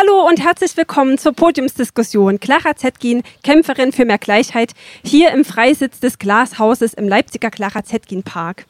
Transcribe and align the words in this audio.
Hallo 0.00 0.28
und 0.28 0.40
herzlich 0.40 0.76
willkommen 0.76 1.18
zur 1.18 1.32
Podiumsdiskussion. 1.32 2.38
Clara 2.38 2.76
Zetkin, 2.76 3.24
Kämpferin 3.42 3.90
für 3.90 4.04
mehr 4.04 4.18
Gleichheit, 4.18 4.74
hier 5.02 5.32
im 5.32 5.44
Freisitz 5.44 5.98
des 5.98 6.20
Glashauses 6.20 6.94
im 6.94 7.08
Leipziger 7.08 7.50
Clara 7.50 7.82
Zetkin 7.82 8.22
Park. 8.22 8.66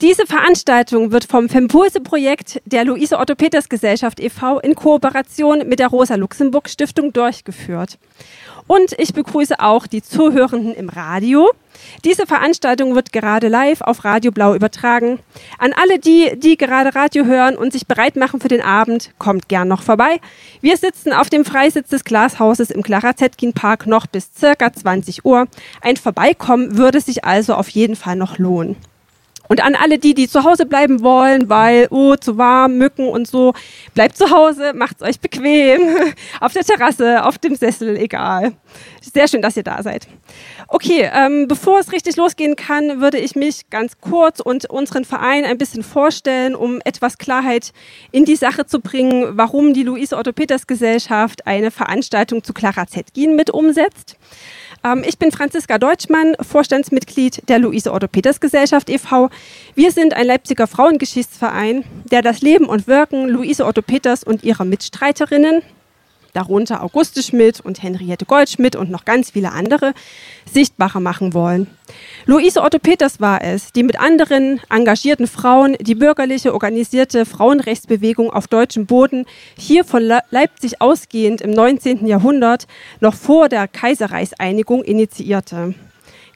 Diese 0.00 0.26
Veranstaltung 0.26 1.12
wird 1.12 1.24
vom 1.24 1.48
Fempulse-Projekt 1.48 2.60
der 2.64 2.84
Luise 2.84 3.16
Otto 3.16 3.36
Peters 3.36 3.68
Gesellschaft 3.68 4.18
e.V. 4.18 4.58
in 4.58 4.74
Kooperation 4.74 5.68
mit 5.68 5.78
der 5.78 5.86
Rosa 5.86 6.16
Luxemburg 6.16 6.68
Stiftung 6.68 7.12
durchgeführt. 7.12 7.98
Und 8.66 8.98
ich 8.98 9.14
begrüße 9.14 9.60
auch 9.60 9.86
die 9.86 10.02
Zuhörenden 10.02 10.74
im 10.74 10.88
Radio. 10.88 11.50
Diese 12.04 12.26
Veranstaltung 12.26 12.94
wird 12.94 13.12
gerade 13.12 13.48
live 13.48 13.82
auf 13.82 14.04
Radio 14.04 14.32
Blau 14.32 14.54
übertragen. 14.54 15.20
An 15.58 15.72
alle 15.72 16.00
die, 16.00 16.32
die 16.36 16.56
gerade 16.56 16.94
Radio 16.94 17.24
hören 17.24 17.56
und 17.56 17.72
sich 17.72 17.86
bereit 17.86 18.16
machen 18.16 18.40
für 18.40 18.48
den 18.48 18.62
Abend, 18.62 19.12
kommt 19.18 19.48
gern 19.48 19.68
noch 19.68 19.82
vorbei. 19.82 20.18
Wir 20.60 20.76
sitzen 20.76 21.12
auf 21.12 21.30
dem 21.30 21.44
Freisitz 21.44 21.90
des 21.90 22.04
Glashauses 22.04 22.70
im 22.70 22.82
Clara 22.82 23.14
Zetkin 23.14 23.52
Park 23.52 23.86
noch 23.86 24.06
bis 24.06 24.30
circa 24.36 24.72
20 24.72 25.24
Uhr. 25.24 25.46
Ein 25.82 25.96
Vorbeikommen 25.96 26.78
würde 26.78 27.00
sich 27.00 27.24
also 27.24 27.54
auf 27.54 27.68
jeden 27.68 27.96
Fall 27.96 28.16
noch 28.16 28.38
lohnen. 28.38 28.76
Und 29.48 29.62
an 29.62 29.74
alle 29.74 29.98
die, 29.98 30.14
die 30.14 30.28
zu 30.28 30.44
Hause 30.44 30.66
bleiben 30.66 31.02
wollen, 31.02 31.48
weil, 31.48 31.88
oh, 31.90 32.16
zu 32.16 32.38
warm, 32.38 32.78
Mücken 32.78 33.08
und 33.08 33.28
so, 33.28 33.52
bleibt 33.94 34.16
zu 34.16 34.30
Hause, 34.30 34.72
macht's 34.74 35.02
euch 35.02 35.20
bequem, 35.20 35.80
auf 36.40 36.52
der 36.52 36.64
Terrasse, 36.64 37.24
auf 37.24 37.38
dem 37.38 37.54
Sessel, 37.54 37.96
egal. 37.96 38.54
Sehr 39.02 39.28
schön, 39.28 39.42
dass 39.42 39.56
ihr 39.56 39.62
da 39.62 39.82
seid. 39.82 40.08
Okay, 40.68 41.10
ähm, 41.12 41.46
bevor 41.46 41.78
es 41.78 41.92
richtig 41.92 42.16
losgehen 42.16 42.56
kann, 42.56 43.00
würde 43.00 43.18
ich 43.18 43.36
mich 43.36 43.68
ganz 43.68 44.00
kurz 44.00 44.40
und 44.40 44.68
unseren 44.70 45.04
Verein 45.04 45.44
ein 45.44 45.58
bisschen 45.58 45.82
vorstellen, 45.82 46.54
um 46.54 46.80
etwas 46.84 47.18
Klarheit 47.18 47.72
in 48.12 48.24
die 48.24 48.36
Sache 48.36 48.64
zu 48.64 48.80
bringen, 48.80 49.36
warum 49.36 49.74
die 49.74 49.82
Luise 49.82 50.16
Otto 50.16 50.32
Peters 50.32 50.66
Gesellschaft 50.66 51.46
eine 51.46 51.70
Veranstaltung 51.70 52.42
zu 52.42 52.54
Clara 52.54 52.86
Zetkin 52.86 53.36
mit 53.36 53.50
umsetzt. 53.50 54.16
Ähm, 54.84 55.02
ich 55.06 55.18
bin 55.18 55.32
Franziska 55.32 55.78
Deutschmann, 55.78 56.36
Vorstandsmitglied 56.40 57.48
der 57.48 57.58
Luise 57.58 57.92
Otto 57.92 58.06
Peters 58.06 58.40
Gesellschaft 58.40 58.90
e.V. 58.90 59.30
Wir 59.74 59.90
sind 59.90 60.14
ein 60.14 60.26
Leipziger 60.26 60.66
Frauengeschichtsverein, 60.66 61.84
der 62.10 62.22
das 62.22 62.42
Leben 62.42 62.66
und 62.66 62.86
Wirken 62.86 63.28
Luise 63.28 63.64
Otto 63.64 63.82
Peters 63.82 64.22
und 64.22 64.44
ihrer 64.44 64.64
Mitstreiterinnen, 64.64 65.62
darunter 66.34 66.82
Auguste 66.82 67.22
Schmidt 67.22 67.60
und 67.60 67.82
Henriette 67.82 68.26
Goldschmidt 68.26 68.76
und 68.76 68.90
noch 68.90 69.06
ganz 69.06 69.30
viele 69.30 69.52
andere, 69.52 69.94
sichtbarer 70.52 71.00
machen 71.00 71.32
wollen. 71.32 71.68
Luise 72.26 72.62
Otto 72.62 72.78
Peters 72.78 73.20
war 73.20 73.42
es, 73.42 73.72
die 73.72 73.82
mit 73.82 73.98
anderen 73.98 74.60
engagierten 74.68 75.26
Frauen 75.26 75.76
die 75.80 75.94
bürgerliche 75.94 76.52
organisierte 76.52 77.24
Frauenrechtsbewegung 77.24 78.30
auf 78.30 78.48
deutschem 78.48 78.86
Boden 78.86 79.24
hier 79.56 79.84
von 79.84 80.02
Leipzig 80.30 80.80
ausgehend 80.80 81.40
im 81.40 81.52
19. 81.52 82.06
Jahrhundert 82.06 82.66
noch 83.00 83.14
vor 83.14 83.48
der 83.48 83.68
Kaiserreichseinigung 83.68 84.84
initiierte. 84.84 85.74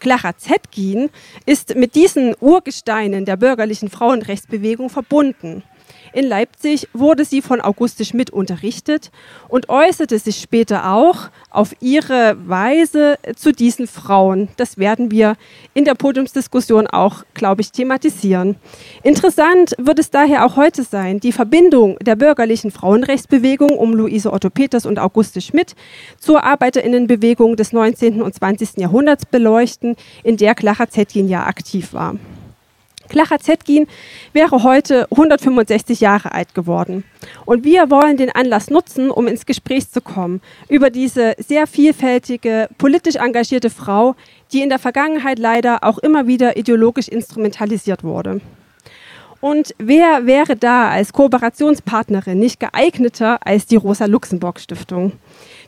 Clara 0.01 0.37
Zetkin 0.37 1.11
ist 1.45 1.75
mit 1.75 1.95
diesen 1.95 2.35
Urgesteinen 2.41 3.25
der 3.25 3.37
bürgerlichen 3.37 3.91
Frauenrechtsbewegung 3.91 4.91
verbunden. 4.91 5.63
In 6.13 6.27
Leipzig 6.27 6.89
wurde 6.93 7.25
sie 7.25 7.43
von 7.43 7.61
Auguste 7.61 8.05
Schmidt 8.05 8.31
unterrichtet 8.31 9.11
und 9.49 9.69
äußerte 9.69 10.19
sich 10.19 10.37
später 10.37 10.93
auch 10.93 11.31
auf 11.51 11.75
ihre 11.81 12.37
Weise 12.47 13.19
zu 13.37 13.53
diesen 13.53 13.87
Frauen. 13.87 14.49
Das 14.57 14.79
werden 14.79 15.11
wir 15.11 15.37
in 15.75 15.85
der 15.85 15.95
Podiumsdiskussion 15.95 16.87
auch, 16.87 17.25
glaube 17.35 17.61
ich, 17.61 17.73
thematisieren. 17.73 18.57
Interessant 19.03 19.75
wird 19.79 19.99
es 19.99 20.11
daher 20.11 20.47
auch 20.47 20.57
heute 20.57 20.83
sein, 20.83 21.21
die 21.21 21.33
Verbindung 21.33 21.99
der 22.01 22.17
bürgerlichen 22.17 22.71
Frauenrechtsbewegung 22.71 23.71
um 23.71 23.95
Luise 23.95 24.33
Otto 24.33 24.51
Peters 24.51 24.87
und 24.87 24.99
Auguste 24.99 25.41
Schmidt 25.41 25.75
zur 26.19 26.45
Arbeiterinnenbewegung 26.45 27.57
des 27.57 27.73
19. 27.73 28.23
und 28.23 28.35
20. 28.35 28.79
Jahrhunderts 28.79 29.27
beleuchten, 29.27 29.97
in 30.23 30.37
der 30.37 30.55
Clara 30.55 30.89
Zetkin 30.89 31.29
ja 31.29 31.47
aktiv 31.47 31.93
war. 31.93 32.17
Clara 33.09 33.39
Zetkin 33.39 33.87
wäre 34.33 34.63
heute 34.63 35.07
165 35.11 36.01
Jahre 36.01 36.33
alt 36.33 36.55
geworden. 36.55 37.05
Und 37.45 37.65
wir 37.65 37.91
wollen 37.91 38.17
den 38.17 38.31
Anlass 38.31 38.71
nutzen, 38.71 39.11
um 39.11 39.27
ins 39.27 39.47
Gespräch 39.47 39.91
zu 39.91 40.01
kommen 40.01 40.41
über 40.69 40.91
diese 40.91 41.35
sehr 41.39 41.67
vielfältige, 41.67 42.69
politisch 42.79 43.17
engagierte 43.17 43.71
Frau, 43.71 44.15
die 44.53 44.63
in 44.63 44.69
der 44.69 44.79
Vergangenheit 44.79 45.39
leider 45.39 45.85
auch 45.85 45.99
immer 45.99 46.27
wieder 46.27 46.57
ideologisch 46.57 47.09
instrumentalisiert 47.09 48.05
wurde. 48.05 48.41
Und 49.41 49.75
wer 49.79 50.27
wäre 50.27 50.57
da 50.57 50.91
als 50.91 51.13
Kooperationspartnerin 51.13 52.39
nicht 52.39 52.59
geeigneter 52.59 53.39
als 53.47 53.67
die 53.67 53.77
Rosa 53.77 54.07
Luxemburg 54.07 54.59
Stiftung? 54.59 55.13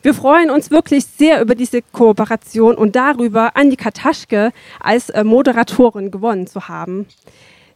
Wir 0.02 0.14
freuen 0.14 0.50
uns 0.50 0.70
wirklich 0.70 1.04
sehr 1.04 1.42
über 1.42 1.54
diese 1.54 1.82
Kooperation 1.82 2.74
und 2.74 2.96
darüber, 2.96 3.54
Annika 3.54 3.90
Taschke 3.90 4.50
als 4.80 5.10
äh, 5.10 5.24
Moderatorin 5.24 6.10
gewonnen 6.10 6.46
zu 6.46 6.68
haben. 6.68 7.06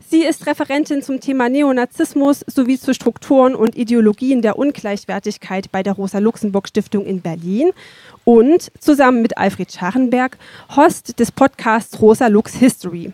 Sie 0.09 0.23
ist 0.23 0.47
Referentin 0.47 1.03
zum 1.03 1.21
Thema 1.21 1.51
Neonazismus 1.51 2.43
sowie 2.47 2.79
zu 2.79 2.95
Strukturen 2.95 3.55
und 3.55 3.77
Ideologien 3.77 4.41
der 4.41 4.59
Ungleichwertigkeit 4.59 5.71
bei 5.71 5.83
der 5.83 5.93
Rosa-Luxemburg-Stiftung 5.95 7.05
in 7.05 7.21
Berlin 7.21 7.73
und 8.25 8.73
zusammen 8.81 9.21
mit 9.21 9.37
Alfred 9.37 9.71
Scharrenberg 9.71 10.39
Host 10.75 11.19
des 11.21 11.31
Podcasts 11.31 12.01
Rosa 12.01 12.29
Lux 12.29 12.55
History. 12.55 13.13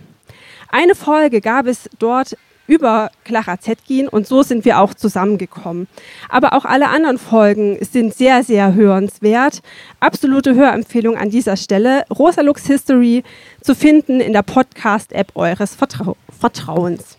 Eine 0.68 0.94
Folge 0.94 1.40
gab 1.40 1.66
es 1.66 1.90
dort 1.98 2.36
über 2.70 3.10
Clara 3.24 3.58
Zetkin 3.58 4.06
und 4.06 4.28
so 4.28 4.42
sind 4.44 4.64
wir 4.64 4.78
auch 4.78 4.94
zusammengekommen. 4.94 5.88
Aber 6.28 6.52
auch 6.52 6.64
alle 6.64 6.88
anderen 6.88 7.18
Folgen 7.18 7.78
sind 7.84 8.14
sehr, 8.14 8.44
sehr 8.44 8.74
hörenswert. 8.74 9.60
Absolute 9.98 10.54
Hörempfehlung 10.54 11.16
an 11.16 11.30
dieser 11.30 11.56
Stelle. 11.56 12.04
Rosalux 12.16 12.64
History 12.66 13.24
zu 13.60 13.74
finden 13.74 14.20
in 14.20 14.32
der 14.32 14.42
Podcast-App 14.42 15.32
eures 15.34 15.74
Vertrau 15.74 16.16
Vertrauens. 16.38 17.18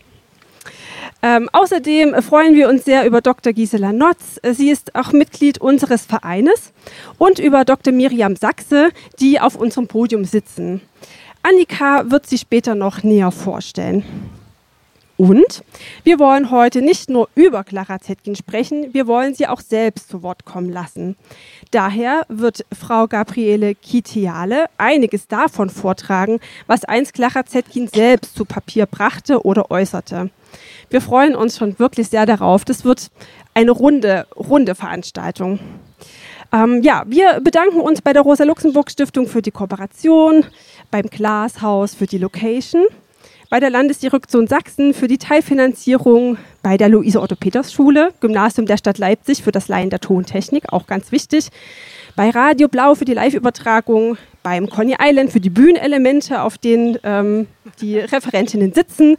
Ähm, 1.22 1.50
außerdem 1.52 2.16
freuen 2.24 2.56
wir 2.56 2.70
uns 2.70 2.86
sehr 2.86 3.06
über 3.06 3.22
Dr. 3.22 3.52
Gisela 3.52 3.92
Notz. 3.92 4.40
Sie 4.54 4.70
ist 4.70 4.96
auch 4.96 5.12
Mitglied 5.12 5.60
unseres 5.60 6.06
Vereines 6.06 6.72
und 7.18 7.40
über 7.40 7.66
Dr. 7.66 7.94
Miriam 7.94 8.38
Sachse, 8.38 8.90
die 9.20 9.40
auf 9.40 9.56
unserem 9.56 9.88
Podium 9.88 10.24
sitzen. 10.24 10.82
Annika 11.44 12.10
wird 12.10 12.26
sie 12.26 12.38
später 12.38 12.74
noch 12.74 13.04
näher 13.04 13.32
vorstellen. 13.32 14.04
Und 15.22 15.64
wir 16.04 16.18
wollen 16.18 16.50
heute 16.50 16.82
nicht 16.82 17.08
nur 17.08 17.30
über 17.36 17.64
Clara 17.64 18.00
Zetkin 18.00 18.36
sprechen, 18.36 18.92
wir 18.96 19.06
wollen 19.06 19.36
sie 19.36 19.46
auch 19.46 19.60
selbst 19.62 20.10
zu 20.10 20.24
Wort 20.24 20.46
kommen 20.46 20.72
lassen. 20.72 21.16
Daher 21.70 22.26
wird 22.28 22.66
Frau 22.74 23.06
Gabriele 23.06 23.76
Kitiale 23.76 24.66
einiges 24.80 25.28
davon 25.28 25.70
vortragen, 25.70 26.40
was 26.66 26.86
einst 26.86 27.14
Clara 27.14 27.46
Zetkin 27.46 27.88
selbst 27.88 28.36
zu 28.36 28.46
Papier 28.46 28.88
brachte 28.88 29.46
oder 29.46 29.70
äußerte. 29.70 30.32
Wir 30.90 31.02
freuen 31.02 31.36
uns 31.36 31.56
schon 31.56 31.78
wirklich 31.78 32.08
sehr 32.10 32.26
darauf. 32.26 32.66
Das 32.66 32.84
wird 32.84 33.12
eine 33.54 33.70
runde, 33.70 34.26
runde 34.36 34.74
Veranstaltung. 34.74 35.60
Ähm, 36.52 36.82
ja, 36.82 37.04
wir 37.06 37.42
bedanken 37.42 37.80
uns 37.80 38.02
bei 38.02 38.14
der 38.14 38.24
Rosa-Luxemburg-Stiftung 38.24 39.28
für 39.28 39.44
die 39.44 39.52
Kooperation, 39.52 40.46
beim 40.90 41.06
Glashaus 41.06 41.94
für 41.94 42.08
die 42.08 42.18
Location 42.18 42.88
bei 43.52 43.60
der 43.60 43.70
Landesdirektion 43.70 44.48
Sachsen 44.48 44.94
für 44.94 45.10
die 45.10 45.18
Teilfinanzierung 45.18 46.38
bei 46.64 46.78
der 46.78 46.88
Luise-Otto-Peters-Schule, 46.88 48.14
Gymnasium 48.22 48.66
der 48.66 48.78
Stadt 48.78 48.98
Leipzig 48.98 49.44
für 49.44 49.52
das 49.52 49.68
Laien 49.68 49.90
der 49.90 50.00
Tontechnik, 50.00 50.72
auch 50.72 50.88
ganz 50.88 51.12
wichtig. 51.12 51.50
Bei 52.16 52.30
Radio 52.30 52.70
Blau 52.70 52.96
für 52.96 53.04
die 53.04 53.14
Live-Übertragung, 53.14 54.18
beim 54.42 54.70
Conny 54.70 54.96
Island 55.02 55.34
für 55.34 55.42
die 55.42 55.50
Bühnenelemente, 55.50 56.42
auf 56.42 56.58
denen 56.58 56.98
ähm, 57.04 57.48
die 57.82 58.00
Referentinnen 58.00 58.72
sitzen. 58.72 59.18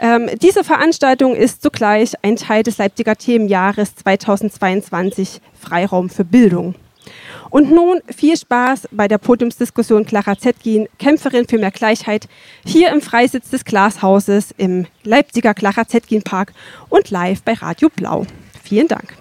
Ähm, 0.00 0.28
diese 0.42 0.64
Veranstaltung 0.64 1.36
ist 1.36 1.62
zugleich 1.62 2.14
ein 2.22 2.34
Teil 2.34 2.64
des 2.64 2.78
Leipziger 2.78 3.14
Themenjahres 3.14 3.94
2022 3.94 5.40
Freiraum 5.54 6.10
für 6.10 6.24
Bildung. 6.24 6.74
Und 7.52 7.70
nun 7.70 8.00
viel 8.08 8.34
Spaß 8.34 8.88
bei 8.92 9.08
der 9.08 9.18
Podiumsdiskussion 9.18 10.06
Clara 10.06 10.38
Zetkin, 10.38 10.88
Kämpferin 10.98 11.46
für 11.46 11.58
mehr 11.58 11.70
Gleichheit, 11.70 12.26
hier 12.64 12.90
im 12.90 13.02
Freisitz 13.02 13.50
des 13.50 13.66
Glashauses 13.66 14.54
im 14.56 14.86
Leipziger 15.04 15.52
Clara 15.52 15.86
Zetkin 15.86 16.22
Park 16.22 16.54
und 16.88 17.10
live 17.10 17.42
bei 17.42 17.52
Radio 17.52 17.90
Blau. 17.94 18.26
Vielen 18.64 18.88
Dank. 18.88 19.14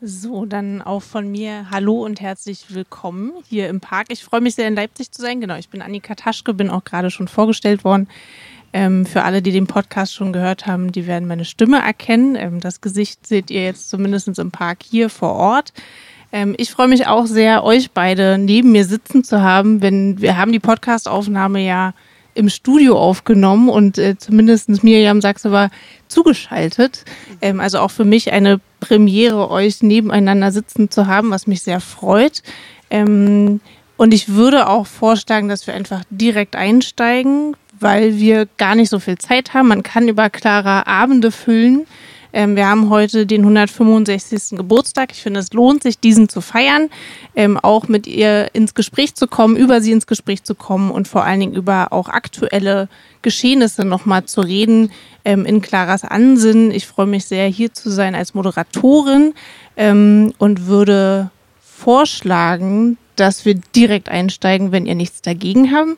So, 0.00 0.46
dann 0.46 0.80
auch 0.80 1.02
von 1.02 1.30
mir 1.30 1.70
Hallo 1.70 2.02
und 2.02 2.22
herzlich 2.22 2.72
willkommen 2.72 3.32
hier 3.46 3.68
im 3.68 3.80
Park. 3.80 4.06
Ich 4.08 4.24
freue 4.24 4.40
mich 4.40 4.54
sehr, 4.54 4.68
in 4.68 4.74
Leipzig 4.74 5.12
zu 5.12 5.20
sein. 5.20 5.42
Genau, 5.42 5.56
ich 5.56 5.68
bin 5.68 5.82
Annika 5.82 6.14
Taschke, 6.14 6.54
bin 6.54 6.70
auch 6.70 6.84
gerade 6.84 7.10
schon 7.10 7.28
vorgestellt 7.28 7.84
worden. 7.84 8.08
Ähm, 8.72 9.06
für 9.06 9.22
alle, 9.22 9.40
die 9.40 9.52
den 9.52 9.66
Podcast 9.66 10.14
schon 10.14 10.32
gehört 10.32 10.66
haben, 10.66 10.92
die 10.92 11.06
werden 11.06 11.28
meine 11.28 11.44
Stimme 11.44 11.80
erkennen. 11.80 12.36
Ähm, 12.36 12.60
das 12.60 12.80
Gesicht 12.80 13.26
seht 13.26 13.50
ihr 13.50 13.62
jetzt 13.62 13.88
zumindest 13.88 14.38
im 14.38 14.50
Park 14.50 14.78
hier 14.82 15.08
vor 15.08 15.34
Ort. 15.34 15.72
Ähm, 16.32 16.54
ich 16.58 16.70
freue 16.70 16.88
mich 16.88 17.06
auch 17.06 17.26
sehr, 17.26 17.64
euch 17.64 17.92
beide 17.92 18.36
neben 18.36 18.72
mir 18.72 18.84
sitzen 18.84 19.24
zu 19.24 19.42
haben, 19.42 19.80
wenn 19.80 20.20
wir 20.20 20.36
haben 20.36 20.52
die 20.52 20.58
Podcastaufnahme 20.58 21.64
ja 21.64 21.94
im 22.34 22.48
Studio 22.48 22.96
aufgenommen 22.96 23.68
und 23.68 23.98
äh, 23.98 24.16
zumindest 24.16 24.84
Miriam 24.84 25.20
Sachse 25.20 25.50
war 25.50 25.70
zugeschaltet. 26.06 27.04
Ähm, 27.40 27.58
also 27.60 27.80
auch 27.80 27.90
für 27.90 28.04
mich 28.04 28.32
eine 28.32 28.60
Premiere, 28.80 29.50
euch 29.50 29.82
nebeneinander 29.82 30.52
sitzen 30.52 30.90
zu 30.90 31.06
haben, 31.06 31.30
was 31.30 31.46
mich 31.46 31.62
sehr 31.62 31.80
freut. 31.80 32.42
Ähm, 32.90 33.60
und 33.96 34.14
ich 34.14 34.28
würde 34.28 34.68
auch 34.68 34.86
vorschlagen, 34.86 35.48
dass 35.48 35.66
wir 35.66 35.74
einfach 35.74 36.04
direkt 36.10 36.54
einsteigen, 36.54 37.56
weil 37.80 38.18
wir 38.18 38.46
gar 38.56 38.74
nicht 38.74 38.90
so 38.90 38.98
viel 38.98 39.18
Zeit 39.18 39.54
haben. 39.54 39.68
Man 39.68 39.82
kann 39.82 40.08
über 40.08 40.30
klare 40.30 40.86
Abende 40.86 41.30
füllen. 41.30 41.86
Ähm, 42.32 42.56
wir 42.56 42.68
haben 42.68 42.90
heute 42.90 43.26
den 43.26 43.40
165. 43.40 44.58
Geburtstag. 44.58 45.12
Ich 45.12 45.22
finde, 45.22 45.40
es 45.40 45.52
lohnt 45.52 45.82
sich, 45.82 45.98
diesen 45.98 46.28
zu 46.28 46.40
feiern, 46.40 46.90
ähm, 47.34 47.56
auch 47.56 47.88
mit 47.88 48.06
ihr 48.06 48.50
ins 48.52 48.74
Gespräch 48.74 49.14
zu 49.14 49.26
kommen, 49.26 49.56
über 49.56 49.80
sie 49.80 49.92
ins 49.92 50.06
Gespräch 50.06 50.44
zu 50.44 50.54
kommen 50.54 50.90
und 50.90 51.08
vor 51.08 51.24
allen 51.24 51.40
Dingen 51.40 51.54
über 51.54 51.92
auch 51.92 52.08
aktuelle 52.08 52.88
Geschehnisse 53.22 53.84
nochmal 53.84 54.24
zu 54.24 54.42
reden 54.42 54.92
ähm, 55.24 55.46
in 55.46 55.62
Claras 55.62 56.04
Ansinnen. 56.04 56.70
Ich 56.70 56.86
freue 56.86 57.06
mich 57.06 57.24
sehr, 57.24 57.48
hier 57.48 57.72
zu 57.72 57.90
sein 57.90 58.14
als 58.14 58.34
Moderatorin 58.34 59.34
ähm, 59.76 60.34
und 60.38 60.66
würde 60.66 61.30
vorschlagen, 61.60 62.98
dass 63.20 63.44
wir 63.44 63.54
direkt 63.74 64.08
einsteigen, 64.08 64.72
wenn 64.72 64.86
ihr 64.86 64.94
nichts 64.94 65.22
dagegen 65.22 65.72
haben. 65.72 65.96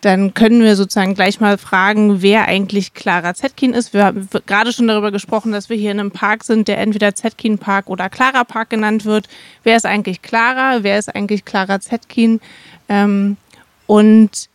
Dann 0.00 0.32
können 0.34 0.62
wir 0.62 0.76
sozusagen 0.76 1.14
gleich 1.14 1.40
mal 1.40 1.58
fragen, 1.58 2.22
wer 2.22 2.46
eigentlich 2.46 2.94
Clara 2.94 3.34
Zetkin 3.34 3.74
ist. 3.74 3.92
Wir 3.92 4.06
haben 4.06 4.28
gerade 4.46 4.72
schon 4.72 4.88
darüber 4.88 5.10
gesprochen, 5.10 5.52
dass 5.52 5.68
wir 5.68 5.76
hier 5.76 5.90
in 5.90 6.00
einem 6.00 6.10
Park 6.10 6.44
sind, 6.44 6.68
der 6.68 6.78
entweder 6.78 7.14
Zetkin 7.14 7.58
Park 7.58 7.88
oder 7.88 8.08
Clara 8.08 8.44
Park 8.44 8.70
genannt 8.70 9.04
wird. 9.04 9.28
Wer 9.62 9.76
ist 9.76 9.86
eigentlich 9.86 10.22
Clara? 10.22 10.82
Wer 10.82 10.98
ist 10.98 11.14
eigentlich 11.14 11.44
Clara 11.44 11.80
Zetkin? 11.80 12.40
Ähm, 12.88 13.36
und 13.86 14.49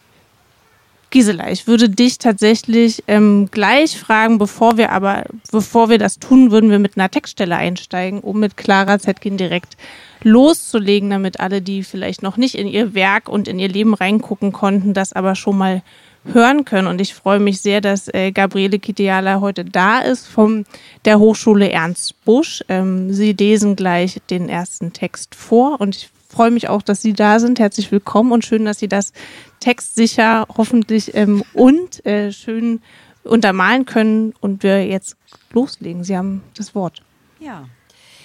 Gisela, 1.16 1.50
ich 1.50 1.66
würde 1.66 1.88
dich 1.88 2.18
tatsächlich 2.18 3.02
ähm, 3.08 3.48
gleich 3.50 3.98
fragen, 3.98 4.38
bevor 4.38 4.76
wir 4.76 4.92
aber, 4.92 5.24
bevor 5.50 5.88
wir 5.88 5.98
das 5.98 6.20
tun, 6.20 6.52
würden 6.52 6.70
wir 6.70 6.78
mit 6.78 6.98
einer 6.98 7.10
Textstelle 7.10 7.56
einsteigen, 7.56 8.20
um 8.20 8.42
mit 8.42 8.58
Clara 8.58 9.00
Zetkin 9.00 9.38
direkt 9.38 9.78
loszulegen, 10.24 11.12
damit 11.12 11.40
alle, 11.40 11.62
die 11.62 11.84
vielleicht 11.84 12.22
noch 12.22 12.36
nicht 12.36 12.56
in 12.56 12.68
ihr 12.68 12.94
Werk 12.96 13.30
und 13.30 13.48
in 13.48 13.60
ihr 13.60 13.70
Leben 13.70 13.94
reingucken 13.94 14.52
konnten, 14.52 14.94
das 14.94 15.14
aber 15.14 15.36
schon 15.36 15.58
mal 15.58 15.84
hören 16.26 16.66
können. 16.66 16.90
Und 16.90 17.00
ich 17.00 17.14
freue 17.14 17.40
mich 17.40 17.62
sehr, 17.62 17.80
dass 17.80 18.14
äh, 18.14 18.34
Gabriele 18.34 18.78
Kiteala 18.80 19.40
heute 19.40 19.64
da 19.64 20.00
ist 20.00 20.28
von 20.28 20.66
der 21.06 21.20
Hochschule 21.20 21.72
Ernst 21.72 22.26
Busch. 22.26 22.62
Ähm, 22.68 23.14
Sie 23.14 23.32
lesen 23.32 23.78
gleich 23.78 24.20
den 24.30 24.50
ersten 24.50 24.92
Text 24.92 25.34
vor 25.34 25.80
und 25.80 25.96
ich 25.96 26.10
freue 26.36 26.52
mich 26.52 26.68
auch, 26.68 26.82
dass 26.82 27.02
Sie 27.02 27.14
da 27.14 27.40
sind. 27.40 27.60
Herzlich 27.60 27.94
willkommen 27.94 28.34
und 28.34 28.44
schön, 28.44 28.66
dass 28.66 28.80
Sie 28.80 28.90
das 28.90 29.14
textsicher 29.62 30.46
hoffentlich 30.58 31.16
ähm, 31.16 31.44
und 31.54 32.06
äh, 32.06 32.34
schön 32.34 32.82
untermalen 33.24 33.86
können 33.86 34.34
und 34.42 34.62
wir 34.62 34.86
jetzt 34.86 35.16
loslegen. 35.54 36.04
Sie 36.04 36.18
haben 36.18 36.44
das 36.58 36.76
Wort. 36.76 37.04
Ja, 37.40 37.70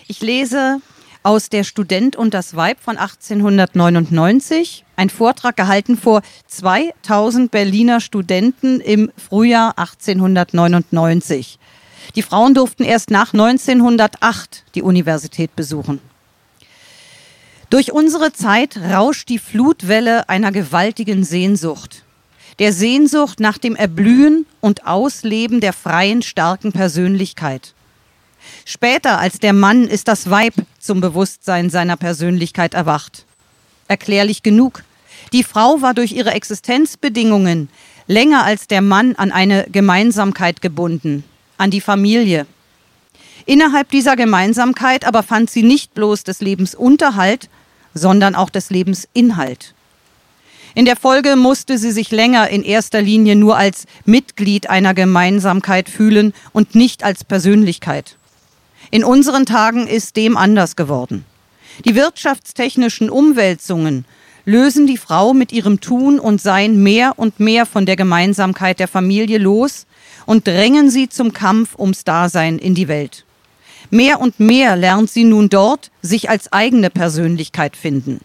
ich 0.09 0.21
lese 0.23 0.81
aus 1.23 1.51
Der 1.51 1.62
Student 1.62 2.17
und 2.17 2.35
das 2.35 2.57
Weib 2.57 2.81
von 2.81 2.97
1899. 2.97 4.85
Ein 4.97 5.09
Vortrag 5.09 5.57
gehalten 5.57 5.97
vor 5.97 6.23
2000 6.49 7.53
Berliner 7.53 8.01
Studenten 8.01 8.81
im 8.81 9.12
Frühjahr 9.17 9.79
1899. 9.79 11.61
Die 12.17 12.23
Frauen 12.23 12.55
durften 12.55 12.83
erst 12.83 13.12
nach 13.12 13.33
1908 13.33 14.65
die 14.75 14.83
Universität 14.83 15.55
besuchen. 15.55 16.01
Durch 17.70 17.93
unsere 17.93 18.32
Zeit 18.32 18.76
rauscht 18.76 19.28
die 19.28 19.38
Flutwelle 19.38 20.28
einer 20.28 20.50
gewaltigen 20.50 21.22
Sehnsucht. 21.22 22.02
Der 22.58 22.72
Sehnsucht 22.72 23.38
nach 23.38 23.58
dem 23.58 23.76
Erblühen 23.76 24.44
und 24.61 24.88
Ausleben 24.88 25.61
der 25.61 25.72
freien, 25.72 26.22
starken 26.22 26.72
Persönlichkeit. 26.72 27.75
Später 28.64 29.20
als 29.20 29.38
der 29.38 29.52
Mann 29.52 29.84
ist 29.84 30.08
das 30.08 30.28
Weib 30.28 30.55
zum 30.81 31.00
Bewusstsein 31.00 31.70
seiner 31.70 31.96
Persönlichkeit 31.96 32.75
erwacht. 32.75 33.25
Erklärlich 33.87 34.43
genug. 34.43 34.82
Die 35.32 35.44
Frau 35.44 35.81
war 35.81 35.94
durch 35.94 36.11
ihre 36.11 36.32
Existenzbedingungen 36.32 37.69
länger 38.08 38.44
als 38.44 38.66
der 38.66 38.82
Mann 38.82 39.14
an 39.14 39.31
eine 39.31 39.69
Gemeinsamkeit 39.70 40.61
gebunden, 40.61 41.23
an 41.56 41.70
die 41.70 41.81
Familie. 41.81 42.46
Innerhalb 43.46 43.90
dieser 43.90 44.16
Gemeinsamkeit 44.16 45.05
aber 45.05 45.23
fand 45.23 45.50
sie 45.50 45.62
nicht 45.62 45.94
bloß 45.94 46.25
des 46.25 46.40
Lebens 46.40 46.75
Unterhalt, 46.75 47.49
sondern 47.94 48.34
auch 48.34 48.50
des 48.50 48.70
Lebens 48.70 49.08
Inhalt. 49.12 49.75
In 50.75 50.84
der 50.84 50.96
Folge 50.96 51.34
musste 51.34 51.78
sie 51.78 51.90
sich 51.90 52.10
länger 52.10 52.48
in 52.48 52.62
erster 52.62 53.02
Linie 53.02 53.34
nur 53.34 53.56
als 53.56 53.87
Mitglied 54.04 54.70
einer 54.70 54.94
Gemeinsamkeit 54.94 55.88
fühlen 55.88 56.32
und 56.52 56.75
nicht 56.75 57.02
als 57.02 57.25
Persönlichkeit. 57.25 58.16
In 58.92 59.04
unseren 59.04 59.46
Tagen 59.46 59.87
ist 59.87 60.16
dem 60.16 60.37
anders 60.37 60.76
geworden. 60.76 61.25
Die 61.84 61.94
wirtschaftstechnischen 61.94 63.10
Umwälzungen 63.10 64.04
lösen 64.44 64.87
die 64.87 64.96
Frau 64.96 65.34
mit 65.34 65.52
ihrem 65.52 65.81
Tun 65.81 66.19
und 66.19 66.40
Sein 66.40 66.82
mehr 66.82 67.14
und 67.16 67.40
mehr 67.40 67.66
von 67.66 67.87
der 67.87 67.96
Gemeinsamkeit 67.96 68.78
der 68.78 68.88
Familie 68.88 69.38
los 69.38 69.87
und 70.26 70.46
drängen 70.46 70.90
sie 70.90 71.08
zum 71.08 71.32
Kampf 71.32 71.78
ums 71.78 72.04
Dasein 72.04 72.58
in 72.58 72.75
die 72.75 72.88
Welt. 72.88 73.25
Mehr 73.90 74.20
und 74.20 74.38
mehr 74.38 74.76
lernt 74.76 75.10
sie 75.10 75.25
nun 75.25 75.48
dort 75.48 75.90
sich 76.00 76.31
als 76.31 76.52
eigene 76.52 76.90
Persönlichkeit 76.90 77.76
finden. 77.76 78.20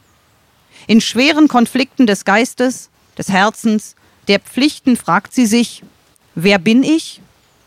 In 0.87 1.01
schweren 1.01 1.47
Konflikten 1.47 2.05
des 2.05 2.23
Geistes, 2.23 2.89
des 3.17 3.29
Herzens, 3.29 3.95
der 4.27 4.39
Pflichten 4.39 4.95
fragt 4.95 5.33
sie 5.33 5.47
sich, 5.47 5.83
wer 6.35 6.59
bin 6.59 6.83
ich? 6.83 7.21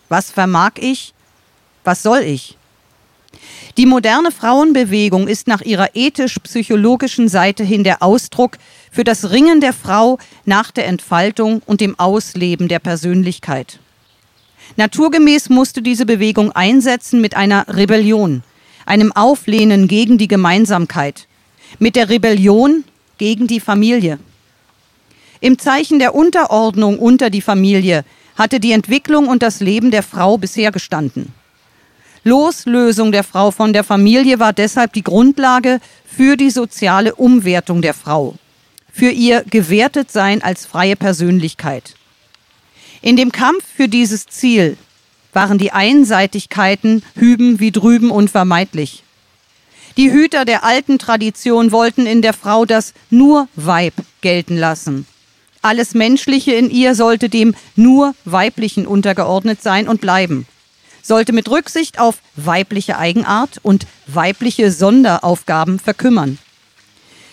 Was 0.08 0.30
vermag 0.30 0.72
ich? 0.78 1.12
Was 1.82 2.02
soll 2.02 2.20
ich? 2.20 2.56
Die 3.76 3.86
moderne 3.86 4.30
Frauenbewegung 4.30 5.28
ist 5.28 5.46
nach 5.46 5.60
ihrer 5.60 5.94
ethisch-psychologischen 5.94 7.28
Seite 7.28 7.64
hin 7.64 7.84
der 7.84 8.02
Ausdruck 8.02 8.58
für 8.90 9.04
das 9.04 9.30
Ringen 9.30 9.60
der 9.60 9.72
Frau 9.72 10.18
nach 10.44 10.70
der 10.70 10.86
Entfaltung 10.86 11.62
und 11.66 11.80
dem 11.80 11.98
Ausleben 11.98 12.68
der 12.68 12.78
Persönlichkeit. 12.78 13.78
Naturgemäß 14.76 15.49
musste 15.49 15.82
diese 15.82 16.06
Bewegung 16.06 16.53
einsetzen 16.53 17.20
mit 17.20 17.37
einer 17.37 17.67
Rebellion, 17.69 18.43
einem 18.87 19.12
Auflehnen 19.12 19.88
gegen 19.88 20.19
die 20.19 20.29
Gemeinsamkeit, 20.29 21.26
mit 21.79 21.97
der 21.97 22.09
Rebellion 22.09 22.85
gegen 23.19 23.47
die 23.47 23.61
Familie. 23.61 24.19
Im 25.41 25.59
Zeichen 25.59 25.99
der 25.99 26.15
Unterordnung 26.15 26.99
unter 26.99 27.31
die 27.31 27.43
Familie 27.43 28.05
hatte 28.37 28.61
die 28.61 28.73
Entwicklung 28.73 29.29
und 29.29 29.43
das 29.43 29.61
Leben 29.61 29.91
der 29.91 30.03
Frau 30.03 30.38
bisher 30.38 30.73
gestanden. 30.73 31.32
Loslösung 32.25 33.13
der 33.13 33.25
Frau 33.25 33.51
von 33.51 33.72
der 33.72 33.84
Familie 33.84 34.39
war 34.39 34.53
deshalb 34.53 34.93
die 34.93 35.05
Grundlage 35.05 35.81
für 36.05 36.37
die 36.37 36.51
soziale 36.51 37.15
Umwertung 37.15 37.82
der 37.82 37.94
Frau, 37.94 38.34
für 38.93 39.10
ihr 39.10 39.44
Gewertetsein 39.48 40.43
als 40.43 40.67
freie 40.67 40.96
Persönlichkeit. 40.96 41.94
In 43.00 43.17
dem 43.17 43.32
Kampf 43.32 43.64
für 43.76 43.88
dieses 43.88 44.26
Ziel 44.26 44.76
waren 45.32 45.58
die 45.58 45.72
Einseitigkeiten 45.72 47.02
hüben 47.14 47.60
wie 47.60 47.70
drüben 47.70 48.10
unvermeidlich. 48.10 49.05
Die 49.96 50.12
Hüter 50.12 50.44
der 50.44 50.64
alten 50.64 50.98
Tradition 50.98 51.72
wollten 51.72 52.06
in 52.06 52.22
der 52.22 52.32
Frau 52.32 52.64
das 52.64 52.94
nur 53.10 53.48
Weib 53.56 53.94
gelten 54.20 54.56
lassen. 54.56 55.06
Alles 55.60 55.94
Menschliche 55.94 56.52
in 56.52 56.70
ihr 56.70 56.94
sollte 56.94 57.28
dem 57.28 57.55
nur 57.74 58.14
Weiblichen 58.24 58.86
untergeordnet 58.86 59.62
sein 59.62 59.88
und 59.88 60.00
bleiben 60.00 60.46
sollte 61.08 61.32
mit 61.32 61.50
Rücksicht 61.50 61.98
auf 61.98 62.19
weibliche 62.36 62.98
Eigenart 62.98 63.58
und 63.62 63.86
weibliche 64.06 64.70
Sonderaufgaben 64.70 65.81
verkümmern. 65.81 66.38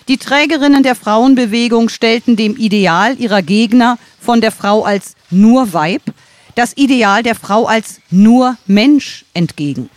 Die 0.07 0.17
Trägerinnen 0.17 0.83
der 0.83 0.95
Frauenbewegung 0.95 1.89
stellten 1.89 2.35
dem 2.35 2.55
Ideal 2.57 3.19
ihrer 3.19 3.41
Gegner 3.41 3.97
von 4.19 4.39
der 4.39 4.51
Frau 4.51 4.83
als 4.83 5.15
nur 5.31 5.73
Weib 5.73 6.01
das 6.55 6.75
Ideal 6.77 7.21
der 7.21 7.35
Frau 7.35 7.65
als 7.65 7.99
nur 8.09 8.57
Mensch 8.65 9.25
entgegen. 9.33 9.89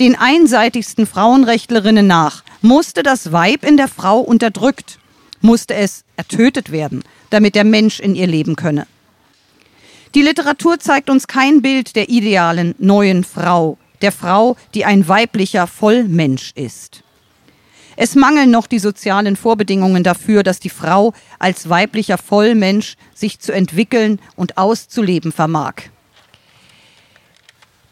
Den 0.00 0.16
einseitigsten 0.16 1.06
Frauenrechtlerinnen 1.06 2.06
nach 2.06 2.44
musste 2.62 3.02
das 3.02 3.32
Weib 3.32 3.64
in 3.64 3.76
der 3.76 3.88
Frau 3.88 4.18
unterdrückt, 4.18 4.98
musste 5.40 5.74
es 5.74 6.04
ertötet 6.16 6.70
werden, 6.70 7.02
damit 7.30 7.54
der 7.54 7.64
Mensch 7.64 8.00
in 8.00 8.14
ihr 8.14 8.26
leben 8.26 8.56
könne. 8.56 8.86
Die 10.14 10.22
Literatur 10.22 10.78
zeigt 10.78 11.10
uns 11.10 11.26
kein 11.26 11.62
Bild 11.62 11.94
der 11.94 12.08
idealen 12.08 12.74
neuen 12.78 13.24
Frau, 13.24 13.78
der 14.02 14.12
Frau, 14.12 14.56
die 14.74 14.84
ein 14.84 15.06
weiblicher 15.06 15.66
Vollmensch 15.66 16.52
ist. 16.54 17.02
Es 18.00 18.14
mangeln 18.14 18.52
noch 18.52 18.68
die 18.68 18.78
sozialen 18.78 19.34
Vorbedingungen 19.34 20.04
dafür, 20.04 20.44
dass 20.44 20.60
die 20.60 20.70
Frau 20.70 21.14
als 21.40 21.68
weiblicher 21.68 22.16
Vollmensch 22.16 22.94
sich 23.12 23.40
zu 23.40 23.50
entwickeln 23.50 24.20
und 24.36 24.56
auszuleben 24.56 25.32
vermag. 25.32 25.74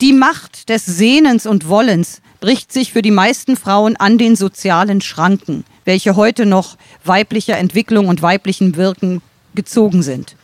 Die 0.00 0.12
Macht 0.12 0.68
des 0.68 0.86
Sehnens 0.86 1.44
und 1.44 1.66
Wollens 1.66 2.22
bricht 2.38 2.72
sich 2.72 2.92
für 2.92 3.02
die 3.02 3.10
meisten 3.10 3.56
Frauen 3.56 3.96
an 3.96 4.16
den 4.16 4.36
sozialen 4.36 5.00
Schranken, 5.00 5.64
welche 5.84 6.14
heute 6.14 6.46
noch 6.46 6.76
weiblicher 7.04 7.58
Entwicklung 7.58 8.06
und 8.06 8.22
weiblichen 8.22 8.76
Wirken 8.76 9.22
gezogen 9.56 10.04
sind. 10.04 10.36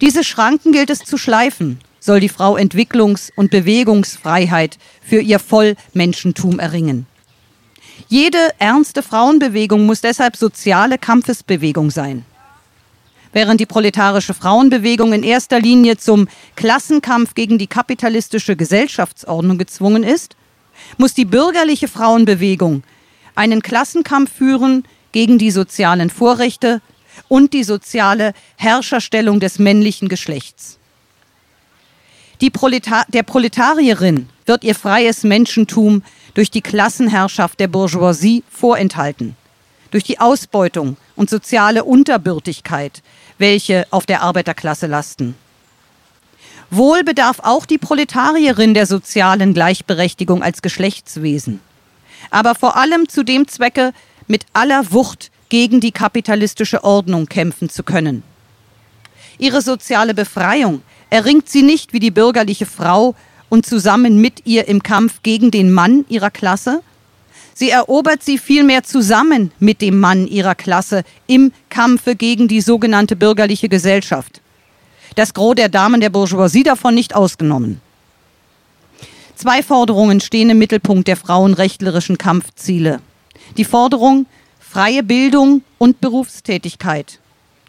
Diese 0.00 0.22
Schranken 0.22 0.70
gilt 0.70 0.90
es 0.90 1.00
zu 1.00 1.18
schleifen, 1.18 1.80
soll 1.98 2.20
die 2.20 2.28
Frau 2.28 2.56
Entwicklungs- 2.56 3.32
und 3.34 3.50
Bewegungsfreiheit 3.50 4.78
für 5.02 5.20
ihr 5.20 5.40
Vollmenschentum 5.40 6.60
erringen. 6.60 7.08
Jede 8.12 8.50
ernste 8.58 9.02
Frauenbewegung 9.02 9.86
muss 9.86 10.02
deshalb 10.02 10.36
soziale 10.36 10.98
Kampfesbewegung 10.98 11.90
sein. 11.90 12.26
Während 13.32 13.58
die 13.58 13.64
proletarische 13.64 14.34
Frauenbewegung 14.34 15.14
in 15.14 15.22
erster 15.22 15.58
Linie 15.58 15.96
zum 15.96 16.28
Klassenkampf 16.54 17.32
gegen 17.32 17.56
die 17.56 17.68
kapitalistische 17.68 18.54
Gesellschaftsordnung 18.54 19.56
gezwungen 19.56 20.02
ist, 20.02 20.36
muss 20.98 21.14
die 21.14 21.24
bürgerliche 21.24 21.88
Frauenbewegung 21.88 22.82
einen 23.34 23.62
Klassenkampf 23.62 24.30
führen 24.30 24.84
gegen 25.12 25.38
die 25.38 25.50
sozialen 25.50 26.10
Vorrechte 26.10 26.82
und 27.28 27.54
die 27.54 27.64
soziale 27.64 28.34
Herrscherstellung 28.56 29.40
des 29.40 29.58
männlichen 29.58 30.10
Geschlechts. 30.10 30.78
Proleta 32.50 33.04
der 33.08 33.22
Proletarierin 33.22 34.28
wird 34.44 34.64
ihr 34.64 34.74
freies 34.74 35.22
Menschentum 35.22 36.02
durch 36.34 36.50
die 36.50 36.62
Klassenherrschaft 36.62 37.60
der 37.60 37.68
Bourgeoisie 37.68 38.42
vorenthalten, 38.50 39.36
durch 39.90 40.04
die 40.04 40.18
Ausbeutung 40.18 40.96
und 41.16 41.30
soziale 41.30 41.84
Unterbürtigkeit, 41.84 43.02
welche 43.38 43.86
auf 43.90 44.06
der 44.06 44.22
Arbeiterklasse 44.22 44.86
lasten. 44.86 45.34
Wohl 46.70 47.04
bedarf 47.04 47.40
auch 47.40 47.66
die 47.66 47.78
Proletarierin 47.78 48.72
der 48.72 48.86
sozialen 48.86 49.52
Gleichberechtigung 49.52 50.42
als 50.42 50.62
Geschlechtswesen, 50.62 51.60
aber 52.30 52.54
vor 52.54 52.76
allem 52.76 53.08
zu 53.08 53.24
dem 53.24 53.46
Zwecke, 53.46 53.92
mit 54.26 54.46
aller 54.54 54.92
Wucht 54.92 55.30
gegen 55.50 55.80
die 55.80 55.92
kapitalistische 55.92 56.84
Ordnung 56.84 57.26
kämpfen 57.26 57.68
zu 57.68 57.82
können. 57.82 58.22
Ihre 59.38 59.60
soziale 59.60 60.14
Befreiung 60.14 60.82
erringt 61.10 61.48
sie 61.48 61.62
nicht 61.62 61.92
wie 61.92 62.00
die 62.00 62.10
bürgerliche 62.10 62.64
Frau 62.64 63.14
und 63.52 63.66
zusammen 63.66 64.18
mit 64.18 64.46
ihr 64.46 64.66
im 64.66 64.82
Kampf 64.82 65.22
gegen 65.22 65.50
den 65.50 65.70
Mann 65.70 66.06
ihrer 66.08 66.30
Klasse, 66.30 66.80
Sie 67.54 67.68
erobert 67.68 68.22
sie 68.22 68.38
vielmehr 68.38 68.82
zusammen 68.82 69.52
mit 69.58 69.82
dem 69.82 70.00
Mann 70.00 70.26
ihrer 70.26 70.54
Klasse 70.54 71.04
im 71.26 71.52
Kampfe 71.68 72.16
gegen 72.16 72.48
die 72.48 72.62
sogenannte 72.62 73.14
bürgerliche 73.14 73.68
Gesellschaft. 73.68 74.40
Das 75.16 75.34
Gros 75.34 75.56
der 75.56 75.68
Damen 75.68 76.00
der 76.00 76.08
Bourgeoisie 76.08 76.62
davon 76.62 76.94
nicht 76.94 77.14
ausgenommen. 77.14 77.82
Zwei 79.36 79.62
Forderungen 79.62 80.22
stehen 80.22 80.48
im 80.48 80.56
Mittelpunkt 80.56 81.06
der 81.06 81.18
frauenrechtlerischen 81.18 82.16
Kampfziele. 82.16 83.00
Die 83.58 83.66
Forderung 83.66 84.24
freie 84.60 85.02
Bildung 85.02 85.60
und 85.76 86.00
Berufstätigkeit 86.00 87.20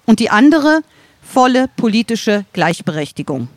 und 0.06 0.22
die 0.22 0.30
andere 0.30 0.82
volle 1.22 1.68
politische 1.76 2.46
Gleichberechtigung. 2.54 3.50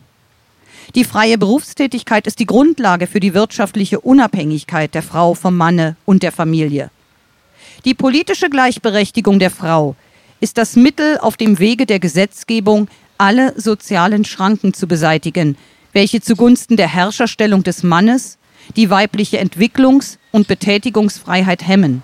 Die 0.95 1.03
freie 1.03 1.37
Berufstätigkeit 1.37 2.27
ist 2.27 2.39
die 2.39 2.45
Grundlage 2.45 3.07
für 3.07 3.19
die 3.19 3.33
wirtschaftliche 3.33 3.99
Unabhängigkeit 3.99 4.93
der 4.93 5.03
Frau 5.03 5.33
vom 5.33 5.55
Manne 5.57 5.95
und 6.05 6.23
der 6.23 6.31
Familie. 6.31 6.89
Die 7.85 7.93
politische 7.93 8.49
Gleichberechtigung 8.49 9.39
der 9.39 9.51
Frau 9.51 9.95
ist 10.39 10.57
das 10.57 10.75
Mittel 10.75 11.17
auf 11.19 11.37
dem 11.37 11.59
Wege 11.59 11.85
der 11.85 11.99
Gesetzgebung, 11.99 12.87
alle 13.17 13.59
sozialen 13.59 14.25
Schranken 14.25 14.73
zu 14.73 14.87
beseitigen, 14.87 15.57
welche 15.93 16.21
zugunsten 16.21 16.77
der 16.77 16.87
Herrscherstellung 16.87 17.63
des 17.63 17.83
Mannes 17.83 18.37
die 18.75 18.89
weibliche 18.89 19.39
Entwicklungs- 19.39 20.17
und 20.31 20.47
Betätigungsfreiheit 20.47 21.67
hemmen. 21.67 22.03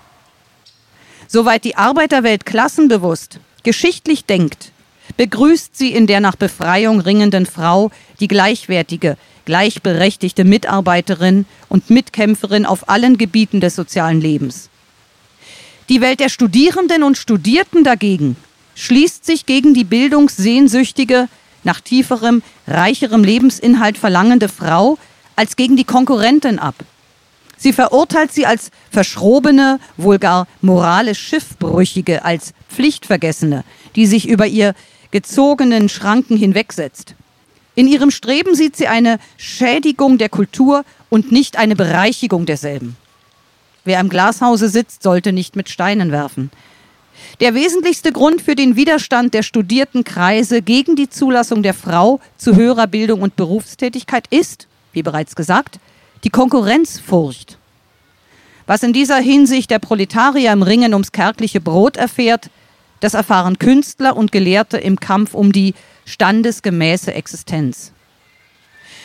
Soweit 1.28 1.64
die 1.64 1.76
Arbeiterwelt 1.76 2.46
klassenbewusst, 2.46 3.40
geschichtlich 3.62 4.24
denkt, 4.24 4.72
begrüßt 5.16 5.76
sie 5.76 5.92
in 5.92 6.06
der 6.06 6.20
nach 6.20 6.36
Befreiung 6.36 7.00
ringenden 7.00 7.46
Frau 7.46 7.90
die 8.20 8.28
gleichwertige, 8.28 9.16
gleichberechtigte 9.44 10.44
Mitarbeiterin 10.44 11.46
und 11.68 11.90
Mitkämpferin 11.90 12.66
auf 12.66 12.88
allen 12.88 13.18
Gebieten 13.18 13.60
des 13.60 13.76
sozialen 13.76 14.20
Lebens. 14.20 14.70
Die 15.88 16.00
Welt 16.00 16.20
der 16.20 16.30
Studierenden 16.30 17.02
und 17.02 17.18
Studierten 17.18 17.84
dagegen 17.84 18.36
schließt 18.74 19.24
sich 19.24 19.46
gegen 19.46 19.74
die 19.74 19.84
bildungssehnsüchtige, 19.84 21.28
nach 21.62 21.80
tieferem, 21.80 22.42
reicherem 22.66 23.24
Lebensinhalt 23.24 23.98
verlangende 23.98 24.48
Frau 24.48 24.98
als 25.36 25.56
gegen 25.56 25.76
die 25.76 25.84
Konkurrentin 25.84 26.58
ab. 26.58 26.74
Sie 27.56 27.72
verurteilt 27.72 28.32
sie 28.32 28.46
als 28.46 28.70
verschrobene, 28.90 29.78
wohl 29.96 30.18
gar 30.18 30.46
moralisch 30.60 31.20
Schiffbrüchige, 31.20 32.24
als 32.24 32.52
Pflichtvergessene, 32.68 33.64
die 33.96 34.06
sich 34.06 34.28
über 34.28 34.46
ihr 34.46 34.74
gezogenen 35.14 35.88
Schranken 35.88 36.36
hinwegsetzt. 36.36 37.14
In 37.76 37.86
ihrem 37.86 38.10
Streben 38.10 38.56
sieht 38.56 38.76
sie 38.76 38.88
eine 38.88 39.20
Schädigung 39.36 40.18
der 40.18 40.28
Kultur 40.28 40.84
und 41.08 41.30
nicht 41.30 41.56
eine 41.56 41.76
Bereichigung 41.76 42.46
derselben. 42.46 42.96
Wer 43.84 44.00
im 44.00 44.08
Glashause 44.08 44.68
sitzt, 44.68 45.04
sollte 45.04 45.32
nicht 45.32 45.54
mit 45.54 45.68
Steinen 45.68 46.10
werfen. 46.10 46.50
Der 47.38 47.54
wesentlichste 47.54 48.10
Grund 48.10 48.42
für 48.42 48.56
den 48.56 48.74
Widerstand 48.74 49.34
der 49.34 49.44
studierten 49.44 50.02
Kreise 50.02 50.62
gegen 50.62 50.96
die 50.96 51.08
Zulassung 51.08 51.62
der 51.62 51.74
Frau 51.74 52.18
zu 52.36 52.56
höherer 52.56 52.88
Bildung 52.88 53.22
und 53.22 53.36
Berufstätigkeit 53.36 54.26
ist, 54.30 54.66
wie 54.92 55.04
bereits 55.04 55.36
gesagt, 55.36 55.78
die 56.24 56.30
Konkurrenzfurcht. 56.30 57.56
Was 58.66 58.82
in 58.82 58.92
dieser 58.92 59.18
Hinsicht 59.18 59.70
der 59.70 59.78
Proletarier 59.78 60.50
im 60.50 60.64
Ringen 60.64 60.92
ums 60.92 61.12
kärgliche 61.12 61.60
Brot 61.60 61.96
erfährt, 61.96 62.50
das 63.00 63.14
erfahren 63.14 63.58
Künstler 63.58 64.16
und 64.16 64.32
Gelehrte 64.32 64.78
im 64.78 65.00
Kampf 65.00 65.34
um 65.34 65.52
die 65.52 65.74
standesgemäße 66.04 67.12
Existenz. 67.14 67.92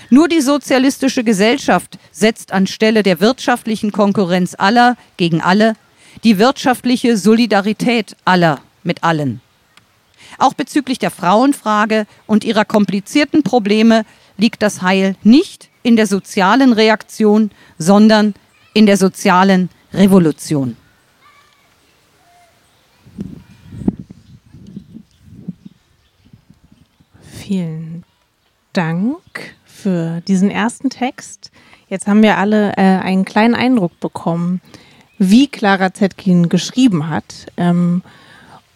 Nur 0.10 0.27
die 0.27 0.41
sozialistische 0.41 1.24
Gesellschaft 1.24 2.00
setzt 2.12 2.51
anstelle 2.51 3.03
der 3.03 3.19
wirtschaftlichen 3.19 3.91
Konkurrenz 3.91 4.55
aller 4.58 4.98
gegen 5.17 5.41
alle 5.41 5.75
die 6.24 6.39
wirtschaftliche 6.39 7.17
Solidarität 7.17 8.15
aller 8.25 8.60
mit 8.84 9.03
allen. 9.03 9.41
Auch 10.38 10.53
bezüglich 10.53 11.00
der 11.00 11.12
Frauenfrage 11.12 12.05
und 12.27 12.43
ihrer 12.43 12.65
komplizierten 12.65 13.43
Probleme 13.43 14.05
liegt 14.38 14.62
das 14.62 14.81
Heil 14.81 15.15
nicht 15.24 15.69
in 15.84 15.96
der 15.96 16.08
sozialen 16.08 16.74
Reaktion, 16.74 17.51
sondern 17.77 18.34
in 18.74 18.86
der 18.86 18.98
sozialen 18.98 19.69
Revolution. 19.93 20.77
Vielen 27.49 28.03
Dank 28.73 29.55
für 29.65 30.21
diesen 30.27 30.51
ersten 30.51 30.91
Text. 30.91 31.49
Jetzt 31.89 32.05
haben 32.05 32.21
wir 32.21 32.37
alle 32.37 32.73
äh, 32.73 32.99
einen 32.99 33.25
kleinen 33.25 33.55
Eindruck 33.55 33.99
bekommen, 33.99 34.61
wie 35.17 35.47
Clara 35.47 35.91
Zetkin 35.91 36.49
geschrieben 36.49 37.09
hat. 37.09 37.47
Ähm, 37.57 38.03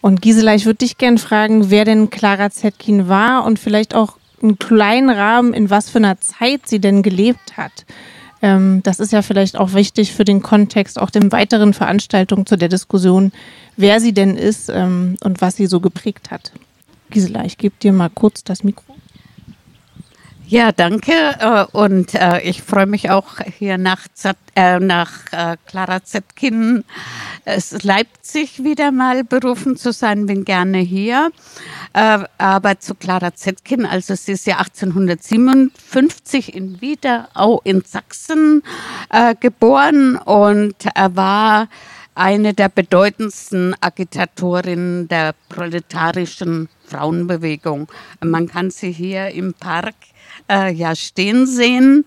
und 0.02 0.24
Gisela, 0.24 0.56
ich 0.56 0.66
würde 0.66 0.80
dich 0.80 0.98
gerne 0.98 1.20
fragen, 1.20 1.70
wer 1.70 1.86
denn 1.86 2.10
Clara 2.10 2.50
Zetkin 2.50 3.08
war 3.08 3.46
und 3.46 3.60
vielleicht 3.60 3.94
auch 3.94 4.18
einen 4.42 4.58
kleinen 4.58 5.12
Rahmen, 5.12 5.54
in 5.54 5.70
was 5.70 5.92
für 5.92 6.00
einer 6.00 6.20
Zeit 6.20 6.62
sie 6.66 6.80
denn 6.80 7.04
gelebt 7.04 7.56
hat. 7.56 7.86
Ähm, 8.42 8.82
das 8.82 9.00
ist 9.00 9.14
ja 9.14 9.22
vielleicht 9.22 9.56
auch 9.56 9.74
wichtig 9.74 10.14
für 10.14 10.26
den 10.26 10.42
Kontext, 10.42 11.00
auch 11.00 11.12
den 11.12 11.32
weiteren 11.32 11.76
Veranstaltungen 11.76 12.48
zu 12.48 12.58
der 12.58 12.70
Diskussion, 12.70 13.34
wer 13.78 14.00
sie 14.00 14.14
denn 14.14 14.36
ist 14.36 14.70
ähm, 14.70 15.16
und 15.24 15.42
was 15.42 15.58
sie 15.58 15.68
so 15.68 15.80
geprägt 15.80 16.32
hat. 16.32 16.52
Gisela, 17.14 17.46
ich 17.46 17.58
gebe 17.58 17.76
dir 17.80 17.94
mal 17.94 18.10
kurz 18.10 18.44
das 18.44 18.64
Mikro. 18.64 18.96
Ja, 20.48 20.72
danke. 20.72 21.12
Äh, 21.12 21.66
und 21.72 22.14
äh, 22.16 22.42
ich 22.42 22.62
freue 22.64 22.86
mich 22.86 23.10
auch 23.10 23.40
hier 23.58 23.78
nach, 23.78 24.08
Z 24.14 24.36
äh, 24.56 24.80
nach 24.80 25.12
äh, 25.32 25.58
Clara 25.66 26.04
Zetkin, 26.04 26.84
Leipzig 27.82 28.64
wieder 28.64 28.92
mal 28.92 29.24
berufen 29.24 29.78
zu 29.78 29.92
sein. 29.92 30.26
Bin 30.28 30.46
gerne 30.46 30.78
hier. 30.78 31.32
Aber 31.92 32.80
zu 32.80 32.96
Clara 32.96 33.36
Zetkin, 33.36 33.86
also 33.86 34.16
sie 34.16 34.32
ist 34.32 34.48
ja 34.48 34.60
1857 34.60 36.56
in 36.56 36.80
Wiederau 36.82 37.60
in 37.66 37.84
Sachsen 37.86 38.64
geboren 39.42 40.16
und 40.18 40.86
war 40.96 41.68
eine 42.16 42.54
der 42.54 42.70
bedeutendsten 42.70 43.76
Agitatorinnen 43.82 45.08
der 45.10 45.36
proletarischen 45.50 46.70
Frauenbewegung. 46.94 47.88
Man 48.22 48.48
kann 48.48 48.70
sie 48.70 48.92
hier 48.92 49.30
im 49.30 49.54
Park 49.54 49.96
äh, 50.50 50.74
ja 50.74 50.96
stehen 50.96 51.46
sehen. 51.48 52.06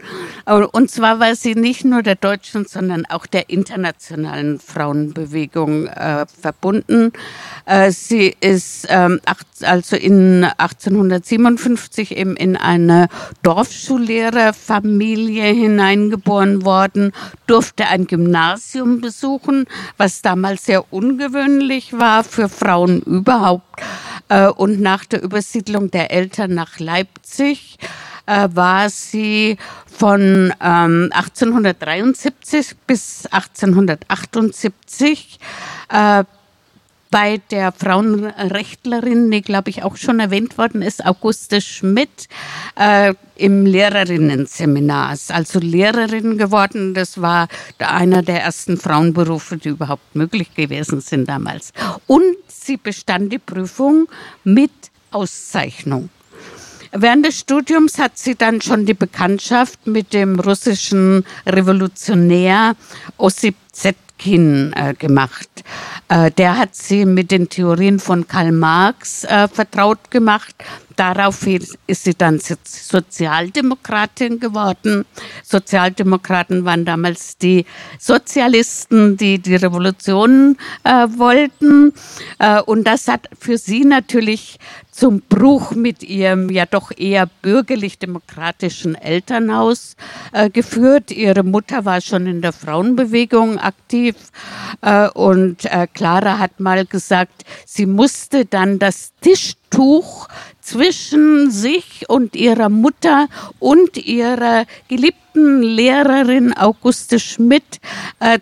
Und 0.73 0.91
zwar 0.91 1.21
war 1.21 1.35
sie 1.35 1.55
nicht 1.55 1.85
nur 1.85 2.03
der 2.03 2.17
deutschen, 2.17 2.67
sondern 2.67 3.07
auch 3.07 3.27
der 3.27 3.51
internationalen 3.51 4.61
Frauenbewegung 4.61 5.87
äh, 5.87 6.27
verbunden. 6.27 7.13
Äh, 7.65 7.91
sie 7.91 8.37
ist 8.41 8.87
ähm, 8.89 9.21
acht, 9.25 9.47
also 9.63 9.97
in 9.97 10.45
1857 10.45 12.17
eben 12.17 12.37
in 12.37 12.57
eine 12.57 13.09
Dorfschullehrerfamilie 13.43 15.45
hineingeboren 15.45 16.65
worden, 16.65 17.13
durfte 17.47 17.89
ein 17.89 18.07
Gymnasium 18.07 19.01
besuchen, 19.01 19.67
was 19.97 20.23
damals 20.23 20.67
sehr 20.67 20.93
ungewöhnlich 20.93 21.99
war 21.99 22.23
für 22.25 22.49
Frauen 22.49 23.01
überhaupt 23.03 23.83
Äh, 24.29 24.49
und 24.49 24.81
nach 24.81 25.05
der 25.05 25.23
Übersiedlung 25.23 25.91
der 25.91 26.11
Eltern 26.11 26.55
nach 26.55 26.79
Leipzig 26.79 27.79
äh, 28.27 28.49
war 28.53 28.91
sie 28.91 29.57
von 29.87 30.53
ähm, 30.61 31.11
1873 31.13 32.77
bis 32.87 33.27
1878 33.27 35.39
äh, 35.91 36.25
bei 37.11 37.41
der 37.51 37.73
Frauenrechtlerin, 37.73 39.31
die 39.31 39.43
glaube 39.43 39.71
ich 39.71 39.83
auch 39.83 39.97
schon 39.97 40.21
erwähnt 40.21 40.59
worden 40.59 40.83
ist, 40.83 41.05
Auguste 41.05 41.61
Schmidt, 41.61 42.29
äh, 42.77 43.15
im 43.37 43.67
Lehrerinnenseminar. 43.67 45.17
Also 45.29 45.59
Lehrerin 45.59 46.39
geworden. 46.39 46.95
Das 46.95 47.21
war 47.21 47.49
einer 47.79 48.23
der 48.23 48.43
ersten 48.43 48.77
Frauenberufe, 48.79 49.57
die 49.57 49.71
überhaupt 49.71 50.15
möglich 50.15 50.55
gewesen 50.55 51.01
sind 51.01 51.29
damals. 51.29 51.73
Und 52.07 52.37
sie 52.49 52.77
bestand 52.77 53.33
die 53.33 53.39
Prüfung 53.39 54.09
mit 54.45 54.73
Auszeichnung. 55.11 56.11
Während 56.93 57.27
des 57.27 57.39
Studiums 57.41 57.99
hat 57.99 58.17
sie 58.17 58.37
dann 58.37 58.63
schon 58.63 58.87
die 58.87 58.95
Bekanntschaft 58.95 59.87
mit 59.87 60.15
dem 60.15 60.41
russischen 60.41 61.25
Revolutionär 61.47 62.75
Ossip 63.19 63.57
Zetkin 64.17 64.73
äh, 64.75 64.95
gemacht. 64.95 65.49
Äh, 66.09 66.31
der 66.31 66.59
hat 66.59 66.75
sie 66.75 67.05
mit 67.05 67.31
den 67.31 67.49
Theorien 67.49 67.99
von 67.99 68.27
Karl 68.27 68.53
Marx 68.53 69.25
äh, 69.25 69.49
vertraut 69.49 70.11
gemacht. 70.11 70.55
Daraufhin 70.97 71.63
ist 71.87 72.05
sie 72.05 72.15
dann 72.15 72.41
Sozialdemokratin 72.41 74.41
geworden. 74.41 75.05
Sozialdemokraten 75.43 76.65
waren 76.65 76.87
damals 76.87 77.37
die 77.37 77.67
Sozialisten, 77.99 79.19
die 79.19 79.39
die 79.39 79.57
Revolution 79.57 80.57
äh, 80.85 81.07
wollten. 81.17 81.93
Äh, 82.39 82.63
und 82.63 82.85
das 82.85 83.09
hat 83.09 83.29
für 83.39 83.59
sie 83.59 83.85
natürlich 83.85 84.59
zum 84.97 85.21
Bruch 85.21 85.73
mit 85.73 86.03
ihrem 86.03 86.49
ja 86.49 86.65
doch 86.65 86.91
eher 86.97 87.27
bürgerlich-demokratischen 87.43 88.95
Elternhaus 88.95 89.95
äh, 90.33 90.49
geführt. 90.49 91.11
Ihre 91.11 91.43
Mutter 91.43 91.85
war 91.85 92.01
schon 92.01 92.27
in 92.27 92.41
der 92.41 92.55
Frauenbewegung 92.55 93.59
aktiv 93.59 94.17
äh, 94.81 95.09
und 95.11 95.67
äh, 95.67 95.87
Clara 95.93 96.39
hat 96.39 96.61
mal 96.61 96.87
gesagt, 96.87 97.45
sie 97.67 97.85
musste 97.85 98.47
dann 98.47 98.79
das 98.79 99.13
Tischtuch 99.21 100.29
zwischen 100.63 101.51
sich 101.51 102.09
und 102.09 102.35
ihrer 102.35 102.71
Mutter 102.71 103.29
und 103.59 103.99
ihrer 103.99 104.65
geliebten 104.89 105.63
Lehrerin 105.63 106.57
Auguste 106.57 107.19
Schmidt 107.19 107.81
äh, 108.19 108.39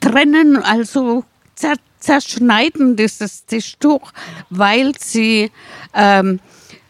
trennen, 0.00 0.56
also 0.56 1.24
zerschneiden 2.04 2.96
dieses 2.96 3.46
Tischtuch, 3.46 4.12
weil 4.50 4.92
sie 4.98 5.50
ähm, 5.94 6.40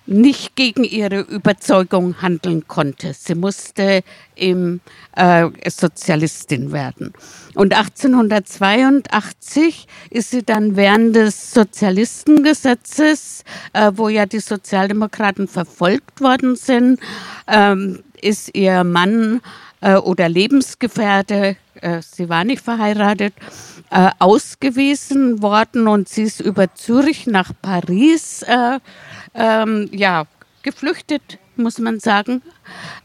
nicht 0.07 0.55
gegen 0.55 0.85
ihre 0.85 1.21
Überzeugung 1.21 2.21
handeln 2.21 2.69
konnte. 2.69 3.15
Sie 3.15 3.35
musste 3.35 4.03
im 4.35 4.83
äh, 5.17 5.49
Sozialistin 5.67 6.73
werden. 6.73 7.15
Und 7.55 7.75
1882 7.75 9.87
ist 10.11 10.31
sie 10.31 10.43
dann 10.43 10.77
während 10.77 11.17
des 11.17 11.55
Sozialistengesetzes, 11.55 13.45
äh, 13.73 13.93
wo 13.95 14.11
ja 14.11 14.27
die 14.27 14.41
Sozialdemokraten 14.41 15.49
verfolgt 15.49 16.21
worden 16.21 16.57
sind, 16.57 17.01
ähm, 17.47 18.03
ist 18.21 18.55
ihr 18.55 18.85
Mann 18.85 19.41
äh, 19.81 19.95
oder 19.95 20.29
Lebensgefährte, 20.29 21.57
äh, 21.81 22.03
sie 22.03 22.29
war 22.29 22.45
nicht 22.45 22.63
verheiratet, 22.63 23.33
äh, 23.95 24.11
ausgewiesen 24.19 25.41
worden 25.41 25.87
und 25.87 26.09
sie 26.09 26.25
ist 26.25 26.41
über 26.41 26.75
Zürich 26.75 27.29
nach 27.29 27.53
Paris 27.63 28.43
äh, 28.43 28.81
ähm, 29.35 29.89
ja, 29.93 30.25
geflüchtet, 30.63 31.39
muss 31.55 31.79
man 31.79 32.01
sagen. 32.01 32.43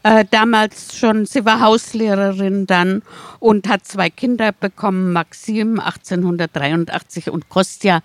Äh, 0.02 0.24
damals 0.32 0.98
schon, 0.98 1.26
sie 1.26 1.44
war 1.44 1.60
Hauslehrerin 1.60 2.66
dann 2.66 3.02
und 3.38 3.68
hat 3.68 3.86
zwei 3.86 4.10
Kinder 4.10 4.50
bekommen, 4.50 5.12
Maxim 5.12 5.78
1883 5.78 7.30
und 7.30 7.48
Kostja 7.48 8.00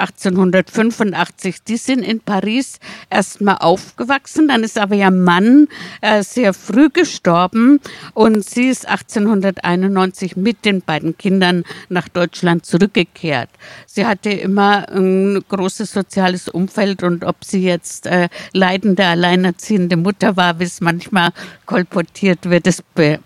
1885. 0.00 1.62
Die 1.64 1.76
sind 1.76 2.02
in 2.02 2.20
Paris 2.20 2.78
erstmal 3.10 3.56
aufgewachsen, 3.58 4.48
dann 4.48 4.62
ist 4.62 4.78
aber 4.78 4.94
ihr 4.94 5.10
Mann 5.10 5.68
äh, 6.00 6.22
sehr 6.22 6.54
früh 6.54 6.88
gestorben 6.90 7.80
und 8.14 8.44
sie 8.44 8.68
ist 8.68 8.88
1891 8.88 10.36
mit 10.36 10.64
den 10.64 10.82
beiden 10.82 11.16
Kindern 11.16 11.64
nach 11.88 12.08
Deutschland 12.08 12.66
zurückgekehrt. 12.66 13.50
Sie 13.86 14.06
hatte 14.06 14.30
immer 14.30 14.88
ein 14.88 15.42
großes 15.48 15.92
soziales 15.92 16.48
Umfeld 16.48 17.02
und 17.02 17.24
ob 17.24 17.44
sie 17.44 17.62
jetzt 17.62 18.06
äh, 18.06 18.28
leidende, 18.52 19.04
alleinerziehende 19.06 19.96
Mutter 19.96 20.36
war, 20.36 20.58
wie 20.60 20.64
es 20.64 20.80
manchmal 20.80 21.30
kolportiert 21.66 22.48
wird, 22.48 22.66
das 22.66 22.82
be 22.94 23.18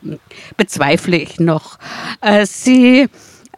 bezweifle 0.57 1.17
ich 1.17 1.41
noch. 1.41 1.79
Äh, 2.21 2.47
sie 2.47 3.09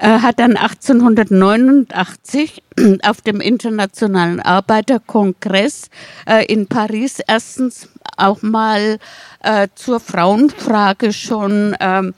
hat 0.01 0.39
dann 0.39 0.57
1889 0.57 2.63
auf 3.03 3.21
dem 3.21 3.41
Internationalen 3.41 4.41
Arbeiterkongress 4.41 5.89
äh, 6.27 6.45
in 6.47 6.67
Paris 6.67 7.21
erstens 7.27 7.89
auch 8.17 8.43
mal 8.43 8.99
äh, 9.43 9.69
zur 9.75 10.01
Frauenfrage 10.01 11.13
schon 11.13 11.77
ähm, 11.81 12.15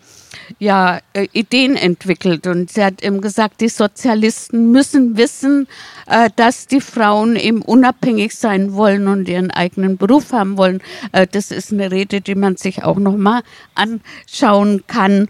ja, 0.58 1.00
äh, 1.12 1.28
Ideen 1.32 1.76
entwickelt. 1.76 2.46
Und 2.46 2.70
sie 2.70 2.84
hat 2.84 3.02
eben 3.02 3.20
gesagt, 3.20 3.60
die 3.60 3.68
Sozialisten 3.68 4.70
müssen 4.70 5.16
wissen, 5.16 5.68
äh, 6.06 6.30
dass 6.36 6.66
die 6.66 6.80
Frauen 6.80 7.36
eben 7.36 7.62
unabhängig 7.62 8.34
sein 8.34 8.74
wollen 8.74 9.08
und 9.08 9.28
ihren 9.28 9.50
eigenen 9.50 9.96
Beruf 9.96 10.32
haben 10.32 10.56
wollen. 10.56 10.80
Äh, 11.12 11.26
das 11.26 11.50
ist 11.50 11.72
eine 11.72 11.90
Rede, 11.90 12.20
die 12.20 12.34
man 12.34 12.56
sich 12.56 12.84
auch 12.84 12.98
nochmal 12.98 13.42
anschauen 13.74 14.84
kann. 14.86 15.28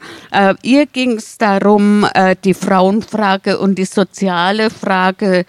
Ihr 0.63 0.87
ging 0.87 1.13
es 1.13 1.39
darum, 1.39 2.07
die 2.45 2.55
Frauenfrage 2.55 3.59
und 3.59 3.77
die 3.77 3.85
soziale 3.85 4.71
Frage 4.71 5.47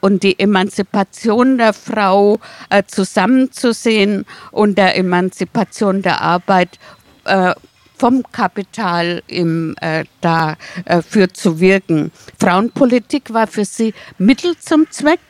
und 0.00 0.22
die 0.22 0.38
Emanzipation 0.38 1.58
der 1.58 1.72
Frau 1.72 2.38
zusammenzusehen 2.86 4.24
und 4.50 4.78
der 4.78 4.96
Emanzipation 4.96 6.02
der 6.02 6.20
Arbeit 6.20 6.78
äh, 7.26 7.54
vom 7.96 8.22
Kapital 8.32 9.22
im, 9.26 9.74
äh, 9.80 10.04
dafür 10.20 11.24
äh, 11.24 11.32
zu 11.32 11.60
wirken. 11.60 12.12
Frauenpolitik 12.38 13.32
war 13.32 13.46
für 13.46 13.64
sie 13.64 13.94
Mittel 14.18 14.56
zum 14.58 14.90
Zweck, 14.90 15.20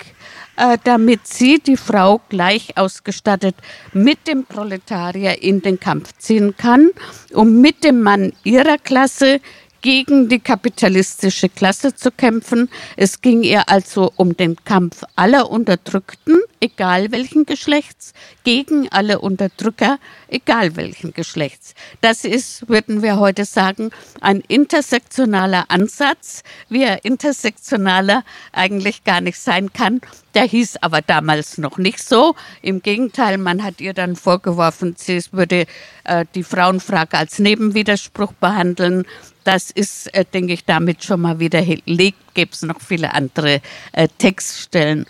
äh, 0.56 0.78
damit 0.84 1.26
sie 1.26 1.58
die 1.58 1.76
Frau 1.76 2.20
gleich 2.28 2.76
ausgestattet 2.76 3.54
mit 3.92 4.26
dem 4.26 4.44
Proletarier 4.44 5.42
in 5.42 5.60
den 5.60 5.78
Kampf 5.78 6.12
ziehen 6.18 6.54
kann, 6.56 6.90
um 7.32 7.60
mit 7.60 7.84
dem 7.84 8.02
Mann 8.02 8.32
ihrer 8.42 8.78
Klasse 8.78 9.40
gegen 9.82 10.28
die 10.28 10.40
kapitalistische 10.40 11.48
Klasse 11.48 11.94
zu 11.94 12.10
kämpfen. 12.10 12.68
Es 12.96 13.20
ging 13.20 13.42
ihr 13.42 13.68
also 13.68 14.12
um 14.16 14.36
den 14.36 14.56
Kampf 14.64 15.02
aller 15.14 15.50
Unterdrückten, 15.50 16.40
egal 16.60 17.12
welchen 17.12 17.46
Geschlechts, 17.46 18.12
gegen 18.44 18.88
alle 18.90 19.20
Unterdrücker, 19.20 19.98
egal 20.28 20.76
welchen 20.76 21.12
Geschlechts. 21.12 21.74
Das 22.00 22.24
ist, 22.24 22.68
würden 22.68 23.02
wir 23.02 23.18
heute 23.18 23.44
sagen, 23.44 23.90
ein 24.20 24.40
intersektionaler 24.48 25.66
Ansatz, 25.68 26.42
wie 26.68 26.82
er 26.82 27.04
intersektionaler 27.04 28.24
eigentlich 28.52 29.04
gar 29.04 29.20
nicht 29.20 29.38
sein 29.38 29.72
kann. 29.72 30.00
Der 30.34 30.44
hieß 30.44 30.76
aber 30.82 31.00
damals 31.00 31.58
noch 31.58 31.78
nicht 31.78 31.98
so. 31.98 32.34
Im 32.60 32.82
Gegenteil, 32.82 33.38
man 33.38 33.62
hat 33.62 33.80
ihr 33.80 33.94
dann 33.94 34.16
vorgeworfen, 34.16 34.94
sie 34.98 35.22
würde 35.32 35.66
äh, 36.04 36.24
die 36.34 36.42
Frauenfrage 36.42 37.16
als 37.16 37.38
Nebenwiderspruch 37.38 38.32
behandeln. 38.34 39.06
Das 39.46 39.70
ist, 39.70 40.12
äh, 40.12 40.24
denke 40.24 40.54
ich, 40.54 40.64
damit 40.64 41.04
schon 41.04 41.20
mal 41.20 41.38
widerlegt. 41.38 42.18
Gäbe 42.34 42.50
es 42.52 42.62
noch 42.62 42.80
viele 42.80 43.14
andere 43.14 43.60
äh, 43.92 44.08
Textstellen. 44.18 45.06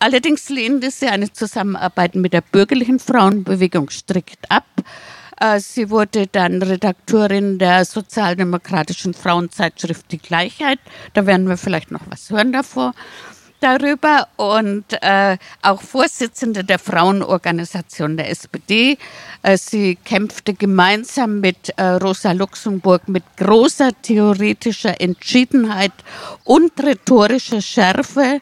Allerdings 0.00 0.48
lehnte 0.48 0.90
sie 0.90 1.06
eine 1.06 1.32
Zusammenarbeit 1.32 2.16
mit 2.16 2.32
der 2.32 2.40
bürgerlichen 2.40 2.98
Frauenbewegung 2.98 3.88
strikt 3.90 4.50
ab. 4.50 4.66
Äh, 5.40 5.60
sie 5.60 5.88
wurde 5.88 6.26
dann 6.26 6.60
Redakteurin 6.60 7.60
der 7.60 7.84
sozialdemokratischen 7.84 9.14
Frauenzeitschrift 9.14 10.10
Die 10.10 10.18
Gleichheit. 10.18 10.80
Da 11.14 11.24
werden 11.26 11.48
wir 11.48 11.56
vielleicht 11.56 11.92
noch 11.92 12.02
was 12.10 12.28
hören 12.28 12.52
davor 12.52 12.92
darüber 13.60 14.28
und 14.36 14.84
äh, 15.02 15.36
auch 15.62 15.82
Vorsitzende 15.82 16.64
der 16.64 16.78
Frauenorganisation 16.78 18.16
der 18.16 18.30
SPD. 18.30 18.98
Äh, 19.42 19.56
sie 19.56 19.96
kämpfte 19.96 20.54
gemeinsam 20.54 21.40
mit 21.40 21.70
äh, 21.76 21.82
Rosa 21.82 22.32
Luxemburg 22.32 23.08
mit 23.08 23.24
großer 23.36 23.90
theoretischer 24.02 25.00
Entschiedenheit 25.00 25.92
und 26.44 26.72
rhetorischer 26.82 27.62
Schärfe 27.62 28.40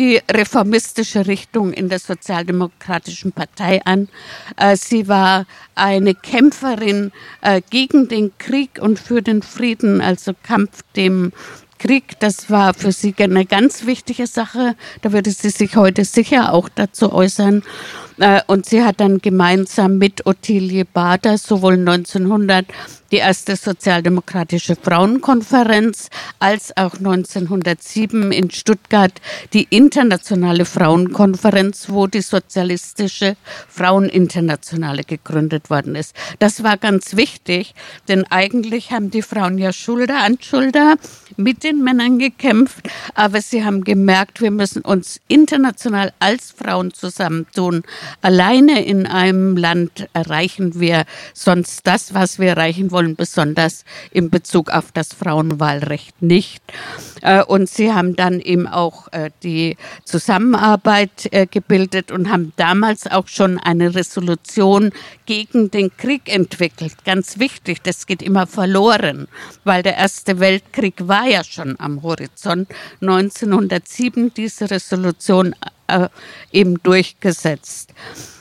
die 0.00 0.18
reformistische 0.30 1.26
Richtung 1.26 1.74
in 1.74 1.90
der 1.90 1.98
Sozialdemokratischen 1.98 3.32
Partei 3.32 3.82
an. 3.84 4.08
Äh, 4.56 4.76
sie 4.76 5.08
war 5.08 5.46
eine 5.74 6.14
Kämpferin 6.14 7.12
äh, 7.42 7.60
gegen 7.68 8.08
den 8.08 8.32
Krieg 8.38 8.78
und 8.80 8.98
für 8.98 9.20
den 9.20 9.42
Frieden, 9.42 10.00
also 10.00 10.32
Kampf 10.42 10.82
dem 10.96 11.32
Krieg, 11.80 12.20
das 12.20 12.50
war 12.50 12.74
für 12.74 12.92
sie 12.92 13.14
eine 13.18 13.46
ganz 13.46 13.86
wichtige 13.86 14.26
Sache. 14.26 14.76
Da 15.00 15.12
würde 15.12 15.30
sie 15.30 15.48
sich 15.48 15.76
heute 15.76 16.04
sicher 16.04 16.52
auch 16.52 16.68
dazu 16.68 17.10
äußern. 17.10 17.62
Äh, 18.18 18.42
und 18.46 18.66
sie 18.66 18.84
hat 18.84 19.00
dann 19.00 19.18
gemeinsam 19.18 19.96
mit 19.96 20.26
Ottilie 20.26 20.84
Bader 20.84 21.38
sowohl 21.38 21.78
1900 21.78 22.66
die 23.10 23.16
erste 23.16 23.56
sozialdemokratische 23.56 24.76
Frauenkonferenz 24.76 26.10
als 26.38 26.76
auch 26.76 26.94
1907 26.94 28.32
in 28.32 28.50
Stuttgart 28.50 29.12
die 29.52 29.66
internationale 29.70 30.64
Frauenkonferenz, 30.64 31.88
wo 31.88 32.06
die 32.06 32.20
sozialistische 32.20 33.36
Fraueninternationale 33.68 35.02
gegründet 35.04 35.70
worden 35.70 35.96
ist. 35.96 36.14
Das 36.38 36.62
war 36.62 36.76
ganz 36.76 37.16
wichtig, 37.16 37.74
denn 38.08 38.24
eigentlich 38.30 38.92
haben 38.92 39.10
die 39.10 39.22
Frauen 39.22 39.58
ja 39.58 39.72
Schulter 39.72 40.18
an 40.18 40.38
Schulter 40.40 40.96
mit 41.36 41.64
den 41.64 41.82
Männern 41.82 42.18
gekämpft, 42.18 42.88
aber 43.14 43.40
sie 43.40 43.64
haben 43.64 43.82
gemerkt, 43.82 44.40
wir 44.40 44.50
müssen 44.50 44.82
uns 44.82 45.20
international 45.26 46.12
als 46.20 46.50
Frauen 46.50 46.92
zusammentun. 46.92 47.82
Alleine 48.20 48.84
in 48.84 49.06
einem 49.06 49.56
Land 49.56 50.08
erreichen 50.12 50.78
wir 50.78 51.04
sonst 51.34 51.86
das, 51.86 52.14
was 52.14 52.38
wir 52.38 52.50
erreichen 52.50 52.90
wollen, 52.90 52.99
besonders 53.08 53.84
in 54.10 54.30
Bezug 54.30 54.70
auf 54.70 54.92
das 54.92 55.12
Frauenwahlrecht 55.12 56.22
nicht. 56.22 56.62
Äh, 57.22 57.42
und 57.44 57.68
sie 57.68 57.92
haben 57.92 58.16
dann 58.16 58.40
eben 58.40 58.66
auch 58.66 59.08
äh, 59.12 59.30
die 59.42 59.76
Zusammenarbeit 60.04 61.32
äh, 61.32 61.46
gebildet 61.46 62.10
und 62.10 62.30
haben 62.30 62.52
damals 62.56 63.06
auch 63.06 63.28
schon 63.28 63.58
eine 63.58 63.94
Resolution 63.94 64.92
gegen 65.26 65.70
den 65.70 65.96
Krieg 65.96 66.32
entwickelt. 66.32 67.04
Ganz 67.04 67.38
wichtig, 67.38 67.82
das 67.82 68.06
geht 68.06 68.22
immer 68.22 68.46
verloren, 68.46 69.28
weil 69.64 69.82
der 69.82 69.96
Erste 69.96 70.40
Weltkrieg 70.40 70.94
war 71.08 71.26
ja 71.26 71.44
schon 71.44 71.78
am 71.78 72.02
Horizont. 72.02 72.68
1907 73.00 74.32
diese 74.34 74.70
Resolution 74.70 75.54
äh, 75.90 76.08
eben 76.52 76.82
durchgesetzt. 76.82 77.92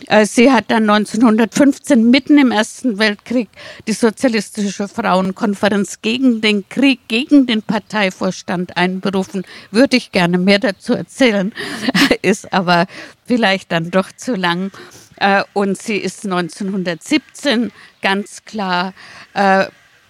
Äh, 0.07 0.25
sie 0.25 0.51
hat 0.51 0.71
dann 0.71 0.89
1915 0.89 2.09
mitten 2.09 2.37
im 2.37 2.51
Ersten 2.51 2.97
Weltkrieg 2.97 3.49
die 3.87 3.93
Sozialistische 3.93 4.87
Frauenkonferenz 4.87 6.01
gegen 6.01 6.41
den 6.41 6.67
Krieg, 6.67 6.99
gegen 7.07 7.45
den 7.45 7.61
Parteivorstand 7.61 8.75
einberufen. 8.77 9.43
Würde 9.71 9.97
ich 9.97 10.11
gerne 10.11 10.37
mehr 10.37 10.59
dazu 10.59 10.93
erzählen, 10.93 11.53
ist 12.21 12.51
aber 12.53 12.87
vielleicht 13.25 13.71
dann 13.71 13.91
doch 13.91 14.11
zu 14.11 14.35
lang. 14.35 14.71
Äh, 15.17 15.43
und 15.53 15.77
sie 15.77 15.97
ist 15.97 16.25
1917 16.25 17.71
ganz 18.01 18.43
klar 18.45 18.93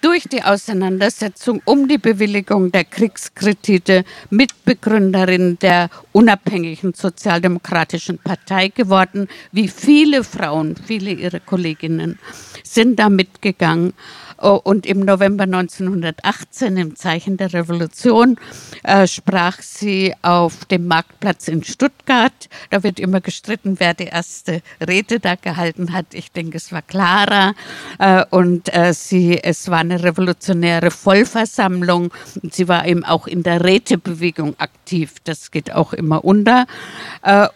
durch 0.01 0.23
die 0.23 0.43
Auseinandersetzung 0.43 1.61
um 1.65 1.87
die 1.87 1.97
Bewilligung 1.97 2.71
der 2.71 2.85
Kriegskredite 2.85 4.03
Mitbegründerin 4.29 5.59
der 5.59 5.89
unabhängigen 6.11 6.93
Sozialdemokratischen 6.93 8.17
Partei 8.19 8.69
geworden, 8.69 9.27
wie 9.51 9.67
viele 9.67 10.23
Frauen, 10.23 10.75
viele 10.75 11.11
ihrer 11.11 11.39
Kolleginnen 11.39 12.19
sind 12.63 12.99
da 12.99 13.09
mitgegangen. 13.09 13.93
Oh, 14.41 14.59
und 14.63 14.85
im 14.85 15.01
November 15.01 15.43
1918, 15.43 16.77
im 16.77 16.95
Zeichen 16.95 17.35
der 17.35 17.53
Revolution, 17.53 18.37
äh, 18.83 19.05
sprach 19.05 19.61
sie 19.61 20.13
auf 20.21 20.63
dem 20.63 20.87
Marktplatz 20.87 21.49
in 21.49 21.61
Stuttgart. 21.61 22.47
Da 22.69 22.81
wird 22.81 23.01
immer 23.01 23.19
gestritten, 23.19 23.81
wer 23.81 23.93
die 23.93 24.05
erste 24.05 24.61
Rede 24.85 25.19
da 25.19 25.35
gehalten 25.35 25.91
hat. 25.91 26.13
Ich 26.13 26.31
denke, 26.31 26.55
es 26.55 26.71
war 26.71 26.81
Clara. 26.81 27.53
Äh, 27.97 28.23
und 28.29 28.73
äh, 28.73 28.93
sie, 28.93 29.43
es 29.43 29.69
war 29.69 29.79
eine 29.79 30.01
revolutionäre 30.01 30.89
Vollversammlung. 30.89 32.13
Sie 32.49 32.69
war 32.69 32.87
eben 32.87 33.03
auch 33.03 33.27
in 33.27 33.43
der 33.43 33.65
Rätebewegung 33.65 34.57
aktiv. 34.57 35.15
Das 35.25 35.51
geht 35.51 35.73
auch 35.73 35.91
immer 35.91 36.23
unter. 36.23 36.65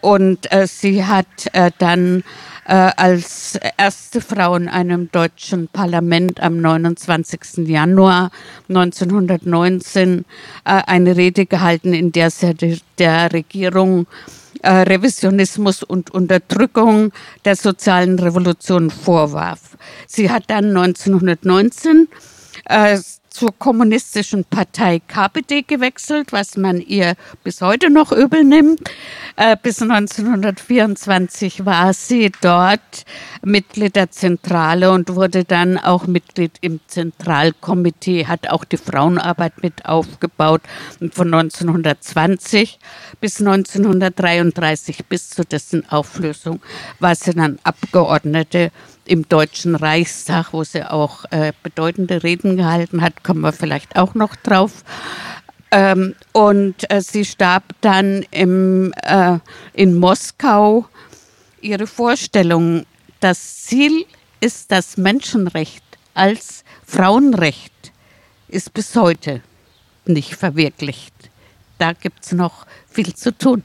Und 0.00 0.48
sie 0.66 1.04
hat 1.04 1.26
dann 1.78 2.22
als 2.70 3.58
erste 3.76 4.20
Frau 4.20 4.54
in 4.56 4.68
einem 4.68 5.10
deutschen 5.12 5.68
Parlament 5.68 6.40
am 6.40 6.60
29. 6.60 7.68
Januar 7.68 8.30
1919 8.68 10.24
äh, 10.64 10.82
eine 10.86 11.16
Rede 11.16 11.46
gehalten, 11.46 11.92
in 11.92 12.12
der 12.12 12.30
sie 12.30 12.80
der 12.98 13.32
Regierung 13.32 14.06
äh, 14.62 14.70
Revisionismus 14.70 15.82
und 15.82 16.10
Unterdrückung 16.10 17.12
der 17.44 17.56
sozialen 17.56 18.18
Revolution 18.18 18.90
vorwarf. 18.90 19.76
Sie 20.06 20.30
hat 20.30 20.44
dann 20.46 20.76
1919 20.76 22.08
äh, 22.64 22.98
zur 23.34 23.52
kommunistischen 23.58 24.44
Partei 24.44 25.00
KPD 25.00 25.62
gewechselt, 25.62 26.32
was 26.32 26.56
man 26.56 26.80
ihr 26.80 27.16
bis 27.42 27.60
heute 27.60 27.90
noch 27.90 28.12
übel 28.12 28.44
nimmt. 28.44 28.88
Äh, 29.34 29.56
bis 29.60 29.82
1924 29.82 31.66
war 31.66 31.92
sie 31.92 32.30
dort 32.40 33.04
Mitglied 33.42 33.96
der 33.96 34.12
Zentrale 34.12 34.92
und 34.92 35.16
wurde 35.16 35.42
dann 35.42 35.78
auch 35.78 36.06
Mitglied 36.06 36.52
im 36.60 36.78
Zentralkomitee, 36.86 38.26
hat 38.26 38.50
auch 38.50 38.64
die 38.64 38.76
Frauenarbeit 38.76 39.60
mit 39.64 39.84
aufgebaut. 39.84 40.62
Und 41.00 41.12
von 41.12 41.34
1920 41.34 42.78
bis 43.20 43.40
1933, 43.40 45.06
bis 45.06 45.30
zu 45.30 45.42
dessen 45.44 45.88
Auflösung, 45.90 46.60
war 47.00 47.16
sie 47.16 47.34
dann 47.34 47.58
Abgeordnete 47.64 48.70
im 49.06 49.28
Deutschen 49.28 49.74
Reichstag, 49.74 50.52
wo 50.52 50.64
sie 50.64 50.88
auch 50.88 51.24
äh, 51.30 51.52
bedeutende 51.62 52.22
Reden 52.22 52.56
gehalten 52.56 53.02
hat, 53.02 53.22
kommen 53.22 53.40
wir 53.40 53.52
vielleicht 53.52 53.96
auch 53.96 54.14
noch 54.14 54.36
drauf. 54.36 54.84
Ähm, 55.70 56.14
und 56.32 56.90
äh, 56.90 57.00
sie 57.00 57.24
starb 57.24 57.64
dann 57.80 58.24
im, 58.30 58.92
äh, 59.02 59.38
in 59.72 59.98
Moskau. 59.98 60.86
Ihre 61.60 61.86
Vorstellung, 61.86 62.84
das 63.20 63.64
Ziel 63.64 64.06
ist 64.40 64.70
das 64.70 64.96
Menschenrecht 64.96 65.82
als 66.14 66.64
Frauenrecht, 66.86 67.72
ist 68.48 68.72
bis 68.72 68.94
heute 68.94 69.40
nicht 70.06 70.34
verwirklicht. 70.34 71.14
Da 71.78 71.92
gibt 71.92 72.24
es 72.24 72.32
noch 72.32 72.66
viel 72.88 73.14
zu 73.14 73.36
tun. 73.36 73.64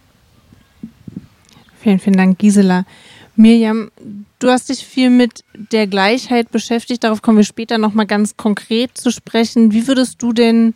Vielen, 1.82 2.00
vielen 2.00 2.18
Dank, 2.18 2.40
Gisela. 2.40 2.86
Mirjam, 3.40 3.90
du 4.40 4.50
hast 4.50 4.68
dich 4.68 4.86
viel 4.86 5.10
mit 5.10 5.46
der 5.54 5.88
Gleichheit 5.88 6.52
beschäftigt. 6.52 7.06
Darauf 7.06 7.22
kommen 7.22 7.38
wir 7.38 7.46
später 7.46 7.78
nochmal 7.78 8.06
ganz 8.06 8.36
konkret 8.36 8.98
zu 8.98 9.12
sprechen. 9.12 9.72
Wie 9.72 9.88
würdest 9.88 10.22
du 10.22 10.34
denn, 10.34 10.74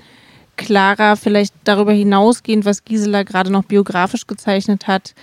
Clara, 0.55 1.17
vielleicht 1.17 1.53
darüber 1.65 1.91
hinausgehend, 1.91 2.63
was 2.63 2.85
Gisela 2.85 3.23
gerade 3.23 3.51
noch 3.51 3.65
biografisch 3.65 4.27
gezeichnet 4.27 4.87
hat, 4.87 5.13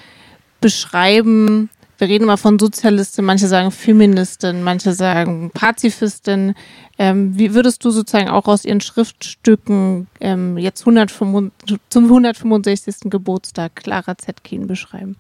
beschreiben? 0.61 1.71
Wir 1.97 2.09
reden 2.09 2.25
immer 2.25 2.37
von 2.37 2.59
Sozialistin, 2.59 3.25
manche 3.25 3.47
sagen 3.47 3.71
Feministin, 3.71 4.63
manche 4.63 4.93
sagen 4.93 5.51
Pazifistin. 5.55 6.53
Ähm, 6.99 7.39
wie 7.39 7.55
würdest 7.55 7.83
du 7.87 7.91
sozusagen 7.91 8.29
auch 8.29 8.49
aus 8.49 8.67
ihren 8.67 8.83
Schriftstücken 8.83 10.09
ähm, 10.21 10.59
jetzt 10.59 10.83
165, 10.83 11.79
zum 11.89 12.05
165. 12.05 13.11
Geburtstag 13.11 13.77
Clara 13.77 14.19
Zetkin 14.19 14.67
beschreiben? 14.67 15.17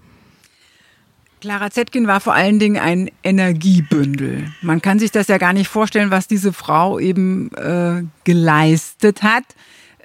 Clara 1.40 1.70
Zetkin 1.70 2.06
war 2.06 2.20
vor 2.20 2.34
allen 2.34 2.58
Dingen 2.58 2.80
ein 2.80 3.10
Energiebündel. 3.22 4.52
Man 4.60 4.82
kann 4.82 4.98
sich 4.98 5.10
das 5.10 5.28
ja 5.28 5.38
gar 5.38 5.54
nicht 5.54 5.68
vorstellen, 5.68 6.10
was 6.10 6.28
diese 6.28 6.52
Frau 6.52 6.98
eben 6.98 7.50
äh, 7.54 8.02
geleistet 8.24 9.22
hat. 9.22 9.44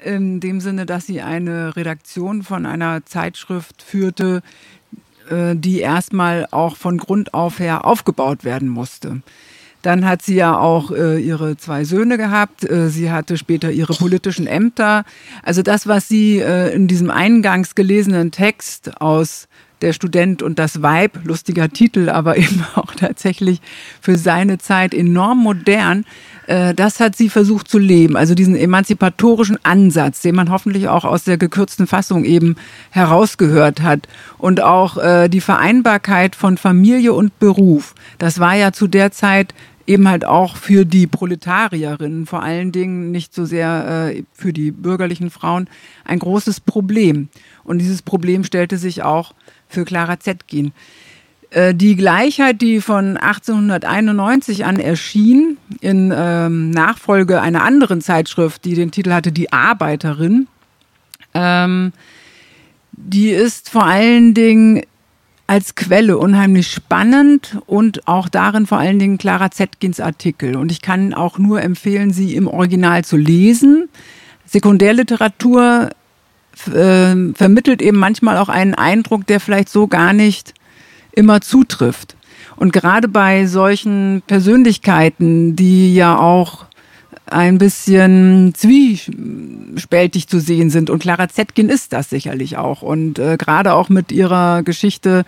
In 0.04 0.40
dem 0.40 0.62
Sinne, 0.62 0.86
dass 0.86 1.08
sie 1.08 1.22
eine 1.22 1.76
Redaktion 1.76 2.44
von 2.44 2.66
einer 2.66 3.06
Zeitschrift 3.06 3.82
führte, 3.82 4.44
äh, 5.30 5.56
die 5.56 5.80
erstmal 5.80 6.48
auch 6.52 6.78
von 6.78 6.98
Grund 6.98 7.34
auf 7.34 7.60
her 7.60 7.86
aufgebaut 7.86 8.44
werden 8.44 8.70
musste. 8.70 9.22
Dann 9.86 10.04
hat 10.04 10.24
sie 10.24 10.34
ja 10.34 10.58
auch 10.58 10.90
äh, 10.90 11.20
ihre 11.20 11.58
zwei 11.58 11.84
Söhne 11.84 12.18
gehabt. 12.18 12.68
Äh, 12.68 12.90
sie 12.90 13.12
hatte 13.12 13.38
später 13.38 13.72
ihre 13.72 13.94
politischen 13.94 14.48
Ämter. 14.48 15.06
Also 15.44 15.62
das, 15.62 15.86
was 15.86 16.08
sie 16.08 16.40
äh, 16.40 16.74
in 16.74 16.88
diesem 16.88 17.12
eingangs 17.12 17.76
gelesenen 17.76 18.32
Text 18.32 19.00
aus 19.00 19.48
der 19.82 19.94
Student 19.94 20.42
und 20.42 20.58
das 20.58 20.82
Weib, 20.82 21.20
lustiger 21.24 21.70
Titel, 21.70 22.10
aber 22.10 22.38
eben 22.38 22.66
auch 22.74 22.96
tatsächlich 22.96 23.62
für 24.02 24.18
seine 24.18 24.58
Zeit 24.58 24.96
enorm 24.96 25.38
modern. 25.44 26.04
Äh, 26.48 26.74
das 26.74 27.00
hat 27.00 27.16
sie 27.16 27.30
versucht 27.30 27.68
zu 27.68 27.78
leben, 27.78 28.18
also 28.18 28.34
diesen 28.34 28.56
emanzipatorischen 28.56 29.60
Ansatz, 29.64 30.22
den 30.22 30.34
man 30.34 30.50
hoffentlich 30.50 30.88
auch 30.88 31.06
aus 31.06 31.26
der 31.26 31.38
gekürzten 31.38 31.86
Fassung 31.86 32.26
eben 32.26 32.56
herausgehört 32.90 33.84
hat. 33.84 34.08
Und 34.40 34.62
auch 34.62 34.98
äh, 34.98 35.30
die 35.30 35.42
Vereinbarkeit 35.42 36.36
von 36.36 36.58
Familie 36.58 37.14
und 37.14 37.38
Beruf. 37.38 37.94
Das 38.18 38.40
war 38.40 38.56
ja 38.56 38.72
zu 38.72 38.88
der 38.88 39.12
Zeit 39.12 39.54
eben 39.88 40.08
halt 40.08 40.26
auch 40.26 40.56
für 40.56 40.86
die 40.86 41.08
Proletarierinnen, 41.08 42.26
vor 42.26 42.42
allen 42.42 42.72
Dingen 42.72 43.12
nicht 43.12 43.34
so 43.34 43.46
sehr 43.46 44.12
äh, 44.14 44.24
für 44.34 44.54
die 44.54 44.72
bürgerlichen 44.72 45.30
Frauen, 45.30 45.68
ein 46.04 46.20
großes 46.20 46.60
Problem. 46.60 47.30
Und 47.64 47.80
dieses 47.80 48.02
Problem 48.02 48.44
stellte 48.44 48.78
sich 48.78 49.04
auch 49.04 49.34
für 49.68 49.86
Clara 49.86 50.20
Zetkin. 50.20 50.72
Äh, 51.52 51.74
die 51.74 51.96
Gleichheit, 51.96 52.62
die 52.62 52.82
von 52.82 53.18
1891 53.18 54.66
an 54.66 54.80
erschien, 54.80 55.58
in 55.82 56.14
ähm, 56.16 56.72
Nachfolge 56.72 57.42
einer 57.42 57.64
anderen 57.64 58.02
Zeitschrift, 58.02 58.66
die 58.66 58.76
den 58.76 58.92
Titel 58.92 59.12
hatte 59.12 59.32
Die 59.32 59.54
Arbeiterin, 59.54 60.48
ähm, 61.34 61.94
die 62.92 63.30
ist 63.30 63.70
vor 63.70 63.86
allen 63.86 64.34
Dingen 64.34 64.82
als 65.48 65.76
Quelle 65.76 66.18
unheimlich 66.18 66.72
spannend 66.72 67.58
und 67.68 68.08
auch 68.08 68.30
darin 68.30 68.66
vor 68.66 68.80
allen 68.80 68.98
Dingen 68.98 69.18
Clara 69.18 69.52
Zetkins 69.52 70.00
Artikel. 70.00 70.56
Und 70.56 70.72
ich 70.72 70.82
kann 70.82 71.14
auch 71.14 71.38
nur 71.38 71.62
empfehlen, 71.62 72.12
sie 72.12 72.36
im 72.36 72.48
Original 72.48 73.06
zu 73.06 73.16
lesen. 73.16 73.88
Sekundärliteratur 74.46 75.92
äh, 76.68 77.34
vermittelt 77.34 77.82
eben 77.82 77.98
manchmal 77.98 78.38
auch 78.38 78.50
einen 78.50 78.74
Eindruck, 78.74 79.28
der 79.28 79.40
vielleicht 79.40 79.70
so 79.70 79.88
gar 79.88 80.14
nicht 80.14 80.54
immer 81.12 81.42
zutrifft. 81.42 82.16
Und 82.56 82.74
gerade 82.74 83.08
bei 83.08 83.46
solchen 83.46 84.24
Persönlichkeiten, 84.26 85.56
die 85.56 85.94
ja 85.94 86.18
auch 86.18 86.66
ein 87.28 87.58
bisschen 87.58 88.54
zwiespältig 88.56 90.28
zu 90.28 90.40
sehen 90.40 90.70
sind. 90.70 90.90
Und 90.90 91.00
Clara 91.00 91.28
Zetkin 91.28 91.70
ist 91.70 91.94
das 91.94 92.10
sicherlich 92.10 92.58
auch. 92.58 92.82
Und 92.82 93.18
äh, 93.18 93.38
gerade 93.38 93.74
auch 93.74 93.90
mit 93.90 94.12
ihrer 94.12 94.62
Geschichte, 94.64 95.26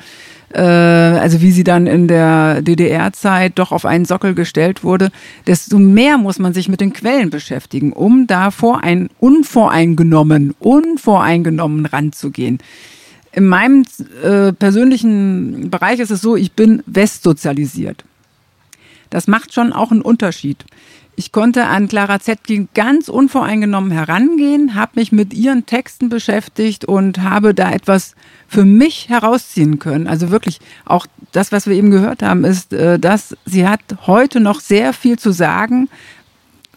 äh, 0.53 0.61
also 0.61 1.41
wie 1.41 1.51
sie 1.51 1.63
dann 1.63 1.87
in 1.87 2.07
der 2.07 2.61
DDR-Zeit 2.61 3.53
doch 3.55 3.71
auf 3.71 3.85
einen 3.85 4.05
Sockel 4.05 4.35
gestellt 4.35 4.83
wurde, 4.83 5.09
desto 5.47 5.79
mehr 5.79 6.17
muss 6.19 6.37
man 6.37 6.53
sich 6.53 6.69
mit 6.69 6.81
den 6.81 6.93
Quellen 6.93 7.31
beschäftigen, 7.31 7.93
um 7.93 8.27
da 8.27 8.51
vorein, 8.51 9.09
unvoreingenommen, 9.19 10.53
unvoreingenommen 10.59 11.87
ranzugehen. 11.87 12.59
In 13.31 13.47
meinem 13.47 13.85
äh, 14.23 14.53
persönlichen 14.53 15.69
Bereich 15.71 15.99
ist 15.99 16.11
es 16.11 16.21
so, 16.21 16.35
ich 16.35 16.51
bin 16.51 16.83
westsozialisiert. 16.85 18.03
Das 19.09 19.27
macht 19.27 19.53
schon 19.53 19.73
auch 19.73 19.91
einen 19.91 20.01
Unterschied. 20.01 20.65
Ich 21.19 21.31
konnte 21.31 21.65
an 21.65 21.87
Clara 21.87 22.19
Zetkin 22.19 22.69
ganz 22.75 23.09
unvoreingenommen 23.09 23.89
herangehen, 23.89 24.75
habe 24.75 24.91
mich 24.99 25.11
mit 25.11 25.33
ihren 25.33 25.65
Texten 25.65 26.09
beschäftigt 26.09 26.85
und 26.85 27.23
habe 27.23 27.55
da 27.55 27.71
etwas 27.71 28.13
für 28.47 28.65
mich 28.65 29.09
herausziehen 29.09 29.79
können. 29.79 30.05
Also 30.05 30.29
wirklich 30.29 30.59
auch 30.85 31.07
das, 31.31 31.51
was 31.51 31.65
wir 31.65 31.75
eben 31.75 31.89
gehört 31.89 32.21
haben, 32.21 32.43
ist, 32.43 32.71
äh, 32.71 32.99
dass 32.99 33.35
sie 33.45 33.67
hat 33.67 33.81
heute 34.05 34.39
noch 34.39 34.59
sehr 34.59 34.93
viel 34.93 35.17
zu 35.17 35.31
sagen, 35.31 35.89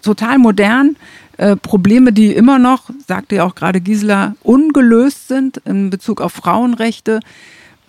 total 0.00 0.38
modern. 0.38 0.96
Äh, 1.36 1.56
Probleme, 1.56 2.14
die 2.14 2.32
immer 2.32 2.58
noch, 2.58 2.88
sagte 3.06 3.36
ja 3.36 3.44
auch 3.44 3.54
gerade 3.54 3.82
Gisela, 3.82 4.36
ungelöst 4.42 5.28
sind 5.28 5.58
in 5.66 5.90
Bezug 5.90 6.22
auf 6.22 6.32
Frauenrechte 6.32 7.20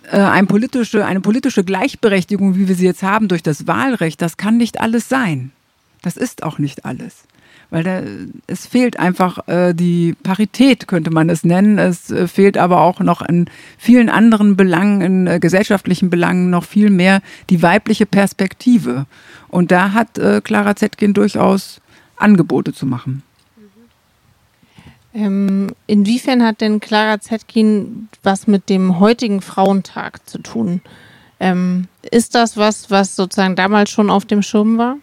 äh, 0.02 0.18
eine 0.18 0.46
politische, 0.46 1.06
eine 1.06 1.22
politische 1.22 1.64
Gleichberechtigung, 1.64 2.56
wie 2.56 2.68
wir 2.68 2.74
sie 2.74 2.84
jetzt 2.84 3.02
haben, 3.02 3.28
durch 3.28 3.42
das 3.42 3.66
Wahlrecht, 3.66 4.20
das 4.20 4.36
kann 4.36 4.58
nicht 4.58 4.82
alles 4.82 5.08
sein. 5.08 5.50
Das 6.02 6.16
ist 6.16 6.42
auch 6.42 6.58
nicht 6.58 6.84
alles. 6.84 7.24
Weil 7.70 7.84
da, 7.84 8.02
es 8.48 8.66
fehlt 8.66 8.98
einfach 8.98 9.48
äh, 9.48 9.72
die 9.72 10.14
Parität, 10.22 10.88
könnte 10.88 11.10
man 11.10 11.30
es 11.30 11.42
nennen. 11.42 11.78
Es 11.78 12.10
äh, 12.10 12.28
fehlt 12.28 12.58
aber 12.58 12.82
auch 12.82 13.00
noch 13.00 13.22
in 13.22 13.46
vielen 13.78 14.10
anderen 14.10 14.56
Belangen, 14.56 15.00
in 15.00 15.26
äh, 15.26 15.40
gesellschaftlichen 15.40 16.10
Belangen 16.10 16.50
noch 16.50 16.64
viel 16.64 16.90
mehr 16.90 17.22
die 17.48 17.62
weibliche 17.62 18.04
Perspektive. 18.04 19.06
Und 19.48 19.70
da 19.70 19.92
hat 19.92 20.18
äh, 20.18 20.42
Clara 20.42 20.76
Zetkin 20.76 21.14
durchaus 21.14 21.80
Angebote 22.18 22.74
zu 22.74 22.84
machen. 22.84 23.22
Ähm, 25.14 25.68
inwiefern 25.86 26.42
hat 26.42 26.60
denn 26.60 26.80
Clara 26.80 27.20
Zetkin 27.20 28.08
was 28.22 28.46
mit 28.46 28.68
dem 28.68 28.98
heutigen 28.98 29.40
Frauentag 29.40 30.28
zu 30.28 30.38
tun? 30.38 30.80
Ähm, 31.40 31.88
ist 32.10 32.34
das 32.34 32.56
was, 32.56 32.90
was 32.90 33.16
sozusagen 33.16 33.56
damals 33.56 33.90
schon 33.90 34.10
auf 34.10 34.24
dem 34.24 34.42
Schirm 34.42 34.78
war? 34.78 34.96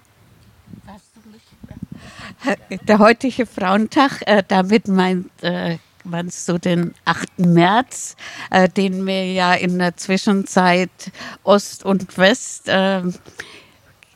Der 2.87 2.99
heutige 2.99 3.45
Frauentag, 3.45 4.21
äh, 4.25 4.43
damit 4.47 4.87
meint 4.87 5.29
äh, 5.41 5.77
meinst 6.03 6.47
du 6.47 6.57
den 6.57 6.93
8. 7.05 7.39
März, 7.39 8.15
äh, 8.51 8.69
den 8.69 9.05
wir 9.05 9.31
ja 9.31 9.53
in 9.53 9.77
der 9.77 9.97
Zwischenzeit 9.97 10.89
Ost 11.43 11.83
und 11.85 12.17
West 12.17 12.69
äh, 12.69 13.01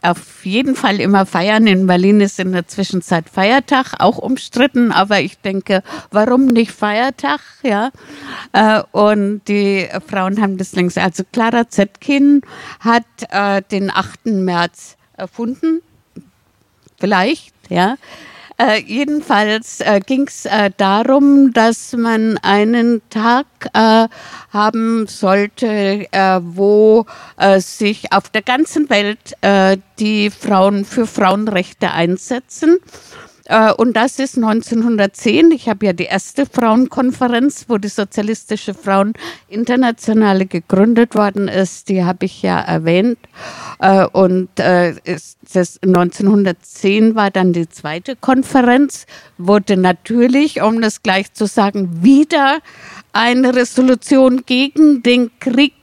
auf 0.01 0.45
jeden 0.45 0.75
Fall 0.75 0.99
immer 0.99 1.25
feiern. 1.25 1.65
In 1.65 1.87
Berlin 1.87 2.19
ist 2.19 2.39
in 2.39 2.51
der 2.51 2.67
Zwischenzeit 2.67 3.29
Feiertag, 3.29 3.93
auch 3.99 4.17
umstritten, 4.17 4.91
aber 4.91 5.21
ich 5.21 5.37
denke, 5.39 5.81
warum 6.11 6.47
nicht 6.47 6.71
Feiertag? 6.71 7.39
Ja. 7.63 7.91
Äh, 8.51 8.83
und 8.91 9.41
die 9.47 9.87
Frauen 10.07 10.41
haben 10.41 10.57
das 10.57 10.73
längst. 10.73 10.97
Also 10.97 11.23
Clara 11.31 11.69
Zetkin 11.69 12.41
hat 12.81 13.05
äh, 13.29 13.61
den 13.71 13.89
8. 13.89 14.25
März 14.25 14.97
erfunden. 15.15 15.81
Vielleicht 16.99 17.52
ja. 17.69 17.97
Äh, 18.57 18.81
jedenfalls 18.81 19.79
äh, 19.79 19.99
ging 19.99 20.27
es 20.27 20.45
äh, 20.45 20.69
darum, 20.77 21.53
dass 21.53 21.93
man 21.93 22.37
einen 22.37 23.01
Tag 23.09 23.47
äh, 23.73 24.07
haben 24.51 25.07
sollte, 25.07 26.05
äh, 26.11 26.39
wo 26.41 27.05
äh, 27.37 27.59
sich 27.59 28.13
auf 28.13 28.29
der 28.29 28.43
ganzen 28.43 28.89
Welt 28.89 29.35
die 29.99 30.29
Frauen 30.29 30.85
für 30.85 31.07
Frauenrechte 31.07 31.91
einsetzen. 31.91 32.77
Äh, 33.45 33.73
und 33.73 33.93
das 33.93 34.19
ist 34.19 34.37
1910. 34.37 35.51
Ich 35.51 35.67
habe 35.67 35.85
ja 35.85 35.93
die 35.93 36.05
erste 36.05 36.45
Frauenkonferenz, 36.45 37.65
wo 37.67 37.77
die 37.77 37.89
Sozialistische 37.89 38.73
Fraueninternationale 38.73 40.45
gegründet 40.45 41.15
worden 41.15 41.47
ist. 41.47 41.89
Die 41.89 42.03
habe 42.03 42.25
ich 42.25 42.41
ja 42.41 42.59
erwähnt. 42.59 43.17
Äh, 43.79 44.05
und 44.05 44.59
äh, 44.59 44.95
das 45.53 45.79
1910 45.81 47.15
war 47.15 47.31
dann 47.31 47.53
die 47.53 47.69
zweite 47.69 48.15
Konferenz, 48.15 49.05
wurde 49.37 49.77
natürlich, 49.77 50.61
um 50.61 50.81
das 50.81 51.03
gleich 51.03 51.33
zu 51.33 51.45
sagen, 51.45 52.03
wieder 52.03 52.59
eine 53.11 53.55
Resolution 53.55 54.43
gegen 54.45 55.03
den 55.03 55.31
Krieg 55.39 55.73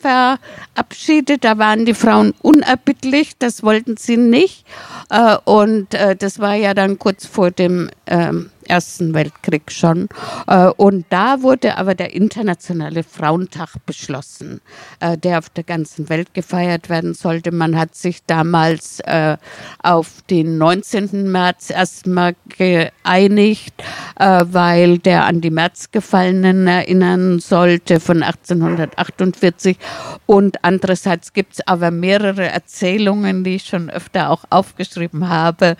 verabschiedet. 0.00 1.44
Da 1.44 1.58
waren 1.58 1.84
die 1.84 1.94
Frauen 1.94 2.34
unerbittlich, 2.42 3.32
das 3.38 3.62
wollten 3.62 3.96
sie 3.96 4.16
nicht. 4.16 4.64
Äh, 5.10 5.36
und 5.44 5.94
äh, 5.94 6.16
das 6.16 6.38
war 6.38 6.54
ja 6.54 6.74
dann 6.74 6.98
kurz 6.98 7.26
vor 7.26 7.50
dem 7.50 7.90
ähm, 8.06 8.50
Ersten 8.70 9.14
Weltkrieg 9.14 9.72
schon. 9.72 10.08
Äh, 10.46 10.68
und 10.76 11.04
da 11.10 11.42
wurde 11.42 11.76
aber 11.76 11.96
der 11.96 12.14
Internationale 12.14 13.02
Frauentag 13.02 13.74
beschlossen, 13.84 14.60
äh, 15.00 15.18
der 15.18 15.38
auf 15.38 15.50
der 15.50 15.64
ganzen 15.64 16.08
Welt 16.08 16.34
gefeiert 16.34 16.88
werden 16.88 17.14
sollte. 17.14 17.50
Man 17.50 17.76
hat 17.76 17.96
sich 17.96 18.24
damals 18.26 19.00
äh, 19.00 19.36
auf 19.82 20.22
den 20.30 20.56
19. 20.56 21.30
März 21.30 21.70
erstmal 21.70 22.36
geeinigt, 22.56 23.74
weil 24.16 24.98
der 24.98 25.24
an 25.24 25.40
die 25.40 25.50
Märzgefallenen 25.50 26.66
erinnern 26.66 27.38
sollte 27.40 27.98
von 27.98 28.22
1848. 28.22 29.78
Und 30.26 30.62
andererseits 30.62 31.32
gibt 31.32 31.54
es 31.54 31.66
aber 31.66 31.90
mehrere 31.90 32.46
Erzählungen, 32.46 33.42
die 33.44 33.56
ich 33.56 33.64
schon 33.64 33.90
öfter 33.90 34.30
auch 34.30 34.44
aufgeschrieben 34.50 35.28
habe, 35.28 35.76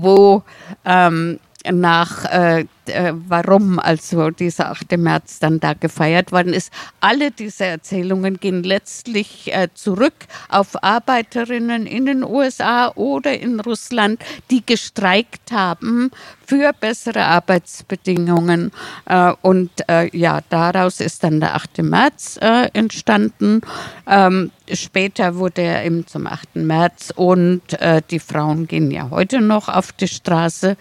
wo 0.00 0.42
ähm, 0.84 1.38
nach 1.72 2.24
äh, 2.24 2.66
äh, 2.88 3.12
warum 3.14 3.78
also 3.78 4.30
dieser 4.30 4.70
8. 4.70 4.96
März 4.96 5.38
dann 5.38 5.60
da 5.60 5.74
gefeiert 5.74 6.32
worden 6.32 6.52
ist. 6.52 6.72
Alle 7.00 7.30
diese 7.30 7.64
Erzählungen 7.64 8.38
gehen 8.38 8.62
letztlich 8.62 9.52
äh, 9.52 9.68
zurück 9.74 10.14
auf 10.48 10.82
Arbeiterinnen 10.82 11.86
in 11.86 12.06
den 12.06 12.24
USA 12.24 12.92
oder 12.94 13.38
in 13.38 13.60
Russland, 13.60 14.22
die 14.50 14.64
gestreikt 14.64 15.52
haben 15.52 16.10
für 16.46 16.72
bessere 16.72 17.24
Arbeitsbedingungen. 17.24 18.72
Äh, 19.06 19.32
und 19.42 19.70
äh, 19.88 20.16
ja, 20.16 20.40
daraus 20.48 21.00
ist 21.00 21.24
dann 21.24 21.40
der 21.40 21.54
8. 21.56 21.78
März 21.78 22.38
äh, 22.40 22.68
entstanden. 22.72 23.60
Ähm, 24.06 24.52
später 24.72 25.36
wurde 25.36 25.62
er 25.62 25.84
eben 25.84 26.06
zum 26.06 26.26
8. 26.26 26.56
März 26.56 27.12
und 27.14 27.80
äh, 27.80 28.02
die 28.10 28.20
Frauen 28.20 28.66
gehen 28.66 28.90
ja 28.90 29.10
heute 29.10 29.40
noch 29.40 29.68
auf 29.68 29.92
die 29.92 30.08
Straße. 30.08 30.76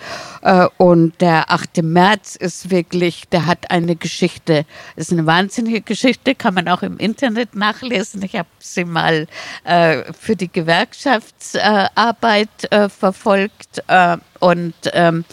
und 0.78 1.22
der 1.22 1.52
8. 1.52 1.82
März 1.82 1.95
Merz 1.96 2.36
ist 2.36 2.70
wirklich, 2.72 3.30
der 3.30 3.46
hat 3.46 3.72
eine 3.72 3.96
Geschichte, 3.96 4.66
ist 4.98 5.14
eine 5.14 5.26
wahnsinnige 5.26 5.80
Geschichte, 5.80 6.36
kann 6.36 6.54
man 6.54 6.68
auch 6.68 6.84
im 6.84 6.98
Internet 6.98 7.56
nachlesen. 7.56 8.22
Ich 8.22 8.36
habe 8.36 8.50
sie 8.60 8.84
mal 8.84 9.28
äh, 9.64 10.04
für 10.12 10.36
die 10.36 10.52
Gewerkschaftsarbeit 10.52 12.50
äh, 12.70 12.90
verfolgt 12.90 13.82
äh, 13.88 14.18
und 14.42 14.74
ähm, 14.92 15.24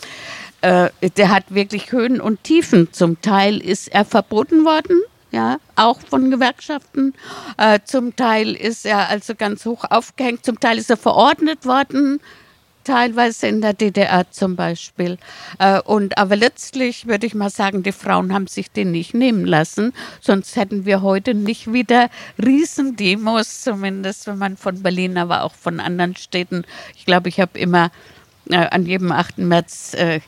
äh, 0.61 0.91
der 1.17 1.31
hat 1.31 1.53
wirklich 1.53 1.91
Höhen 1.91 2.21
und 2.21 2.45
Tiefen. 2.45 2.93
Zum 2.93 3.21
Teil 3.21 3.61
ist 3.61 3.89
er 3.89 4.05
verboten 4.05 4.65
worden 4.65 5.01
ja, 5.33 5.57
auch 5.75 5.99
von 6.01 6.31
Gewerkschaften. 6.31 7.15
Äh, 7.57 7.81
zum 7.85 8.15
Teil 8.15 8.55
ist 8.55 8.87
er 8.87 9.09
also 9.09 9.35
ganz 9.35 9.67
hoch 9.67 9.83
aufgehängt, 9.91 10.45
zum 10.45 10.61
Teil 10.61 10.79
ist 10.79 10.91
er 10.91 10.97
verordnet 10.97 11.67
worden 11.67 12.21
teilweise 12.85 13.47
in 13.47 13.61
der 13.61 13.73
DDR 13.75 14.31
zum 14.31 14.57
Beispiel. 14.57 15.19
Äh, 15.59 15.81
und 15.81 16.19
aber 16.19 16.37
letztlich 16.37 17.07
würde 17.07 17.27
ich 17.27 17.35
mal 17.35 17.51
sagen, 17.51 17.83
die 17.83 17.93
Frauen 17.93 18.33
haben 18.33 18.47
sich 18.47 18.71
den 18.71 18.91
nicht 18.91 19.15
nehmen 19.15 19.45
lassen, 19.45 19.93
sonst 20.21 20.57
hätten 20.57 20.85
wir 20.85 21.03
heute 21.03 21.35
nicht 21.35 21.73
wieder 21.73 22.11
Riesendemos, 22.43 23.63
zumindest 23.63 24.27
wenn 24.27 24.39
man 24.39 24.57
von 24.57 24.83
Berlin, 24.83 25.19
aber 25.19 25.43
auch 25.43 25.55
von 25.55 25.81
anderen 25.81 26.17
Städten. 26.17 26.65
Ich 26.97 27.07
glaube, 27.07 27.29
ich 27.29 27.41
habe 27.41 27.59
immer 27.59 27.91
äh, 28.51 28.57
an 28.57 28.87
jedem 28.87 29.13
8. 29.13 29.39
März 29.39 29.95
äh, 29.95 30.21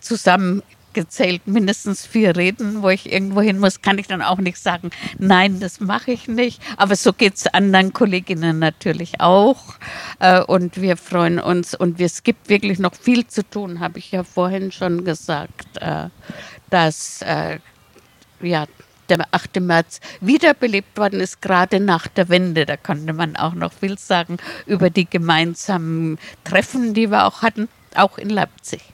zusammen 0.00 0.62
gezählt, 0.92 1.46
mindestens 1.46 2.06
vier 2.06 2.36
Reden, 2.36 2.82
wo 2.82 2.88
ich 2.88 3.12
irgendwo 3.12 3.40
hin 3.40 3.58
muss, 3.58 3.82
kann 3.82 3.98
ich 3.98 4.06
dann 4.06 4.22
auch 4.22 4.38
nicht 4.38 4.58
sagen, 4.58 4.90
nein, 5.18 5.60
das 5.60 5.80
mache 5.80 6.12
ich 6.12 6.28
nicht. 6.28 6.60
Aber 6.76 6.96
so 6.96 7.12
geht 7.12 7.36
es 7.36 7.46
anderen 7.46 7.92
Kolleginnen 7.92 8.58
natürlich 8.58 9.20
auch. 9.20 9.74
Äh, 10.18 10.42
und 10.42 10.80
wir 10.80 10.96
freuen 10.96 11.38
uns 11.38 11.74
und 11.74 12.00
es 12.00 12.22
gibt 12.22 12.48
wirklich 12.48 12.78
noch 12.78 12.94
viel 12.94 13.26
zu 13.26 13.48
tun, 13.48 13.80
habe 13.80 13.98
ich 13.98 14.12
ja 14.12 14.24
vorhin 14.24 14.72
schon 14.72 15.04
gesagt, 15.04 15.78
äh, 15.80 16.08
dass 16.70 17.22
äh, 17.22 17.58
ja, 18.40 18.66
der 19.08 19.26
8. 19.30 19.60
März 19.60 20.00
wiederbelebt 20.20 20.96
worden 20.96 21.20
ist, 21.20 21.42
gerade 21.42 21.80
nach 21.80 22.08
der 22.08 22.28
Wende. 22.28 22.66
Da 22.66 22.76
konnte 22.76 23.12
man 23.12 23.36
auch 23.36 23.54
noch 23.54 23.72
viel 23.72 23.98
sagen 23.98 24.38
über 24.66 24.90
die 24.90 25.08
gemeinsamen 25.08 26.18
Treffen, 26.44 26.94
die 26.94 27.10
wir 27.10 27.26
auch 27.26 27.42
hatten, 27.42 27.68
auch 27.94 28.18
in 28.18 28.30
Leipzig. 28.30 28.91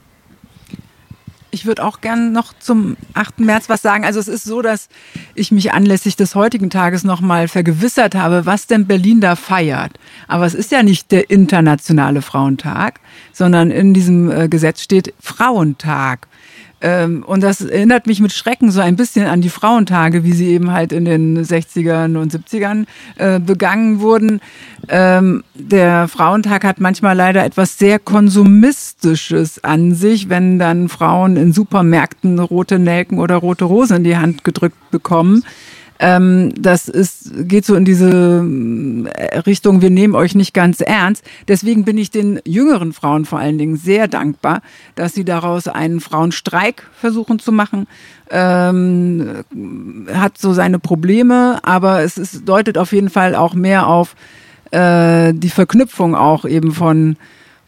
Ich 1.51 1.65
würde 1.65 1.85
auch 1.85 2.01
gerne 2.01 2.31
noch 2.31 2.53
zum 2.59 2.97
8. 3.15 3.41
März 3.41 3.69
was 3.69 3.81
sagen. 3.81 4.05
Also 4.05 4.21
es 4.21 4.29
ist 4.29 4.45
so, 4.45 4.61
dass 4.61 4.89
ich 5.35 5.51
mich 5.51 5.73
anlässlich 5.73 6.17
des 6.17 6.35
heutigen 6.35 6.69
Tages 6.69 7.05
nochmal 7.05 7.49
vergewissert 7.49 8.15
habe, 8.15 8.45
was 8.45 8.67
denn 8.67 8.87
Berlin 8.87 9.21
da 9.21 9.35
feiert. 9.35 9.93
Aber 10.27 10.45
es 10.45 10.55
ist 10.55 10.71
ja 10.73 10.83
nicht 10.83 11.11
der 11.11 11.31
internationale 11.31 12.21
Frauentag, 12.21 13.01
sondern 13.33 13.71
in 13.71 13.95
diesem 13.95 14.31
äh, 14.31 14.49
Gesetz 14.49 14.83
steht 14.83 15.15
Frauentag. 15.21 16.29
Ähm, 16.81 17.25
und 17.27 17.43
das 17.43 17.61
erinnert 17.61 18.07
mich 18.07 18.21
mit 18.21 18.33
Schrecken 18.33 18.71
so 18.71 18.81
ein 18.81 18.97
bisschen 18.97 19.27
an 19.27 19.41
die 19.41 19.49
Frauentage, 19.49 20.23
wie 20.25 20.33
sie 20.33 20.49
eben 20.49 20.73
halt 20.73 20.93
in 20.93 21.05
den 21.05 21.43
60ern 21.43 22.17
und 22.17 22.33
70ern 22.33 22.87
äh, 23.17 23.41
begangen 23.41 24.01
wurden. 24.01 24.41
Ähm, 24.89 25.43
der 25.55 26.07
Frauentag 26.09 26.65
hat 26.65 26.81
manchmal 26.81 27.17
leider 27.17 27.45
etwas 27.45 27.79
sehr 27.79 27.99
Konsumistisches 27.99 29.65
an 29.65 29.95
sich, 29.95 30.29
wenn 30.29 30.59
dann 30.59 30.89
Frauen 30.89 31.37
in 31.37 31.53
Supermärkten 31.53 32.39
rote 32.39 32.79
Nelken 32.79 33.19
oder 33.19 33.37
rote 33.37 33.65
Rosen 33.65 33.99
in 33.99 34.05
die 34.05 34.17
Hand 34.17 34.45
gedrückt 34.45 34.91
bekommen. 34.91 35.45
Ähm, 36.01 36.53
das 36.57 36.89
ist, 36.89 37.49
geht 37.49 37.65
so 37.65 37.75
in 37.75 37.85
diese 37.85 38.45
äh, 39.15 39.39
Richtung, 39.41 39.81
wir 39.83 39.91
nehmen 39.91 40.15
euch 40.15 40.35
nicht 40.35 40.55
ganz 40.55 40.81
ernst. 40.81 41.25
Deswegen 41.49 41.85
bin 41.85 41.99
ich 41.99 42.11
den 42.11 42.41
jüngeren 42.45 42.93
Frauen 42.93 43.25
vor 43.25 43.39
allen 43.39 43.59
Dingen 43.59 43.77
sehr 43.77 44.07
dankbar, 44.07 44.63
dass 44.95 45.15
sie 45.15 45.25
daraus 45.25 45.67
einen 45.67 46.01
Frauenstreik 46.01 46.87
versuchen 46.95 47.39
zu 47.39 47.51
machen. 47.51 47.87
Ähm, 48.31 49.45
hat 50.13 50.39
so 50.39 50.53
seine 50.53 50.79
Probleme, 50.79 51.59
aber 51.63 52.03
es 52.03 52.19
ist, 52.19 52.49
deutet 52.49 52.79
auf 52.79 52.93
jeden 52.93 53.11
Fall 53.11 53.35
auch 53.35 53.55
mehr 53.55 53.87
auf 53.87 54.15
äh, 54.71 55.33
die 55.35 55.51
Verknüpfung 55.51 56.15
auch 56.15 56.45
eben 56.45 56.73
von 56.73 57.17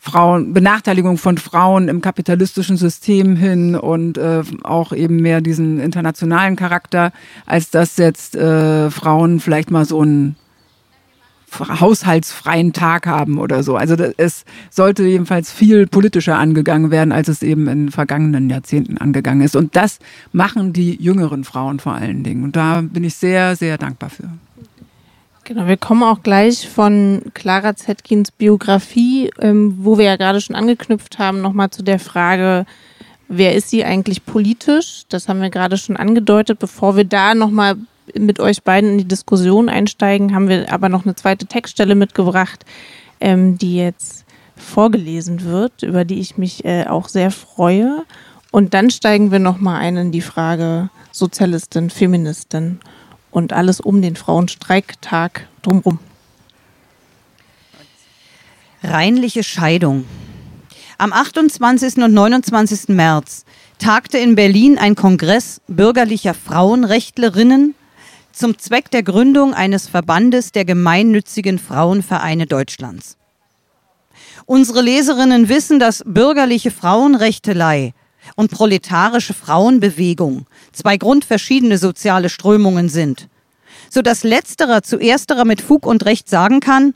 Frauen, 0.02 0.54
Benachteiligung 0.54 1.18
von 1.18 1.36
Frauen 1.36 1.88
im 1.88 2.00
kapitalistischen 2.00 2.78
System 2.78 3.36
hin 3.36 3.76
und 3.76 4.16
äh, 4.16 4.42
auch 4.62 4.94
eben 4.94 5.16
mehr 5.16 5.42
diesen 5.42 5.78
internationalen 5.78 6.56
Charakter, 6.56 7.12
als 7.44 7.70
dass 7.70 7.98
jetzt 7.98 8.34
äh, 8.34 8.90
Frauen 8.90 9.40
vielleicht 9.40 9.70
mal 9.70 9.84
so 9.84 10.00
einen 10.00 10.36
haushaltsfreien 11.58 12.72
Tag 12.72 13.06
haben 13.06 13.38
oder 13.38 13.62
so. 13.62 13.76
Also 13.76 13.94
es 14.16 14.44
sollte 14.70 15.02
jedenfalls 15.04 15.52
viel 15.52 15.86
politischer 15.86 16.38
angegangen 16.38 16.90
werden, 16.90 17.12
als 17.12 17.28
es 17.28 17.42
eben 17.42 17.68
in 17.68 17.90
vergangenen 17.90 18.48
Jahrzehnten 18.48 18.96
angegangen 18.96 19.42
ist. 19.42 19.56
Und 19.56 19.76
das 19.76 19.98
machen 20.32 20.72
die 20.72 20.94
jüngeren 21.02 21.44
Frauen 21.44 21.78
vor 21.78 21.92
allen 21.92 22.22
Dingen. 22.22 22.44
Und 22.44 22.56
da 22.56 22.80
bin 22.80 23.04
ich 23.04 23.16
sehr, 23.16 23.54
sehr 23.56 23.76
dankbar 23.76 24.08
für. 24.10 24.30
Genau, 25.50 25.66
wir 25.66 25.76
kommen 25.76 26.04
auch 26.04 26.22
gleich 26.22 26.68
von 26.68 27.22
Clara 27.34 27.74
Zetkins 27.74 28.30
Biografie, 28.30 29.32
ähm, 29.40 29.78
wo 29.80 29.98
wir 29.98 30.04
ja 30.04 30.14
gerade 30.14 30.40
schon 30.40 30.54
angeknüpft 30.54 31.18
haben, 31.18 31.40
nochmal 31.40 31.70
zu 31.70 31.82
der 31.82 31.98
Frage, 31.98 32.66
wer 33.26 33.56
ist 33.56 33.68
sie 33.68 33.84
eigentlich 33.84 34.24
politisch? 34.24 35.06
Das 35.08 35.28
haben 35.28 35.42
wir 35.42 35.50
gerade 35.50 35.76
schon 35.76 35.96
angedeutet. 35.96 36.60
Bevor 36.60 36.96
wir 36.96 37.02
da 37.02 37.34
nochmal 37.34 37.74
mit 38.14 38.38
euch 38.38 38.62
beiden 38.62 38.90
in 38.90 38.98
die 38.98 39.08
Diskussion 39.08 39.68
einsteigen, 39.68 40.36
haben 40.36 40.48
wir 40.48 40.72
aber 40.72 40.88
noch 40.88 41.04
eine 41.04 41.16
zweite 41.16 41.46
Textstelle 41.46 41.96
mitgebracht, 41.96 42.64
ähm, 43.20 43.58
die 43.58 43.74
jetzt 43.74 44.24
vorgelesen 44.54 45.42
wird, 45.42 45.82
über 45.82 46.04
die 46.04 46.20
ich 46.20 46.38
mich 46.38 46.64
äh, 46.64 46.86
auch 46.86 47.08
sehr 47.08 47.32
freue. 47.32 48.04
Und 48.52 48.72
dann 48.72 48.88
steigen 48.88 49.32
wir 49.32 49.40
nochmal 49.40 49.80
ein 49.80 49.96
in 49.96 50.12
die 50.12 50.20
Frage 50.20 50.90
Sozialistin, 51.10 51.90
Feministin 51.90 52.78
und 53.30 53.52
alles 53.52 53.80
um 53.80 54.02
den 54.02 54.16
Frauenstreiktag 54.16 55.46
drumherum. 55.62 55.98
Reinliche 58.82 59.42
Scheidung. 59.42 60.04
Am 60.98 61.12
28. 61.12 61.98
und 61.98 62.12
29. 62.12 62.88
März 62.88 63.44
tagte 63.78 64.18
in 64.18 64.34
Berlin 64.34 64.78
ein 64.78 64.94
Kongress 64.94 65.60
bürgerlicher 65.66 66.34
Frauenrechtlerinnen 66.34 67.74
zum 68.32 68.58
Zweck 68.58 68.90
der 68.90 69.02
Gründung 69.02 69.54
eines 69.54 69.88
Verbandes 69.88 70.52
der 70.52 70.64
gemeinnützigen 70.64 71.58
Frauenvereine 71.58 72.46
Deutschlands. 72.46 73.16
Unsere 74.46 74.82
Leserinnen 74.82 75.48
wissen, 75.48 75.78
dass 75.78 76.02
bürgerliche 76.04 76.70
Frauenrechtelei 76.70 77.94
und 78.36 78.50
proletarische 78.50 79.34
Frauenbewegung 79.34 80.46
zwei 80.72 80.96
grundverschiedene 80.96 81.78
soziale 81.78 82.28
Strömungen 82.28 82.88
sind, 82.88 83.28
so 83.88 84.02
dass 84.02 84.24
letzterer 84.24 84.82
zu 84.82 84.98
ersterer 84.98 85.44
mit 85.44 85.60
Fug 85.60 85.86
und 85.86 86.04
Recht 86.04 86.28
sagen 86.28 86.60
kann, 86.60 86.94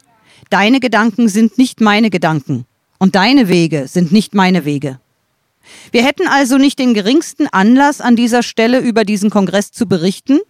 deine 0.51 0.81
Gedanken 0.81 1.29
sind 1.29 1.59
nicht 1.59 1.81
meine 1.81 2.11
Gedanken 2.11 2.67
und 2.99 3.15
deine 3.15 3.49
Wege 3.49 3.89
sind 3.89 4.13
nicht 4.13 4.35
meine 4.35 4.65
Wege. 4.65 5.01
Wir 5.91 6.05
hätten 6.05 6.29
also 6.29 6.59
nicht 6.59 6.79
den 6.79 6.95
geringsten 6.95 7.47
Anlass 7.47 8.01
an 8.01 8.17
dieser 8.17 8.43
Stelle 8.43 8.81
über 8.81 9.05
diesen 9.05 9.31
Kongress 9.31 9.73
zu 9.73 9.87
berichten, 9.87 10.41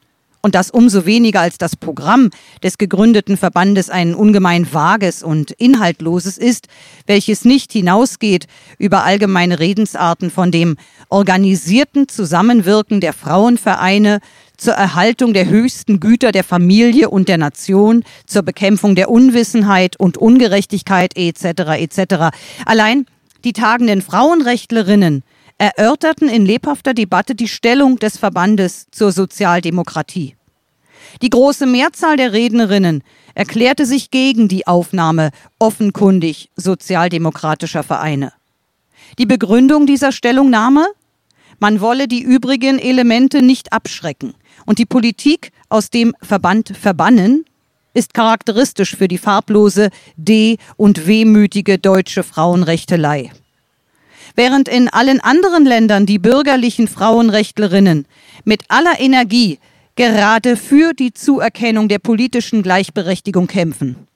und 0.45 0.55
das 0.55 0.71
umso 0.71 1.07
weniger 1.07 1.41
als 1.41 1.57
das 1.57 1.75
Programm 1.75 2.29
des 2.63 2.77
gegründeten 2.77 3.39
Verbandes 3.39 3.89
ein 3.89 4.15
ungemein 4.15 4.71
vages 4.71 5.23
und 5.23 5.53
inhaltloses 5.53 6.37
ist, 6.37 6.69
welches 7.07 7.47
nicht 7.47 7.73
hinausgeht 7.73 8.47
über 8.77 9.05
allgemeine 9.05 9.59
Redensarten 9.59 10.31
von 10.31 10.51
dem 10.51 10.77
organisierten 11.09 12.09
Zusammenwirken 12.09 13.01
der 13.01 13.15
Frauenvereine 13.15 14.21
zur 14.59 14.75
Erhaltung 14.75 15.33
der 15.33 15.49
höchsten 15.49 15.99
Güter 15.99 16.31
der 16.31 16.45
Familie 16.45 17.09
und 17.09 17.31
der 17.31 17.39
Nation, 17.39 18.05
zur 18.27 18.43
Bekämpfung 18.43 18.95
der 18.95 19.09
Unwissenheit 19.09 19.99
und 19.99 20.19
Ungerechtigkeit 20.19 21.17
etc. 21.17 21.45
etc. 21.79 22.37
Allein 22.67 23.07
die 23.45 23.55
tagenden 23.55 24.03
Frauenrechtlerinnen 24.03 25.23
erörterten 25.59 26.29
in 26.29 26.45
lebhafter 26.45 26.95
Debatte 26.95 27.35
die 27.35 27.49
Stellung 27.49 27.99
des 27.99 28.19
Verbandes 28.19 28.87
zur 28.91 29.13
Sozialdemokratie. 29.13 30.37
Die 31.23 31.31
große 31.31 31.67
Mehrzahl 31.67 32.17
der 32.17 32.33
Rednerinnen 32.33 33.03
erklärte 33.35 33.87
sich 33.87 34.11
gegen 34.11 34.49
die 34.49 34.67
Aufnahme 34.67 35.31
offenkundig 35.59 36.51
sozialdemokratischer 36.57 37.83
Vereine. 37.83 38.33
Die 39.19 39.27
Begründung 39.27 39.87
dieser 39.87 40.13
Stellungnahme? 40.13 40.87
Man 41.61 41.81
wolle 41.81 42.09
die 42.09 42.23
übrigen 42.23 42.79
Elemente 42.79 43.43
nicht 43.43 43.73
abschrecken 43.73 44.35
und 44.67 44.79
die 44.79 44.87
Politik 44.87 45.53
aus 45.69 45.91
dem 45.91 46.15
Verband 46.21 46.77
verbannen, 46.77 47.45
ist 47.95 48.13
charakteristisch 48.13 48.97
für 48.97 49.07
die 49.07 49.19
farblose, 49.19 49.91
de- 50.17 50.57
und 50.77 51.07
wehmütige 51.07 51.79
deutsche 51.79 52.25
Frauenrechtelei. 52.25 53.31
Während 54.37 54.69
in 54.69 54.89
allen 54.89 55.21
anderen 55.21 55.65
Ländern 55.65 56.07
die 56.07 56.19
bürgerlichen 56.19 56.89
Frauenrechtlerinnen 56.89 58.07
mit 58.45 58.65
aller 58.69 58.99
Energie 58.99 59.61
gerade 59.95 60.57
für 60.57 60.93
die 60.93 61.13
Zuerkennung 61.13 61.89
der 61.89 62.01
politischen 62.01 62.65
Gleichberechtigung 62.65 63.47
kämpfen, 63.47 64.09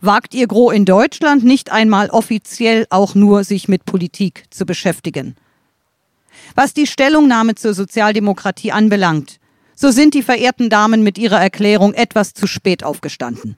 wagt 0.00 0.34
ihr 0.34 0.48
Gros 0.48 0.74
in 0.74 0.84
Deutschland 0.84 1.44
nicht 1.44 1.70
einmal 1.70 2.10
offiziell 2.10 2.86
auch 2.90 3.14
nur 3.14 3.44
sich 3.44 3.68
mit 3.68 3.84
Politik 3.84 4.44
zu 4.50 4.66
beschäftigen. 4.66 5.36
Was 6.56 6.74
die 6.74 6.88
Stellungnahme 6.88 7.54
zur 7.54 7.74
Sozialdemokratie 7.74 8.72
anbelangt, 8.72 9.38
so 9.76 9.92
sind 9.92 10.14
die 10.14 10.22
verehrten 10.22 10.68
Damen 10.68 11.04
mit 11.04 11.16
ihrer 11.16 11.40
Erklärung 11.40 11.94
etwas 11.94 12.34
zu 12.34 12.48
spät 12.48 12.82
aufgestanden. 12.82 13.56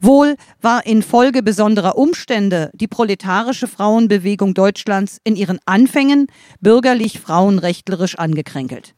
Wohl 0.00 0.36
war 0.60 0.86
infolge 0.86 1.42
besonderer 1.42 1.96
Umstände 1.96 2.70
die 2.74 2.88
proletarische 2.88 3.68
Frauenbewegung 3.68 4.54
Deutschlands 4.54 5.18
in 5.24 5.36
ihren 5.36 5.58
Anfängen 5.64 6.26
bürgerlich 6.60 7.20
frauenrechtlerisch 7.20 8.18
angekränkelt. 8.18 8.94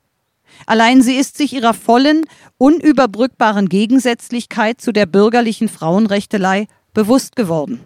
Allein 0.66 1.02
sie 1.02 1.14
ist 1.14 1.36
sich 1.36 1.52
ihrer 1.52 1.74
vollen, 1.74 2.24
unüberbrückbaren 2.58 3.68
Gegensätzlichkeit 3.68 4.80
zu 4.80 4.92
der 4.92 5.06
bürgerlichen 5.06 5.68
Frauenrechtelei 5.68 6.66
bewusst 6.94 7.36
geworden. 7.36 7.80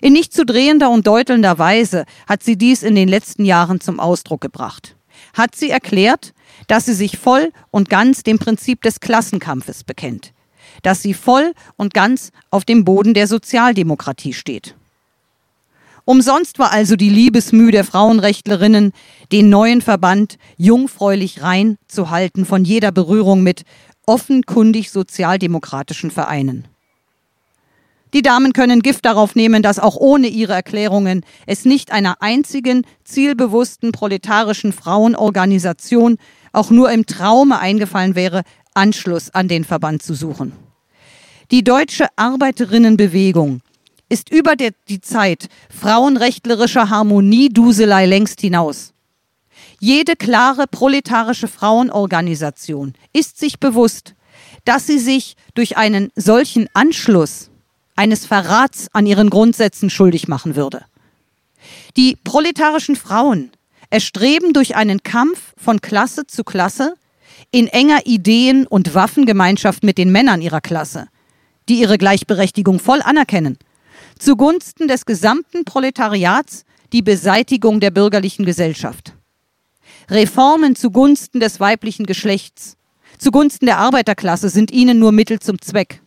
In 0.00 0.12
nicht 0.12 0.32
zu 0.32 0.46
drehender 0.46 0.90
und 0.90 1.06
deutelnder 1.06 1.58
Weise 1.58 2.04
hat 2.26 2.42
sie 2.42 2.56
dies 2.56 2.82
in 2.82 2.94
den 2.94 3.08
letzten 3.08 3.44
Jahren 3.44 3.80
zum 3.80 4.00
Ausdruck 4.00 4.40
gebracht. 4.40 4.96
Hat 5.34 5.54
sie 5.54 5.70
erklärt, 5.70 6.32
dass 6.66 6.86
sie 6.86 6.94
sich 6.94 7.18
voll 7.18 7.52
und 7.70 7.90
ganz 7.90 8.22
dem 8.22 8.38
Prinzip 8.38 8.82
des 8.82 9.00
Klassenkampfes 9.00 9.84
bekennt, 9.84 10.31
dass 10.82 11.02
sie 11.02 11.14
voll 11.14 11.52
und 11.76 11.94
ganz 11.94 12.30
auf 12.50 12.64
dem 12.64 12.84
Boden 12.84 13.14
der 13.14 13.26
Sozialdemokratie 13.26 14.32
steht. 14.32 14.74
Umsonst 16.04 16.58
war 16.58 16.72
also 16.72 16.96
die 16.96 17.10
Liebesmüh 17.10 17.70
der 17.70 17.84
Frauenrechtlerinnen, 17.84 18.92
den 19.30 19.48
neuen 19.48 19.80
Verband 19.80 20.36
jungfräulich 20.56 21.42
rein 21.42 21.78
zu 21.86 22.10
halten 22.10 22.44
von 22.44 22.64
jeder 22.64 22.90
Berührung 22.90 23.42
mit 23.42 23.62
offenkundig 24.04 24.90
sozialdemokratischen 24.90 26.10
Vereinen. 26.10 26.66
Die 28.14 28.22
Damen 28.22 28.52
können 28.52 28.80
Gift 28.82 29.06
darauf 29.06 29.36
nehmen, 29.36 29.62
dass 29.62 29.78
auch 29.78 29.96
ohne 29.96 30.26
ihre 30.26 30.52
Erklärungen 30.52 31.24
es 31.46 31.64
nicht 31.64 31.92
einer 31.92 32.20
einzigen 32.20 32.84
zielbewussten 33.04 33.92
proletarischen 33.92 34.72
Frauenorganisation 34.72 36.18
auch 36.52 36.70
nur 36.70 36.90
im 36.90 37.06
Traume 37.06 37.58
eingefallen 37.58 38.14
wäre, 38.14 38.42
Anschluss 38.74 39.30
an 39.30 39.48
den 39.48 39.64
Verband 39.64 40.02
zu 40.02 40.14
suchen. 40.14 40.52
Die 41.52 41.62
deutsche 41.62 42.06
Arbeiterinnenbewegung 42.16 43.60
ist 44.08 44.32
über 44.32 44.56
der, 44.56 44.70
die 44.88 45.02
Zeit 45.02 45.50
frauenrechtlerischer 45.68 46.88
Harmonieduselei 46.88 48.06
längst 48.06 48.40
hinaus. 48.40 48.94
Jede 49.78 50.16
klare 50.16 50.66
proletarische 50.66 51.48
Frauenorganisation 51.48 52.94
ist 53.12 53.38
sich 53.38 53.60
bewusst, 53.60 54.14
dass 54.64 54.86
sie 54.86 54.98
sich 54.98 55.36
durch 55.52 55.76
einen 55.76 56.10
solchen 56.16 56.70
Anschluss 56.72 57.50
eines 57.96 58.24
Verrats 58.24 58.88
an 58.94 59.04
ihren 59.04 59.28
Grundsätzen 59.28 59.90
schuldig 59.90 60.28
machen 60.28 60.56
würde. 60.56 60.86
Die 61.98 62.16
proletarischen 62.24 62.96
Frauen 62.96 63.50
erstreben 63.90 64.54
durch 64.54 64.74
einen 64.74 65.02
Kampf 65.02 65.52
von 65.58 65.82
Klasse 65.82 66.26
zu 66.26 66.44
Klasse 66.44 66.94
in 67.50 67.66
enger 67.66 68.06
Ideen- 68.06 68.66
und 68.66 68.94
Waffengemeinschaft 68.94 69.82
mit 69.82 69.98
den 69.98 70.10
Männern 70.10 70.40
ihrer 70.40 70.62
Klasse, 70.62 71.08
die 71.68 71.80
ihre 71.80 71.98
Gleichberechtigung 71.98 72.78
voll 72.78 73.02
anerkennen– 73.02 73.58
zugunsten 74.18 74.88
des 74.88 75.04
gesamten 75.04 75.64
Proletariats 75.64 76.64
die 76.92 77.02
Beseitigung 77.02 77.80
der 77.80 77.90
bürgerlichen 77.90 78.44
Gesellschaft. 78.44 79.14
Reformen 80.10 80.76
zugunsten 80.76 81.40
des 81.40 81.60
weiblichen 81.60 82.06
Geschlechts, 82.06 82.76
zugunsten 83.18 83.66
der 83.66 83.78
Arbeiterklasse 83.78 84.48
sind 84.48 84.70
ihnen 84.70 84.98
nur 84.98 85.12
Mittel 85.12 85.40
zum 85.40 85.60
Zweck. 85.60 86.02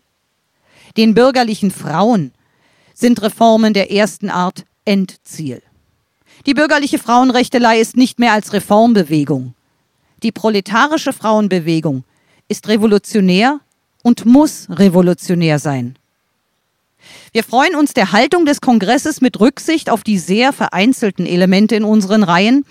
Den 0.98 1.14
bürgerlichen 1.14 1.72
Frauen 1.72 2.32
sind 2.94 3.22
Reformen 3.22 3.74
der 3.74 3.92
ersten 3.92 4.30
Art 4.30 4.64
Endziel. 4.86 5.62
Die 6.46 6.54
bürgerliche 6.54 7.00
Frauenrechtelei 7.00 7.80
ist 7.80 7.98
nicht 7.98 8.20
mehr 8.20 8.34
als 8.34 8.54
Reformbewegung. 8.54 9.56
Die 10.24 10.32
proletarische 10.32 11.12
Frauenbewegung 11.12 12.04
ist 12.48 12.68
revolutionär 12.68 13.60
und 14.06 14.24
muss 14.24 14.68
revolutionär 14.70 15.58
sein. 15.58 15.96
Wir 17.32 17.44
freuen 17.44 17.76
uns 17.76 17.96
der 17.96 18.12
Haltung 18.12 18.46
des 18.46 18.62
Kongresses 18.62 19.20
mit 19.20 19.40
Rücksicht 19.40 19.90
auf 19.90 20.04
die 20.04 20.20
sehr 20.20 20.54
vereinzelten 20.54 21.26
Elemente 21.26 21.76
in 21.76 21.84
unseren 21.84 22.22
Reihen, 22.22 22.66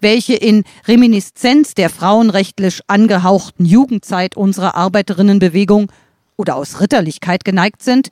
welche 0.00 0.34
in 0.34 0.62
Reminiszenz 0.86 1.74
der 1.74 1.90
frauenrechtlich 1.90 2.82
angehauchten 2.86 3.64
Jugendzeit 3.66 4.36
unserer 4.36 4.76
Arbeiterinnenbewegung 4.76 5.90
oder 6.36 6.54
aus 6.54 6.80
Ritterlichkeit 6.80 7.44
geneigt 7.44 7.82
sind, 7.82 8.10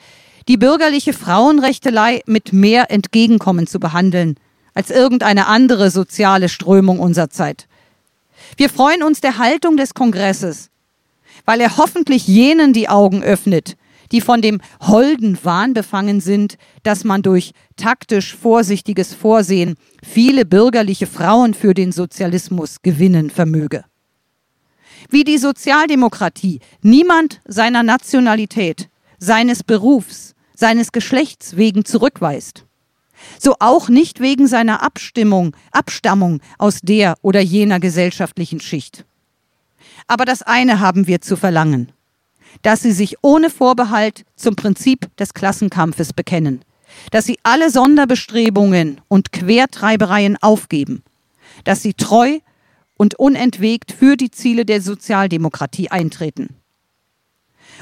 die 0.48 0.56
bürgerliche 0.56 1.12
Frauenrechtelei 1.12 2.22
mit 2.26 2.52
mehr 2.52 2.90
Entgegenkommen 2.90 3.68
zu 3.68 3.78
behandeln 3.78 4.34
als 4.74 4.90
irgendeine 4.90 5.46
andere 5.46 5.92
soziale 5.92 6.48
Strömung 6.48 6.98
unserer 6.98 7.30
Zeit. 7.30 7.68
Wir 8.56 8.68
freuen 8.68 9.04
uns 9.04 9.20
der 9.20 9.38
Haltung 9.38 9.76
des 9.76 9.94
Kongresses, 9.94 10.70
weil 11.44 11.60
er 11.60 11.76
hoffentlich 11.76 12.26
jenen 12.26 12.72
die 12.72 12.88
Augen 12.88 13.22
öffnet, 13.22 13.76
die 14.12 14.20
von 14.20 14.42
dem 14.42 14.60
holden 14.80 15.38
Wahn 15.42 15.74
befangen 15.74 16.20
sind, 16.20 16.56
dass 16.82 17.04
man 17.04 17.22
durch 17.22 17.52
taktisch 17.76 18.34
vorsichtiges 18.34 19.14
Vorsehen 19.14 19.76
viele 20.02 20.44
bürgerliche 20.44 21.06
Frauen 21.06 21.54
für 21.54 21.74
den 21.74 21.92
Sozialismus 21.92 22.82
gewinnen 22.82 23.30
vermöge. 23.30 23.84
Wie 25.10 25.24
die 25.24 25.38
Sozialdemokratie 25.38 26.60
niemand 26.82 27.40
seiner 27.46 27.82
Nationalität, 27.82 28.88
seines 29.18 29.62
Berufs, 29.62 30.34
seines 30.54 30.92
Geschlechts 30.92 31.56
wegen 31.56 31.84
zurückweist, 31.84 32.64
so 33.38 33.56
auch 33.58 33.88
nicht 33.88 34.20
wegen 34.20 34.46
seiner 34.46 34.82
Abstimmung, 34.82 35.56
Abstammung 35.72 36.40
aus 36.58 36.80
der 36.82 37.16
oder 37.22 37.40
jener 37.40 37.80
gesellschaftlichen 37.80 38.60
Schicht. 38.60 39.04
Aber 40.06 40.24
das 40.24 40.42
eine 40.42 40.80
haben 40.80 41.06
wir 41.06 41.20
zu 41.20 41.36
verlangen 41.36 41.92
dass 42.62 42.82
sie 42.82 42.92
sich 42.92 43.16
ohne 43.22 43.50
Vorbehalt 43.50 44.24
zum 44.36 44.56
Prinzip 44.56 45.14
des 45.16 45.34
Klassenkampfes 45.34 46.12
bekennen, 46.12 46.64
dass 47.10 47.24
sie 47.26 47.38
alle 47.42 47.70
Sonderbestrebungen 47.70 49.00
und 49.08 49.32
Quertreibereien 49.32 50.36
aufgeben, 50.40 51.02
dass 51.64 51.82
sie 51.82 51.94
treu 51.94 52.38
und 52.96 53.18
unentwegt 53.18 53.92
für 53.92 54.16
die 54.16 54.30
Ziele 54.30 54.64
der 54.64 54.80
Sozialdemokratie 54.80 55.90
eintreten. 55.90 56.56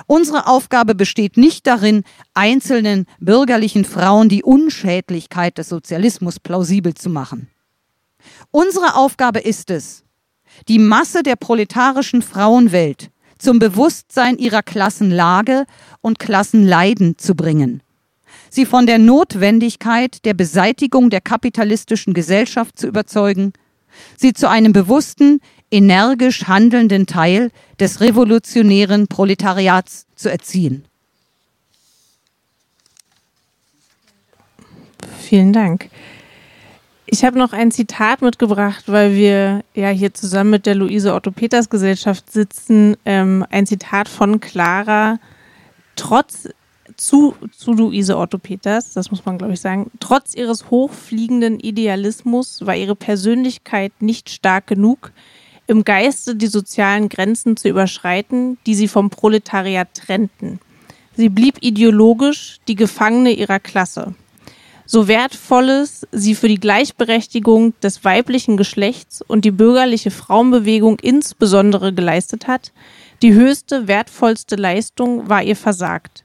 Unsere 0.07 0.47
Aufgabe 0.47 0.95
besteht 0.95 1.37
nicht 1.37 1.67
darin, 1.67 2.03
einzelnen 2.33 3.07
bürgerlichen 3.21 3.85
Frauen 3.85 4.31
die 4.31 4.43
Unschädlichkeit 4.43 5.59
des 5.59 5.69
Sozialismus 5.69 6.41
plausibel 6.41 6.95
zu 6.95 7.11
machen. 7.11 7.51
Unsere 8.51 8.95
Aufgabe 8.95 9.41
ist 9.41 9.71
es, 9.71 10.03
die 10.69 10.79
Masse 10.79 11.23
der 11.23 11.37
proletarischen 11.37 12.23
Frauenwelt 12.23 13.11
zum 13.39 13.59
Bewusstsein 13.59 14.39
ihrer 14.39 14.63
Klassenlage 14.63 15.65
und 16.01 16.19
Klassenleiden 16.19 17.19
zu 17.19 17.35
bringen, 17.35 17.83
sie 18.51 18.67
von 18.67 18.87
der 18.87 18.99
Notwendigkeit 18.99 20.25
der 20.25 20.35
Beseitigung 20.35 21.11
der 21.11 21.21
kapitalistischen 21.21 22.15
Gesellschaft 22.15 22.79
zu 22.79 22.87
überzeugen, 22.87 23.53
sie 24.17 24.33
zu 24.33 24.49
einem 24.49 24.73
bewussten, 24.73 25.41
energisch 25.71 26.47
handelnden 26.47 27.07
Teil 27.07 27.51
des 27.81 28.01
revolutionären 28.01 29.09
Proletariats 29.09 30.07
zu 30.15 30.31
erziehen. 30.31 30.85
Vielen 35.21 35.53
Dank. 35.53 35.89
Ich 37.15 37.27
habe 37.27 37.39
noch 37.39 37.53
ein 37.53 37.71
Zitat 37.71 38.23
mitgebracht, 38.23 38.85
weil 38.87 39.15
wir 39.15 39.65
ja 39.75 39.91
hier 39.91 40.15
zusammen 40.15 40.49
mit 40.49 40.65
der 40.65 40.75
Luise 40.75 41.13
Otto 41.13 41.31
Peters 41.31 41.69
Gesellschaft 41.69 42.33
sitzen. 42.33 42.97
Ähm, 43.05 43.45
ein 43.51 43.67
Zitat 43.67 44.09
von 44.09 44.41
Clara. 44.41 45.19
Trotz 45.95 46.49
zu, 46.97 47.35
zu 47.55 47.75
Luise 47.75 48.17
Otto 48.17 48.39
Peters, 48.39 48.95
das 48.95 49.11
muss 49.11 49.27
man 49.27 49.37
glaube 49.37 49.53
ich 49.53 49.61
sagen, 49.61 49.91
trotz 50.01 50.35
ihres 50.35 50.71
hochfliegenden 50.71 51.61
Idealismus 51.61 52.65
war 52.65 52.77
ihre 52.77 52.97
Persönlichkeit 52.97 53.93
nicht 54.01 54.31
stark 54.31 54.67
genug, 54.67 55.13
im 55.67 55.85
Geiste 55.85 56.35
die 56.35 56.47
sozialen 56.47 57.11
Grenzen 57.11 57.59
zu 57.59 57.69
überschreiten, 57.69 58.57
die 58.65 58.75
sie 58.75 58.89
vom 58.89 59.11
Proletariat 59.11 59.93
trennten. 59.93 60.61
Sie 61.15 61.29
blieb 61.29 61.59
ideologisch 61.61 62.57
die 62.69 62.75
Gefangene 62.75 63.33
ihrer 63.33 63.61
Klasse 63.61 64.15
so 64.93 65.09
wertvolles 65.09 66.07
sie 66.13 66.35
für 66.35 66.49
die 66.49 66.61
Gleichberechtigung 66.61 67.73
des 67.81 68.05
weiblichen 68.05 68.59
Geschlechts 68.59 69.23
und 69.23 69.47
die 69.47 69.51
bürgerliche 69.51 70.11
Frauenbewegung 70.11 70.99
insbesondere 70.99 71.95
geleistet 71.95 72.47
hat, 72.47 72.73
die 73.23 73.33
höchste, 73.33 73.89
wertvollste 73.89 74.57
Leistung 74.57 75.31
war 75.31 75.43
ihr 75.43 75.57
versagt. 75.57 76.25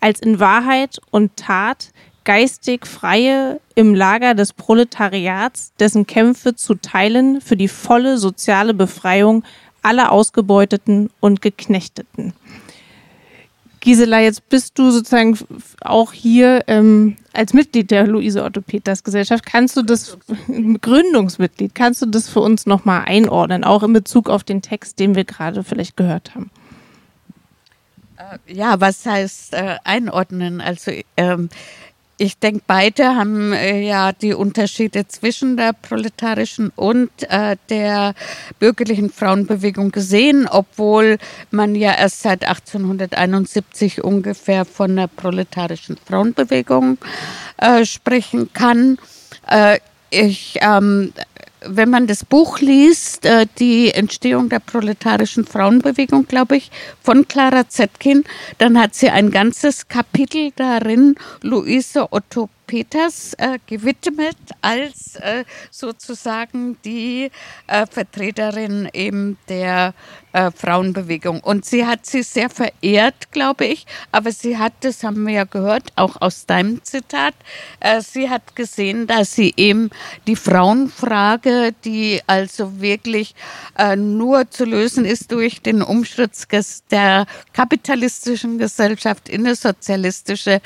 Als 0.00 0.18
in 0.18 0.40
Wahrheit 0.40 1.00
und 1.12 1.36
Tat 1.36 1.90
geistig 2.24 2.86
Freie 2.86 3.60
im 3.76 3.94
Lager 3.94 4.34
des 4.34 4.52
Proletariats, 4.52 5.72
dessen 5.78 6.04
Kämpfe 6.04 6.56
zu 6.56 6.74
teilen 6.74 7.40
für 7.40 7.56
die 7.56 7.68
volle 7.68 8.18
soziale 8.18 8.74
Befreiung 8.74 9.44
aller 9.82 10.10
Ausgebeuteten 10.10 11.10
und 11.20 11.40
Geknechteten. 11.40 12.32
Gisela, 13.80 14.20
jetzt 14.20 14.48
bist 14.48 14.78
du 14.78 14.90
sozusagen 14.90 15.38
auch 15.80 16.12
hier 16.12 16.64
ähm, 16.66 17.16
als 17.32 17.54
Mitglied 17.54 17.90
der 17.90 18.06
Luise 18.06 18.42
Otto 18.42 18.60
Peters 18.60 19.04
Gesellschaft. 19.04 19.46
Kannst 19.46 19.76
du 19.76 19.82
das, 19.82 20.18
Gründungsmitglied, 20.80 21.74
kannst 21.74 22.02
du 22.02 22.06
das 22.06 22.28
für 22.28 22.40
uns 22.40 22.66
nochmal 22.66 23.04
einordnen, 23.06 23.64
auch 23.64 23.82
in 23.82 23.92
Bezug 23.92 24.30
auf 24.30 24.44
den 24.44 24.62
Text, 24.62 24.98
den 24.98 25.14
wir 25.14 25.24
gerade 25.24 25.62
vielleicht 25.64 25.96
gehört 25.96 26.34
haben? 26.34 26.50
Äh, 28.16 28.52
ja, 28.52 28.80
was 28.80 29.06
heißt 29.06 29.54
äh, 29.54 29.76
einordnen? 29.84 30.60
Also 30.60 30.92
ähm, 31.16 31.48
ich 32.18 32.38
denke, 32.38 32.62
beide 32.66 33.14
haben 33.14 33.52
äh, 33.52 33.80
ja 33.80 34.12
die 34.12 34.34
Unterschiede 34.34 35.06
zwischen 35.06 35.56
der 35.56 35.72
proletarischen 35.72 36.70
und 36.74 37.10
äh, 37.30 37.56
der 37.70 38.14
bürgerlichen 38.58 39.08
Frauenbewegung 39.08 39.92
gesehen, 39.92 40.48
obwohl 40.50 41.18
man 41.52 41.76
ja 41.76 41.94
erst 41.94 42.22
seit 42.22 42.44
1871 42.44 44.02
ungefähr 44.02 44.64
von 44.64 44.96
der 44.96 45.06
proletarischen 45.06 45.96
Frauenbewegung 45.96 46.98
äh, 47.56 47.84
sprechen 47.84 48.52
kann. 48.52 48.98
Äh, 49.46 49.78
ich 50.10 50.58
ähm, 50.60 51.12
wenn 51.64 51.90
man 51.90 52.06
das 52.06 52.24
Buch 52.24 52.60
liest, 52.60 53.24
äh, 53.24 53.46
die 53.58 53.92
Entstehung 53.92 54.48
der 54.48 54.60
proletarischen 54.60 55.44
Frauenbewegung, 55.44 56.26
glaube 56.26 56.56
ich, 56.56 56.70
von 57.02 57.26
Clara 57.26 57.68
Zetkin, 57.68 58.24
dann 58.58 58.78
hat 58.78 58.94
sie 58.94 59.10
ein 59.10 59.30
ganzes 59.30 59.88
Kapitel 59.88 60.52
darin, 60.56 61.16
Luise 61.42 62.12
Otto 62.12 62.48
Peters 62.68 63.34
äh, 63.38 63.58
gewidmet 63.66 64.36
als 64.60 65.16
äh, 65.16 65.44
sozusagen 65.70 66.76
die 66.84 67.30
äh, 67.66 67.86
Vertreterin 67.90 68.88
eben 68.92 69.38
der 69.48 69.94
äh, 70.34 70.50
Frauenbewegung. 70.50 71.40
Und 71.40 71.64
sie 71.64 71.86
hat 71.86 72.04
sie 72.04 72.22
sehr 72.22 72.50
verehrt, 72.50 73.32
glaube 73.32 73.64
ich. 73.64 73.86
Aber 74.12 74.30
sie 74.30 74.58
hat, 74.58 74.74
das 74.82 75.02
haben 75.02 75.26
wir 75.26 75.32
ja 75.32 75.44
gehört, 75.44 75.84
auch 75.96 76.20
aus 76.20 76.44
deinem 76.44 76.84
Zitat, 76.84 77.34
äh, 77.80 78.02
sie 78.02 78.28
hat 78.28 78.54
gesehen, 78.54 79.06
dass 79.06 79.34
sie 79.34 79.54
eben 79.56 79.88
die 80.26 80.36
Frauenfrage, 80.36 81.72
die 81.84 82.20
also 82.26 82.80
wirklich 82.80 83.34
äh, 83.78 83.96
nur 83.96 84.50
zu 84.50 84.66
lösen 84.66 85.06
ist 85.06 85.32
durch 85.32 85.62
den 85.62 85.80
Umsturz 85.80 86.46
der 86.90 87.26
kapitalistischen 87.54 88.58
Gesellschaft 88.58 89.30
in 89.30 89.46
eine 89.46 89.56
sozialistische, 89.56 90.60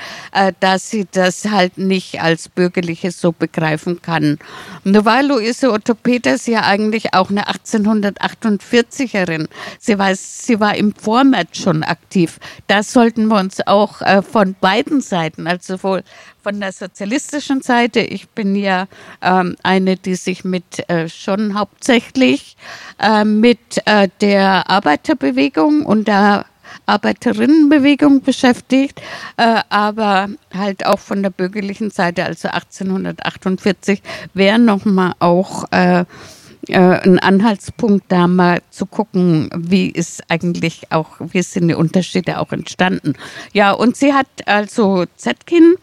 dass 0.60 0.90
sie 0.90 1.06
das 1.10 1.44
halt 1.44 1.78
nicht 1.78 1.91
als 2.20 2.48
Bürgerliche 2.48 3.10
so 3.10 3.32
begreifen 3.32 4.02
kann. 4.02 4.38
Nur 4.84 5.04
weil 5.04 5.26
Luise 5.26 5.72
Otto 5.72 5.94
Peters 5.94 6.46
ja 6.46 6.62
eigentlich 6.62 7.14
auch 7.14 7.30
eine 7.30 7.48
1848erin 7.48 9.48
Sie 9.78 9.98
war, 9.98 10.14
sie 10.14 10.60
war 10.60 10.76
im 10.76 10.94
Vormärz 10.94 11.58
schon 11.58 11.82
aktiv. 11.82 12.38
Da 12.66 12.82
sollten 12.82 13.26
wir 13.26 13.38
uns 13.38 13.66
auch 13.66 14.02
äh, 14.02 14.22
von 14.22 14.54
beiden 14.60 15.00
Seiten, 15.00 15.46
also 15.46 15.76
sowohl 15.76 16.02
von 16.42 16.60
der 16.60 16.72
sozialistischen 16.72 17.62
Seite, 17.62 18.00
ich 18.00 18.28
bin 18.30 18.56
ja 18.56 18.88
ähm, 19.20 19.56
eine, 19.62 19.96
die 19.96 20.16
sich 20.16 20.44
mit 20.44 20.88
äh, 20.88 21.08
schon 21.08 21.58
hauptsächlich 21.58 22.56
äh, 22.98 23.24
mit 23.24 23.86
äh, 23.86 24.08
der 24.20 24.68
Arbeiterbewegung 24.68 25.86
und 25.86 26.08
der 26.08 26.46
Arbeiterinnenbewegung 26.86 28.22
beschäftigt, 28.22 29.00
äh, 29.36 29.60
aber 29.68 30.28
halt 30.54 30.86
auch 30.86 30.98
von 30.98 31.22
der 31.22 31.30
bürgerlichen 31.30 31.90
Seite, 31.90 32.24
also 32.24 32.48
1848, 32.48 34.02
wäre 34.34 34.58
nochmal 34.58 35.14
auch 35.18 35.64
äh, 35.70 36.04
äh, 36.68 36.78
ein 36.78 37.18
Anhaltspunkt, 37.18 38.04
da 38.08 38.28
mal 38.28 38.60
zu 38.70 38.86
gucken, 38.86 39.50
wie 39.56 39.90
ist 39.90 40.22
eigentlich 40.28 40.92
auch, 40.92 41.08
wie 41.18 41.42
sind 41.42 41.68
die 41.68 41.74
Unterschiede 41.74 42.38
auch 42.38 42.52
entstanden. 42.52 43.14
Ja, 43.52 43.72
und 43.72 43.96
sie 43.96 44.12
hat 44.12 44.28
also 44.46 45.04
Zetkin 45.16 45.74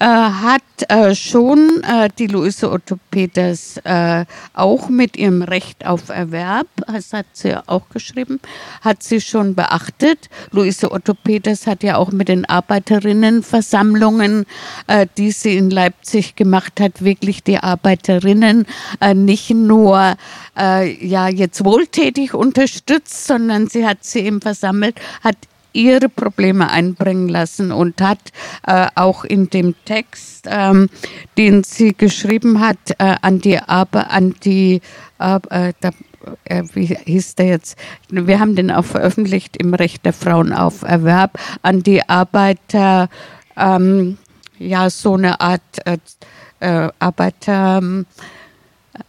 äh, 0.00 0.06
hat 0.06 0.62
äh, 0.88 1.14
schon 1.14 1.84
äh, 1.84 2.08
die 2.18 2.26
Luise 2.26 2.70
Otto 2.70 2.98
Peters 3.10 3.76
äh, 3.84 4.24
auch 4.54 4.88
mit 4.88 5.18
ihrem 5.18 5.42
Recht 5.42 5.86
auf 5.86 6.08
Erwerb, 6.08 6.68
das 6.86 7.12
hat 7.12 7.26
sie 7.34 7.54
auch 7.68 7.90
geschrieben, 7.90 8.40
hat 8.80 9.02
sie 9.02 9.20
schon 9.20 9.54
beachtet. 9.54 10.30
Luise 10.52 10.90
Otto 10.90 11.12
Peters 11.12 11.66
hat 11.66 11.82
ja 11.82 11.96
auch 11.96 12.12
mit 12.12 12.28
den 12.28 12.46
Arbeiterinnenversammlungen, 12.46 14.46
äh, 14.86 15.06
die 15.18 15.32
sie 15.32 15.58
in 15.58 15.68
Leipzig 15.68 16.34
gemacht 16.34 16.80
hat, 16.80 17.04
wirklich 17.04 17.42
die 17.42 17.58
Arbeiterinnen 17.58 18.64
äh, 19.00 19.14
nicht 19.14 19.50
nur 19.50 20.16
ja 20.56 21.28
jetzt 21.28 21.64
wohltätig 21.64 22.34
unterstützt, 22.34 23.26
sondern 23.26 23.68
sie 23.68 23.86
hat 23.86 24.04
sie 24.04 24.20
eben 24.20 24.42
versammelt, 24.42 25.00
hat 25.22 25.36
ihre 25.72 26.08
Probleme 26.08 26.70
einbringen 26.70 27.28
lassen 27.28 27.72
und 27.72 28.00
hat 28.00 28.32
äh, 28.66 28.86
auch 28.94 29.24
in 29.24 29.50
dem 29.50 29.74
Text, 29.84 30.46
ähm, 30.48 30.88
den 31.38 31.64
sie 31.64 31.94
geschrieben 31.94 32.60
hat, 32.60 32.78
äh, 32.98 33.16
an 33.22 33.40
die 33.40 33.58
Aber, 33.58 34.10
an 34.10 34.34
die 34.44 34.80
äh, 35.18 35.72
da, 35.80 35.90
äh, 36.44 36.62
wie 36.72 36.86
hieß 36.86 37.34
der 37.36 37.46
jetzt? 37.46 37.78
Wir 38.08 38.40
haben 38.40 38.56
den 38.56 38.70
auch 38.70 38.84
veröffentlicht 38.84 39.56
im 39.56 39.74
Recht 39.74 40.04
der 40.04 40.12
Frauen 40.12 40.52
auf 40.52 40.82
Erwerb 40.82 41.38
an 41.62 41.82
die 41.82 42.08
Arbeiter, 42.08 43.08
ähm, 43.56 44.18
ja 44.58 44.90
so 44.90 45.14
eine 45.14 45.40
Art 45.40 45.60
äh, 45.84 45.98
äh, 46.60 46.90
Arbeiter. 46.98 47.78
Ähm, 47.78 48.06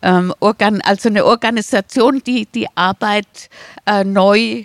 ähm, 0.01 0.33
Organ, 0.39 0.79
also 0.81 1.09
eine 1.09 1.25
Organisation, 1.25 2.21
die 2.25 2.45
die 2.45 2.67
Arbeit 2.75 3.49
neu 4.05 4.63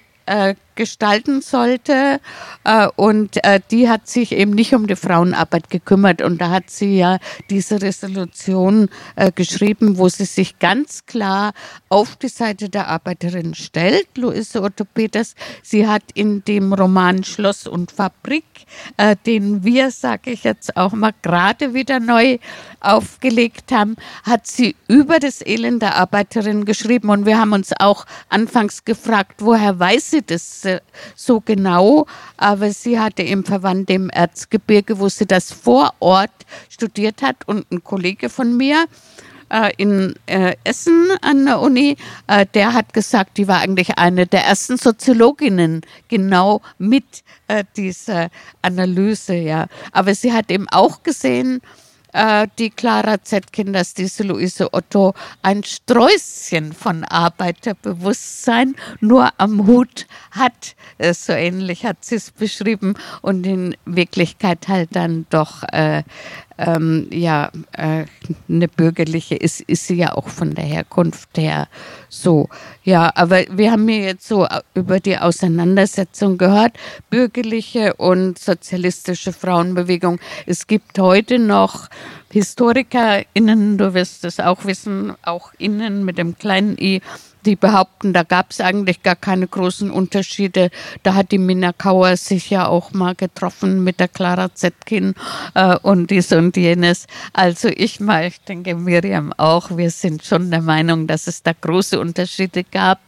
gestalten 0.76 1.40
sollte. 1.42 2.20
Äh, 2.64 2.88
und 2.96 3.42
äh, 3.44 3.60
die 3.70 3.88
hat 3.88 4.06
sich 4.08 4.32
eben 4.32 4.52
nicht 4.52 4.74
um 4.74 4.86
die 4.86 4.96
Frauenarbeit 4.96 5.70
gekümmert. 5.70 6.22
Und 6.22 6.40
da 6.40 6.50
hat 6.50 6.70
sie 6.70 6.96
ja 6.96 7.18
diese 7.50 7.82
Resolution 7.82 8.88
äh, 9.16 9.32
geschrieben, 9.32 9.98
wo 9.98 10.08
sie 10.08 10.24
sich 10.26 10.58
ganz 10.58 11.06
klar 11.06 11.52
auf 11.88 12.16
die 12.16 12.28
Seite 12.28 12.68
der 12.68 12.88
Arbeiterin 12.88 13.54
stellt, 13.54 14.16
Luise 14.16 14.62
Otto 14.62 14.84
Peters. 14.84 15.34
Sie 15.62 15.88
hat 15.88 16.02
in 16.14 16.44
dem 16.44 16.72
Roman 16.72 17.24
Schloss 17.24 17.66
und 17.66 17.90
Fabrik, 17.90 18.44
den 19.24 19.64
wir, 19.64 19.90
sage 19.90 20.30
ich 20.32 20.44
jetzt 20.44 20.76
auch 20.76 20.92
mal, 20.92 21.12
gerade 21.22 21.74
wieder 21.74 22.00
neu 22.00 22.38
aufgelegt 22.80 23.72
haben, 23.72 23.96
hat 24.24 24.46
sie 24.46 24.76
über 24.88 25.18
das 25.18 25.44
Elend 25.44 25.82
der 25.82 25.96
Arbeiterin 25.96 26.64
geschrieben. 26.64 27.10
Und 27.10 27.26
wir 27.26 27.38
haben 27.38 27.52
uns 27.52 27.72
auch 27.78 28.06
anfangs 28.28 28.84
gefragt, 28.84 29.42
woher 29.42 29.78
weiß 29.78 30.10
sie 30.10 30.22
das 30.22 30.65
so 31.14 31.40
genau, 31.40 32.06
aber 32.36 32.70
sie 32.72 32.98
hatte 32.98 33.22
eben 33.22 33.44
Verwandte 33.44 33.94
im 33.94 34.10
Erzgebirge, 34.10 34.98
wo 34.98 35.08
sie 35.08 35.26
das 35.26 35.52
vor 35.52 35.94
Ort 36.00 36.30
studiert 36.68 37.22
hat 37.22 37.36
und 37.46 37.70
ein 37.70 37.82
Kollege 37.82 38.28
von 38.28 38.56
mir, 38.56 38.86
äh, 39.48 39.72
in 39.76 40.14
äh, 40.26 40.56
Essen 40.64 41.10
an 41.22 41.46
der 41.46 41.60
Uni, 41.60 41.96
äh, 42.26 42.46
der 42.54 42.74
hat 42.74 42.92
gesagt, 42.92 43.38
die 43.38 43.48
war 43.48 43.60
eigentlich 43.60 43.98
eine 43.98 44.26
der 44.26 44.44
ersten 44.44 44.76
Soziologinnen 44.76 45.82
genau 46.08 46.62
mit 46.78 47.22
äh, 47.48 47.64
dieser 47.76 48.30
Analyse, 48.62 49.34
ja. 49.34 49.66
Aber 49.92 50.14
sie 50.14 50.32
hat 50.32 50.50
eben 50.50 50.68
auch 50.70 51.02
gesehen, 51.02 51.60
äh, 52.16 52.48
die 52.58 52.70
Clara 52.70 53.22
Zetkin, 53.22 53.72
dass 53.72 53.94
diese 53.94 54.22
Luise 54.22 54.72
Otto 54.72 55.14
ein 55.42 55.62
Sträußchen 55.62 56.72
von 56.72 57.04
Arbeiterbewusstsein 57.04 58.74
nur 59.00 59.28
am 59.38 59.66
Hut 59.66 60.06
hat. 60.30 60.74
Äh, 60.98 61.12
so 61.12 61.32
ähnlich 61.32 61.84
hat 61.84 62.04
sie 62.04 62.16
es 62.16 62.30
beschrieben 62.30 62.94
und 63.20 63.46
in 63.46 63.76
Wirklichkeit 63.84 64.66
halt 64.68 64.96
dann 64.96 65.26
doch 65.30 65.62
äh, 65.72 66.02
ähm, 66.58 67.08
ja, 67.10 67.50
äh, 67.72 68.04
eine 68.48 68.68
bürgerliche 68.68 69.36
ist, 69.36 69.60
ist 69.60 69.86
sie 69.86 69.96
ja 69.96 70.14
auch 70.14 70.28
von 70.28 70.54
der 70.54 70.64
Herkunft 70.64 71.36
her 71.36 71.68
so. 72.08 72.48
Ja, 72.82 73.10
aber 73.14 73.44
wir 73.50 73.72
haben 73.72 73.86
hier 73.88 74.00
jetzt 74.00 74.26
so 74.26 74.46
über 74.74 75.00
die 75.00 75.18
Auseinandersetzung 75.18 76.38
gehört, 76.38 76.72
bürgerliche 77.10 77.94
und 77.94 78.38
sozialistische 78.38 79.32
Frauenbewegung. 79.32 80.18
Es 80.46 80.66
gibt 80.66 80.98
heute 80.98 81.38
noch 81.38 81.88
HistorikerInnen, 82.30 83.78
du 83.78 83.94
wirst 83.94 84.24
es 84.24 84.40
auch 84.40 84.64
wissen, 84.64 85.14
auch 85.22 85.52
innen 85.58 86.04
mit 86.04 86.18
dem 86.18 86.36
kleinen 86.36 86.76
i, 86.78 87.00
die 87.46 87.56
behaupten, 87.56 88.12
da 88.12 88.24
gab 88.24 88.50
es 88.50 88.60
eigentlich 88.60 89.02
gar 89.02 89.16
keine 89.16 89.46
großen 89.46 89.90
Unterschiede. 89.90 90.70
Da 91.02 91.14
hat 91.14 91.30
die 91.30 91.38
Minna 91.38 91.72
Kauer 91.72 92.16
sich 92.16 92.50
ja 92.50 92.66
auch 92.66 92.92
mal 92.92 93.14
getroffen 93.14 93.84
mit 93.84 94.00
der 94.00 94.08
Clara 94.08 94.54
Zetkin 94.54 95.14
äh, 95.54 95.76
und 95.76 96.10
dies 96.10 96.32
und 96.32 96.56
jenes. 96.56 97.06
Also 97.32 97.68
ich 97.68 98.00
mal, 98.00 98.26
ich 98.26 98.40
denke 98.40 98.74
Miriam 98.74 99.32
auch, 99.36 99.76
wir 99.76 99.90
sind 99.90 100.24
schon 100.24 100.50
der 100.50 100.62
Meinung, 100.62 101.06
dass 101.06 101.26
es 101.26 101.42
da 101.42 101.52
große 101.52 101.98
Unterschiede 102.00 102.64
gab, 102.64 103.00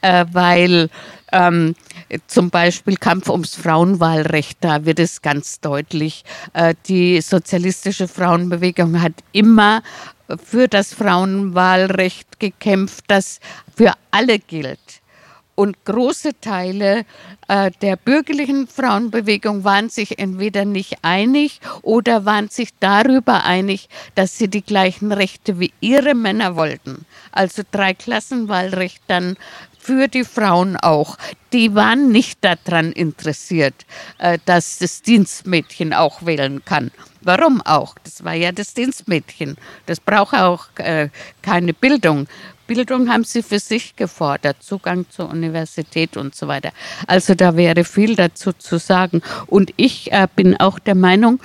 äh, 0.00 0.24
weil 0.32 0.88
ähm, 1.32 1.74
zum 2.26 2.50
Beispiel 2.50 2.96
Kampf 2.96 3.28
ums 3.28 3.54
Frauenwahlrecht, 3.54 4.58
da 4.60 4.84
wird 4.84 4.98
es 4.98 5.22
ganz 5.22 5.60
deutlich. 5.60 6.24
Äh, 6.52 6.74
die 6.86 7.20
sozialistische 7.20 8.08
Frauenbewegung 8.08 9.00
hat 9.00 9.14
immer 9.32 9.82
für 10.36 10.68
das 10.68 10.94
Frauenwahlrecht 10.94 12.38
gekämpft, 12.38 13.04
das 13.08 13.40
für 13.82 13.94
alle 14.12 14.38
gilt. 14.38 15.02
Und 15.56 15.84
große 15.84 16.40
Teile 16.40 17.04
äh, 17.48 17.72
der 17.82 17.96
bürgerlichen 17.96 18.68
Frauenbewegung 18.68 19.64
waren 19.64 19.90
sich 19.90 20.20
entweder 20.20 20.64
nicht 20.64 20.98
einig 21.02 21.60
oder 21.82 22.24
waren 22.24 22.48
sich 22.48 22.70
darüber 22.78 23.44
einig, 23.44 23.88
dass 24.14 24.38
sie 24.38 24.46
die 24.46 24.62
gleichen 24.62 25.10
Rechte 25.10 25.58
wie 25.58 25.72
ihre 25.80 26.14
Männer 26.14 26.54
wollten. 26.54 27.06
Also 27.32 27.62
Dreiklassenwahlrecht 27.70 29.02
dann 29.08 29.36
für 29.82 30.06
die 30.06 30.24
Frauen 30.24 30.76
auch. 30.76 31.18
Die 31.52 31.74
waren 31.74 32.12
nicht 32.12 32.38
daran 32.42 32.92
interessiert, 32.92 33.74
äh, 34.18 34.38
dass 34.44 34.78
das 34.78 35.02
Dienstmädchen 35.02 35.92
auch 35.92 36.24
wählen 36.24 36.64
kann. 36.64 36.92
Warum 37.20 37.60
auch? 37.62 37.94
Das 38.04 38.24
war 38.24 38.34
ja 38.34 38.52
das 38.52 38.74
Dienstmädchen. 38.74 39.56
Das 39.86 40.00
braucht 40.00 40.34
auch 40.34 40.66
äh, 40.76 41.08
keine 41.42 41.74
Bildung. 41.74 42.26
Bildung 42.66 43.10
haben 43.10 43.24
sie 43.24 43.42
für 43.42 43.58
sich 43.58 43.96
gefordert, 43.96 44.62
Zugang 44.62 45.06
zur 45.10 45.28
Universität 45.30 46.16
und 46.16 46.34
so 46.34 46.48
weiter. 46.48 46.72
Also 47.06 47.34
da 47.34 47.56
wäre 47.56 47.84
viel 47.84 48.16
dazu 48.16 48.52
zu 48.52 48.78
sagen. 48.78 49.22
Und 49.46 49.72
ich 49.76 50.12
äh, 50.12 50.26
bin 50.34 50.58
auch 50.58 50.78
der 50.78 50.94
Meinung, 50.94 51.40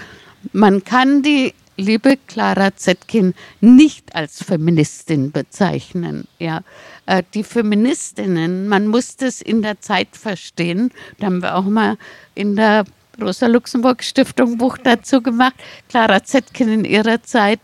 man 0.54 0.84
kann 0.84 1.24
die 1.24 1.54
liebe 1.78 2.18
Clara 2.28 2.76
Zetkin 2.76 3.34
nicht 3.62 4.16
als 4.16 4.44
Feministin 4.44 5.32
bezeichnen. 5.32 6.28
Ja, 6.40 6.62
äh, 7.06 7.24
die 7.34 7.44
Feministinnen, 7.44 8.68
man 8.68 8.88
muss 8.88 9.16
das 9.16 9.42
in 9.42 9.62
der 9.62 9.80
Zeit 9.80 10.10
verstehen. 10.12 10.92
Da 11.20 11.28
haben 11.28 11.42
wir 11.42 11.56
auch 11.56 11.66
mal 11.66 11.98
in 12.36 12.56
der 12.56 12.86
Rosa-Luxemburg-Stiftung 13.22 14.58
Buch 14.58 14.78
dazu 14.78 15.22
gemacht, 15.22 15.56
Clara 15.90 16.24
Zetkin 16.24 16.70
in 16.70 16.86
ihrer 16.86 17.24
Zeit. 17.24 17.60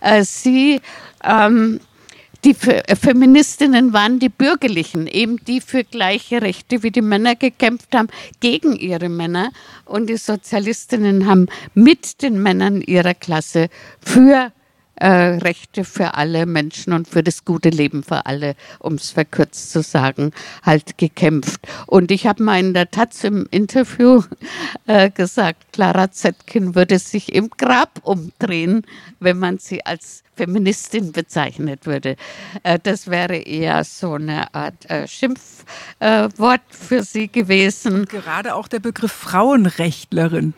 Äh, 0.00 0.24
sie 0.24 0.80
ähm, 1.24 1.80
die 2.46 2.54
Feministinnen 2.54 3.92
waren 3.92 4.20
die 4.20 4.28
Bürgerlichen, 4.28 5.08
eben 5.08 5.44
die 5.44 5.60
für 5.60 5.82
gleiche 5.82 6.42
Rechte 6.42 6.84
wie 6.84 6.92
die 6.92 7.02
Männer 7.02 7.34
gekämpft 7.34 7.92
haben, 7.92 8.06
gegen 8.38 8.76
ihre 8.76 9.08
Männer. 9.08 9.50
Und 9.84 10.08
die 10.08 10.16
Sozialistinnen 10.16 11.26
haben 11.26 11.48
mit 11.74 12.22
den 12.22 12.40
Männern 12.40 12.82
ihrer 12.82 13.14
Klasse 13.14 13.68
für 14.00 14.52
äh, 14.96 15.08
Rechte 15.08 15.84
für 15.84 16.14
alle 16.14 16.46
Menschen 16.46 16.92
und 16.92 17.08
für 17.08 17.22
das 17.22 17.44
gute 17.44 17.70
Leben 17.70 18.02
für 18.02 18.26
alle, 18.26 18.56
um 18.78 18.94
es 18.94 19.10
verkürzt 19.10 19.70
zu 19.70 19.82
sagen, 19.82 20.32
halt 20.62 20.98
gekämpft. 20.98 21.60
Und 21.86 22.10
ich 22.10 22.26
habe 22.26 22.42
mal 22.42 22.58
in 22.58 22.74
der 22.74 22.90
Taz 22.90 23.24
im 23.24 23.46
Interview 23.50 24.22
äh, 24.86 25.10
gesagt, 25.10 25.72
Clara 25.72 26.10
Zetkin 26.10 26.74
würde 26.74 26.98
sich 26.98 27.34
im 27.34 27.50
Grab 27.50 28.00
umdrehen, 28.02 28.82
wenn 29.20 29.38
man 29.38 29.58
sie 29.58 29.84
als 29.84 30.22
Feministin 30.36 31.12
bezeichnet 31.12 31.86
würde. 31.86 32.16
Äh, 32.62 32.78
das 32.82 33.08
wäre 33.08 33.36
eher 33.36 33.84
so 33.84 34.14
eine 34.14 34.54
Art 34.54 34.88
äh, 34.90 35.08
Schimpfwort 35.08 36.62
für 36.70 37.02
sie 37.02 37.28
gewesen. 37.28 37.94
Und 37.94 38.08
gerade 38.08 38.54
auch 38.54 38.68
der 38.68 38.80
Begriff 38.80 39.12
Frauenrechtlerin 39.12 40.54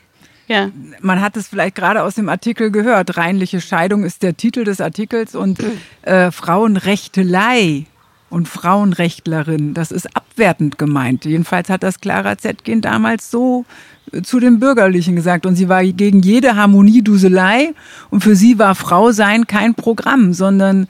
ja. 0.49 0.71
Man 1.01 1.21
hat 1.21 1.37
es 1.37 1.49
vielleicht 1.49 1.75
gerade 1.77 2.03
aus 2.03 2.15
dem 2.15 2.29
Artikel 2.29 2.71
gehört. 2.71 3.17
Reinliche 3.17 3.61
Scheidung 3.61 4.05
ist 4.05 4.23
der 4.23 4.37
Titel 4.37 4.65
des 4.65 4.81
Artikels 4.81 5.35
und 5.35 5.59
äh, 6.03 6.31
Frauenrechtelei 6.31 7.87
und 8.31 8.49
Frauenrechtlerin, 8.49 9.75
das 9.75 9.91
ist 9.91 10.15
abwertend 10.15 10.79
gemeint. 10.79 11.25
Jedenfalls 11.25 11.71
hat 11.71 11.83
das 11.83 12.01
Clara 12.01 12.37
Zetkin 12.37 12.81
damals 12.81 13.31
so 13.31 13.65
äh, 14.13 14.23
zu 14.23 14.41
den 14.41 14.59
Bürgerlichen 14.59 15.17
gesagt. 15.17 15.47
Und 15.47 15.57
sie 15.57 15.69
war 15.69 15.85
gegen 15.85 16.21
jede 16.21 16.57
Harmonieduselei. 16.57 17.75
Und 18.11 18.23
für 18.23 18.37
sie 18.37 18.59
war 18.59 18.75
Frau 18.75 19.13
sein 19.13 19.47
kein 19.47 19.75
Programm, 19.75 20.35
sondern 20.35 20.89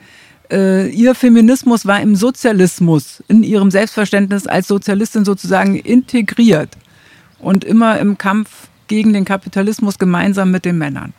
äh, 0.51 0.89
ihr 0.89 1.15
Feminismus 1.15 1.87
war 1.87 2.01
im 2.01 2.17
Sozialismus, 2.17 3.23
in 3.29 3.43
ihrem 3.43 3.71
Selbstverständnis 3.71 4.47
als 4.47 4.67
Sozialistin 4.67 5.25
sozusagen 5.25 5.77
integriert. 5.77 6.71
Und 7.39 7.65
immer 7.65 8.01
im 8.01 8.19
Kampf 8.19 8.69
gegen 8.89 9.13
den 9.13 9.25
Kapitalismus 9.25 9.99
gemeinsam 9.99 10.51
mit 10.51 10.65
den 10.65 10.79
Männern. 10.79 11.15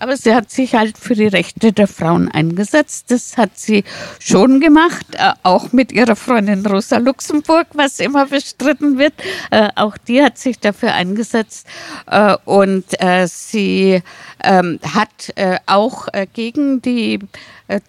Aber 0.00 0.16
sie 0.16 0.34
hat 0.34 0.50
sich 0.50 0.74
halt 0.74 0.96
für 0.96 1.14
die 1.14 1.26
Rechte 1.26 1.72
der 1.72 1.86
Frauen 1.86 2.30
eingesetzt. 2.30 3.10
Das 3.10 3.36
hat 3.36 3.58
sie 3.58 3.84
schon 4.18 4.58
gemacht, 4.58 5.06
äh, 5.12 5.32
auch 5.42 5.72
mit 5.72 5.92
ihrer 5.92 6.16
Freundin 6.16 6.64
Rosa 6.64 6.96
Luxemburg, 6.96 7.66
was 7.74 8.00
immer 8.00 8.26
bestritten 8.26 8.98
wird. 8.98 9.12
Äh, 9.50 9.68
auch 9.76 9.98
die 9.98 10.22
hat 10.22 10.38
sich 10.38 10.58
dafür 10.58 10.94
eingesetzt. 10.94 11.66
Äh, 12.06 12.36
und 12.46 12.84
sie 13.26 14.02
ähm, 14.42 14.80
hat 14.94 15.34
auch 15.66 16.08
gegen 16.32 16.80
die, 16.80 17.18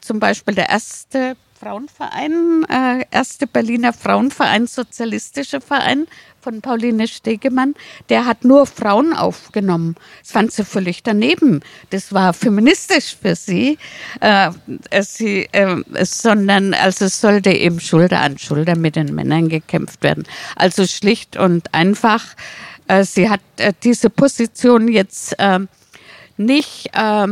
zum 0.01 0.19
Beispiel 0.19 0.55
der 0.55 0.69
erste 0.69 1.35
Frauenverein, 1.59 2.65
erste 3.11 3.47
Berliner 3.47 3.93
Frauenverein, 3.93 4.67
sozialistischer 4.67 5.61
Verein, 5.61 6.07
von 6.41 6.61
Pauline 6.61 7.07
Stegemann, 7.07 7.75
der 8.09 8.25
hat 8.25 8.43
nur 8.43 8.65
Frauen 8.65 9.13
aufgenommen. 9.13 9.95
Das 10.21 10.31
fand 10.31 10.51
sie 10.51 10.65
völlig 10.65 11.03
daneben. 11.03 11.61
Das 11.89 12.13
war 12.13 12.33
feministisch 12.33 13.15
für 13.21 13.35
sie, 13.35 13.77
äh, 14.19 14.51
sie 15.01 15.47
äh, 15.51 15.83
sondern 16.03 16.73
also 16.73 17.05
es 17.05 17.21
sollte 17.21 17.51
eben 17.51 17.79
Schulter 17.79 18.21
an 18.21 18.37
Schulter 18.37 18.75
mit 18.75 18.95
den 18.95 19.13
Männern 19.13 19.49
gekämpft 19.49 20.03
werden. 20.03 20.23
Also 20.55 20.85
schlicht 20.85 21.37
und 21.37 21.73
einfach, 21.73 22.23
äh, 22.87 23.03
sie 23.03 23.29
hat 23.29 23.41
äh, 23.57 23.73
diese 23.83 24.09
Position 24.09 24.87
jetzt 24.87 25.37
äh, 25.39 25.59
nicht 26.37 26.89
äh, 26.93 27.27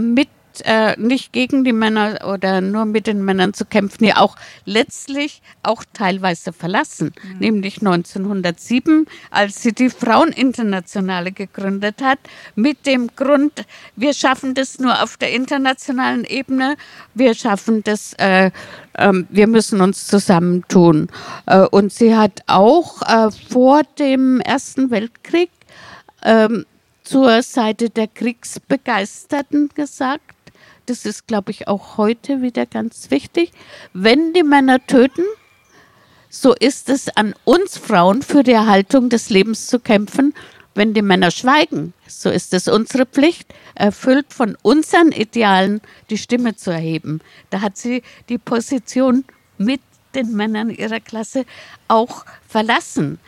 äh, 0.65 0.95
nicht 0.97 1.33
gegen 1.33 1.63
die 1.63 1.73
Männer 1.73 2.27
oder 2.27 2.61
nur 2.61 2.85
mit 2.85 3.07
den 3.07 3.23
Männern 3.23 3.53
zu 3.53 3.65
kämpfen, 3.65 4.05
ja 4.05 4.17
auch 4.17 4.35
letztlich 4.65 5.41
auch 5.63 5.83
teilweise 5.93 6.53
verlassen, 6.53 7.13
mhm. 7.23 7.39
nämlich 7.39 7.77
1907, 7.77 9.05
als 9.31 9.61
sie 9.61 9.73
die 9.73 9.89
Fraueninternationale 9.89 11.31
gegründet 11.31 12.01
hat, 12.01 12.19
mit 12.55 12.85
dem 12.85 13.09
Grund, 13.15 13.65
wir 13.95 14.13
schaffen 14.13 14.53
das 14.53 14.79
nur 14.79 15.01
auf 15.01 15.17
der 15.17 15.31
internationalen 15.31 16.23
Ebene, 16.25 16.75
wir 17.13 17.33
schaffen 17.33 17.83
das, 17.83 18.13
äh, 18.17 18.51
äh, 18.93 19.13
wir 19.29 19.47
müssen 19.47 19.81
uns 19.81 20.07
zusammentun. 20.07 21.09
Äh, 21.45 21.61
und 21.61 21.91
sie 21.93 22.15
hat 22.15 22.41
auch 22.47 23.01
äh, 23.01 23.31
vor 23.49 23.83
dem 23.97 24.39
Ersten 24.41 24.91
Weltkrieg 24.91 25.49
ähm, 26.23 26.65
zur 27.03 27.41
Seite 27.41 27.89
der 27.89 28.07
Kriegsbegeisterten 28.07 29.69
gesagt, 29.73 30.35
das 30.89 31.05
ist, 31.05 31.27
glaube 31.27 31.51
ich, 31.51 31.67
auch 31.67 31.97
heute 31.97 32.41
wieder 32.41 32.65
ganz 32.65 33.11
wichtig, 33.11 33.51
wenn 33.93 34.33
die 34.33 34.43
Männer 34.43 34.85
töten, 34.85 35.23
so 36.29 36.53
ist 36.53 36.89
es 36.89 37.09
an 37.15 37.33
uns 37.45 37.77
Frauen 37.77 38.21
für 38.21 38.43
die 38.43 38.51
Erhaltung 38.51 39.09
des 39.09 39.29
Lebens 39.29 39.67
zu 39.67 39.79
kämpfen. 39.79 40.33
Wenn 40.75 40.93
die 40.93 41.01
Männer 41.01 41.31
schweigen, 41.31 41.93
so 42.07 42.29
ist 42.29 42.53
es 42.53 42.67
unsere 42.67 43.05
Pflicht, 43.05 43.53
erfüllt 43.75 44.33
von 44.33 44.55
unseren 44.61 45.11
Idealen 45.11 45.81
die 46.09 46.17
Stimme 46.17 46.55
zu 46.55 46.71
erheben. 46.71 47.21
Da 47.49 47.61
hat 47.61 47.77
sie 47.77 48.03
die 48.29 48.37
Position 48.37 49.25
mit 49.57 49.81
den 50.15 50.35
Männern 50.35 50.69
ihrer 50.69 50.99
Klasse 50.99 51.45
auch 51.87 52.25
verlassen 52.47 53.19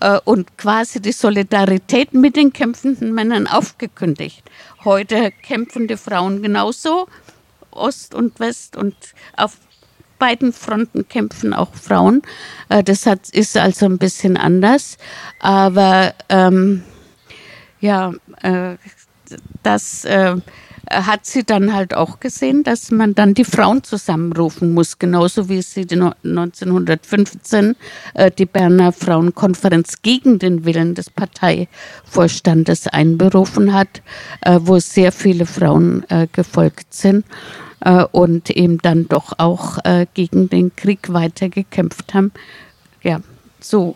äh, 0.00 0.18
und 0.24 0.58
quasi 0.58 1.00
die 1.00 1.12
Solidarität 1.12 2.14
mit 2.14 2.36
den 2.36 2.52
kämpfenden 2.52 3.14
Männern 3.14 3.46
aufgekündigt. 3.46 4.42
Heute 4.88 5.32
kämpfen 5.42 5.86
die 5.86 5.98
Frauen 5.98 6.40
genauso, 6.40 7.08
Ost 7.72 8.14
und 8.14 8.40
West 8.40 8.74
und 8.74 8.94
auf 9.36 9.58
beiden 10.18 10.50
Fronten 10.50 11.06
kämpfen 11.06 11.52
auch 11.52 11.74
Frauen. 11.74 12.22
Äh, 12.70 12.82
das 12.82 13.04
hat, 13.04 13.28
ist 13.28 13.54
also 13.58 13.84
ein 13.84 13.98
bisschen 13.98 14.38
anders. 14.38 14.96
Aber 15.40 16.14
ähm, 16.30 16.84
ja, 17.82 18.14
äh, 18.40 18.76
das 19.62 20.06
äh, 20.06 20.36
hat 20.90 21.26
sie 21.26 21.44
dann 21.44 21.74
halt 21.74 21.94
auch 21.94 22.20
gesehen, 22.20 22.64
dass 22.64 22.90
man 22.90 23.14
dann 23.14 23.34
die 23.34 23.44
Frauen 23.44 23.82
zusammenrufen 23.82 24.72
muss, 24.72 24.98
genauso 24.98 25.48
wie 25.48 25.62
sie 25.62 25.82
1915 25.82 27.76
äh, 28.14 28.30
die 28.30 28.46
Berner 28.46 28.92
Frauenkonferenz 28.92 30.02
gegen 30.02 30.38
den 30.38 30.64
Willen 30.64 30.94
des 30.94 31.10
Parteivorstandes 31.10 32.86
einberufen 32.86 33.72
hat, 33.72 34.02
äh, 34.42 34.58
wo 34.62 34.78
sehr 34.78 35.12
viele 35.12 35.46
Frauen 35.46 36.04
äh, 36.08 36.26
gefolgt 36.32 36.94
sind 36.94 37.24
und 38.10 38.50
eben 38.50 38.78
dann 38.78 39.06
doch 39.06 39.34
auch 39.38 39.78
gegen 40.12 40.50
den 40.50 40.74
Krieg 40.74 41.12
weitergekämpft 41.12 42.12
haben. 42.12 42.32
Ja, 43.04 43.20
so 43.60 43.94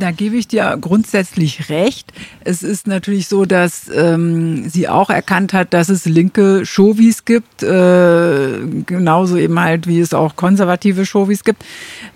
da 0.00 0.10
gebe 0.10 0.36
ich 0.36 0.48
dir 0.48 0.76
grundsätzlich 0.80 1.68
recht. 1.68 2.12
Es 2.42 2.62
ist 2.62 2.86
natürlich 2.86 3.28
so, 3.28 3.44
dass 3.44 3.88
ähm, 3.94 4.68
sie 4.68 4.88
auch 4.88 5.10
erkannt 5.10 5.52
hat, 5.52 5.72
dass 5.72 5.88
es 5.88 6.06
linke 6.06 6.66
Showies 6.66 7.24
gibt, 7.24 7.62
äh, 7.62 8.58
genauso 8.86 9.36
eben 9.36 9.60
halt, 9.60 9.86
wie 9.86 10.00
es 10.00 10.14
auch 10.14 10.36
konservative 10.36 11.06
Showies 11.06 11.44
gibt. 11.44 11.64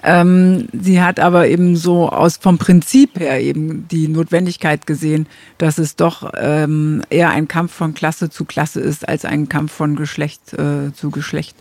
Ähm, 0.03 0.69
sie 0.73 1.01
hat 1.01 1.21
aber 1.21 1.47
eben 1.49 1.77
so 1.77 2.09
aus 2.09 2.39
vom 2.39 2.59
Prinzip 2.59 3.19
her 3.21 3.41
eben 3.41 3.87
die 3.89 4.09
Notwendigkeit 4.09 4.87
gesehen, 4.87 5.27
dass 5.59 5.79
es 5.79 5.97
doch 5.97 6.33
ähm, 6.37 7.03
eher 7.11 7.31
ein 7.31 7.49
Kampf 7.49 7.73
von 7.73 7.95
Klasse 7.95 8.31
zu 8.31 8.45
Klasse 8.45 8.81
ist, 8.81 9.09
als 9.09 9.25
ein 9.25 9.49
Kampf 9.49 9.73
von 9.73 9.97
Geschlecht 9.97 10.55
äh, 10.55 10.93
zu 10.95 11.11
Geschlecht. 11.11 11.57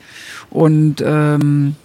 Und 0.49 1.03
ähm, 1.05 1.75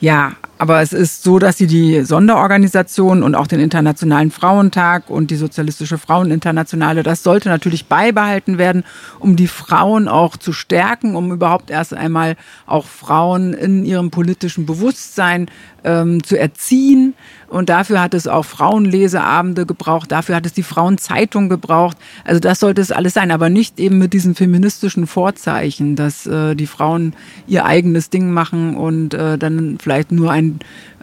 ja, 0.00 0.36
aber 0.58 0.82
es 0.82 0.92
ist 0.92 1.22
so, 1.22 1.38
dass 1.38 1.56
sie 1.56 1.66
die 1.66 2.02
Sonderorganisation 2.02 3.22
und 3.22 3.34
auch 3.34 3.46
den 3.46 3.60
Internationalen 3.60 4.30
Frauentag 4.30 5.08
und 5.08 5.30
die 5.30 5.36
Sozialistische 5.36 5.98
Fraueninternationale, 5.98 7.02
das 7.02 7.22
sollte 7.22 7.48
natürlich 7.48 7.86
beibehalten 7.86 8.58
werden, 8.58 8.84
um 9.20 9.36
die 9.36 9.46
Frauen 9.46 10.08
auch 10.08 10.36
zu 10.36 10.52
stärken, 10.52 11.14
um 11.14 11.32
überhaupt 11.32 11.70
erst 11.70 11.94
einmal 11.94 12.36
auch 12.66 12.86
Frauen 12.86 13.54
in 13.54 13.84
ihrem 13.84 14.10
politischen 14.10 14.66
Bewusstsein 14.66 15.48
ähm, 15.84 16.22
zu 16.22 16.38
erziehen. 16.38 17.14
Und 17.48 17.70
dafür 17.70 18.02
hat 18.02 18.12
es 18.12 18.26
auch 18.26 18.44
Frauenleseabende 18.44 19.64
gebraucht, 19.64 20.12
dafür 20.12 20.36
hat 20.36 20.44
es 20.44 20.52
die 20.52 20.62
Frauenzeitung 20.62 21.48
gebraucht. 21.48 21.96
Also 22.24 22.40
das 22.40 22.60
sollte 22.60 22.82
es 22.82 22.92
alles 22.92 23.14
sein, 23.14 23.30
aber 23.30 23.48
nicht 23.48 23.80
eben 23.80 23.98
mit 23.98 24.12
diesen 24.12 24.34
feministischen 24.34 25.06
Vorzeichen, 25.06 25.96
dass 25.96 26.26
äh, 26.26 26.54
die 26.54 26.66
Frauen 26.66 27.14
ihr 27.46 27.64
eigenes 27.64 28.10
Ding 28.10 28.30
machen 28.30 28.76
und 28.76 29.14
äh, 29.14 29.38
dann 29.38 29.78
vielleicht 29.80 30.12
nur 30.12 30.30
ein, 30.30 30.47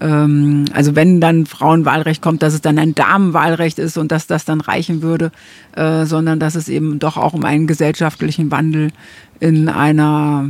ähm, 0.01 0.65
also 0.73 0.95
wenn 0.95 1.21
dann 1.21 1.45
Frauenwahlrecht 1.45 2.21
kommt, 2.21 2.43
dass 2.43 2.53
es 2.53 2.61
dann 2.61 2.77
ein 2.79 2.95
Damenwahlrecht 2.95 3.79
ist 3.79 3.97
und 3.97 4.11
dass 4.11 4.27
das 4.27 4.45
dann 4.45 4.61
reichen 4.61 5.01
würde, 5.01 5.31
äh, 5.75 6.05
sondern 6.05 6.39
dass 6.39 6.55
es 6.55 6.69
eben 6.69 6.99
doch 6.99 7.17
auch 7.17 7.33
um 7.33 7.45
einen 7.45 7.67
gesellschaftlichen 7.67 8.51
Wandel 8.51 8.91
in 9.39 9.69
einer 9.69 10.49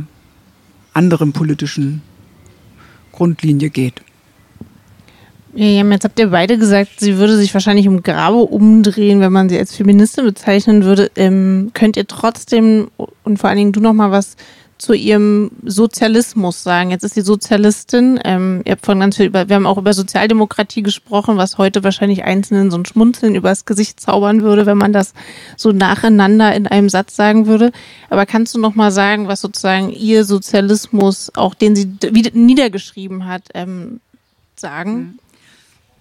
anderen 0.92 1.32
politischen 1.32 2.02
Grundlinie 3.12 3.70
geht. 3.70 4.02
Ja, 5.56 5.82
jetzt 5.82 6.04
habt 6.04 6.18
ihr 6.20 6.28
beide 6.28 6.58
gesagt, 6.58 7.00
sie 7.00 7.16
würde 7.16 7.34
sich 7.38 7.54
wahrscheinlich 7.54 7.86
im 7.86 8.02
Grabe 8.02 8.36
umdrehen, 8.36 9.20
wenn 9.20 9.32
man 9.32 9.48
sie 9.48 9.58
als 9.58 9.74
Feministin 9.74 10.26
bezeichnen 10.26 10.84
würde. 10.84 11.10
Ähm, 11.16 11.70
könnt 11.72 11.96
ihr 11.96 12.06
trotzdem 12.06 12.88
und 13.24 13.38
vor 13.38 13.48
allen 13.48 13.56
Dingen 13.56 13.72
du 13.72 13.80
noch 13.80 13.94
mal 13.94 14.10
was 14.10 14.36
zu 14.78 14.92
ihrem 14.92 15.50
Sozialismus 15.64 16.62
sagen. 16.62 16.90
Jetzt 16.90 17.02
ist 17.02 17.14
sie 17.14 17.22
Sozialistin. 17.22 18.20
Ähm, 18.24 18.62
ihr 18.64 18.72
habt 18.72 18.84
von 18.84 19.00
ganz 19.00 19.16
viel 19.16 19.26
über, 19.26 19.48
wir 19.48 19.56
haben 19.56 19.66
auch 19.66 19.78
über 19.78 19.94
Sozialdemokratie 19.94 20.82
gesprochen, 20.82 21.36
was 21.38 21.56
heute 21.56 21.82
wahrscheinlich 21.82 22.24
Einzelnen 22.24 22.70
so 22.70 22.76
ein 22.76 22.84
Schmunzeln 22.84 23.34
übers 23.34 23.64
Gesicht 23.64 24.00
zaubern 24.00 24.42
würde, 24.42 24.66
wenn 24.66 24.76
man 24.76 24.92
das 24.92 25.14
so 25.56 25.72
nacheinander 25.72 26.54
in 26.54 26.66
einem 26.66 26.88
Satz 26.88 27.16
sagen 27.16 27.46
würde. 27.46 27.72
Aber 28.10 28.26
kannst 28.26 28.54
du 28.54 28.60
noch 28.60 28.74
mal 28.74 28.90
sagen, 28.90 29.28
was 29.28 29.40
sozusagen 29.40 29.90
ihr 29.90 30.24
Sozialismus, 30.24 31.32
auch 31.34 31.54
den 31.54 31.74
sie 31.74 31.96
niedergeschrieben 32.32 33.26
hat, 33.26 33.42
ähm, 33.54 34.00
sagen? 34.56 34.96
Mhm. 34.96 35.18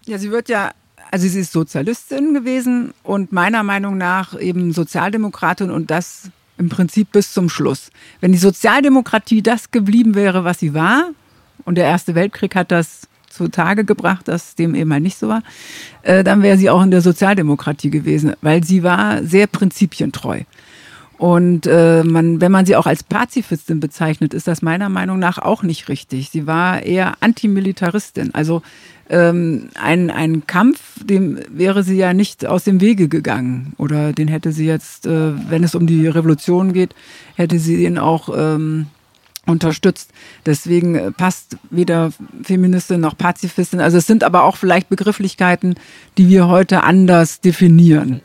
Ja, 0.05 0.17
sie 0.17 0.31
wird 0.31 0.49
ja 0.49 0.71
also 1.11 1.29
sie 1.29 1.39
ist 1.39 1.53
Sozialistin 1.53 2.33
gewesen 2.33 2.93
und 3.03 3.31
meiner 3.31 3.63
Meinung 3.63 3.97
nach 3.97 4.37
eben 4.37 4.73
Sozialdemokratin 4.73 5.71
und 5.71 5.89
das 5.89 6.29
im 6.57 6.69
Prinzip 6.69 7.11
bis 7.11 7.33
zum 7.33 7.49
Schluss. 7.49 7.89
Wenn 8.21 8.31
die 8.31 8.37
Sozialdemokratie 8.37 9.41
das 9.41 9.71
geblieben 9.71 10.15
wäre, 10.15 10.43
was 10.43 10.59
sie 10.59 10.73
war, 10.73 11.09
und 11.63 11.75
der 11.75 11.85
Erste 11.85 12.15
Weltkrieg 12.15 12.55
hat 12.55 12.71
das 12.71 13.07
zutage 13.29 13.83
gebracht, 13.83 14.27
dass 14.27 14.55
dem 14.55 14.75
eben 14.75 14.89
mal 14.89 14.99
nicht 14.99 15.17
so 15.17 15.27
war, 15.27 15.43
äh, 16.03 16.23
dann 16.23 16.41
wäre 16.41 16.57
sie 16.57 16.69
auch 16.69 16.81
in 16.81 16.91
der 16.91 17.01
Sozialdemokratie 17.01 17.89
gewesen, 17.89 18.33
weil 18.41 18.63
sie 18.63 18.83
war 18.83 19.23
sehr 19.23 19.47
prinzipientreu. 19.47 20.41
Und 21.17 21.65
äh, 21.65 22.03
man, 22.03 22.41
wenn 22.41 22.51
man 22.51 22.65
sie 22.65 22.75
auch 22.75 22.85
als 22.85 23.03
Pazifistin 23.03 23.79
bezeichnet, 23.79 24.33
ist 24.33 24.47
das 24.47 24.61
meiner 24.61 24.89
Meinung 24.89 25.17
nach 25.17 25.37
auch 25.37 25.63
nicht 25.63 25.87
richtig. 25.87 26.29
Sie 26.29 26.45
war 26.45 26.83
eher 26.83 27.15
Antimilitaristin. 27.21 28.33
Also 28.33 28.61
ähm, 29.09 29.69
ein, 29.81 30.11
ein 30.11 30.45
Kampf, 30.45 30.79
dem 31.03 31.39
wäre 31.49 31.83
sie 31.83 31.95
ja 31.95 32.13
nicht 32.13 32.45
aus 32.45 32.65
dem 32.65 32.81
Wege 32.81 33.07
gegangen. 33.07 33.73
Oder 33.77 34.11
den 34.11 34.27
hätte 34.27 34.51
sie 34.51 34.65
jetzt, 34.65 35.05
äh, 35.05 35.31
wenn 35.49 35.63
es 35.63 35.75
um 35.75 35.87
die 35.87 36.07
Revolution 36.07 36.73
geht, 36.73 36.93
hätte 37.35 37.59
sie 37.59 37.77
den 37.77 37.97
auch 37.97 38.29
ähm, 38.35 38.87
unterstützt. 39.45 40.11
Deswegen 40.45 40.95
äh, 40.95 41.11
passt 41.11 41.57
weder 41.69 42.11
Feministin 42.43 42.99
noch 42.99 43.17
Pazifistin. 43.17 43.79
Also 43.79 43.99
es 43.99 44.07
sind 44.07 44.23
aber 44.23 44.43
auch 44.43 44.57
vielleicht 44.57 44.89
Begrifflichkeiten, 44.89 45.75
die 46.17 46.27
wir 46.27 46.47
heute 46.47 46.83
anders 46.83 47.39
definieren. 47.39 48.21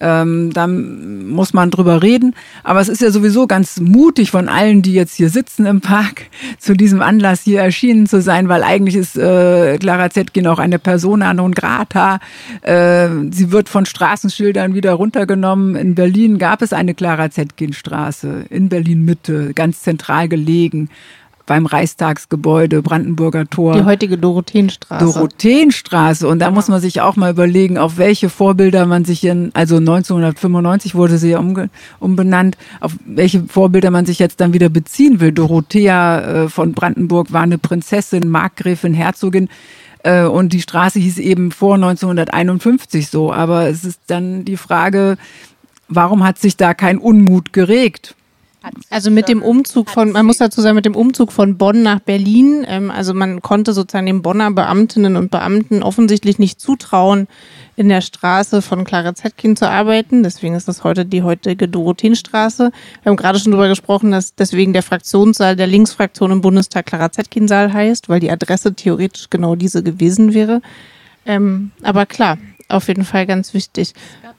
Ähm, 0.00 0.52
da 0.52 0.66
muss 0.66 1.52
man 1.52 1.70
drüber 1.70 2.02
reden. 2.02 2.34
Aber 2.64 2.80
es 2.80 2.88
ist 2.88 3.02
ja 3.02 3.10
sowieso 3.10 3.46
ganz 3.46 3.80
mutig 3.80 4.30
von 4.30 4.48
allen, 4.48 4.82
die 4.82 4.94
jetzt 4.94 5.16
hier 5.16 5.28
sitzen 5.28 5.66
im 5.66 5.80
Park, 5.80 6.26
zu 6.58 6.74
diesem 6.74 7.02
Anlass 7.02 7.42
hier 7.42 7.60
erschienen 7.60 8.06
zu 8.06 8.20
sein, 8.20 8.48
weil 8.48 8.62
eigentlich 8.62 8.96
ist 8.96 9.16
äh, 9.16 9.78
Clara 9.78 10.10
Zetkin 10.10 10.46
auch 10.46 10.58
eine 10.58 10.78
Persona 10.78 11.34
non 11.34 11.52
grata. 11.52 12.18
Äh, 12.62 13.08
sie 13.30 13.52
wird 13.52 13.68
von 13.68 13.86
Straßenschildern 13.86 14.74
wieder 14.74 14.92
runtergenommen. 14.92 15.76
In 15.76 15.94
Berlin 15.94 16.38
gab 16.38 16.62
es 16.62 16.72
eine 16.72 16.94
Clara 16.94 17.30
Zetkin 17.30 17.72
Straße, 17.72 18.46
in 18.50 18.68
Berlin 18.68 19.04
Mitte, 19.04 19.52
ganz 19.54 19.82
zentral 19.82 20.28
gelegen 20.28 20.88
beim 21.46 21.66
Reichstagsgebäude, 21.66 22.82
Brandenburger 22.82 23.48
Tor. 23.48 23.74
Die 23.74 23.84
heutige 23.84 24.18
Dorotheenstraße. 24.18 25.04
Dorotheenstraße. 25.04 26.28
Und 26.28 26.38
da 26.38 26.46
genau. 26.46 26.56
muss 26.56 26.68
man 26.68 26.80
sich 26.80 27.00
auch 27.00 27.16
mal 27.16 27.30
überlegen, 27.30 27.78
auf 27.78 27.98
welche 27.98 28.28
Vorbilder 28.28 28.86
man 28.86 29.04
sich 29.04 29.24
in, 29.24 29.50
also 29.54 29.76
1995 29.76 30.94
wurde 30.94 31.18
sie 31.18 31.30
ja 31.30 31.38
umge, 31.38 31.70
umbenannt, 31.98 32.56
auf 32.80 32.96
welche 33.04 33.44
Vorbilder 33.44 33.90
man 33.90 34.06
sich 34.06 34.18
jetzt 34.18 34.40
dann 34.40 34.52
wieder 34.52 34.68
beziehen 34.68 35.20
will. 35.20 35.32
Dorothea 35.32 36.44
äh, 36.44 36.48
von 36.48 36.72
Brandenburg 36.72 37.32
war 37.32 37.42
eine 37.42 37.58
Prinzessin, 37.58 38.28
Markgräfin, 38.28 38.94
Herzogin. 38.94 39.48
Äh, 40.04 40.24
und 40.24 40.52
die 40.52 40.62
Straße 40.62 40.98
hieß 40.98 41.18
eben 41.18 41.50
vor 41.50 41.74
1951 41.74 43.08
so. 43.08 43.32
Aber 43.32 43.68
es 43.68 43.84
ist 43.84 44.00
dann 44.06 44.44
die 44.44 44.56
Frage, 44.56 45.16
warum 45.88 46.24
hat 46.24 46.38
sich 46.38 46.56
da 46.56 46.74
kein 46.74 46.98
Unmut 46.98 47.52
geregt? 47.52 48.14
Also 48.90 49.10
mit 49.10 49.28
dem 49.28 49.42
Umzug 49.42 49.90
von, 49.90 50.12
man 50.12 50.26
muss 50.26 50.38
dazu 50.38 50.60
sagen, 50.60 50.76
mit 50.76 50.84
dem 50.84 50.94
Umzug 50.94 51.32
von 51.32 51.58
Bonn 51.58 51.82
nach 51.82 52.00
Berlin, 52.00 52.64
ähm, 52.68 52.90
also 52.90 53.14
man 53.14 53.42
konnte 53.42 53.72
sozusagen 53.72 54.06
den 54.06 54.22
Bonner 54.22 54.50
Beamtinnen 54.50 55.16
und 55.16 55.30
Beamten 55.30 55.82
offensichtlich 55.82 56.38
nicht 56.38 56.60
zutrauen, 56.60 57.26
in 57.76 57.88
der 57.88 58.00
Straße 58.02 58.62
von 58.62 58.84
Clara 58.84 59.14
Zetkin 59.14 59.56
zu 59.56 59.68
arbeiten. 59.68 60.22
Deswegen 60.22 60.54
ist 60.54 60.68
das 60.68 60.84
heute 60.84 61.06
die 61.06 61.22
heutige 61.22 61.68
Dorotheenstraße. 61.68 62.70
Wir 63.02 63.10
haben 63.10 63.16
gerade 63.16 63.38
schon 63.38 63.52
darüber 63.52 63.68
gesprochen, 63.68 64.10
dass 64.10 64.34
deswegen 64.34 64.72
der 64.72 64.82
Fraktionssaal 64.82 65.56
der 65.56 65.66
Linksfraktion 65.66 66.30
im 66.30 66.40
Bundestag 66.42 66.86
Clara 66.86 67.10
Zetkin-Saal 67.10 67.72
heißt, 67.72 68.08
weil 68.08 68.20
die 68.20 68.30
Adresse 68.30 68.74
theoretisch 68.74 69.30
genau 69.30 69.56
diese 69.56 69.82
gewesen 69.82 70.34
wäre. 70.34 70.60
Ähm, 71.24 71.70
aber 71.82 72.04
klar, 72.04 72.38
auf 72.68 72.88
jeden 72.88 73.04
Fall 73.04 73.26
ganz 73.26 73.54
wichtig. 73.54 73.94
Es 73.94 74.22
gab 74.22 74.36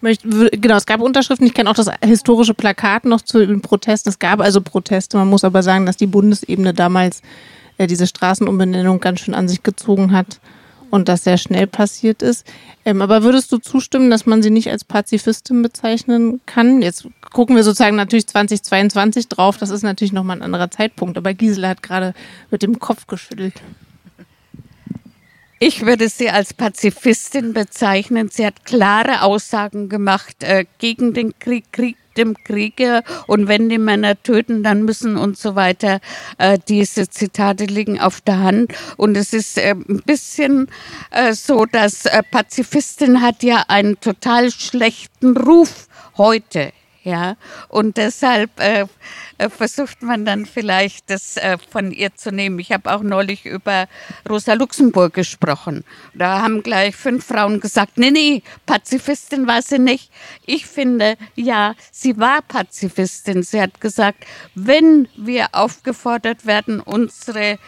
Genau, 0.00 0.76
es 0.76 0.86
gab 0.86 1.00
Unterschriften. 1.00 1.46
Ich 1.46 1.54
kenne 1.54 1.70
auch 1.70 1.74
das 1.74 1.90
historische 2.04 2.54
Plakat 2.54 3.04
noch 3.04 3.20
zu 3.20 3.44
den 3.44 3.60
Protesten. 3.60 4.08
Es 4.10 4.18
gab 4.18 4.40
also 4.40 4.60
Proteste. 4.60 5.16
Man 5.16 5.28
muss 5.28 5.44
aber 5.44 5.62
sagen, 5.62 5.86
dass 5.86 5.96
die 5.96 6.06
Bundesebene 6.06 6.72
damals 6.72 7.22
äh, 7.78 7.86
diese 7.86 8.06
Straßenumbenennung 8.06 9.00
ganz 9.00 9.20
schön 9.20 9.34
an 9.34 9.48
sich 9.48 9.62
gezogen 9.62 10.12
hat 10.12 10.40
und 10.90 11.08
das 11.08 11.24
sehr 11.24 11.36
schnell 11.36 11.66
passiert 11.66 12.22
ist. 12.22 12.46
Ähm, 12.84 13.02
aber 13.02 13.22
würdest 13.22 13.50
du 13.52 13.58
zustimmen, 13.58 14.10
dass 14.10 14.26
man 14.26 14.42
sie 14.42 14.50
nicht 14.50 14.70
als 14.70 14.84
Pazifistin 14.84 15.62
bezeichnen 15.62 16.40
kann? 16.46 16.82
Jetzt 16.82 17.08
gucken 17.32 17.56
wir 17.56 17.64
sozusagen 17.64 17.96
natürlich 17.96 18.26
2022 18.26 19.28
drauf. 19.28 19.58
Das 19.58 19.70
ist 19.70 19.82
natürlich 19.82 20.12
nochmal 20.12 20.36
ein 20.36 20.42
anderer 20.42 20.70
Zeitpunkt. 20.70 21.18
Aber 21.18 21.34
Gisela 21.34 21.68
hat 21.68 21.82
gerade 21.82 22.14
mit 22.50 22.62
dem 22.62 22.78
Kopf 22.78 23.06
geschüttelt. 23.06 23.54
Ich 25.60 25.84
würde 25.84 26.08
sie 26.08 26.30
als 26.30 26.54
Pazifistin 26.54 27.52
bezeichnen. 27.52 28.28
Sie 28.30 28.46
hat 28.46 28.64
klare 28.64 29.22
Aussagen 29.22 29.88
gemacht 29.88 30.44
äh, 30.44 30.66
gegen 30.78 31.14
den 31.14 31.36
Krieg, 31.38 31.72
Krieg 31.72 31.96
dem 32.18 32.36
Kriege 32.44 33.02
und 33.26 33.48
wenn 33.48 33.68
die 33.68 33.78
Männer 33.78 34.20
töten, 34.22 34.62
dann 34.62 34.82
müssen 34.82 35.16
und 35.16 35.38
so 35.38 35.54
weiter. 35.54 36.00
Äh, 36.36 36.58
diese 36.68 37.08
Zitate 37.08 37.64
liegen 37.64 37.98
auf 37.98 38.20
der 38.20 38.40
Hand 38.40 38.74
und 38.96 39.16
es 39.16 39.32
ist 39.32 39.56
äh, 39.56 39.70
ein 39.70 40.02
bisschen 40.04 40.68
äh, 41.10 41.32
so, 41.32 41.64
dass 41.64 42.04
äh, 42.04 42.22
Pazifistin 42.28 43.22
hat 43.22 43.42
ja 43.42 43.64
einen 43.68 43.98
total 44.00 44.50
schlechten 44.50 45.36
Ruf 45.36 45.88
heute 46.16 46.72
ja, 47.08 47.36
und 47.68 47.96
deshalb 47.96 48.60
äh, 48.60 48.84
äh, 49.38 49.48
versucht 49.48 50.02
man 50.02 50.26
dann 50.26 50.44
vielleicht 50.44 51.08
das 51.08 51.38
äh, 51.38 51.56
von 51.70 51.90
ihr 51.90 52.14
zu 52.14 52.30
nehmen. 52.30 52.58
Ich 52.58 52.70
habe 52.70 52.92
auch 52.92 53.02
neulich 53.02 53.46
über 53.46 53.88
Rosa 54.28 54.52
Luxemburg 54.52 55.14
gesprochen. 55.14 55.84
Da 56.12 56.42
haben 56.42 56.62
gleich 56.62 56.94
fünf 56.94 57.24
Frauen 57.24 57.60
gesagt, 57.60 57.96
nee, 57.96 58.10
nee, 58.10 58.42
Pazifistin 58.66 59.46
war 59.46 59.62
sie 59.62 59.78
nicht. 59.78 60.10
Ich 60.44 60.66
finde, 60.66 61.16
ja, 61.34 61.74
sie 61.90 62.18
war 62.18 62.42
Pazifistin. 62.42 63.42
Sie 63.42 63.62
hat 63.62 63.80
gesagt, 63.80 64.26
wenn 64.54 65.08
wir 65.16 65.46
aufgefordert 65.52 66.44
werden, 66.44 66.80
unsere 66.80 67.58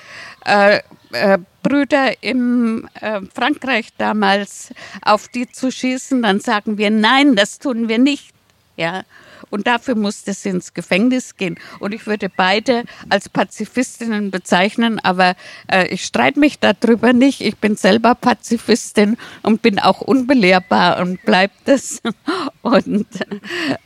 äh, 0.45 0.81
äh, 1.13 1.39
Brüder 1.63 2.23
im 2.23 2.89
äh, 3.01 3.23
Frankreich 3.35 3.89
damals 3.97 4.69
auf 5.01 5.29
die 5.29 5.51
zu 5.51 5.73
schießen, 5.73 6.21
dann 6.21 6.41
sagen 6.41 6.77
wir 6.77 6.91
nein, 6.91 7.37
das 7.37 7.59
tun 7.59 7.89
wir 7.89 7.99
nicht. 7.99 8.35
Ja, 8.77 9.05
und 9.49 9.67
dafür 9.67 9.95
musste 9.95 10.35
sie 10.35 10.51
ins 10.51 10.75
Gefängnis 10.75 11.37
gehen. 11.37 11.59
Und 11.79 11.95
ich 11.95 12.07
würde 12.07 12.29
beide 12.29 12.85
als 13.09 13.29
Pazifistinnen 13.29 14.31
bezeichnen, 14.31 14.99
aber 14.99 15.35
äh, 15.71 15.87
ich 15.89 16.05
streite 16.05 16.39
mich 16.39 16.59
darüber 16.59 17.13
nicht. 17.13 17.41
Ich 17.41 17.57
bin 17.57 17.77
selber 17.77 18.15
Pazifistin 18.15 19.17
und 19.43 19.63
bin 19.63 19.79
auch 19.79 20.01
unbelehrbar 20.01 21.01
und 21.01 21.23
bleibt 21.23 21.69
es. 21.69 22.03
Und 22.63 23.07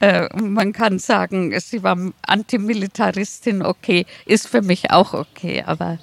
äh, 0.00 0.28
man 0.36 0.72
kann 0.72 0.98
sagen, 0.98 1.58
sie 1.60 1.82
war 1.84 1.96
Antimilitaristin, 2.22 3.62
okay, 3.62 4.04
ist 4.26 4.48
für 4.48 4.62
mich 4.62 4.90
auch 4.90 5.14
okay, 5.14 5.62
aber 5.64 5.98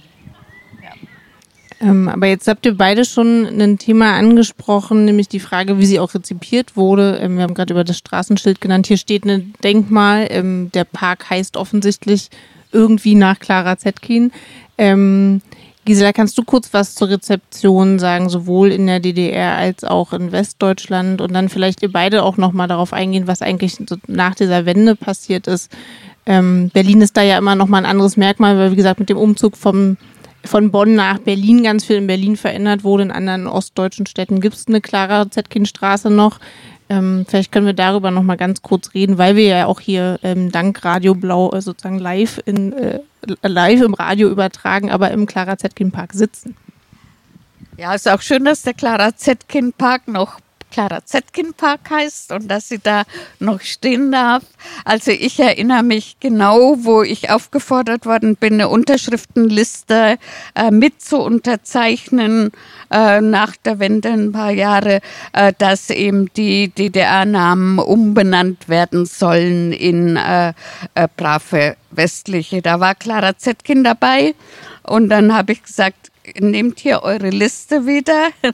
ähm, 1.81 2.07
aber 2.07 2.27
jetzt 2.27 2.47
habt 2.47 2.65
ihr 2.65 2.77
beide 2.77 3.05
schon 3.05 3.47
ein 3.59 3.79
Thema 3.79 4.13
angesprochen, 4.13 5.05
nämlich 5.05 5.27
die 5.27 5.39
Frage, 5.39 5.79
wie 5.79 5.85
sie 5.87 5.99
auch 5.99 6.13
rezipiert 6.13 6.77
wurde. 6.77 7.17
Ähm, 7.17 7.37
wir 7.37 7.43
haben 7.43 7.55
gerade 7.55 7.73
über 7.73 7.83
das 7.83 7.97
Straßenschild 7.97 8.61
genannt. 8.61 8.85
Hier 8.85 8.97
steht 8.97 9.25
ein 9.25 9.53
Denkmal. 9.63 10.27
Ähm, 10.29 10.71
der 10.73 10.83
Park 10.83 11.29
heißt 11.29 11.57
offensichtlich 11.57 12.29
irgendwie 12.71 13.15
nach 13.15 13.39
Clara 13.39 13.77
Zetkin. 13.77 14.31
Ähm, 14.77 15.41
Gisela, 15.83 16.13
kannst 16.13 16.37
du 16.37 16.43
kurz 16.43 16.71
was 16.73 16.93
zur 16.93 17.09
Rezeption 17.09 17.97
sagen, 17.97 18.29
sowohl 18.29 18.71
in 18.71 18.85
der 18.85 18.99
DDR 18.99 19.55
als 19.55 19.83
auch 19.83 20.13
in 20.13 20.31
Westdeutschland 20.31 21.19
und 21.21 21.33
dann 21.33 21.49
vielleicht 21.49 21.81
ihr 21.81 21.91
beide 21.91 22.21
auch 22.21 22.37
nochmal 22.37 22.67
darauf 22.67 22.93
eingehen, 22.93 23.25
was 23.25 23.41
eigentlich 23.41 23.77
so 23.87 23.95
nach 24.05 24.35
dieser 24.35 24.67
Wende 24.67 24.95
passiert 24.95 25.47
ist. 25.47 25.71
Ähm, 26.27 26.69
Berlin 26.71 27.01
ist 27.01 27.17
da 27.17 27.23
ja 27.23 27.39
immer 27.39 27.55
nochmal 27.55 27.81
ein 27.81 27.89
anderes 27.89 28.15
Merkmal, 28.15 28.55
weil 28.59 28.71
wie 28.71 28.75
gesagt 28.75 28.99
mit 28.99 29.09
dem 29.09 29.17
Umzug 29.17 29.57
vom 29.57 29.97
von 30.45 30.71
Bonn 30.71 30.95
nach 30.95 31.19
Berlin 31.19 31.63
ganz 31.63 31.85
viel 31.85 31.97
in 31.97 32.07
Berlin 32.07 32.35
verändert 32.35 32.83
wurde. 32.83 33.03
In 33.03 33.11
anderen 33.11 33.47
ostdeutschen 33.47 34.05
Städten 34.05 34.41
gibt 34.41 34.55
es 34.55 34.67
eine 34.67 34.81
Clara 34.81 35.29
Zetkin-Straße 35.29 36.09
noch. 36.09 36.39
Ähm, 36.89 37.25
vielleicht 37.27 37.51
können 37.51 37.65
wir 37.65 37.73
darüber 37.73 38.11
noch 38.11 38.23
mal 38.23 38.35
ganz 38.35 38.61
kurz 38.61 38.93
reden, 38.93 39.17
weil 39.17 39.35
wir 39.35 39.45
ja 39.45 39.65
auch 39.65 39.79
hier 39.79 40.19
ähm, 40.23 40.51
dank 40.51 40.83
Radio 40.83 41.15
Blau 41.15 41.51
äh, 41.51 41.61
sozusagen 41.61 41.99
live, 41.99 42.41
in, 42.45 42.73
äh, 42.73 42.99
live 43.43 43.81
im 43.81 43.93
Radio 43.93 44.29
übertragen, 44.29 44.91
aber 44.91 45.11
im 45.11 45.25
Clara 45.25 45.57
Zetkin 45.57 45.91
Park 45.91 46.13
sitzen. 46.13 46.57
Ja, 47.77 47.93
ist 47.93 48.09
auch 48.09 48.21
schön, 48.21 48.43
dass 48.43 48.63
der 48.63 48.73
Clara 48.73 49.15
Zetkin 49.15 49.71
Park 49.71 50.07
noch 50.07 50.39
Clara 50.71 51.05
Zetkin 51.05 51.53
Park 51.53 51.89
heißt 51.89 52.31
und 52.31 52.47
dass 52.49 52.69
sie 52.69 52.79
da 52.79 53.03
noch 53.39 53.61
stehen 53.61 54.11
darf. 54.11 54.43
Also 54.85 55.11
ich 55.11 55.39
erinnere 55.39 55.83
mich 55.83 56.17
genau, 56.19 56.77
wo 56.79 57.03
ich 57.03 57.29
aufgefordert 57.29 58.05
worden 58.05 58.35
bin, 58.35 58.53
eine 58.53 58.69
Unterschriftenliste 58.69 60.17
äh, 60.55 60.71
mit 60.71 61.01
zu 61.01 61.17
unterzeichnen 61.19 62.51
äh, 62.89 63.21
nach 63.21 63.55
der 63.57 63.79
Wende 63.79 64.09
ein 64.09 64.31
paar 64.31 64.51
Jahre, 64.51 65.01
äh, 65.33 65.53
dass 65.57 65.89
eben 65.89 66.31
die 66.33 66.69
DDR-Namen 66.69 67.79
umbenannt 67.79 68.69
werden 68.69 69.05
sollen 69.05 69.73
in 69.73 70.15
äh, 70.15 70.53
äh, 70.95 71.07
brave 71.15 71.75
westliche. 71.91 72.61
Da 72.61 72.79
war 72.79 72.95
Clara 72.95 73.37
Zetkin 73.37 73.83
dabei 73.83 74.33
und 74.83 75.09
dann 75.09 75.35
habe 75.35 75.51
ich 75.53 75.63
gesagt, 75.63 76.10
nehmt 76.39 76.79
hier 76.79 77.03
eure 77.03 77.29
Liste 77.29 77.85
wieder. 77.85 78.29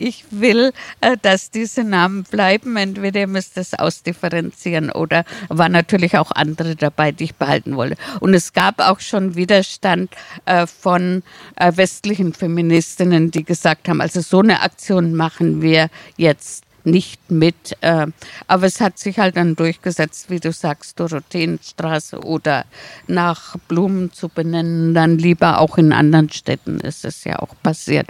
Ich 0.00 0.24
will, 0.30 0.72
äh, 1.00 1.16
dass 1.20 1.50
diese 1.50 1.82
Namen 1.82 2.24
bleiben. 2.24 2.76
Entweder 2.76 3.20
ihr 3.20 3.26
müsst 3.26 3.56
es 3.56 3.74
ausdifferenzieren 3.74 4.90
oder 4.90 5.24
waren 5.48 5.72
natürlich 5.72 6.16
auch 6.18 6.30
andere 6.30 6.76
dabei, 6.76 7.12
die 7.12 7.24
ich 7.24 7.34
behalten 7.34 7.76
wollte. 7.76 7.96
Und 8.20 8.34
es 8.34 8.52
gab 8.52 8.80
auch 8.80 9.00
schon 9.00 9.34
Widerstand 9.34 10.10
äh, 10.44 10.66
von 10.66 11.22
äh, 11.56 11.72
westlichen 11.74 12.32
Feministinnen, 12.32 13.30
die 13.30 13.44
gesagt 13.44 13.88
haben, 13.88 14.00
also 14.00 14.20
so 14.20 14.40
eine 14.40 14.62
Aktion 14.62 15.14
machen 15.14 15.62
wir 15.62 15.88
jetzt 16.16 16.67
nicht 16.90 17.30
mit. 17.30 17.76
Äh, 17.80 18.06
aber 18.46 18.66
es 18.66 18.80
hat 18.80 18.98
sich 18.98 19.18
halt 19.18 19.36
dann 19.36 19.56
durchgesetzt, 19.56 20.30
wie 20.30 20.40
du 20.40 20.52
sagst, 20.52 20.98
Dorotheenstraße 21.00 22.20
oder 22.20 22.64
nach 23.06 23.56
Blumen 23.68 24.12
zu 24.12 24.28
benennen, 24.28 24.94
dann 24.94 25.18
lieber 25.18 25.60
auch 25.60 25.78
in 25.78 25.92
anderen 25.92 26.30
Städten 26.30 26.80
ist 26.80 27.04
es 27.04 27.24
ja 27.24 27.38
auch 27.38 27.54
passiert. 27.62 28.08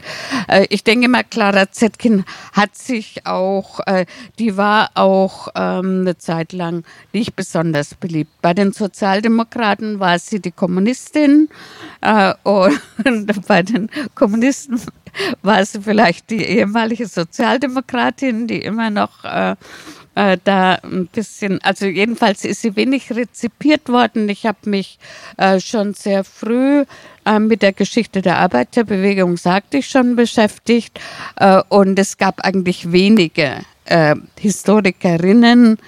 Äh, 0.48 0.66
ich 0.70 0.84
denke 0.84 1.08
mal, 1.08 1.24
Clara 1.24 1.70
Zetkin 1.70 2.24
hat 2.52 2.76
sich 2.76 3.26
auch, 3.26 3.80
äh, 3.86 4.06
die 4.38 4.56
war 4.56 4.90
auch 4.94 5.48
ähm, 5.54 6.00
eine 6.02 6.18
Zeit 6.18 6.52
lang 6.52 6.84
nicht 7.12 7.36
besonders 7.36 7.94
beliebt. 7.94 8.30
Bei 8.42 8.54
den 8.54 8.72
Sozialdemokraten 8.72 10.00
war 10.00 10.18
sie 10.18 10.40
die 10.40 10.52
Kommunistin 10.52 11.48
und 12.44 13.46
bei 13.48 13.62
den 13.62 13.90
Kommunisten 14.14 14.80
war 15.42 15.64
sie 15.64 15.82
vielleicht 15.82 16.30
die 16.30 16.44
ehemalige 16.44 17.06
Sozialdemokratin, 17.06 18.46
die 18.46 18.60
immer 18.62 18.90
noch 18.90 19.24
äh, 19.24 19.56
äh, 20.18 20.36
da 20.42 20.74
ein 20.82 21.06
bisschen, 21.06 21.62
also 21.62 21.86
jedenfalls 21.86 22.44
ist 22.44 22.62
sie 22.62 22.74
wenig 22.74 23.12
rezipiert 23.12 23.88
worden. 23.88 24.28
Ich 24.28 24.46
habe 24.46 24.58
mich 24.64 24.98
äh, 25.36 25.60
schon 25.60 25.94
sehr 25.94 26.24
früh 26.24 26.84
äh, 27.24 27.38
mit 27.38 27.62
der 27.62 27.72
Geschichte 27.72 28.20
der 28.20 28.38
Arbeiterbewegung, 28.38 29.36
sagte 29.36 29.78
ich 29.78 29.88
schon, 29.88 30.16
beschäftigt. 30.16 30.98
Äh, 31.36 31.62
und 31.68 31.98
es 32.00 32.16
gab 32.16 32.40
eigentlich 32.40 32.90
wenige 32.90 33.58
äh, 33.84 34.16
Historikerinnen, 34.38 35.78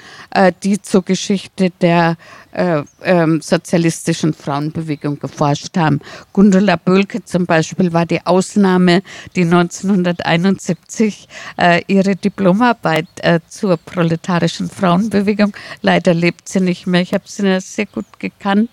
die 0.62 0.80
zur 0.80 1.04
Geschichte 1.04 1.70
der 1.80 2.16
äh, 2.52 2.82
ähm, 3.02 3.40
sozialistischen 3.40 4.34
Frauenbewegung 4.34 5.18
geforscht 5.18 5.76
haben. 5.76 6.00
Gundula 6.32 6.76
Bölke 6.76 7.24
zum 7.24 7.46
Beispiel 7.46 7.92
war 7.92 8.06
die 8.06 8.24
Ausnahme, 8.26 9.02
die 9.36 9.42
1971 9.42 11.28
äh, 11.56 11.82
ihre 11.86 12.16
Diplomarbeit 12.16 13.08
äh, 13.22 13.40
zur 13.48 13.76
proletarischen 13.76 14.68
Frauenbewegung, 14.68 15.52
leider 15.82 16.14
lebt 16.14 16.48
sie 16.48 16.60
nicht 16.60 16.86
mehr, 16.86 17.02
ich 17.02 17.14
habe 17.14 17.24
sie 17.26 17.60
sehr 17.60 17.86
gut 17.86 18.06
gekannt, 18.18 18.70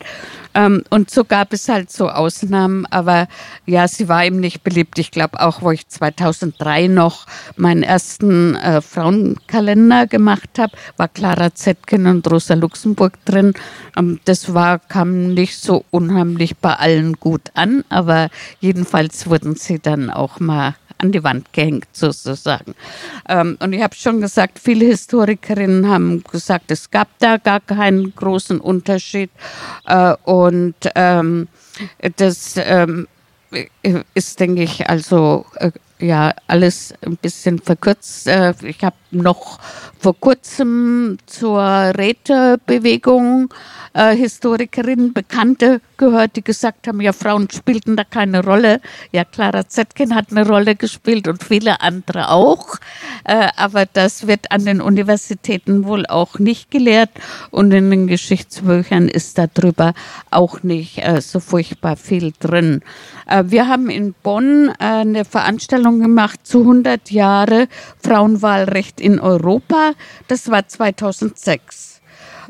ähm, 0.57 0.83
und 0.89 1.11
so 1.11 1.23
gab 1.23 1.53
es 1.53 1.69
halt 1.69 1.91
so 1.91 2.09
Ausnahmen, 2.09 2.87
aber 2.87 3.27
ja, 3.67 3.87
sie 3.87 4.09
war 4.09 4.25
eben 4.25 4.39
nicht 4.39 4.63
beliebt. 4.63 4.97
Ich 4.97 5.11
glaube 5.11 5.39
auch, 5.39 5.61
wo 5.61 5.69
ich 5.69 5.87
2003 5.87 6.87
noch 6.87 7.27
meinen 7.55 7.83
ersten 7.83 8.55
äh, 8.55 8.81
Frauenkalender 8.81 10.07
gemacht 10.07 10.49
habe, 10.57 10.75
war 10.97 11.09
Clara 11.09 11.53
Zetkin 11.53 12.07
und 12.07 12.29
Rosa 12.31 12.55
Luxemburg 12.55 13.23
drin. 13.23 13.53
Ähm, 13.95 14.19
das 14.25 14.53
war, 14.53 14.79
kam 14.79 15.33
nicht 15.33 15.57
so 15.57 15.85
unheimlich 15.91 16.57
bei 16.57 16.73
allen 16.73 17.13
gut 17.13 17.51
an, 17.53 17.83
aber 17.89 18.29
jedenfalls 18.59 19.29
wurden 19.29 19.55
sie 19.55 19.79
dann 19.79 20.09
auch 20.09 20.39
mal 20.39 20.75
an 20.99 21.11
die 21.11 21.23
Wand 21.23 21.53
gehängt 21.53 21.87
sozusagen. 21.93 22.73
Ähm, 23.29 23.57
und 23.59 23.73
ich 23.73 23.81
habe 23.83 23.95
schon 23.95 24.21
gesagt, 24.21 24.59
viele 24.59 24.85
Historikerinnen 24.85 25.87
haben 25.87 26.23
gesagt, 26.23 26.71
es 26.71 26.89
gab 26.89 27.07
da 27.19 27.37
gar 27.37 27.59
keinen 27.59 28.15
großen 28.15 28.59
Unterschied. 28.59 29.29
Äh, 29.85 30.15
und 30.23 30.75
ähm, 30.95 31.47
das 32.17 32.59
ist, 34.13 34.39
denke 34.39 34.63
ich, 34.63 34.89
also 34.89 35.45
äh, 35.55 35.71
ja 35.99 36.33
alles 36.47 36.93
ein 37.05 37.17
bisschen 37.17 37.59
verkürzt. 37.59 38.27
Äh, 38.27 38.53
ich 38.63 38.83
habe 38.83 38.95
noch 39.11 39.59
vor 39.99 40.19
kurzem 40.19 41.17
zur 41.25 41.61
Rätebewegung 41.61 43.53
äh, 43.93 44.15
Historikerinnen, 44.15 45.13
Bekannte 45.13 45.81
gehört, 45.97 46.35
die 46.35 46.43
gesagt 46.43 46.87
haben, 46.87 47.01
ja, 47.01 47.13
Frauen 47.13 47.49
spielten 47.49 47.95
da 47.95 48.03
keine 48.03 48.43
Rolle. 48.43 48.81
Ja, 49.11 49.25
Clara 49.25 49.67
Zetkin 49.67 50.15
hat 50.15 50.31
eine 50.31 50.47
Rolle 50.47 50.75
gespielt 50.75 51.27
und 51.27 51.43
viele 51.43 51.81
andere 51.81 52.29
auch. 52.29 52.77
Äh, 53.23 53.49
aber 53.55 53.85
das 53.85 54.27
wird 54.27 54.51
an 54.51 54.65
den 54.65 54.81
Universitäten 54.81 55.85
wohl 55.85 56.05
auch 56.05 56.39
nicht 56.39 56.71
gelehrt 56.71 57.09
und 57.51 57.71
in 57.71 57.89
den 57.89 58.07
Geschichtsbüchern 58.07 59.07
ist 59.07 59.37
darüber 59.37 59.93
auch 60.31 60.63
nicht 60.63 60.99
äh, 60.99 61.21
so 61.21 61.39
furchtbar 61.39 61.95
viel 61.95 62.33
drin. 62.39 62.81
Äh, 63.27 63.45
wir 63.47 63.67
haben 63.67 63.89
in 63.89 64.13
Bonn 64.23 64.69
äh, 64.79 64.83
eine 64.83 65.25
Veranstaltung 65.25 65.99
gemacht 65.99 66.41
zu 66.43 66.61
100 66.61 67.11
Jahre 67.11 67.67
Frauenwahlrecht 68.01 69.01
in 69.01 69.19
Europa. 69.19 69.93
Das 70.27 70.49
war 70.49 70.67
2006. 70.67 71.96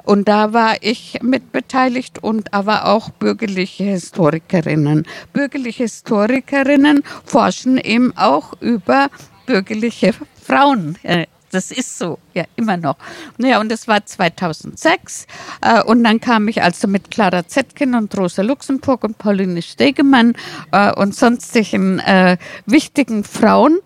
Und 0.07 0.29
da 0.29 0.53
war 0.53 0.77
ich 0.79 1.19
mitbeteiligt 1.21 2.23
und 2.23 2.53
aber 2.53 2.85
auch 2.85 3.09
bürgerliche 3.09 3.83
Historikerinnen. 3.83 5.05
Bürgerliche 5.33 5.83
Historikerinnen 5.83 7.03
forschen 7.25 7.77
eben 7.77 8.15
auch 8.15 8.53
über 8.61 9.09
bürgerliche 9.45 10.13
Frauen. 10.41 10.97
Äh, 11.03 11.25
das 11.51 11.71
ist 11.71 11.97
so, 11.97 12.19
ja, 12.33 12.45
immer 12.55 12.77
noch. 12.77 12.95
Naja, 13.37 13.59
und 13.59 13.69
das 13.69 13.89
war 13.89 14.05
2006. 14.05 15.27
Äh, 15.61 15.83
und 15.83 16.05
dann 16.05 16.21
kam 16.21 16.47
ich 16.47 16.63
also 16.63 16.87
mit 16.87 17.11
Clara 17.11 17.45
Zetkin 17.45 17.93
und 17.93 18.17
Rosa 18.17 18.43
Luxemburg 18.43 19.03
und 19.03 19.17
Pauline 19.17 19.61
Stegemann 19.61 20.35
äh, 20.71 20.89
und 20.93 21.15
sonstigen 21.15 21.99
äh, 21.99 22.37
wichtigen 22.65 23.25
Frauen 23.25 23.79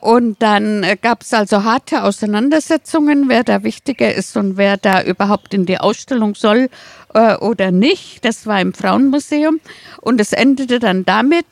und 0.00 0.40
dann 0.40 0.82
äh, 0.82 0.96
gab 1.00 1.22
es 1.22 1.34
also 1.34 1.64
harte 1.64 2.04
Auseinandersetzungen, 2.04 3.28
wer 3.28 3.44
da 3.44 3.62
wichtiger 3.62 4.14
ist 4.14 4.36
und 4.36 4.56
wer 4.56 4.76
da 4.76 5.02
überhaupt 5.02 5.54
in 5.54 5.66
die 5.66 5.78
Ausstellung 5.78 6.34
soll 6.34 6.68
äh, 7.14 7.36
oder 7.36 7.72
nicht. 7.72 8.24
Das 8.24 8.46
war 8.46 8.60
im 8.60 8.72
Frauenmuseum. 8.72 9.60
Und 10.00 10.20
es 10.20 10.32
endete 10.32 10.78
dann 10.78 11.04
damit, 11.04 11.46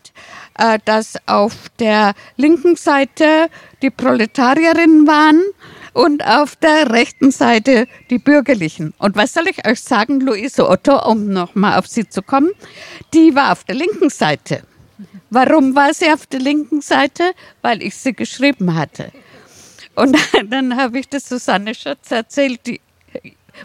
dass 0.84 1.14
auf 1.26 1.68
der 1.80 2.14
linken 2.36 2.76
Seite 2.76 3.48
die 3.82 3.90
Proletarierinnen 3.90 5.04
waren 5.04 5.42
und 5.94 6.24
auf 6.26 6.56
der 6.56 6.90
rechten 6.90 7.30
Seite 7.30 7.88
die 8.10 8.18
Bürgerlichen. 8.18 8.94
Und 8.98 9.16
was 9.16 9.32
soll 9.32 9.48
ich 9.48 9.66
euch 9.66 9.80
sagen, 9.80 10.20
Luise 10.20 10.68
Otto, 10.68 11.10
um 11.10 11.28
nochmal 11.28 11.78
auf 11.78 11.86
sie 11.86 12.08
zu 12.08 12.22
kommen, 12.22 12.50
die 13.14 13.34
war 13.34 13.52
auf 13.52 13.64
der 13.64 13.76
linken 13.76 14.10
Seite. 14.10 14.62
Warum 15.34 15.74
war 15.74 15.92
sie 15.92 16.12
auf 16.12 16.26
der 16.26 16.38
linken 16.38 16.80
Seite? 16.80 17.32
Weil 17.60 17.82
ich 17.82 17.96
sie 17.96 18.12
geschrieben 18.12 18.76
hatte. 18.76 19.10
Und 19.96 20.16
dann 20.48 20.76
habe 20.76 21.00
ich 21.00 21.08
das 21.08 21.28
Susanne 21.28 21.74
Schutz 21.74 22.12
erzählt, 22.12 22.60
die 22.66 22.80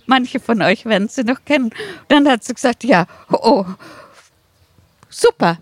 manche 0.07 0.39
von 0.39 0.63
euch 0.63 0.86
werden 0.86 1.09
sie 1.09 1.24
noch 1.24 1.45
kennen. 1.45 1.70
Dann 2.07 2.28
hat 2.28 2.43
sie 2.43 2.55
gesagt, 2.55 2.84
ja, 2.84 3.05
oh, 3.32 3.65
super. 5.09 5.59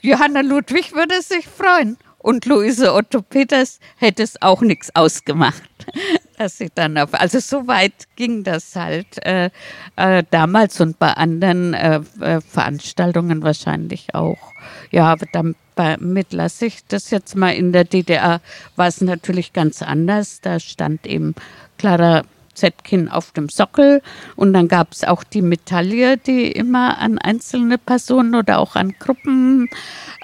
Johanna 0.00 0.40
Ludwig 0.40 0.94
würde 0.94 1.20
sich 1.20 1.46
freuen. 1.46 1.98
Und 2.16 2.46
Luise 2.46 2.94
Otto 2.94 3.20
Peters 3.20 3.78
hätte 3.96 4.22
es 4.22 4.40
auch 4.40 4.62
nichts 4.62 4.94
ausgemacht 4.94 5.62
dass 6.38 6.56
sie 6.56 6.70
dann 6.74 6.96
auf, 6.96 7.12
also 7.12 7.38
so 7.38 7.66
weit 7.66 7.92
ging 8.16 8.44
das 8.44 8.74
halt 8.74 9.24
äh, 9.26 9.50
äh, 9.96 10.24
damals 10.30 10.80
und 10.80 10.98
bei 10.98 11.12
anderen 11.12 11.74
äh, 11.74 12.00
äh 12.20 12.40
Veranstaltungen 12.40 13.42
wahrscheinlich 13.42 14.14
auch. 14.14 14.49
Ja, 14.90 15.12
aber 15.12 15.26
damit 15.32 16.32
lasse 16.32 16.66
ich 16.66 16.84
das 16.88 17.10
jetzt 17.10 17.36
mal. 17.36 17.50
In 17.50 17.72
der 17.72 17.84
DDR 17.84 18.40
war 18.76 18.86
es 18.86 19.00
natürlich 19.00 19.52
ganz 19.52 19.82
anders. 19.82 20.40
Da 20.40 20.58
stand 20.58 21.06
eben 21.06 21.34
Clara 21.78 22.22
Zetkin 22.54 23.08
auf 23.08 23.30
dem 23.32 23.48
Sockel 23.48 24.02
und 24.36 24.52
dann 24.52 24.68
gab 24.68 24.92
es 24.92 25.04
auch 25.04 25.24
die 25.24 25.42
Medaille, 25.42 26.16
die 26.16 26.50
immer 26.50 26.98
an 26.98 27.18
einzelne 27.18 27.78
Personen 27.78 28.34
oder 28.34 28.58
auch 28.58 28.76
an 28.76 28.94
Gruppen 28.98 29.68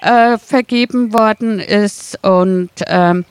äh, 0.01 0.37
vergeben 0.37 1.13
worden 1.13 1.59
ist 1.59 2.23
und 2.23 2.69
ähm, 2.85 3.25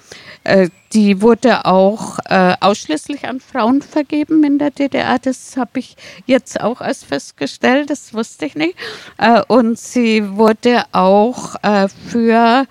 äh, 0.46 0.70
die 0.92 1.20
wurde 1.20 1.64
auch 1.64 2.18
äh, 2.26 2.54
ausschließlich 2.60 3.26
an 3.26 3.40
Frauen 3.40 3.82
vergeben 3.82 4.44
in 4.44 4.58
der 4.58 4.70
DDR. 4.70 5.18
Das 5.18 5.56
habe 5.56 5.80
ich 5.80 5.96
jetzt 6.26 6.60
auch 6.60 6.80
erst 6.80 7.06
festgestellt, 7.06 7.90
das 7.90 8.14
wusste 8.14 8.46
ich 8.46 8.54
nicht. 8.54 8.76
Äh, 9.18 9.42
und 9.48 9.76
sie 9.76 10.36
wurde 10.36 10.84
auch 10.92 11.56
äh, 11.62 11.88
für 11.88 12.66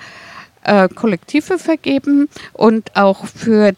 äh, 0.64 0.88
Kollektive 0.90 1.60
vergeben 1.60 2.30
und 2.54 2.96
auch 2.96 3.26
für 3.26 3.74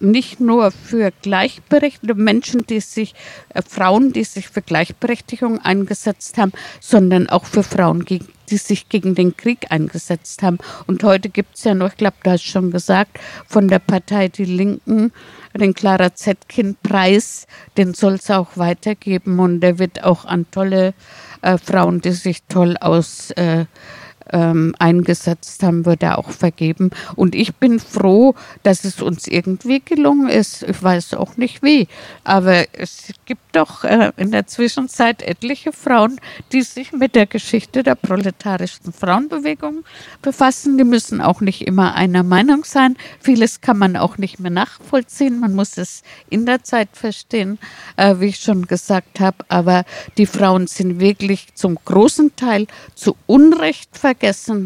nicht 0.00 0.40
nur 0.40 0.72
für 0.72 1.12
gleichberechtigte 1.22 2.16
Menschen, 2.16 2.66
die 2.66 2.80
sich, 2.80 3.14
äh, 3.50 3.62
Frauen, 3.62 4.12
die 4.12 4.24
sich 4.24 4.48
für 4.48 4.60
Gleichberechtigung 4.60 5.60
eingesetzt 5.60 6.36
haben, 6.36 6.50
sondern 6.80 7.28
auch 7.28 7.44
für 7.44 7.62
Frauen, 7.62 8.04
die 8.50 8.56
sich 8.56 8.88
gegen 8.88 9.14
den 9.14 9.36
Krieg 9.36 9.66
eingesetzt 9.70 10.42
haben. 10.42 10.58
Und 10.86 11.04
heute 11.04 11.28
gibt 11.28 11.56
es 11.56 11.64
ja 11.64 11.74
noch, 11.74 11.88
ich 11.88 11.96
glaube, 11.96 12.16
du 12.22 12.30
hast 12.30 12.44
schon 12.44 12.70
gesagt, 12.70 13.18
von 13.46 13.68
der 13.68 13.78
Partei 13.78 14.28
Die 14.28 14.44
Linken 14.44 15.12
den 15.58 15.74
Clara 15.74 16.14
Zetkin-Preis, 16.14 17.46
den 17.76 17.94
soll 17.94 18.14
es 18.14 18.30
auch 18.30 18.56
weitergeben 18.56 19.38
und 19.38 19.60
der 19.60 19.78
wird 19.78 20.02
auch 20.02 20.24
an 20.24 20.46
tolle 20.50 20.94
äh, 21.42 21.58
Frauen, 21.58 22.00
die 22.00 22.12
sich 22.12 22.42
toll 22.44 22.76
aus 22.80 23.30
äh, 23.32 23.66
ähm, 24.32 24.74
eingesetzt 24.78 25.62
haben, 25.62 25.86
wurde 25.86 26.18
auch 26.18 26.30
vergeben. 26.30 26.90
Und 27.14 27.34
ich 27.34 27.54
bin 27.56 27.78
froh, 27.78 28.34
dass 28.62 28.84
es 28.84 29.00
uns 29.00 29.26
irgendwie 29.26 29.80
gelungen 29.80 30.28
ist. 30.28 30.62
Ich 30.62 30.82
weiß 30.82 31.14
auch 31.14 31.36
nicht 31.36 31.62
wie, 31.62 31.86
aber 32.24 32.64
es 32.72 33.12
gibt 33.26 33.42
doch 33.52 33.84
äh, 33.84 34.12
in 34.16 34.32
der 34.32 34.46
Zwischenzeit 34.46 35.22
etliche 35.22 35.72
Frauen, 35.72 36.18
die 36.52 36.62
sich 36.62 36.92
mit 36.92 37.14
der 37.14 37.26
Geschichte 37.26 37.82
der 37.82 37.94
proletarischen 37.94 38.92
Frauenbewegung 38.92 39.84
befassen. 40.22 40.78
Die 40.78 40.84
müssen 40.84 41.20
auch 41.20 41.40
nicht 41.40 41.66
immer 41.66 41.94
einer 41.94 42.22
Meinung 42.22 42.64
sein. 42.64 42.96
Vieles 43.20 43.60
kann 43.60 43.78
man 43.78 43.96
auch 43.96 44.16
nicht 44.18 44.40
mehr 44.40 44.50
nachvollziehen. 44.50 45.38
Man 45.38 45.54
muss 45.54 45.76
es 45.76 46.02
in 46.30 46.46
der 46.46 46.64
Zeit 46.64 46.88
verstehen, 46.92 47.58
äh, 47.96 48.16
wie 48.18 48.26
ich 48.26 48.40
schon 48.40 48.66
gesagt 48.66 49.20
habe. 49.20 49.36
Aber 49.48 49.84
die 50.16 50.26
Frauen 50.26 50.66
sind 50.66 51.00
wirklich 51.00 51.54
zum 51.54 51.78
großen 51.84 52.34
Teil 52.36 52.66
zu 52.94 53.16
Unrecht 53.26 53.98
vergessen 53.98 54.21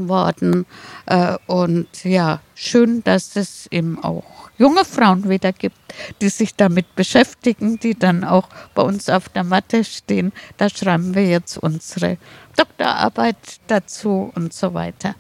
worden. 0.08 0.66
Äh, 1.06 1.36
und 1.46 2.04
ja, 2.04 2.40
schön, 2.54 3.02
dass 3.04 3.36
es 3.36 3.66
eben 3.70 4.02
auch 4.02 4.24
junge 4.58 4.84
Frauen 4.84 5.28
wieder 5.28 5.52
gibt, 5.52 5.76
die 6.20 6.28
sich 6.28 6.54
damit 6.54 6.94
beschäftigen, 6.94 7.78
die 7.78 7.94
dann 7.94 8.24
auch 8.24 8.48
bei 8.74 8.82
uns 8.82 9.08
auf 9.08 9.28
der 9.28 9.44
Matte 9.44 9.84
stehen. 9.84 10.32
Da 10.56 10.68
schreiben 10.68 11.14
wir 11.14 11.26
jetzt 11.26 11.58
unsere 11.58 12.18
Doktorarbeit 12.56 13.36
dazu 13.66 14.30
und 14.34 14.52
so 14.52 14.74
weiter. 14.74 15.14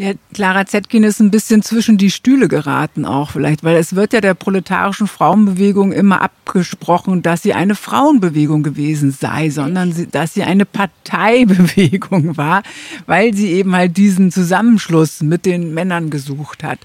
Ja, 0.00 0.12
Clara 0.32 0.64
Zetkin 0.64 1.04
ist 1.04 1.20
ein 1.20 1.30
bisschen 1.30 1.60
zwischen 1.60 1.98
die 1.98 2.10
Stühle 2.10 2.48
geraten 2.48 3.04
auch 3.04 3.32
vielleicht, 3.32 3.62
weil 3.64 3.76
es 3.76 3.96
wird 3.96 4.14
ja 4.14 4.22
der 4.22 4.32
proletarischen 4.32 5.06
Frauenbewegung 5.06 5.92
immer 5.92 6.22
abgesprochen, 6.22 7.20
dass 7.20 7.42
sie 7.42 7.52
eine 7.52 7.74
Frauenbewegung 7.74 8.62
gewesen 8.62 9.10
sei, 9.10 9.50
sondern 9.50 9.92
sie, 9.92 10.06
dass 10.06 10.32
sie 10.32 10.42
eine 10.42 10.64
Parteibewegung 10.64 12.34
war, 12.38 12.62
weil 13.04 13.34
sie 13.34 13.52
eben 13.52 13.76
halt 13.76 13.98
diesen 13.98 14.32
Zusammenschluss 14.32 15.20
mit 15.20 15.44
den 15.44 15.74
Männern 15.74 16.08
gesucht 16.08 16.64
hat. 16.64 16.78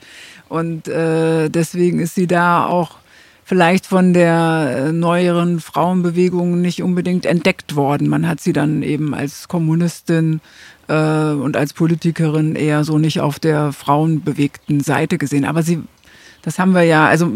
Und 0.49 0.89
äh, 0.89 1.47
deswegen 1.47 1.99
ist 1.99 2.16
sie 2.16 2.28
da 2.28 2.66
auch 2.66 2.97
vielleicht 3.45 3.85
von 3.85 4.13
der 4.13 4.87
äh, 4.87 4.91
neueren 4.91 5.59
Frauenbewegung 5.59 6.61
nicht 6.61 6.81
unbedingt 6.81 7.27
entdeckt 7.27 7.75
worden. 7.75 8.09
Man 8.09 8.27
hat 8.27 8.41
sie 8.41 8.53
dann 8.53 8.81
eben 8.81 9.13
als 9.13 9.47
Kommunistin 9.47 10.41
äh, 10.87 11.29
und 11.29 11.55
als 11.55 11.73
Politikerin 11.73 12.55
eher 12.55 12.83
so 12.83 12.97
nicht 12.97 13.21
auf 13.21 13.37
der 13.39 13.71
frauenbewegten 13.71 14.81
Seite 14.81 15.19
gesehen. 15.19 15.45
Aber 15.45 15.61
sie, 15.61 15.83
das 16.41 16.57
haben 16.57 16.73
wir 16.73 16.81
ja, 16.83 17.05
also 17.05 17.31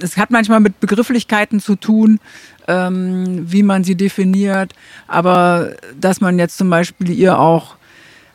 es 0.00 0.16
hat 0.16 0.32
manchmal 0.32 0.58
mit 0.58 0.80
Begrifflichkeiten 0.80 1.60
zu 1.60 1.76
tun, 1.76 2.18
ähm, 2.66 3.44
wie 3.50 3.62
man 3.62 3.84
sie 3.84 3.94
definiert. 3.94 4.72
Aber 5.06 5.70
dass 5.98 6.20
man 6.20 6.36
jetzt 6.36 6.58
zum 6.58 6.68
Beispiel 6.68 7.10
ihr 7.10 7.38
auch 7.38 7.76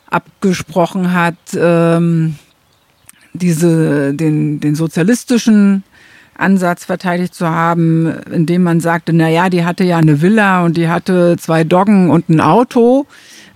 abgesprochen 0.08 1.12
hat, 1.12 1.36
ähm, 1.54 2.36
diese, 3.34 4.14
den, 4.14 4.58
den 4.58 4.74
sozialistischen 4.74 5.84
Ansatz 6.40 6.84
verteidigt 6.84 7.34
zu 7.34 7.48
haben, 7.48 8.06
indem 8.30 8.62
man 8.62 8.80
sagte, 8.80 9.12
na 9.12 9.28
ja, 9.28 9.48
die 9.50 9.64
hatte 9.64 9.84
ja 9.84 9.98
eine 9.98 10.22
Villa 10.22 10.64
und 10.64 10.76
die 10.76 10.88
hatte 10.88 11.36
zwei 11.38 11.64
Doggen 11.64 12.10
und 12.10 12.28
ein 12.28 12.40
Auto. 12.40 13.06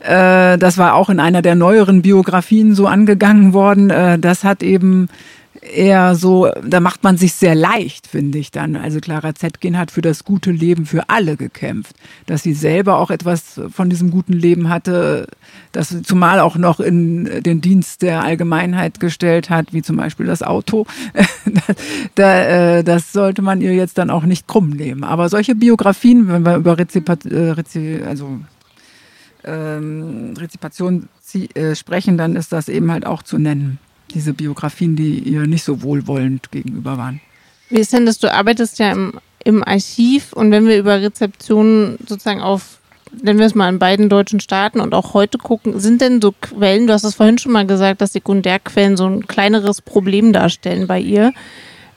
Äh, 0.01 0.59
das 0.59 0.79
war 0.79 0.95
auch 0.95 1.09
in 1.09 1.21
einer 1.21 1.43
der 1.43 1.55
neueren 1.55 2.03
Biografien 2.03 2.75
so 2.75 2.87
angegangen 2.87 3.53
worden. 3.53 3.91
Äh, 3.91 4.19
das 4.19 4.45
hat 4.45 4.63
eben 4.63 5.09
eher 5.65 6.15
so, 6.15 6.51
da 6.63 6.81
macht 6.81 7.03
man 7.03 7.17
sich 7.17 7.35
sehr 7.35 7.55
leicht, 7.55 8.07
finde 8.07 8.39
ich 8.39 8.51
dann. 8.51 8.77
Also 8.77 9.01
Clara 9.01 9.35
Zetkin 9.35 9.79
hat 9.79 9.91
für 9.91 10.03
das 10.03 10.25
gute 10.25 10.51
Leben 10.51 10.87
für 10.87 11.09
alle 11.09 11.37
gekämpft. 11.37 11.97
Dass 12.27 12.43
sie 12.43 12.55
selber 12.55 12.99
auch 12.99 13.11
etwas 13.11 13.61
von 13.71 13.91
diesem 13.91 14.11
guten 14.11 14.33
Leben 14.33 14.69
hatte, 14.69 15.27
das 15.73 16.03
zumal 16.03 16.41
auch 16.41 16.57
noch 16.57 16.81
in 16.81 17.43
den 17.43 17.61
Dienst 17.61 18.03
der 18.03 18.23
Allgemeinheit 18.23 19.01
gestellt 19.01 19.51
hat, 19.51 19.73
wie 19.73 19.83
zum 19.83 19.97
Beispiel 19.97 20.27
das 20.27 20.43
Auto. 20.43 20.87
äh, 22.17 22.83
das 22.85 23.13
sollte 23.13 23.43
man 23.43 23.61
ihr 23.61 23.75
jetzt 23.75 23.99
dann 23.99 24.11
auch 24.11 24.25
nicht 24.25 24.47
krumm 24.47 24.71
nehmen. 24.71 25.05
Aber 25.05 25.29
solche 25.29 25.55
Biografien, 25.55 26.29
wenn 26.29 26.45
wir 26.45 26.57
über 26.57 26.79
Rezipat, 26.79 27.27
äh, 27.27 27.55
also 28.07 28.41
ähm, 29.45 30.35
Rezipation 30.39 31.09
äh, 31.55 31.75
sprechen, 31.75 32.19
dann 32.19 32.37
ist 32.37 32.53
das 32.53 32.69
eben 32.69 32.91
halt 32.91 33.07
auch 33.07 33.23
zu 33.23 33.39
nennen 33.39 33.79
diese 34.13 34.35
Biografien, 34.35 34.97
die 34.97 35.19
ihr 35.19 35.47
nicht 35.47 35.65
so 35.65 35.83
wohlwollend 35.83 36.51
gegenüber 36.51 36.99
waren. 36.99 37.21
Wie 37.71 37.81
ist 37.81 37.93
denn 37.93 38.07
das? 38.07 38.19
Du 38.19 38.33
arbeitest 38.33 38.79
ja 38.79 38.93
im, 38.93 39.15
im 39.45 39.65
Archiv 39.65 40.33
und 40.33 40.51
wenn 40.51 40.67
wir 40.67 40.79
über 40.79 41.01
Rezeptionen 41.01 41.99
sozusagen 42.07 42.41
auf, 42.41 42.79
nennen 43.23 43.39
wir 43.39 43.47
es 43.47 43.55
mal 43.55 43.69
in 43.69 43.79
beiden 43.79 44.09
deutschen 44.09 44.41
Staaten 44.41 44.81
und 44.81 44.95
auch 44.95 45.15
heute 45.15 45.39
gucken, 45.39 45.79
sind 45.81 46.01
denn 46.01 46.21
so 46.21 46.33
Quellen, 46.33 46.87
du 46.87 46.93
hast 46.93 47.05
es 47.05 47.15
vorhin 47.15 47.39
schon 47.39 47.53
mal 47.53 47.67
gesagt, 47.67 48.01
dass 48.01 48.13
Sekundärquellen 48.13 48.97
so 48.97 49.07
ein 49.07 49.27
kleineres 49.27 49.81
Problem 49.81 50.33
darstellen 50.33 50.87
bei 50.87 51.01
ihr. 51.01 51.33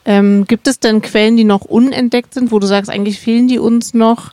Ähm, 0.05 0.45
gibt 0.45 0.68
es 0.68 0.80
denn 0.80 1.01
Quellen, 1.01 1.36
die 1.36 1.43
noch 1.43 1.66
unentdeckt 1.66 2.34
sind, 2.34 2.51
wo 2.51 2.60
du 2.60 2.68
sagst, 2.68 2.89
eigentlich 2.89 3.20
fehlen 3.20 3.49
die 3.49 3.60
uns 3.60 3.93
noch? 3.93 4.32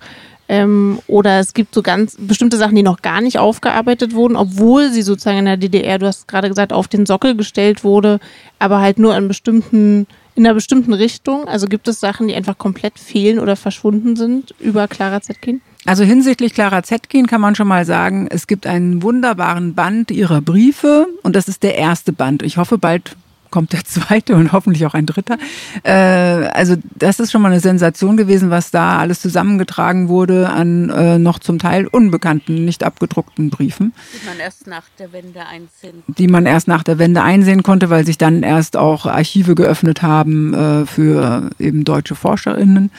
Ähm, 0.49 0.99
oder 1.07 1.39
es 1.39 1.55
gibt 1.55 1.75
so 1.75 1.83
ganz 1.83 2.17
bestimmte 2.19 2.57
Sachen, 2.57 2.77
die 2.77 2.83
noch 2.83 3.01
gar 3.03 3.21
nicht 3.21 3.39
aufgearbeitet 3.39 4.15
wurden, 4.15 4.37
obwohl 4.37 4.91
sie 4.91 5.03
sozusagen 5.03 5.39
in 5.39 5.45
der 5.47 5.57
DDR, 5.57 5.99
du 5.99 6.07
hast 6.07 6.29
gerade 6.29 6.49
gesagt, 6.49 6.73
auf 6.73 6.89
den 6.89 7.07
Sockel 7.07 7.35
gestellt 7.35 7.83
wurde, 7.83 8.21
aber 8.59 8.81
halt 8.81 8.99
nur 8.99 9.17
in 9.17 9.27
bestimmten, 9.27 10.07
in 10.35 10.45
einer 10.45 10.55
bestimmten 10.55 10.93
Richtung. 10.93 11.49
Also 11.49 11.67
gibt 11.67 11.89
es 11.89 12.01
Sachen, 12.01 12.29
die 12.29 12.35
einfach 12.35 12.59
komplett 12.59 12.99
fehlen 12.99 13.39
oder 13.39 13.57
verschwunden 13.57 14.17
sind 14.17 14.55
über 14.61 14.87
Clara 14.87 15.23
Zetkin? 15.23 15.63
Also 15.87 16.05
hinsichtlich 16.05 16.55
Clara 16.55 16.83
Zetkin 16.83 17.27
kann 17.27 17.41
man 17.41 17.55
schon 17.55 17.69
mal 17.69 17.85
sagen, 17.85 18.27
es 18.31 18.47
gibt 18.47 18.67
einen 18.67 19.03
wunderbaren 19.03 19.75
Band 19.75 20.11
ihrer 20.11 20.41
Briefe 20.41 21.07
und 21.23 21.37
das 21.37 21.49
ist 21.49 21.63
der 21.63 21.77
erste 21.77 22.13
Band. 22.13 22.43
Ich 22.43 22.57
hoffe, 22.57 22.79
bald 22.79 23.17
kommt 23.55 23.73
der 23.73 23.85
zweite 23.85 24.35
und 24.35 24.53
hoffentlich 24.53 24.85
auch 24.85 24.95
ein 24.95 25.07
dritter. 25.07 25.39
Äh, 25.85 25.93
also 25.93 26.75
das 26.97 27.21
ist 27.21 27.31
schon 27.31 27.41
mal 27.41 27.53
eine 27.53 27.61
Sensation 27.61 28.17
gewesen, 28.17 28.51
was 28.51 28.73
da 28.73 28.99
alles 28.99 29.21
zusammengetragen 29.21 30.09
wurde 30.09 30.51
an 30.51 30.91
äh, 30.91 31.19
noch 31.21 31.39
zum 31.39 31.61
Teil 31.61 31.87
unbekannten, 31.87 32.65
nicht 32.65 32.83
abgedruckten 32.83 33.51
Briefen. 33.51 33.95
Die 34.13 34.27
man 34.27 34.41
erst 34.41 34.67
nach 34.67 34.83
der 34.99 35.13
Wende 35.13 35.47
einsehen 35.47 36.03
Die 36.09 36.27
man 36.27 36.47
erst 36.47 36.67
nach 36.67 36.83
der 36.83 36.99
Wende 36.99 37.23
einsehen 37.23 37.63
konnte, 37.63 37.91
weil 37.91 38.05
sich 38.05 38.19
dann 38.19 38.43
erst 38.43 38.77
auch 38.77 39.07
Archive 39.07 39.55
geöffnet 39.55 40.03
haben 40.03 40.53
äh, 40.53 40.87
für 40.87 41.51
eben 41.61 41.85
deutsche 41.85 42.17
ForscherInnen. 42.17 42.91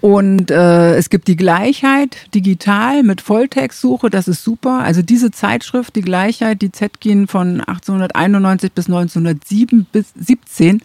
Und 0.00 0.50
äh, 0.50 0.96
es 0.96 1.10
gibt 1.10 1.28
die 1.28 1.36
Gleichheit 1.36 2.16
digital 2.34 3.02
mit 3.02 3.20
Volltextsuche, 3.20 4.08
das 4.08 4.28
ist 4.28 4.42
super. 4.42 4.80
Also 4.80 5.02
diese 5.02 5.30
Zeitschrift, 5.30 5.94
die 5.94 6.00
Gleichheit, 6.00 6.62
die 6.62 6.72
Zetkin 6.72 7.26
von 7.26 7.60
1891 7.60 8.72
bis 8.72 8.86
1917, 8.86 10.80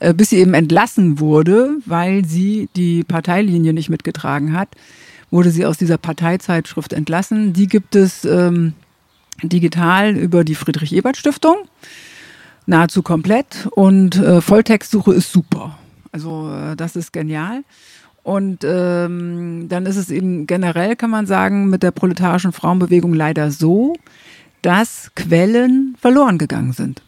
äh, 0.00 0.14
bis 0.14 0.30
sie 0.30 0.36
eben 0.36 0.54
entlassen 0.54 1.18
wurde, 1.18 1.78
weil 1.84 2.24
sie 2.24 2.68
die 2.76 3.02
Parteilinie 3.02 3.72
nicht 3.72 3.90
mitgetragen 3.90 4.56
hat, 4.56 4.68
wurde 5.32 5.50
sie 5.50 5.66
aus 5.66 5.76
dieser 5.76 5.98
Parteizeitschrift 5.98 6.92
entlassen. 6.92 7.54
Die 7.54 7.66
gibt 7.66 7.96
es 7.96 8.24
ähm, 8.24 8.74
digital 9.42 10.16
über 10.16 10.44
die 10.44 10.54
Friedrich-Ebert-Stiftung, 10.54 11.56
nahezu 12.66 13.02
komplett. 13.02 13.66
Und 13.72 14.16
äh, 14.16 14.40
Volltextsuche 14.40 15.12
ist 15.12 15.32
super. 15.32 15.76
Also 16.12 16.52
äh, 16.54 16.76
das 16.76 16.94
ist 16.94 17.12
genial. 17.12 17.64
Und 18.24 18.64
ähm, 18.64 19.66
dann 19.68 19.84
ist 19.84 19.96
es 19.96 20.10
eben 20.10 20.46
generell, 20.46 20.96
kann 20.96 21.10
man 21.10 21.26
sagen, 21.26 21.68
mit 21.68 21.82
der 21.82 21.90
proletarischen 21.90 22.52
Frauenbewegung 22.52 23.12
leider 23.12 23.50
so, 23.50 23.94
dass 24.62 25.10
Quellen 25.14 25.94
verloren 26.00 26.38
gegangen 26.38 26.72
sind. 26.72 27.02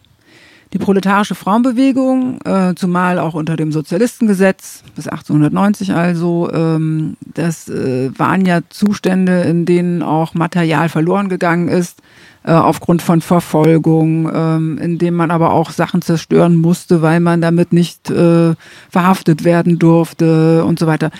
Die 0.74 0.78
proletarische 0.78 1.34
Frauenbewegung, 1.34 2.40
äh, 2.44 2.74
zumal 2.74 3.18
auch 3.18 3.32
unter 3.32 3.56
dem 3.56 3.72
Sozialistengesetz 3.72 4.82
bis 4.94 5.08
1890 5.08 5.94
also, 5.94 6.50
ähm, 6.52 7.16
das 7.20 7.70
äh, 7.70 8.10
waren 8.18 8.44
ja 8.44 8.60
Zustände, 8.68 9.40
in 9.42 9.64
denen 9.64 10.02
auch 10.02 10.34
Material 10.34 10.90
verloren 10.90 11.30
gegangen 11.30 11.68
ist, 11.68 12.02
äh, 12.47 12.53
aufgrund 12.53 13.03
von 13.03 13.20
Verfolgung, 13.20 14.30
ähm, 14.32 14.78
indem 14.78 15.14
man 15.14 15.32
aber 15.32 15.53
auch 15.53 15.72
Sachen 15.72 16.01
zerstören 16.01 16.55
musste, 16.55 17.03
weil 17.03 17.18
man 17.18 17.40
damit 17.40 17.72
nicht 17.72 18.09
äh, 18.09 18.55
verhaftet 18.88 19.42
werden 19.42 19.80
durfte 19.80 20.64
und 20.64 20.78
so 20.78 20.86
weiter. 20.86 21.11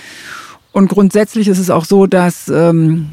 Und 0.71 0.89
grundsätzlich 0.89 1.49
ist 1.49 1.59
es 1.59 1.69
auch 1.69 1.85
so, 1.85 2.07
dass, 2.07 2.49
ähm, 2.49 3.11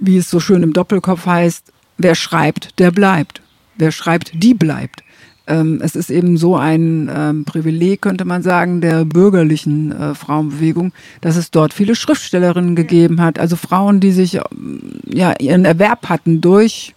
wie 0.00 0.16
es 0.16 0.28
so 0.30 0.40
schön 0.40 0.64
im 0.64 0.72
Doppelkopf 0.72 1.26
heißt, 1.26 1.72
wer 1.96 2.16
schreibt, 2.16 2.78
der 2.80 2.90
bleibt. 2.90 3.40
wer 3.76 3.92
schreibt, 3.92 4.32
die 4.42 4.54
bleibt. 4.54 5.04
Ähm, 5.46 5.78
es 5.80 5.94
ist 5.94 6.10
eben 6.10 6.36
so 6.38 6.56
ein 6.56 7.08
ähm, 7.14 7.44
Privileg, 7.44 8.02
könnte 8.02 8.24
man 8.24 8.42
sagen, 8.42 8.80
der 8.80 9.04
bürgerlichen 9.04 9.92
äh, 9.92 10.14
Frauenbewegung, 10.16 10.92
dass 11.20 11.36
es 11.36 11.52
dort 11.52 11.72
viele 11.72 11.94
Schriftstellerinnen 11.94 12.74
gegeben 12.74 13.20
hat, 13.20 13.38
also 13.38 13.54
Frauen, 13.54 14.00
die 14.00 14.10
sich 14.10 14.34
ähm, 14.34 15.00
ja 15.06 15.34
ihren 15.38 15.64
Erwerb 15.64 16.08
hatten 16.08 16.40
durch 16.40 16.94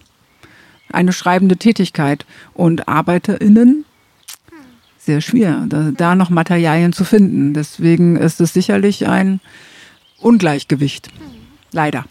eine 0.94 1.14
schreibende 1.14 1.58
Tätigkeit 1.58 2.26
und 2.54 2.88
ArbeiterInnen 2.88 3.86
sehr 5.04 5.22
schwer, 5.22 5.66
da, 5.68 5.92
da 5.92 6.16
noch 6.16 6.30
Materialien 6.30 6.94
zu 6.94 7.04
finden. 7.04 7.54
Deswegen 7.54 8.18
ist 8.18 8.40
es 8.40 8.54
sicherlich 8.54 9.08
ein 9.08 9.40
Ungleichgewicht. 10.20 11.10
Leider. 11.72 12.06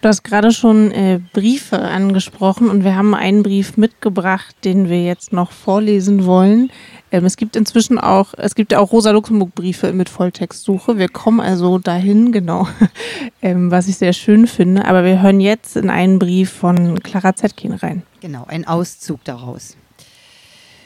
Du 0.00 0.08
hast 0.08 0.22
gerade 0.22 0.50
schon 0.50 0.90
äh, 0.92 1.20
Briefe 1.34 1.78
angesprochen 1.78 2.70
und 2.70 2.84
wir 2.84 2.96
haben 2.96 3.14
einen 3.14 3.42
Brief 3.42 3.76
mitgebracht, 3.76 4.56
den 4.64 4.88
wir 4.88 5.04
jetzt 5.04 5.34
noch 5.34 5.52
vorlesen 5.52 6.24
wollen. 6.24 6.70
Ähm, 7.12 7.26
es 7.26 7.36
gibt 7.36 7.54
inzwischen 7.54 7.98
auch, 7.98 8.32
es 8.38 8.54
gibt 8.54 8.74
auch 8.74 8.92
Rosa 8.92 9.10
Luxemburg 9.10 9.54
Briefe 9.54 9.92
mit 9.92 10.08
Volltextsuche. 10.08 10.96
Wir 10.96 11.10
kommen 11.10 11.40
also 11.40 11.78
dahin, 11.78 12.32
genau, 12.32 12.66
ähm, 13.42 13.70
was 13.70 13.88
ich 13.88 13.98
sehr 13.98 14.14
schön 14.14 14.46
finde. 14.46 14.86
Aber 14.86 15.04
wir 15.04 15.20
hören 15.20 15.38
jetzt 15.38 15.76
in 15.76 15.90
einen 15.90 16.18
Brief 16.18 16.50
von 16.50 17.00
Clara 17.00 17.36
Zetkin 17.36 17.72
rein. 17.72 18.02
Genau, 18.22 18.46
ein 18.48 18.66
Auszug 18.66 19.22
daraus. 19.24 19.76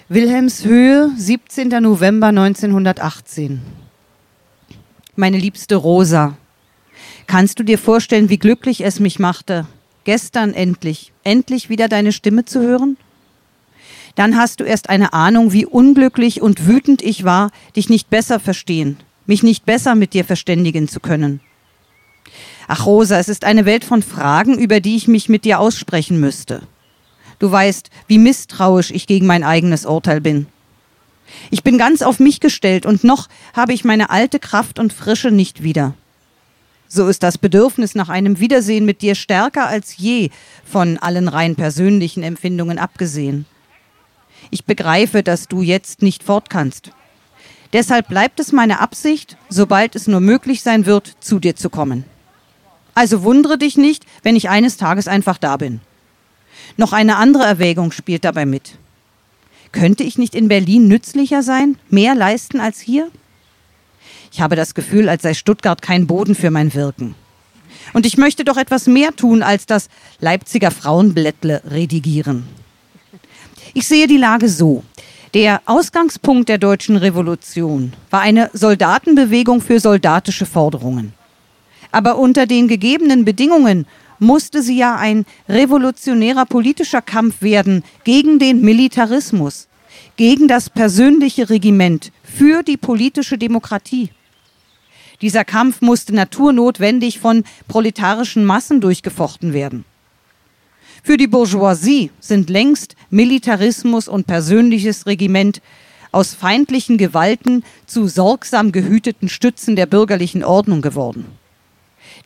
Wilhelmshöhe, 0.09 1.11
17. 1.17 1.69
November 1.69 2.29
1918. 2.29 3.63
Meine 5.15 5.39
liebste 5.39 5.77
Rosa, 5.77 6.37
Kannst 7.27 7.59
du 7.59 7.63
dir 7.65 7.79
vorstellen, 7.79 8.29
wie 8.29 8.39
glücklich 8.39 8.85
es 8.85 9.01
mich 9.01 9.19
machte, 9.19 9.67
gestern 10.05 10.53
endlich, 10.53 11.13
endlich 11.25 11.69
wieder 11.69 11.89
deine 11.89 12.13
Stimme 12.13 12.45
zu 12.45 12.61
hören? 12.61 12.97
Dann 14.15 14.37
hast 14.37 14.61
du 14.61 14.65
erst 14.65 14.89
eine 14.91 15.13
Ahnung, 15.13 15.53
wie 15.53 15.67
unglücklich 15.67 16.41
und 16.41 16.67
wütend 16.67 17.03
ich 17.03 17.25
war, 17.25 17.51
dich 17.75 17.89
nicht 17.89 18.11
besser 18.11 18.39
verstehen, 18.39 18.99
mich 19.27 19.43
nicht 19.43 19.65
besser 19.65 19.95
mit 19.95 20.13
dir 20.13 20.25
verständigen 20.25 20.87
zu 20.87 21.01
können. 21.01 21.41
Ach 22.69 22.87
Rosa, 22.87 23.19
es 23.19 23.29
ist 23.29 23.45
eine 23.45 23.65
Welt 23.65 23.85
von 23.85 24.03
Fragen, 24.03 24.59
über 24.59 24.81
die 24.81 24.97
ich 24.97 25.09
mich 25.09 25.29
mit 25.29 25.45
dir 25.45 25.59
aussprechen 25.59 26.21
müsste. 26.21 26.63
Du 27.39 27.51
weißt, 27.51 27.91
wie 28.07 28.19
misstrauisch 28.19 28.91
ich 28.91 29.07
gegen 29.07 29.27
mein 29.27 29.43
eigenes 29.43 29.87
Urteil 29.87 30.21
bin. 30.21 30.47
Ich 31.51 31.63
bin 31.63 31.79
ganz 31.79 32.03
auf 32.03 32.21
mich 32.21 32.41
gestellt 32.41 32.87
und 32.87 33.03
noch 33.03 33.29
habe 33.55 33.73
ich 33.73 33.85
meine 33.85 34.11
alte 34.11 34.39
Kraft 34.39 34.79
und 34.79 34.93
Frische 34.93 35.31
nicht 35.31 35.63
wieder. 35.63 35.95
So 36.95 37.09
ist 37.09 37.25
das 37.25 37.39
Bedürfnis 37.39 37.97
nach 37.97 38.09
einem 38.09 38.39
Wiedersehen 38.39 38.85
mit 38.85 39.03
dir 39.03 39.17
stärker 39.17 39.67
als 39.67 39.97
je, 39.97 40.31
von 40.65 40.97
allen 40.97 41.27
rein 41.27 41.57
persönlichen 41.57 42.23
Empfindungen 42.23 42.79
abgesehen. 42.79 43.47
Ich 44.53 44.65
begreife, 44.65 45.25
dass 45.25 45.49
du 45.49 45.61
jetzt 45.61 46.03
nicht 46.03 46.23
fort 46.23 46.51
kannst. 46.51 46.93
Deshalb 47.73 48.07
bleibt 48.07 48.39
es 48.39 48.53
meine 48.53 48.79
Absicht, 48.79 49.37
sobald 49.49 49.97
es 49.97 50.07
nur 50.07 50.21
möglich 50.21 50.63
sein 50.63 50.87
wird, 50.87 51.17
zu 51.19 51.41
dir 51.41 51.57
zu 51.57 51.69
kommen. 51.69 52.05
Also 52.95 53.25
wundere 53.25 53.59
dich 53.59 53.77
nicht, 53.77 54.07
wenn 54.23 54.37
ich 54.37 54.49
eines 54.49 54.77
Tages 54.77 55.09
einfach 55.09 55.39
da 55.39 55.57
bin. 55.57 55.81
Noch 56.77 56.93
eine 56.93 57.17
andere 57.17 57.43
Erwägung 57.43 57.91
spielt 57.91 58.25
dabei 58.25 58.47
mit. 58.47 58.79
Könnte 59.73 60.05
ich 60.05 60.17
nicht 60.17 60.37
in 60.37 60.47
Berlin 60.47 60.87
nützlicher 60.87 61.43
sein, 61.43 61.77
mehr 61.91 62.15
leisten 62.15 62.61
als 62.61 62.79
hier? 62.79 63.11
Ich 64.35 64.41
habe 64.41 64.57
das 64.57 64.75
Gefühl, 64.75 65.09
als 65.09 65.23
sei 65.23 65.33
Stuttgart 65.33 65.81
kein 65.81 66.09
Boden 66.09 66.35
für 66.35 66.51
mein 66.51 66.75
Wirken. 66.75 67.15
Und 67.93 68.05
ich 68.05 68.17
möchte 68.17 68.43
doch 68.43 68.57
etwas 68.57 68.89
mehr 68.89 69.15
tun, 69.15 69.45
als 69.45 69.65
das 69.65 69.89
Leipziger 70.19 70.73
Frauenblättle 70.73 71.63
redigieren. 71.71 72.43
Ich 73.75 73.87
sehe 73.87 74.09
die 74.09 74.17
Lage 74.17 74.49
so. 74.49 74.83
Der 75.35 75.63
Ausgangspunkt 75.67 76.49
der 76.49 76.59
deutschen 76.59 76.97
Revolution 76.97 77.93
war 78.11 78.23
eine 78.23 78.51
Soldatenbewegung 78.53 79.61
für 79.61 79.79
soldatische 79.79 80.47
Forderungen. 80.47 81.15
Aber 81.93 82.19
unter 82.19 82.47
den 82.47 82.67
gegebenen 82.67 83.25
Bedingungen 83.25 83.87
musste 84.19 84.63
sie 84.63 84.77
ja 84.77 84.97
ein 84.97 85.27
revolutionärer 85.49 86.47
politischer 86.47 87.03
Kampf 87.03 87.41
werden 87.41 87.85
gegen 88.03 88.41
den 88.41 88.63
Militarismus, 88.63 89.69
gegen 90.17 90.49
das 90.49 90.71
persönliche 90.71 91.51
Regiment, 91.51 92.11
für 92.25 92.65
die 92.65 92.77
politische 92.77 93.39
Demokratie. 93.39 94.11
Dieser 95.21 95.45
Kampf 95.45 95.81
musste 95.81 96.15
naturnotwendig 96.15 97.19
von 97.19 97.45
proletarischen 97.69 98.45
Massen 98.45 98.81
durchgefochten 98.81 99.53
werden. 99.53 99.85
Für 101.03 101.17
die 101.17 101.27
Bourgeoisie 101.27 102.11
sind 102.21 102.49
längst 102.49 102.97
Militarismus 103.11 104.09
und 104.09 104.27
persönliches 104.27 105.07
Regiment 105.07 105.61
aus 106.13 106.33
feindlichen 106.33 106.97
Gewalten 106.97 107.65
zu 107.87 108.07
sorgsam 108.07 108.73
gehüteten 108.73 109.29
Stützen 109.29 109.77
der 109.77 109.87
bürgerlichen 109.87 110.45
Ordnung 110.45 110.81
geworden. 110.81 111.27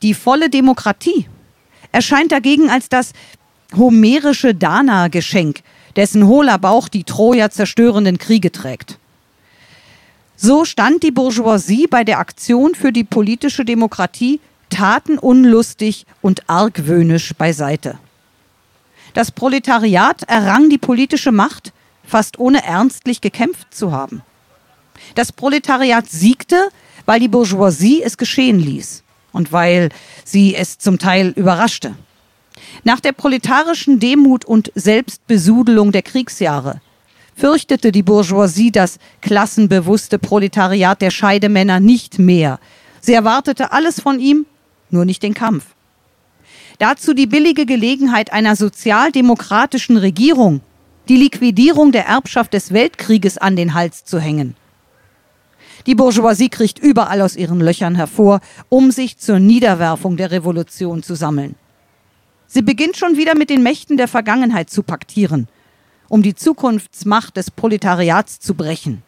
Die 0.01 0.13
volle 0.13 0.49
Demokratie 0.49 1.25
erscheint 1.91 2.31
dagegen 2.31 2.69
als 2.69 2.87
das 2.87 3.11
homerische 3.75 4.55
Dana-Geschenk, 4.55 5.61
dessen 5.95 6.27
hohler 6.27 6.57
Bauch 6.57 6.87
die 6.87 7.03
Troja 7.03 7.49
zerstörenden 7.49 8.17
Kriege 8.17 8.51
trägt. 8.51 8.97
So 10.41 10.63
stand 10.63 11.03
die 11.03 11.11
Bourgeoisie 11.11 11.87
bei 11.87 12.05
der 12.05 12.19
Aktion 12.19 12.73
für 12.73 12.93
die 12.93 13.03
politische 13.03 13.65
Demokratie 13.65 14.39
tatenunlustig 14.69 16.05
und 16.21 16.49
argwöhnisch 16.49 17.33
beiseite. 17.33 17.99
Das 19.13 19.31
Proletariat 19.31 20.23
errang 20.29 20.69
die 20.69 20.77
politische 20.77 21.33
Macht, 21.33 21.73
fast 22.05 22.39
ohne 22.39 22.63
ernstlich 22.63 23.19
gekämpft 23.19 23.73
zu 23.73 23.91
haben. 23.91 24.21
Das 25.13 25.33
Proletariat 25.33 26.09
siegte, 26.09 26.69
weil 27.05 27.19
die 27.19 27.27
Bourgeoisie 27.27 28.01
es 28.01 28.17
geschehen 28.17 28.61
ließ 28.61 29.03
und 29.33 29.51
weil 29.51 29.89
sie 30.23 30.55
es 30.55 30.77
zum 30.77 30.99
Teil 30.99 31.33
überraschte. 31.35 31.95
Nach 32.85 33.01
der 33.01 33.11
proletarischen 33.11 33.99
Demut 33.99 34.45
und 34.45 34.71
Selbstbesudelung 34.73 35.91
der 35.91 36.03
Kriegsjahre 36.03 36.79
fürchtete 37.39 37.91
die 37.91 38.03
Bourgeoisie 38.03 38.71
das 38.71 38.99
klassenbewusste 39.21 40.19
Proletariat 40.19 41.01
der 41.01 41.09
Scheidemänner 41.09 41.79
nicht 41.79 42.19
mehr. 42.19 42.59
Sie 42.99 43.13
erwartete 43.13 43.71
alles 43.71 44.01
von 44.01 44.19
ihm, 44.19 44.45
nur 44.89 45.05
nicht 45.05 45.23
den 45.23 45.33
Kampf. 45.33 45.65
Dazu 46.79 47.13
die 47.13 47.27
billige 47.27 47.65
Gelegenheit 47.65 48.33
einer 48.33 48.55
sozialdemokratischen 48.55 49.97
Regierung, 49.97 50.61
die 51.07 51.15
Liquidierung 51.15 51.91
der 51.91 52.07
Erbschaft 52.07 52.53
des 52.53 52.73
Weltkrieges 52.73 53.37
an 53.37 53.55
den 53.55 53.73
Hals 53.73 54.03
zu 54.03 54.19
hängen. 54.19 54.55
Die 55.85 55.95
Bourgeoisie 55.95 56.49
kriegt 56.49 56.77
überall 56.77 57.21
aus 57.21 57.37
ihren 57.37 57.61
Löchern 57.61 57.95
hervor, 57.95 58.41
um 58.67 58.91
sich 58.91 59.17
zur 59.17 59.39
Niederwerfung 59.39 60.17
der 60.17 60.31
Revolution 60.31 61.03
zu 61.03 61.15
sammeln. 61.15 61.55
Sie 62.47 62.61
beginnt 62.61 62.97
schon 62.97 63.15
wieder 63.15 63.35
mit 63.35 63.49
den 63.49 63.63
Mächten 63.63 63.95
der 63.95 64.09
Vergangenheit 64.09 64.69
zu 64.69 64.83
paktieren– 64.83 65.47
um 66.09 66.21
die 66.21 66.35
Zukunftsmacht 66.35 67.37
des 67.37 67.51
Proletariats 67.51 68.39
zu 68.39 68.55
brechen. 68.55 69.03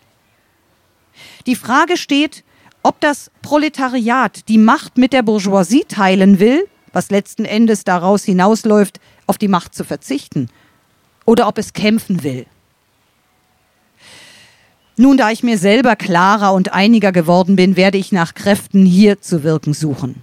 Die 1.45 1.55
Frage 1.55 1.97
steht, 1.97 2.43
ob 2.83 2.99
das 3.01 3.31
Proletariat 3.41 4.47
die 4.47 4.57
Macht 4.57 4.97
mit 4.97 5.13
der 5.13 5.23
Bourgeoisie 5.23 5.85
teilen 5.87 6.39
will, 6.39 6.67
was 6.93 7.11
letzten 7.11 7.45
Endes 7.45 7.83
daraus 7.83 8.23
hinausläuft, 8.23 8.99
auf 9.27 9.37
die 9.37 9.47
Macht 9.47 9.75
zu 9.75 9.83
verzichten, 9.83 10.49
oder 11.25 11.47
ob 11.47 11.57
es 11.57 11.73
kämpfen 11.73 12.23
will. 12.23 12.45
Nun, 14.97 15.17
da 15.17 15.31
ich 15.31 15.41
mir 15.41 15.57
selber 15.57 15.95
klarer 15.95 16.53
und 16.53 16.73
einiger 16.73 17.11
geworden 17.11 17.55
bin, 17.55 17.75
werde 17.75 17.97
ich 17.97 18.11
nach 18.11 18.33
Kräften 18.33 18.85
hier 18.85 19.21
zu 19.21 19.43
wirken 19.43 19.73
suchen. 19.73 20.21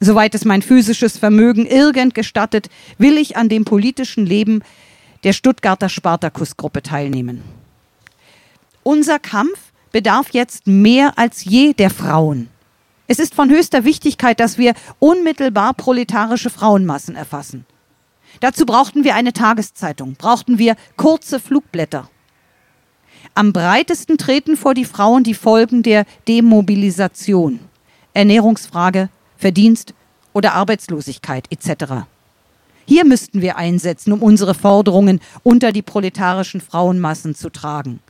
Soweit 0.00 0.34
es 0.34 0.44
mein 0.44 0.62
physisches 0.62 1.18
Vermögen 1.18 1.66
irgend 1.66 2.14
gestattet, 2.14 2.68
will 2.98 3.16
ich 3.16 3.36
an 3.36 3.48
dem 3.48 3.64
politischen 3.64 4.26
Leben 4.26 4.62
der 5.24 5.32
Stuttgarter 5.32 5.88
Spartakusgruppe 5.88 6.82
teilnehmen. 6.82 7.42
Unser 8.82 9.18
Kampf 9.18 9.72
bedarf 9.92 10.30
jetzt 10.30 10.66
mehr 10.66 11.18
als 11.18 11.44
je 11.44 11.72
der 11.72 11.90
Frauen. 11.90 12.48
Es 13.06 13.18
ist 13.18 13.34
von 13.34 13.48
höchster 13.50 13.84
Wichtigkeit, 13.84 14.38
dass 14.38 14.58
wir 14.58 14.74
unmittelbar 14.98 15.74
proletarische 15.74 16.50
Frauenmassen 16.50 17.16
erfassen. 17.16 17.64
Dazu 18.40 18.66
brauchten 18.66 19.04
wir 19.04 19.14
eine 19.14 19.32
Tageszeitung, 19.32 20.14
brauchten 20.14 20.58
wir 20.58 20.76
kurze 20.96 21.40
Flugblätter. 21.40 22.08
Am 23.34 23.52
breitesten 23.52 24.18
treten 24.18 24.56
vor 24.56 24.74
die 24.74 24.84
Frauen 24.84 25.24
die 25.24 25.34
Folgen 25.34 25.82
der 25.82 26.04
Demobilisation, 26.28 27.60
Ernährungsfrage, 28.12 29.08
Verdienst 29.36 29.94
oder 30.32 30.54
Arbeitslosigkeit 30.54 31.46
etc. 31.50 32.04
Hier 32.88 33.04
müssten 33.04 33.42
wir 33.42 33.58
einsetzen, 33.58 34.14
um 34.14 34.22
unsere 34.22 34.54
Forderungen 34.54 35.20
unter 35.42 35.72
die 35.72 35.82
proletarischen 35.82 36.62
Frauenmassen 36.62 37.34
zu 37.34 37.50
tragen. 37.50 38.00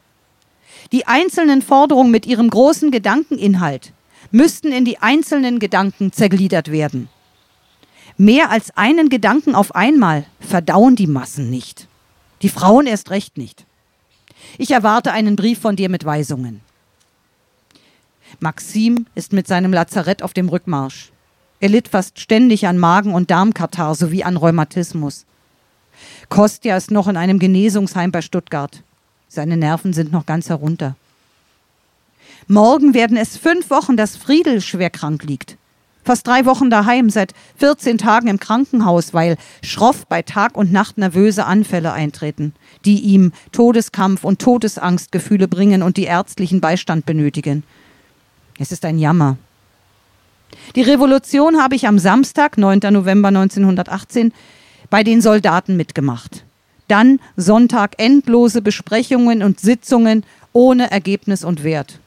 Die 0.92 1.04
einzelnen 1.04 1.62
Forderungen 1.62 2.12
mit 2.12 2.26
ihrem 2.26 2.48
großen 2.48 2.92
Gedankeninhalt 2.92 3.92
müssten 4.30 4.70
in 4.70 4.84
die 4.84 4.98
einzelnen 4.98 5.58
Gedanken 5.58 6.12
zergliedert 6.12 6.70
werden. 6.70 7.08
Mehr 8.18 8.52
als 8.52 8.70
einen 8.76 9.08
Gedanken 9.08 9.56
auf 9.56 9.74
einmal 9.74 10.26
verdauen 10.38 10.94
die 10.94 11.08
Massen 11.08 11.50
nicht. 11.50 11.88
Die 12.42 12.48
Frauen 12.48 12.86
erst 12.86 13.10
recht 13.10 13.36
nicht. 13.36 13.66
Ich 14.58 14.70
erwarte 14.70 15.10
einen 15.10 15.34
Brief 15.34 15.58
von 15.58 15.74
dir 15.74 15.88
mit 15.88 16.04
Weisungen. 16.04 16.60
Maxim 18.38 19.06
ist 19.16 19.32
mit 19.32 19.48
seinem 19.48 19.72
Lazarett 19.72 20.22
auf 20.22 20.34
dem 20.34 20.48
Rückmarsch. 20.48 21.10
Er 21.60 21.68
litt 21.68 21.88
fast 21.88 22.20
ständig 22.20 22.66
an 22.66 22.78
Magen- 22.78 23.14
und 23.14 23.30
Darmkatar 23.30 23.94
sowie 23.94 24.22
an 24.22 24.36
Rheumatismus. 24.36 25.26
Kostja 26.28 26.76
ist 26.76 26.90
noch 26.90 27.08
in 27.08 27.16
einem 27.16 27.38
Genesungsheim 27.38 28.12
bei 28.12 28.22
Stuttgart. 28.22 28.82
Seine 29.28 29.56
Nerven 29.56 29.92
sind 29.92 30.12
noch 30.12 30.26
ganz 30.26 30.48
herunter. 30.48 30.96
Morgen 32.46 32.94
werden 32.94 33.16
es 33.16 33.36
fünf 33.36 33.70
Wochen, 33.70 33.96
dass 33.96 34.16
Friedel 34.16 34.60
schwer 34.60 34.90
krank 34.90 35.24
liegt. 35.24 35.56
Fast 36.04 36.26
drei 36.26 36.46
Wochen 36.46 36.70
daheim, 36.70 37.10
seit 37.10 37.34
14 37.56 37.98
Tagen 37.98 38.28
im 38.28 38.38
Krankenhaus, 38.38 39.12
weil 39.12 39.36
schroff 39.62 40.06
bei 40.06 40.22
Tag 40.22 40.56
und 40.56 40.72
Nacht 40.72 40.96
nervöse 40.96 41.44
Anfälle 41.44 41.92
eintreten, 41.92 42.54
die 42.86 43.00
ihm 43.00 43.32
Todeskampf 43.52 44.24
und 44.24 44.40
Todesangstgefühle 44.40 45.48
bringen 45.48 45.82
und 45.82 45.98
die 45.98 46.04
ärztlichen 46.04 46.62
Beistand 46.62 47.04
benötigen. 47.04 47.64
Es 48.58 48.72
ist 48.72 48.86
ein 48.86 48.98
Jammer. 48.98 49.36
Die 50.74 50.82
Revolution 50.82 51.60
habe 51.60 51.74
ich 51.74 51.86
am 51.86 51.98
Samstag, 51.98 52.58
9. 52.58 52.80
November 52.90 53.28
1918, 53.28 54.32
bei 54.90 55.02
den 55.02 55.20
Soldaten 55.20 55.76
mitgemacht. 55.76 56.44
Dann 56.88 57.20
Sonntag 57.36 57.94
endlose 57.98 58.62
Besprechungen 58.62 59.42
und 59.42 59.60
Sitzungen 59.60 60.24
ohne 60.52 60.90
Ergebnis 60.90 61.44
und 61.44 61.64
Wert. 61.64 62.00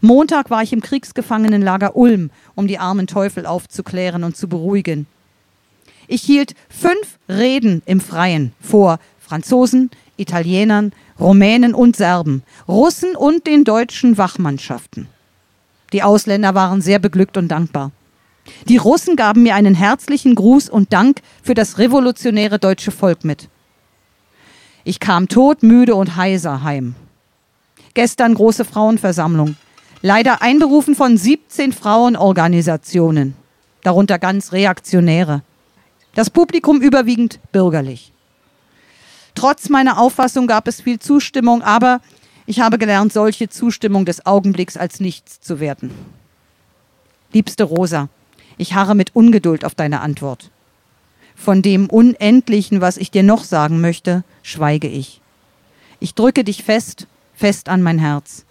Montag 0.00 0.50
war 0.50 0.62
ich 0.62 0.72
im 0.72 0.80
Kriegsgefangenenlager 0.80 1.96
Ulm, 1.96 2.30
um 2.54 2.66
die 2.66 2.78
armen 2.78 3.06
Teufel 3.06 3.46
aufzuklären 3.46 4.24
und 4.24 4.36
zu 4.36 4.48
beruhigen. 4.48 5.06
Ich 6.08 6.22
hielt 6.22 6.54
fünf 6.68 7.18
Reden 7.28 7.82
im 7.84 8.00
Freien 8.00 8.52
vor 8.60 8.98
Franzosen, 9.20 9.90
Italienern, 10.16 10.92
Rumänen 11.18 11.74
und 11.74 11.96
Serben, 11.96 12.42
Russen 12.68 13.16
und 13.16 13.46
den 13.46 13.64
deutschen 13.64 14.18
Wachmannschaften. 14.18 15.08
Die 15.92 16.02
Ausländer 16.02 16.54
waren 16.54 16.80
sehr 16.80 16.98
beglückt 16.98 17.36
und 17.36 17.48
dankbar. 17.48 17.90
Die 18.68 18.76
Russen 18.76 19.16
gaben 19.16 19.42
mir 19.42 19.54
einen 19.54 19.74
herzlichen 19.74 20.34
Gruß 20.34 20.68
und 20.68 20.92
Dank 20.92 21.20
für 21.42 21.54
das 21.54 21.78
revolutionäre 21.78 22.58
deutsche 22.58 22.90
Volk 22.90 23.24
mit. 23.24 23.48
Ich 24.84 24.98
kam 24.98 25.28
todmüde 25.28 25.94
und 25.94 26.16
heiser 26.16 26.62
heim. 26.64 26.94
Gestern 27.94 28.34
große 28.34 28.64
Frauenversammlung. 28.64 29.56
Leider 30.00 30.42
einberufen 30.42 30.96
von 30.96 31.16
17 31.16 31.72
Frauenorganisationen, 31.72 33.36
darunter 33.84 34.18
ganz 34.18 34.52
reaktionäre. 34.52 35.42
Das 36.14 36.28
Publikum 36.28 36.80
überwiegend 36.80 37.38
bürgerlich. 37.52 38.12
Trotz 39.36 39.68
meiner 39.68 39.98
Auffassung 39.98 40.48
gab 40.48 40.66
es 40.66 40.80
viel 40.80 40.98
Zustimmung, 40.98 41.62
aber 41.62 42.00
ich 42.52 42.60
habe 42.60 42.76
gelernt, 42.76 43.14
solche 43.14 43.48
Zustimmung 43.48 44.04
des 44.04 44.26
Augenblicks 44.26 44.76
als 44.76 45.00
nichts 45.00 45.40
zu 45.40 45.58
werten. 45.58 45.90
Liebste 47.32 47.64
Rosa, 47.64 48.10
ich 48.58 48.74
harre 48.74 48.94
mit 48.94 49.16
Ungeduld 49.16 49.64
auf 49.64 49.74
deine 49.74 50.02
Antwort. 50.02 50.50
Von 51.34 51.62
dem 51.62 51.88
Unendlichen, 51.88 52.82
was 52.82 52.98
ich 52.98 53.10
dir 53.10 53.22
noch 53.22 53.44
sagen 53.44 53.80
möchte, 53.80 54.22
schweige 54.42 54.88
ich. 54.88 55.22
Ich 55.98 56.14
drücke 56.14 56.44
dich 56.44 56.62
fest, 56.62 57.06
fest 57.32 57.70
an 57.70 57.80
mein 57.80 57.98
Herz. 57.98 58.44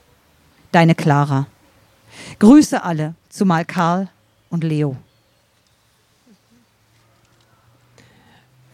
Deine 0.72 0.96
Clara. 0.96 1.46
Grüße 2.40 2.84
alle, 2.84 3.14
zumal 3.30 3.66
Karl 3.66 4.10
und 4.50 4.64
Leo. 4.64 4.98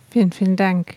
Vielen, 0.10 0.32
vielen 0.32 0.56
Dank. 0.56 0.96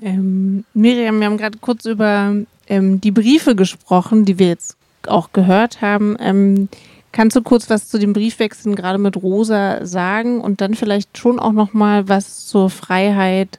Ähm, 0.00 0.64
Miriam, 0.72 1.20
wir 1.20 1.26
haben 1.26 1.36
gerade 1.36 1.58
kurz 1.58 1.84
über 1.84 2.34
ähm, 2.68 3.00
die 3.00 3.10
Briefe 3.10 3.56
gesprochen, 3.56 4.24
die 4.24 4.38
wir 4.38 4.48
jetzt 4.48 4.76
auch 5.06 5.32
gehört 5.32 5.80
haben. 5.80 6.16
Ähm, 6.20 6.68
kannst 7.12 7.36
du 7.36 7.42
kurz 7.42 7.70
was 7.70 7.88
zu 7.88 7.98
den 7.98 8.12
Briefwechseln 8.12 8.76
gerade 8.76 8.98
mit 8.98 9.16
Rosa 9.16 9.84
sagen 9.86 10.40
und 10.40 10.60
dann 10.60 10.74
vielleicht 10.74 11.18
schon 11.18 11.38
auch 11.38 11.52
noch 11.52 11.72
mal 11.72 12.08
was 12.08 12.46
zur 12.46 12.70
Freiheit, 12.70 13.58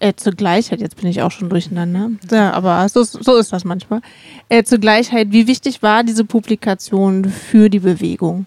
äh, 0.00 0.14
zur 0.14 0.32
Gleichheit, 0.32 0.80
jetzt 0.80 0.96
bin 0.96 1.08
ich 1.08 1.22
auch 1.22 1.30
schon 1.30 1.48
durcheinander, 1.48 2.10
ja, 2.30 2.52
aber 2.52 2.88
so, 2.88 3.02
so 3.02 3.36
ist 3.36 3.52
das 3.52 3.64
manchmal, 3.64 4.00
äh, 4.48 4.62
zur 4.62 4.78
Gleichheit, 4.78 5.28
wie 5.30 5.46
wichtig 5.46 5.82
war 5.82 6.04
diese 6.04 6.24
Publikation 6.24 7.24
für 7.24 7.68
die 7.68 7.80
Bewegung? 7.80 8.46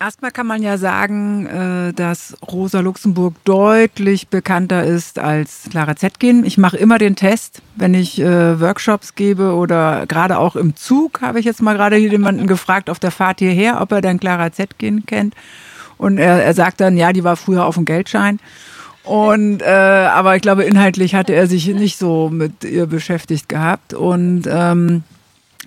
Erstmal 0.00 0.30
kann 0.30 0.46
man 0.46 0.62
ja 0.62 0.78
sagen, 0.78 1.46
äh, 1.46 1.92
dass 1.92 2.36
Rosa 2.46 2.78
Luxemburg 2.78 3.34
deutlich 3.44 4.28
bekannter 4.28 4.84
ist 4.84 5.18
als 5.18 5.64
Clara 5.70 5.96
Zetkin. 5.96 6.44
Ich 6.44 6.56
mache 6.56 6.76
immer 6.76 6.98
den 6.98 7.16
Test, 7.16 7.62
wenn 7.74 7.94
ich 7.94 8.20
äh, 8.20 8.60
Workshops 8.60 9.16
gebe 9.16 9.54
oder 9.54 10.06
gerade 10.06 10.38
auch 10.38 10.54
im 10.54 10.76
Zug 10.76 11.20
habe 11.20 11.40
ich 11.40 11.46
jetzt 11.46 11.62
mal 11.62 11.76
gerade 11.76 11.96
jemanden 11.96 12.46
gefragt 12.48 12.90
auf 12.90 13.00
der 13.00 13.10
Fahrt 13.10 13.40
hierher, 13.40 13.80
ob 13.80 13.90
er 13.90 14.00
dann 14.00 14.20
Clara 14.20 14.52
Zetkin 14.52 15.04
kennt. 15.04 15.34
Und 15.96 16.18
er, 16.18 16.44
er 16.44 16.54
sagt 16.54 16.80
dann, 16.80 16.96
ja, 16.96 17.12
die 17.12 17.24
war 17.24 17.36
früher 17.36 17.64
auf 17.64 17.74
dem 17.74 17.84
Geldschein. 17.84 18.38
Und 19.02 19.62
äh, 19.62 19.66
aber 19.66 20.36
ich 20.36 20.42
glaube, 20.42 20.62
inhaltlich 20.62 21.16
hatte 21.16 21.34
er 21.34 21.48
sich 21.48 21.66
nicht 21.66 21.98
so 21.98 22.30
mit 22.30 22.62
ihr 22.62 22.86
beschäftigt 22.86 23.48
gehabt. 23.48 23.94
Und 23.94 24.44
ähm, 24.48 25.02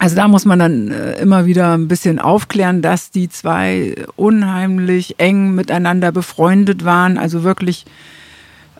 also 0.01 0.15
da 0.15 0.27
muss 0.27 0.45
man 0.45 0.57
dann 0.57 0.89
äh, 0.89 1.21
immer 1.21 1.45
wieder 1.45 1.77
ein 1.77 1.87
bisschen 1.87 2.17
aufklären, 2.17 2.81
dass 2.81 3.11
die 3.11 3.29
zwei 3.29 3.93
unheimlich 4.15 5.19
eng 5.19 5.53
miteinander 5.53 6.11
befreundet 6.11 6.83
waren. 6.83 7.19
Also 7.19 7.43
wirklich, 7.43 7.85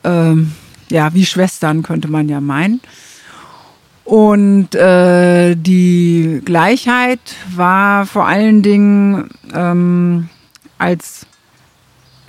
ähm, 0.04 0.54
ja, 0.90 1.14
wie 1.14 1.28
Schwestern 1.28 1.84
könnte 1.84 2.08
man 2.08 2.28
ja 2.28 2.42
meinen. 2.42 2.82
Und 4.04 4.74
äh, 4.74 5.54
die 5.54 6.42
Gleichheit 6.44 7.20
war 7.56 8.08
vor 8.08 8.26
allen 8.26 8.64
Dingen 8.64 9.30
ähm, 9.54 10.28
als 10.80 11.28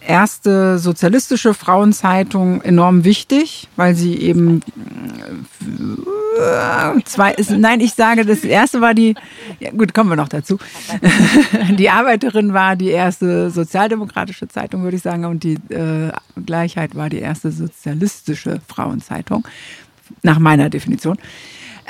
erste 0.06 0.78
sozialistische 0.78 1.54
Frauenzeitung 1.54 2.60
enorm 2.62 3.04
wichtig, 3.04 3.68
weil 3.76 3.94
sie 3.94 4.16
eben 4.16 4.60
äh, 5.60 7.02
zwei, 7.04 7.32
ist, 7.32 7.50
nein, 7.50 7.80
ich 7.80 7.94
sage, 7.94 8.24
das 8.24 8.44
erste 8.44 8.80
war 8.80 8.94
die, 8.94 9.14
ja, 9.60 9.70
gut, 9.70 9.94
kommen 9.94 10.10
wir 10.10 10.16
noch 10.16 10.28
dazu. 10.28 10.58
Die 11.78 11.90
Arbeiterin 11.90 12.52
war 12.52 12.76
die 12.76 12.88
erste 12.88 13.50
sozialdemokratische 13.50 14.48
Zeitung, 14.48 14.82
würde 14.82 14.96
ich 14.96 15.02
sagen, 15.02 15.24
und 15.24 15.44
die 15.44 15.54
äh, 15.68 16.12
Gleichheit 16.44 16.94
war 16.94 17.08
die 17.08 17.18
erste 17.18 17.50
sozialistische 17.50 18.60
Frauenzeitung, 18.66 19.46
nach 20.22 20.38
meiner 20.38 20.70
Definition. 20.70 21.18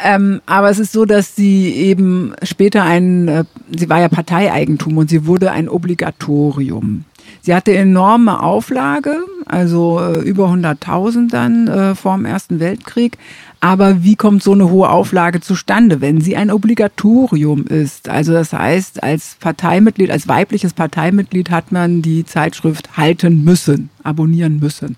Ähm, 0.03 0.41
aber 0.47 0.71
es 0.71 0.79
ist 0.79 0.93
so, 0.93 1.05
dass 1.05 1.37
sie 1.37 1.73
eben 1.73 2.35
später 2.43 2.83
ein, 2.83 3.29
äh, 3.29 3.45
sie 3.77 3.89
war 3.89 4.01
ja 4.01 4.09
Parteieigentum 4.09 4.97
und 4.97 5.11
sie 5.11 5.27
wurde 5.27 5.53
ein 5.53 5.69
Obligatorium. 5.69 7.05
Sie 7.45 7.53
hatte 7.53 7.77
enorme 7.77 8.41
Auflage, 8.41 9.17
also 9.47 9.99
äh, 9.99 10.21
über 10.21 10.47
100.000 10.47 11.29
dann 11.29 11.67
äh, 11.67 11.95
vor 11.97 12.17
dem 12.17 12.25
Ersten 12.25 12.61
Weltkrieg. 12.61 13.19
Aber 13.59 14.05
wie 14.05 14.15
kommt 14.15 14.45
so 14.45 14.53
eine 14.53 14.71
hohe 14.71 14.89
Auflage 14.89 15.41
zustande, 15.41 16.01
wenn 16.01 16.21
sie 16.21 16.37
ein 16.37 16.53
Obligatorium 16.53 17.67
ist? 17.67 18.09
Also 18.09 18.33
das 18.33 18.53
heißt, 18.53 19.03
als 19.03 19.37
Parteimitglied, 19.41 20.13
als 20.13 20.29
weibliches 20.29 20.73
Parteimitglied 20.73 21.51
hat 21.51 21.73
man 21.73 22.01
die 22.01 22.25
Zeitschrift 22.25 22.97
halten 22.97 23.43
müssen, 23.43 23.91
abonnieren 24.05 24.61
müssen. 24.61 24.95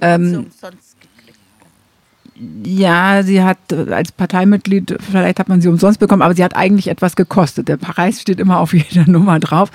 Ähm, 0.00 0.46
ja, 2.64 3.22
sie 3.22 3.42
hat 3.42 3.58
äh, 3.70 3.92
als 3.92 4.10
Parteimitglied, 4.10 4.96
vielleicht 5.00 5.38
hat 5.38 5.48
man 5.48 5.60
sie 5.60 5.68
umsonst 5.68 6.00
bekommen, 6.00 6.22
aber 6.22 6.34
sie 6.34 6.42
hat 6.42 6.56
eigentlich 6.56 6.88
etwas 6.88 7.14
gekostet. 7.14 7.68
Der 7.68 7.76
Preis 7.76 8.20
steht 8.20 8.40
immer 8.40 8.58
auf 8.58 8.72
jeder 8.74 9.08
Nummer 9.08 9.38
drauf. 9.38 9.70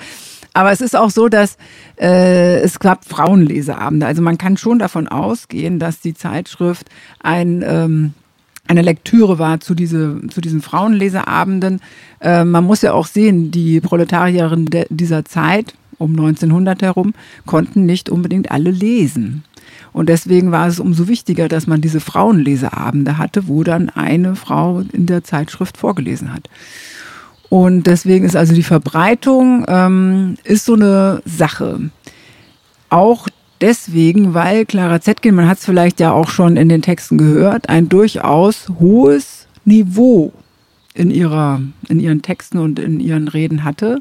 Aber 0.56 0.72
es 0.72 0.80
ist 0.80 0.96
auch 0.96 1.10
so, 1.10 1.28
dass 1.28 1.58
äh, 2.00 2.60
es 2.60 2.78
gab 2.78 3.04
Frauenleseabende. 3.04 4.06
Also 4.06 4.22
man 4.22 4.38
kann 4.38 4.56
schon 4.56 4.78
davon 4.78 5.06
ausgehen, 5.06 5.78
dass 5.78 6.00
die 6.00 6.14
Zeitschrift 6.14 6.88
ein 7.20 7.62
ähm, 7.62 8.14
eine 8.66 8.80
Lektüre 8.80 9.38
war 9.38 9.60
zu, 9.60 9.74
diese, 9.74 10.18
zu 10.30 10.40
diesen 10.40 10.62
Frauenleseabenden. 10.62 11.80
Äh, 12.20 12.44
man 12.44 12.64
muss 12.64 12.80
ja 12.80 12.94
auch 12.94 13.06
sehen, 13.06 13.50
die 13.50 13.80
Proletarierinnen 13.80 14.70
dieser 14.88 15.26
Zeit, 15.26 15.74
um 15.98 16.12
1900 16.12 16.80
herum, 16.80 17.12
konnten 17.44 17.84
nicht 17.84 18.08
unbedingt 18.08 18.50
alle 18.50 18.70
lesen. 18.70 19.44
Und 19.92 20.08
deswegen 20.08 20.52
war 20.52 20.66
es 20.66 20.80
umso 20.80 21.06
wichtiger, 21.06 21.48
dass 21.48 21.66
man 21.66 21.82
diese 21.82 22.00
Frauenleseabende 22.00 23.18
hatte, 23.18 23.46
wo 23.46 23.62
dann 23.62 23.90
eine 23.90 24.36
Frau 24.36 24.82
in 24.92 25.04
der 25.04 25.22
Zeitschrift 25.22 25.76
vorgelesen 25.76 26.32
hat. 26.32 26.48
Und 27.48 27.86
deswegen 27.86 28.24
ist 28.24 28.36
also 28.36 28.54
die 28.54 28.62
Verbreitung 28.62 29.64
ähm, 29.68 30.36
ist 30.44 30.64
so 30.64 30.74
eine 30.74 31.22
Sache. 31.24 31.90
Auch 32.88 33.28
deswegen, 33.60 34.34
weil 34.34 34.66
Clara 34.66 35.00
Zetkin, 35.00 35.34
man 35.34 35.48
hat 35.48 35.58
es 35.58 35.64
vielleicht 35.64 36.00
ja 36.00 36.12
auch 36.12 36.28
schon 36.28 36.56
in 36.56 36.68
den 36.68 36.82
Texten 36.82 37.18
gehört, 37.18 37.68
ein 37.68 37.88
durchaus 37.88 38.68
hohes 38.80 39.46
Niveau 39.64 40.32
in, 40.96 41.10
ihrer, 41.10 41.60
in 41.88 42.00
ihren 42.00 42.22
Texten 42.22 42.58
und 42.58 42.78
in 42.78 43.00
ihren 43.00 43.28
Reden 43.28 43.64
hatte, 43.64 44.00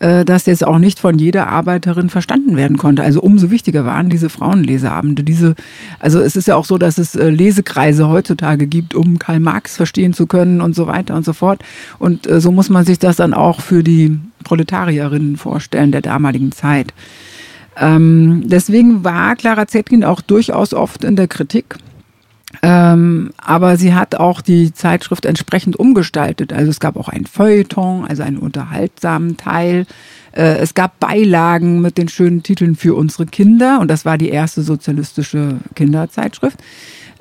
äh, 0.00 0.24
das 0.24 0.46
jetzt 0.46 0.66
auch 0.66 0.78
nicht 0.78 0.98
von 0.98 1.18
jeder 1.18 1.48
Arbeiterin 1.48 2.10
verstanden 2.10 2.56
werden 2.56 2.76
konnte. 2.76 3.02
Also 3.02 3.20
umso 3.20 3.50
wichtiger 3.50 3.84
waren 3.84 4.10
diese 4.10 4.28
Frauenleseabende. 4.28 5.24
Diese, 5.24 5.54
also 5.98 6.20
es 6.20 6.36
ist 6.36 6.46
ja 6.46 6.56
auch 6.56 6.66
so, 6.66 6.76
dass 6.78 6.98
es 6.98 7.14
äh, 7.14 7.30
Lesekreise 7.30 8.08
heutzutage 8.08 8.66
gibt, 8.66 8.94
um 8.94 9.18
Karl 9.18 9.40
Marx 9.40 9.76
verstehen 9.76 10.12
zu 10.12 10.26
können 10.26 10.60
und 10.60 10.74
so 10.74 10.86
weiter 10.86 11.16
und 11.16 11.24
so 11.24 11.32
fort. 11.32 11.62
Und 11.98 12.26
äh, 12.26 12.40
so 12.40 12.52
muss 12.52 12.68
man 12.68 12.84
sich 12.84 12.98
das 12.98 13.16
dann 13.16 13.32
auch 13.34 13.60
für 13.60 13.82
die 13.82 14.18
Proletarierinnen 14.44 15.36
vorstellen 15.36 15.92
der 15.92 16.02
damaligen 16.02 16.52
Zeit. 16.52 16.92
Ähm, 17.76 18.42
deswegen 18.44 19.02
war 19.02 19.34
Clara 19.34 19.66
Zetkin 19.66 20.04
auch 20.04 20.20
durchaus 20.20 20.74
oft 20.74 21.02
in 21.04 21.16
der 21.16 21.26
Kritik 21.26 21.76
ähm, 22.62 23.30
aber 23.36 23.76
sie 23.76 23.94
hat 23.94 24.14
auch 24.14 24.40
die 24.40 24.72
Zeitschrift 24.72 25.26
entsprechend 25.26 25.76
umgestaltet. 25.76 26.52
Also 26.52 26.70
es 26.70 26.80
gab 26.80 26.96
auch 26.96 27.08
ein 27.08 27.26
Feuilleton, 27.26 28.04
also 28.06 28.22
einen 28.22 28.38
unterhaltsamen 28.38 29.36
Teil. 29.36 29.86
Äh, 30.32 30.58
es 30.58 30.74
gab 30.74 31.00
Beilagen 31.00 31.80
mit 31.80 31.98
den 31.98 32.08
schönen 32.08 32.42
Titeln 32.42 32.76
für 32.76 32.94
unsere 32.94 33.26
Kinder 33.26 33.80
und 33.80 33.90
das 33.90 34.04
war 34.04 34.18
die 34.18 34.28
erste 34.28 34.62
sozialistische 34.62 35.58
Kinderzeitschrift. 35.74 36.58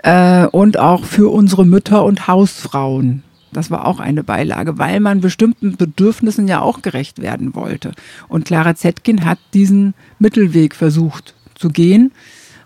Äh, 0.03 0.47
und 0.47 0.77
auch 0.77 1.05
für 1.05 1.31
unsere 1.31 1.65
Mütter 1.65 2.03
und 2.03 2.27
Hausfrauen. 2.27 3.23
Das 3.53 3.71
war 3.71 3.85
auch 3.85 3.99
eine 3.99 4.23
Beilage, 4.23 4.77
weil 4.79 4.99
man 4.99 5.21
bestimmten 5.21 5.77
Bedürfnissen 5.77 6.47
ja 6.47 6.59
auch 6.59 6.81
gerecht 6.81 7.21
werden 7.21 7.55
wollte. 7.55 7.91
Und 8.27 8.45
Clara 8.45 8.75
Zetkin 8.75 9.25
hat 9.25 9.37
diesen 9.53 9.93
Mittelweg 10.19 10.75
versucht 10.75 11.35
zu 11.55 11.69
gehen. 11.69 12.11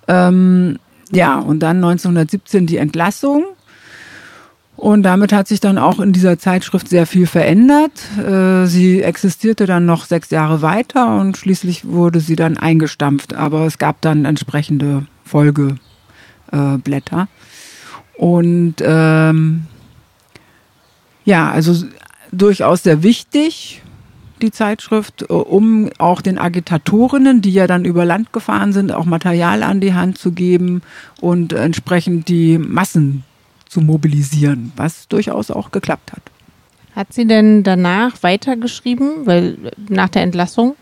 Ähm, 0.08 0.80
ja, 1.12 1.40
und 1.40 1.60
dann 1.60 1.78
1917 1.78 2.66
die 2.68 2.78
Entlassung. 2.78 3.46
Und 4.76 5.02
damit 5.04 5.34
hat 5.34 5.48
sich 5.48 5.60
dann 5.60 5.80
auch 5.80 6.00
in 6.00 6.14
dieser 6.14 6.38
Zeitschrift 6.38 6.88
sehr 6.88 7.08
viel 7.08 7.26
verändert. 7.26 7.94
Äh, 8.20 8.68
sie 8.68 9.02
existierte 9.02 9.66
dann 9.66 9.88
noch 9.88 10.06
sechs 10.06 10.30
Jahre 10.30 10.62
weiter 10.62 11.20
und 11.20 11.36
schließlich 11.36 11.86
wurde 11.86 12.20
sie 12.20 12.36
dann 12.36 12.58
eingestampft. 12.58 13.34
Aber 13.34 13.66
es 13.66 13.80
gab 13.80 14.02
dann 14.02 14.26
entsprechende 14.26 15.08
Folgeblätter. 15.26 15.80
Und 18.18 18.76
ähm, 18.82 19.66
ja, 21.26 21.50
also 21.50 21.86
durchaus 22.32 22.84
sehr 22.84 23.02
wichtig 23.02 23.82
die 24.42 24.52
Zeitschrift, 24.52 25.24
äh, 25.24 25.34
um 25.34 25.90
auch 25.98 26.22
den 26.22 26.38
Agitatorinnen, 26.38 27.42
die 27.42 27.52
ja 27.52 27.68
dann 27.68 27.86
über 27.86 28.06
Land 28.06 28.34
gefahren 28.34 28.74
sind, 28.74 28.92
auch 28.92 29.06
Material 29.06 29.64
an 29.64 29.80
die 29.80 29.94
Hand 29.94 30.18
zu 30.18 30.32
geben 30.32 30.82
und 31.22 31.54
entsprechend 31.54 32.28
die 32.30 32.58
Massen 32.58 33.24
zu 33.68 33.82
mobilisieren, 33.82 34.72
was 34.76 35.08
durchaus 35.08 35.52
auch 35.52 35.72
geklappt 35.72 36.14
hat. 36.14 36.22
Hat 36.96 37.14
sie 37.14 37.28
denn 37.28 37.64
danach 37.64 38.24
weitergeschrieben, 38.24 39.26
weil 39.26 39.58
nach 39.88 40.10
der 40.10 40.24
Entlassung? 40.24 40.76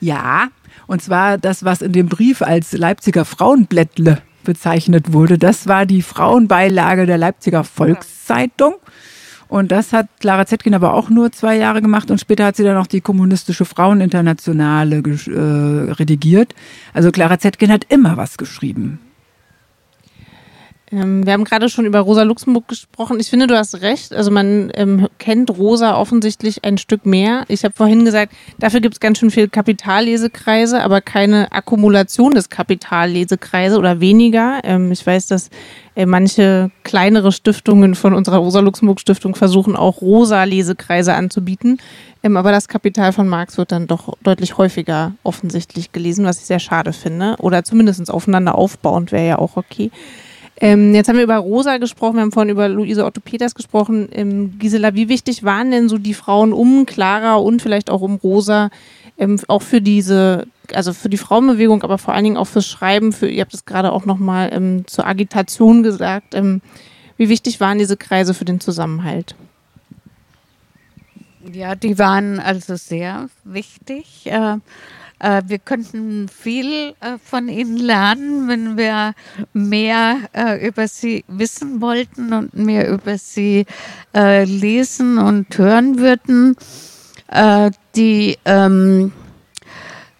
Ja, 0.00 0.48
und 0.86 1.00
zwar 1.00 1.38
das, 1.38 1.64
was 1.64 1.80
in 1.80 1.92
dem 1.92 2.08
Brief 2.08 2.42
als 2.42 2.72
Leipziger 2.72 3.24
Frauenblättle 3.24 4.20
bezeichnet 4.42 5.12
wurde, 5.12 5.38
das 5.38 5.66
war 5.66 5.86
die 5.86 6.02
Frauenbeilage 6.02 7.06
der 7.06 7.18
Leipziger 7.18 7.64
Volkszeitung. 7.64 8.74
Und 9.48 9.70
das 9.72 9.92
hat 9.92 10.08
Clara 10.20 10.46
Zetkin 10.46 10.74
aber 10.74 10.94
auch 10.94 11.10
nur 11.10 11.32
zwei 11.32 11.56
Jahre 11.56 11.82
gemacht 11.82 12.10
und 12.10 12.20
später 12.20 12.46
hat 12.46 12.56
sie 12.56 12.64
dann 12.64 12.76
auch 12.76 12.86
die 12.86 13.00
Kommunistische 13.00 13.64
Fraueninternationale 13.64 14.96
äh, 14.96 15.92
redigiert. 15.92 16.54
Also 16.92 17.10
Clara 17.10 17.38
Zetkin 17.38 17.70
hat 17.70 17.84
immer 17.88 18.16
was 18.16 18.36
geschrieben. 18.38 19.00
Ähm, 20.94 21.26
wir 21.26 21.32
haben 21.32 21.44
gerade 21.44 21.68
schon 21.68 21.86
über 21.86 22.00
Rosa 22.00 22.22
Luxemburg 22.22 22.68
gesprochen. 22.68 23.18
Ich 23.18 23.28
finde, 23.28 23.46
du 23.46 23.56
hast 23.56 23.80
recht. 23.80 24.14
Also 24.14 24.30
man 24.30 24.70
ähm, 24.74 25.08
kennt 25.18 25.50
Rosa 25.50 25.96
offensichtlich 25.96 26.64
ein 26.64 26.78
Stück 26.78 27.04
mehr. 27.04 27.44
Ich 27.48 27.64
habe 27.64 27.74
vorhin 27.74 28.04
gesagt, 28.04 28.32
dafür 28.58 28.80
gibt 28.80 28.94
es 28.94 29.00
ganz 29.00 29.18
schön 29.18 29.30
viel 29.30 29.48
Kapitallesekreise, 29.48 30.82
aber 30.82 31.00
keine 31.00 31.50
Akkumulation 31.50 32.32
des 32.32 32.48
Kapitallesekreises 32.48 33.76
oder 33.76 34.00
weniger. 34.00 34.60
Ähm, 34.62 34.92
ich 34.92 35.04
weiß, 35.04 35.26
dass 35.26 35.50
äh, 35.96 36.06
manche 36.06 36.70
kleinere 36.84 37.32
Stiftungen 37.32 37.96
von 37.96 38.14
unserer 38.14 38.38
Rosa 38.38 38.60
Luxemburg 38.60 39.00
Stiftung 39.00 39.34
versuchen 39.34 39.74
auch 39.74 40.00
Rosa-Lesekreise 40.00 41.14
anzubieten. 41.14 41.78
Ähm, 42.22 42.36
aber 42.36 42.52
das 42.52 42.68
Kapital 42.68 43.12
von 43.12 43.26
Marx 43.26 43.58
wird 43.58 43.72
dann 43.72 43.88
doch 43.88 44.14
deutlich 44.22 44.58
häufiger 44.58 45.12
offensichtlich 45.24 45.90
gelesen, 45.90 46.24
was 46.24 46.38
ich 46.38 46.46
sehr 46.46 46.60
schade 46.60 46.92
finde. 46.92 47.34
Oder 47.38 47.64
zumindest 47.64 48.10
aufeinander 48.10 48.54
aufbauend 48.54 49.10
wäre 49.10 49.26
ja 49.26 49.38
auch 49.38 49.56
okay. 49.56 49.90
Ähm, 50.60 50.94
jetzt 50.94 51.08
haben 51.08 51.16
wir 51.16 51.24
über 51.24 51.36
Rosa 51.36 51.78
gesprochen, 51.78 52.16
wir 52.16 52.22
haben 52.22 52.32
vorhin 52.32 52.50
über 52.50 52.68
Luise 52.68 53.04
Otto 53.04 53.20
Peters 53.20 53.54
gesprochen. 53.54 54.08
Ähm, 54.12 54.58
Gisela, 54.58 54.94
wie 54.94 55.08
wichtig 55.08 55.42
waren 55.42 55.70
denn 55.70 55.88
so 55.88 55.98
die 55.98 56.14
Frauen 56.14 56.52
um 56.52 56.86
Clara 56.86 57.34
und 57.36 57.60
vielleicht 57.60 57.90
auch 57.90 58.02
um 58.02 58.16
Rosa, 58.16 58.70
ähm, 59.18 59.40
auch 59.48 59.62
für 59.62 59.80
diese, 59.80 60.46
also 60.72 60.92
für 60.92 61.08
die 61.08 61.18
Frauenbewegung, 61.18 61.82
aber 61.82 61.98
vor 61.98 62.14
allen 62.14 62.24
Dingen 62.24 62.36
auch 62.36 62.46
fürs 62.46 62.68
Schreiben, 62.68 63.12
für, 63.12 63.28
ihr 63.28 63.40
habt 63.40 63.54
es 63.54 63.64
gerade 63.64 63.92
auch 63.92 64.06
nochmal 64.06 64.50
ähm, 64.52 64.86
zur 64.86 65.06
Agitation 65.06 65.82
gesagt. 65.82 66.34
Ähm, 66.34 66.60
wie 67.16 67.28
wichtig 67.28 67.60
waren 67.60 67.78
diese 67.78 67.96
Kreise 67.96 68.32
für 68.32 68.44
den 68.44 68.60
Zusammenhalt? 68.60 69.34
Ja, 71.52 71.74
die 71.74 71.98
waren 71.98 72.40
also 72.40 72.76
sehr 72.76 73.28
wichtig. 73.44 74.26
Äh, 74.26 74.58
äh, 75.18 75.42
wir 75.46 75.58
könnten 75.58 76.28
viel 76.28 76.94
äh, 77.00 77.18
von 77.22 77.48
ihnen 77.48 77.76
lernen, 77.76 78.48
wenn 78.48 78.76
wir 78.76 79.14
mehr 79.52 80.16
äh, 80.32 80.66
über 80.66 80.88
sie 80.88 81.24
wissen 81.28 81.80
wollten 81.80 82.32
und 82.32 82.54
mehr 82.54 82.90
über 82.90 83.18
sie 83.18 83.66
äh, 84.14 84.44
lesen 84.44 85.18
und 85.18 85.56
hören 85.56 85.98
würden. 85.98 86.56
Äh, 87.28 87.70
die 87.94 88.38
ähm, 88.44 89.12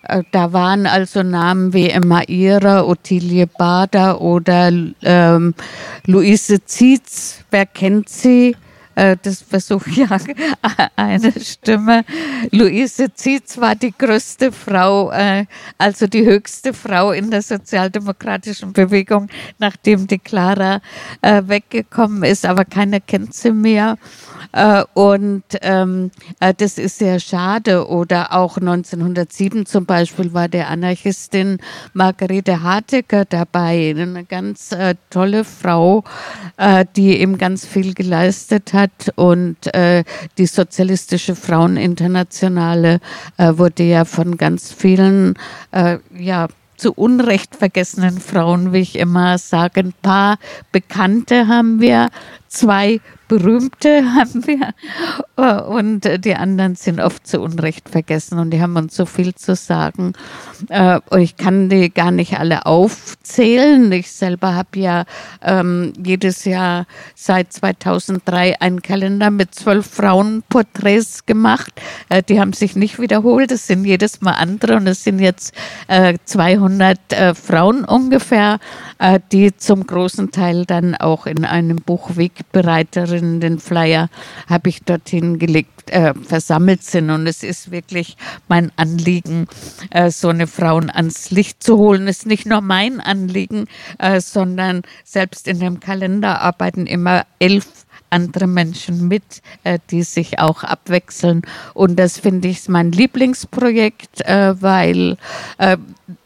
äh, 0.08 0.22
da 0.32 0.52
waren 0.52 0.86
also 0.86 1.22
Namen 1.22 1.72
wie 1.72 1.90
Emma 1.90 2.22
Ihrer, 2.22 2.86
Ottilie 2.86 3.46
Bader 3.46 4.20
oder 4.20 4.72
ähm, 5.02 5.54
Luise 6.06 6.64
Zietz. 6.64 7.44
Wer 7.50 7.66
kennt 7.66 8.08
sie? 8.08 8.56
Äh, 8.94 9.16
das 9.20 9.42
versuche 9.42 9.90
ja 9.90 10.08
eine 10.96 11.32
Stimme. 11.32 12.04
Luise 12.50 13.12
Zietz 13.14 13.58
war 13.58 13.74
die 13.74 13.92
größte 13.96 14.52
Frau, 14.52 15.10
äh, 15.10 15.46
also 15.78 16.06
die 16.06 16.24
höchste 16.24 16.72
Frau 16.72 17.12
in 17.12 17.30
der 17.30 17.42
sozialdemokratischen 17.42 18.72
Bewegung, 18.72 19.28
nachdem 19.58 20.06
die 20.06 20.18
Clara 20.18 20.80
äh, 21.22 21.42
weggekommen 21.46 22.22
ist, 22.24 22.46
aber 22.46 22.64
keiner 22.64 23.00
kennt 23.00 23.34
sie 23.34 23.52
mehr. 23.52 23.98
Und 24.94 25.43
ähm, 25.62 26.10
das 26.39 26.78
ist 26.78 26.98
sehr 26.98 27.18
schade. 27.18 27.89
Oder 27.89 28.32
auch 28.32 28.56
1907 28.56 29.66
zum 29.66 29.85
Beispiel 29.85 30.32
war 30.32 30.48
der 30.48 30.68
Anarchistin 30.68 31.59
Margarete 31.93 32.62
Hartecker 32.62 33.24
dabei, 33.24 33.94
eine 33.97 34.24
ganz 34.24 34.70
tolle 35.10 35.44
Frau, 35.44 36.05
die 36.97 37.18
eben 37.18 37.39
ganz 37.39 37.66
viel 37.66 37.94
geleistet 37.94 38.72
hat 38.72 38.85
hat. 38.85 39.12
Und 39.16 39.74
äh, 39.74 40.05
die 40.39 40.47
Sozialistische 40.47 41.35
Fraueninternationale 41.35 43.01
äh, 43.36 43.52
wurde 43.56 43.85
ja 43.85 44.05
von 44.05 44.36
ganz 44.36 44.72
vielen, 44.72 45.35
äh, 45.72 45.98
ja, 46.16 46.48
zu 46.76 46.93
Unrecht 46.93 47.55
vergessenen 47.55 48.18
Frauen, 48.18 48.72
wie 48.72 48.81
ich 48.81 48.98
immer 48.98 49.39
sage, 49.39 49.81
ein 49.81 49.94
paar 50.02 50.39
Bekannte 50.72 51.47
haben 51.47 51.81
wir, 51.81 52.10
zwei 52.48 53.01
berühmte 53.35 54.15
haben 54.15 54.47
wir 54.47 54.74
äh, 55.36 55.61
und 55.61 56.24
die 56.24 56.35
anderen 56.35 56.77
sind 56.77 57.01
oft 57.01 57.27
zu 57.27 57.40
Unrecht 57.40 57.89
vergessen 57.89 58.39
und 58.39 58.51
die 58.51 58.61
haben 58.61 58.77
uns 58.77 58.94
so 58.94 59.06
viel 59.06 59.35
zu 59.35 59.56
sagen. 59.56 60.12
Äh, 60.69 61.01
ich 61.19 61.36
kann 61.36 61.69
die 61.69 61.93
gar 61.93 62.11
nicht 62.11 62.39
alle 62.39 62.66
aufzählen. 62.66 63.90
Ich 63.93 64.12
selber 64.12 64.55
habe 64.55 64.78
ja 64.78 65.05
ähm, 65.43 65.93
jedes 66.02 66.44
Jahr 66.44 66.86
seit 67.15 67.52
2003 67.52 68.61
einen 68.61 68.82
Kalender 68.82 69.31
mit 69.31 69.55
zwölf 69.55 69.86
Frauenporträts 69.86 71.27
gemacht. 71.27 71.73
Äh, 72.09 72.23
die 72.23 72.40
haben 72.40 72.52
sich 72.52 72.77
nicht 72.77 73.01
wiederholt. 73.01 73.51
Es 73.51 73.66
sind 73.66 73.85
jedes 73.85 74.20
Mal 74.20 74.32
andere 74.32 74.77
und 74.77 74.86
es 74.86 75.02
sind 75.02 75.19
jetzt 75.19 75.55
200 76.24 76.98
Frauen 77.35 77.85
ungefähr, 77.85 78.59
die 79.32 79.56
zum 79.56 79.86
großen 79.86 80.31
Teil 80.31 80.65
dann 80.66 80.94
auch 80.94 81.27
in 81.27 81.44
einem 81.44 81.77
Buch 81.77 82.16
Wegbereiterinnen, 83.24 83.40
den 83.40 83.59
Flyer 83.59 84.09
habe 84.48 84.68
ich 84.68 84.82
dorthin 84.82 85.38
gelegt, 85.38 85.90
äh, 85.90 86.14
versammelt 86.14 86.82
sind. 86.82 87.10
Und 87.10 87.26
es 87.26 87.42
ist 87.42 87.70
wirklich 87.70 88.16
mein 88.48 88.70
Anliegen, 88.76 89.46
äh, 89.90 90.10
so 90.10 90.28
eine 90.28 90.46
Frauen 90.46 90.90
ans 90.90 91.30
Licht 91.30 91.62
zu 91.62 91.78
holen. 91.78 92.09
Es 92.09 92.18
ist 92.18 92.26
nicht 92.26 92.46
nur 92.46 92.60
mein 92.60 93.01
Anliegen, 93.01 93.66
äh, 93.98 94.20
sondern 94.20 94.82
selbst 95.05 95.48
in 95.48 95.60
dem 95.60 95.80
Kalender 95.80 96.40
arbeiten 96.40 96.86
immer 96.86 97.24
elf 97.38 97.66
andere 98.10 98.46
Menschen 98.46 99.09
mit, 99.09 99.42
äh, 99.64 99.78
die 99.90 100.05
sich 100.05 100.38
auch 100.38 100.62
abwechseln. 100.62 101.42
Und 101.74 101.98
das 101.98 102.18
finde 102.18 102.48
ich 102.48 102.68
mein 102.68 102.92
Lieblingsprojekt, 102.92 104.20
äh, 104.20 104.55
weil 104.62 105.16
äh, 105.59 105.76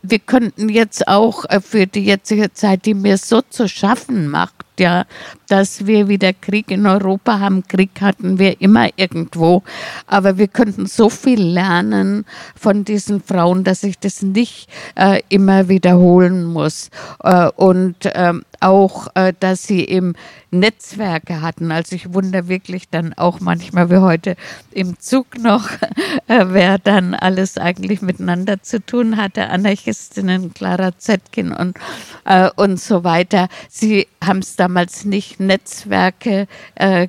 wir 0.02 0.18
könnten 0.18 0.68
jetzt 0.68 1.08
auch 1.08 1.44
äh, 1.48 1.60
für 1.60 1.86
die 1.86 2.04
jetzige 2.04 2.52
Zeit, 2.52 2.86
die 2.86 2.94
mir 2.94 3.18
so 3.18 3.42
zu 3.42 3.68
schaffen 3.68 4.28
macht, 4.28 4.54
ja, 4.78 5.06
dass 5.48 5.86
wir 5.86 6.08
wieder 6.08 6.32
Krieg 6.32 6.70
in 6.70 6.86
Europa 6.86 7.40
haben. 7.40 7.66
Krieg 7.66 8.00
hatten 8.00 8.38
wir 8.38 8.60
immer 8.60 8.88
irgendwo. 8.96 9.62
Aber 10.06 10.38
wir 10.38 10.48
könnten 10.48 10.86
so 10.86 11.10
viel 11.10 11.42
lernen 11.42 12.24
von 12.54 12.84
diesen 12.84 13.22
Frauen, 13.22 13.64
dass 13.64 13.82
ich 13.82 13.98
das 13.98 14.22
nicht 14.22 14.68
äh, 14.94 15.20
immer 15.28 15.68
wiederholen 15.68 16.44
muss. 16.44 16.90
Äh, 17.22 17.48
und 17.56 17.96
ähm, 18.14 18.44
auch, 18.60 19.08
äh, 19.14 19.32
dass 19.38 19.64
sie 19.64 19.84
eben 19.84 20.14
Netzwerke 20.50 21.42
hatten. 21.42 21.70
Also 21.70 21.94
ich 21.94 22.12
wundere 22.12 22.48
wirklich 22.48 22.88
dann 22.88 23.12
auch 23.14 23.40
manchmal 23.40 23.90
wie 23.90 23.98
heute 23.98 24.36
im 24.72 24.98
Zug 24.98 25.38
noch, 25.38 25.68
äh, 26.28 26.46
wer 26.48 26.78
dann 26.78 27.14
alles 27.14 27.58
eigentlich 27.58 28.02
miteinander 28.02 28.62
zu 28.62 28.84
tun 28.84 29.16
hatte. 29.16 29.48
Anarchistinnen, 29.88 30.52
Clara 30.52 30.98
Zetkin 30.98 31.52
und, 31.52 31.78
äh, 32.24 32.50
und 32.56 32.78
so 32.78 33.04
weiter. 33.04 33.48
Sie 33.70 34.06
haben 34.22 34.40
es 34.40 34.56
damals 34.56 35.04
nicht 35.06 35.40
Netzwerke 35.40 36.46
äh, 36.74 37.08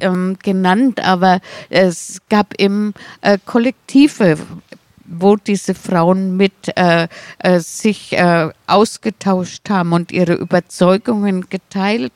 ähm, 0.00 0.36
genannt, 0.42 1.00
aber 1.00 1.40
es 1.70 2.20
gab 2.28 2.54
eben 2.60 2.94
äh, 3.20 3.38
Kollektive, 3.44 4.38
wo 5.04 5.36
diese 5.36 5.74
Frauen 5.74 6.36
mit 6.36 6.76
äh, 6.76 7.06
äh, 7.38 7.60
sich 7.60 8.12
äh, 8.14 8.50
ausgetauscht 8.66 9.70
haben 9.70 9.92
und 9.92 10.10
ihre 10.10 10.34
Überzeugungen 10.34 11.48
geteilt 11.48 12.12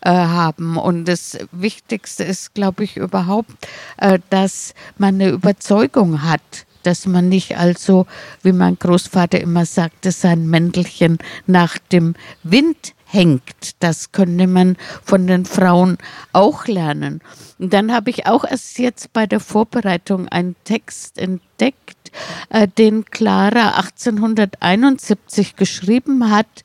äh, 0.00 0.10
haben. 0.10 0.78
Und 0.78 1.04
das 1.04 1.38
Wichtigste 1.52 2.24
ist, 2.24 2.54
glaube 2.54 2.84
ich, 2.84 2.96
überhaupt, 2.96 3.52
äh, 3.98 4.18
dass 4.30 4.74
man 4.96 5.16
eine 5.16 5.28
Überzeugung 5.28 6.22
hat 6.22 6.40
dass 6.82 7.06
man 7.06 7.28
nicht 7.28 7.56
also, 7.56 8.06
wie 8.42 8.52
mein 8.52 8.78
Großvater 8.78 9.40
immer 9.40 9.66
sagte, 9.66 10.12
sein 10.12 10.46
Mäntelchen 10.46 11.18
nach 11.46 11.78
dem 11.78 12.14
Wind 12.42 12.94
hängt. 13.12 13.76
Das 13.80 14.12
könnte 14.12 14.46
man 14.46 14.76
von 15.04 15.26
den 15.26 15.44
Frauen 15.44 15.98
auch 16.32 16.66
lernen. 16.66 17.20
Und 17.58 17.72
dann 17.72 17.92
habe 17.92 18.10
ich 18.10 18.26
auch 18.26 18.44
erst 18.44 18.78
jetzt 18.78 19.12
bei 19.12 19.26
der 19.26 19.40
Vorbereitung 19.40 20.28
einen 20.28 20.56
Text 20.64 21.18
entdeckt, 21.18 22.10
äh, 22.48 22.66
den 22.66 23.04
Clara 23.04 23.76
1871 23.78 25.56
geschrieben 25.56 26.30
hat. 26.30 26.64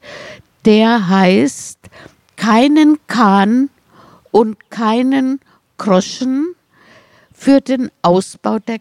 Der 0.66 1.10
heißt 1.10 1.80
keinen 2.36 2.98
Kahn 3.08 3.70
und 4.32 4.70
keinen 4.70 5.40
Groschen 5.78 6.56
für 7.34 7.62
den 7.62 7.92
Ausbau 8.02 8.60
der 8.60 8.80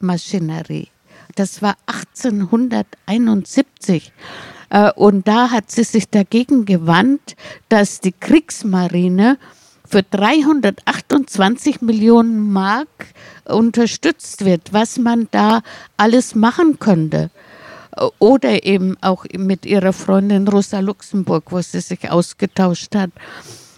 Kriegsmaschinerie. 0.00 0.88
Das 1.36 1.62
war 1.62 1.76
1871. 1.86 4.12
Äh, 4.70 4.90
und 4.92 5.28
da 5.28 5.50
hat 5.50 5.70
sie 5.70 5.84
sich 5.84 6.08
dagegen 6.08 6.64
gewandt, 6.64 7.36
dass 7.68 8.00
die 8.00 8.12
Kriegsmarine 8.12 9.38
für 9.86 10.02
328 10.02 11.82
Millionen 11.82 12.50
Mark 12.52 12.88
unterstützt 13.44 14.44
wird, 14.44 14.72
was 14.72 14.98
man 14.98 15.28
da 15.30 15.62
alles 15.96 16.34
machen 16.34 16.78
könnte. 16.78 17.30
Oder 18.18 18.64
eben 18.64 18.96
auch 19.00 19.24
mit 19.36 19.66
ihrer 19.66 19.92
Freundin 19.92 20.46
Rosa 20.46 20.78
Luxemburg, 20.80 21.50
wo 21.50 21.60
sie 21.60 21.80
sich 21.80 22.08
ausgetauscht 22.10 22.94
hat. 22.94 23.10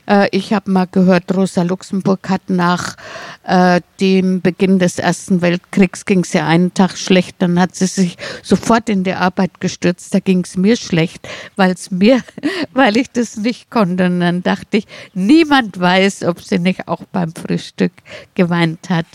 Äh, 0.06 0.28
ich 0.32 0.52
habe 0.52 0.70
mal 0.70 0.86
gehört, 0.90 1.34
Rosa 1.34 1.62
Luxemburg 1.62 2.28
hat 2.28 2.42
nach 2.48 2.96
äh, 3.44 3.80
dem 4.00 4.40
Beginn 4.40 4.78
des 4.78 4.98
Ersten 4.98 5.42
Weltkriegs 5.42 6.04
ging 6.04 6.20
es 6.20 6.32
ja 6.32 6.46
einen 6.46 6.74
Tag 6.74 6.96
schlecht, 6.96 7.36
dann 7.38 7.58
hat 7.58 7.74
sie 7.74 7.86
sich 7.86 8.16
sofort 8.42 8.88
in 8.88 9.04
die 9.04 9.14
Arbeit 9.14 9.60
gestürzt. 9.60 10.12
Da 10.14 10.20
ging 10.20 10.40
es 10.40 10.56
mir 10.56 10.76
schlecht, 10.76 11.28
weil 11.56 11.74
mir, 11.90 12.20
weil 12.72 12.96
ich 12.96 13.10
das 13.10 13.36
nicht 13.36 13.70
konnte. 13.70 14.06
Und 14.06 14.20
dann 14.20 14.42
dachte 14.42 14.78
ich, 14.78 14.86
niemand 15.14 15.78
weiß, 15.78 16.24
ob 16.24 16.40
sie 16.40 16.58
nicht 16.58 16.88
auch 16.88 17.04
beim 17.12 17.32
Frühstück 17.34 17.92
geweint 18.34 18.90
hat. 18.90 19.06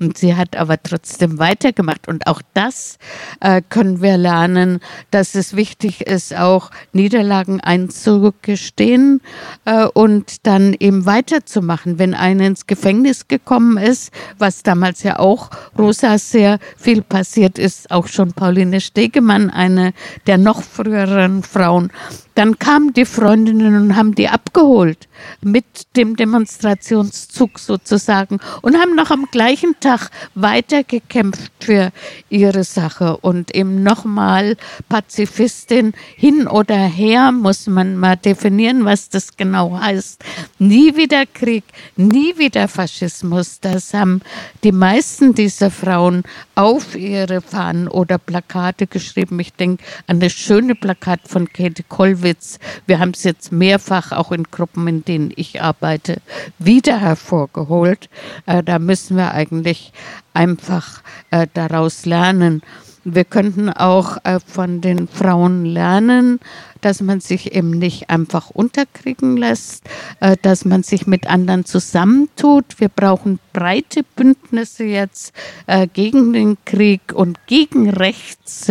Und 0.00 0.18
sie 0.18 0.34
hat 0.34 0.56
aber 0.56 0.82
trotzdem 0.82 1.38
weitergemacht. 1.38 2.08
Und 2.08 2.26
auch 2.26 2.42
das 2.54 2.98
äh, 3.40 3.62
können 3.68 4.02
wir 4.02 4.16
lernen, 4.16 4.80
dass 5.10 5.34
es 5.34 5.54
wichtig 5.54 6.02
ist, 6.02 6.34
auch 6.34 6.70
Niederlagen 6.92 7.60
einzugestehen 7.60 9.20
äh, 9.64 9.84
und 9.84 10.31
dann 10.40 10.74
eben 10.78 11.04
weiterzumachen. 11.04 11.98
Wenn 11.98 12.14
einer 12.14 12.46
ins 12.46 12.66
Gefängnis 12.66 13.28
gekommen 13.28 13.76
ist, 13.76 14.12
was 14.38 14.62
damals 14.62 15.02
ja 15.02 15.18
auch 15.18 15.50
Rosa 15.78 16.18
sehr 16.18 16.58
viel 16.76 17.02
passiert 17.02 17.58
ist, 17.58 17.90
auch 17.90 18.06
schon 18.06 18.32
Pauline 18.32 18.80
Stegemann, 18.80 19.50
eine 19.50 19.92
der 20.26 20.38
noch 20.38 20.62
früheren 20.62 21.42
Frauen, 21.42 21.90
dann 22.34 22.58
kamen 22.58 22.92
die 22.94 23.04
Freundinnen 23.04 23.76
und 23.76 23.96
haben 23.96 24.14
die 24.14 24.28
abgeholt 24.28 25.08
mit 25.42 25.64
dem 25.96 26.16
Demonstrationszug 26.16 27.58
sozusagen 27.58 28.40
und 28.62 28.76
haben 28.76 28.94
noch 28.94 29.10
am 29.10 29.26
gleichen 29.30 29.74
Tag 29.80 30.10
weitergekämpft 30.34 31.52
für 31.60 31.92
ihre 32.30 32.64
Sache 32.64 33.18
und 33.18 33.54
eben 33.54 33.82
nochmal 33.82 34.56
Pazifistin 34.88 35.92
hin 36.16 36.46
oder 36.48 36.76
her 36.76 37.32
muss 37.32 37.66
man 37.66 37.96
mal 37.96 38.16
definieren, 38.16 38.84
was 38.84 39.10
das 39.10 39.36
genau 39.36 39.78
heißt. 39.78 40.24
Nie 40.58 40.96
wieder 40.96 41.26
Krieg, 41.26 41.64
nie 41.96 42.36
wieder 42.38 42.66
Faschismus. 42.66 43.60
Das 43.60 43.92
haben 43.92 44.22
die 44.64 44.72
meisten 44.72 45.34
dieser 45.34 45.70
Frauen 45.70 46.22
auf 46.54 46.96
ihre 46.96 47.42
Fahnen 47.42 47.88
oder 47.88 48.18
Plakate 48.18 48.86
geschrieben. 48.86 49.38
Ich 49.40 49.52
denke 49.52 49.84
an 50.06 50.20
das 50.20 50.32
schöne 50.32 50.74
Plakat 50.74 51.20
von 51.26 51.48
Käthe 51.48 51.82
Kollwitz 51.82 52.21
Kollwitz, 52.22 52.58
wir 52.86 53.00
haben 53.00 53.10
es 53.10 53.24
jetzt 53.24 53.50
mehrfach 53.50 54.12
auch 54.12 54.30
in 54.30 54.44
Gruppen, 54.44 54.86
in 54.86 55.04
denen 55.04 55.32
ich 55.34 55.60
arbeite, 55.60 56.18
wieder 56.58 57.00
hervorgeholt. 57.00 58.08
Äh, 58.46 58.62
da 58.62 58.78
müssen 58.78 59.16
wir 59.16 59.32
eigentlich 59.32 59.92
einfach 60.32 61.02
äh, 61.32 61.48
daraus 61.52 62.06
lernen. 62.06 62.62
Wir 63.04 63.24
könnten 63.24 63.68
auch 63.68 64.18
äh, 64.22 64.38
von 64.38 64.80
den 64.80 65.08
Frauen 65.08 65.64
lernen, 65.64 66.38
dass 66.82 67.00
man 67.00 67.20
sich 67.20 67.52
eben 67.52 67.70
nicht 67.70 68.10
einfach 68.10 68.50
unterkriegen 68.50 69.36
lässt, 69.36 69.84
äh, 70.20 70.36
dass 70.40 70.64
man 70.64 70.84
sich 70.84 71.06
mit 71.08 71.26
anderen 71.26 71.64
zusammentut. 71.64 72.78
Wir 72.78 72.88
brauchen 72.88 73.40
breite 73.52 74.04
Bündnisse 74.14 74.84
jetzt 74.84 75.34
äh, 75.66 75.88
gegen 75.88 76.32
den 76.32 76.58
Krieg 76.64 77.12
und 77.12 77.44
gegen 77.46 77.90
rechts. 77.90 78.70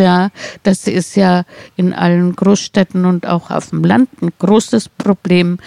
Das 0.62 0.86
ist 0.86 1.16
ja 1.16 1.44
in 1.76 1.92
allen 1.92 2.34
Großstädten 2.34 3.04
und 3.04 3.26
auch 3.26 3.50
auf 3.50 3.70
dem 3.70 3.84
Land 3.84 4.08
ein 4.22 4.32
großes 4.38 4.88
Problem, 4.88 5.58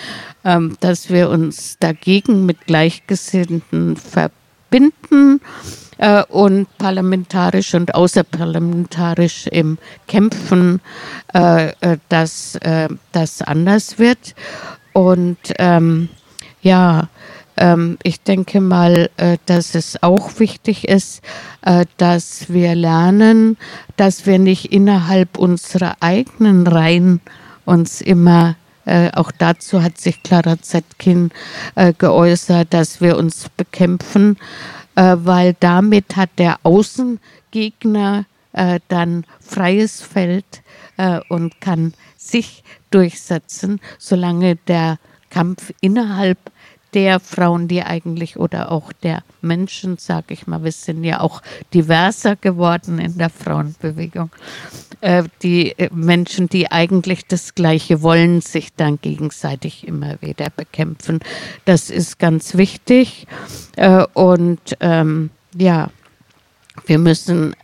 ähm, 0.44 0.76
dass 0.80 1.10
wir 1.12 1.30
uns 1.30 1.78
dagegen 1.80 2.46
mit 2.48 2.66
Gleichgesinnten 2.66 3.96
verbinden 3.96 5.35
äh, 6.06 6.24
und 6.30 6.68
parlamentarisch 6.78 7.74
und 7.74 7.96
außerparlamentarisch 7.96 9.48
im 9.48 9.80
Kämpfen, 10.08 10.80
äh, 11.34 11.70
äh, 11.82 11.98
dass 12.10 12.56
äh, 12.58 12.90
das 13.12 13.42
anders 13.42 13.98
wird. 13.98 14.36
Und 14.94 15.38
ähm, 15.58 16.10
ja, 16.62 17.10
ähm, 17.58 17.98
ich 18.04 18.22
denke 18.22 18.62
mal, 18.62 19.10
äh, 19.18 19.38
dass 19.48 19.74
es 19.74 20.04
auch 20.04 20.40
wichtig 20.40 20.88
ist, 20.88 21.24
äh, 21.64 21.86
dass 21.98 22.50
wir 22.50 22.76
lernen, 22.76 23.58
dass 23.98 24.28
wir 24.28 24.38
nicht 24.38 24.72
innerhalb 24.72 25.40
unserer 25.40 25.96
eigenen 26.02 26.68
Reihen 26.68 27.20
uns 27.66 28.02
immer 28.02 28.56
äh, 28.86 29.10
auch 29.14 29.32
dazu 29.32 29.82
hat 29.82 29.98
sich 29.98 30.22
Clara 30.22 30.62
Zetkin 30.62 31.32
äh, 31.74 31.92
geäußert, 31.98 32.72
dass 32.72 33.02
wir 33.02 33.18
uns 33.18 33.50
bekämpfen, 33.58 34.38
äh, 34.96 35.16
weil 35.20 35.56
damit 35.60 36.16
hat 36.16 36.32
der 36.38 36.60
Außengegner 36.64 38.26
äh, 38.54 38.80
dann 38.88 39.26
freies 39.40 40.02
Feld 40.02 40.62
äh, 40.98 41.20
und 41.30 41.60
kann 41.62 41.94
sich 42.18 42.64
durchsetzen, 42.92 43.80
solange 44.00 44.56
der 44.56 44.98
Kampf 45.30 45.74
innerhalb 45.82 46.38
der 46.94 47.20
Frauen, 47.20 47.68
die 47.68 47.84
eigentlich 47.84 48.38
oder 48.38 48.72
auch 48.72 48.94
der 48.94 49.24
Menschen, 49.42 49.98
sage 49.98 50.34
ich 50.34 50.48
mal, 50.48 50.64
wir 50.64 50.72
sind 50.72 51.04
ja 51.04 51.20
auch 51.20 51.42
diverser 51.74 52.38
geworden 52.38 53.00
in 53.00 53.18
der 53.18 53.30
Frauenbewegung, 53.30 54.32
die 55.42 55.78
äh, 55.78 55.90
Menschen, 55.94 56.50
die 56.50 56.72
eigentlich 56.72 57.26
das 57.28 57.56
Gleiche 57.56 58.02
wollen, 58.02 58.42
sich 58.42 58.74
dann 58.76 59.00
gegenseitig 59.02 59.88
immer 59.88 60.22
wieder 60.22 60.50
bekämpfen. 60.50 61.20
Das 61.66 61.90
ist 61.90 62.20
ganz 62.20 62.56
wichtig 62.56 63.28
äh, 63.76 64.06
und 64.14 64.78
ähm, 64.80 65.30
ja, 65.56 65.92
wir 66.86 66.98
müssen 66.98 67.56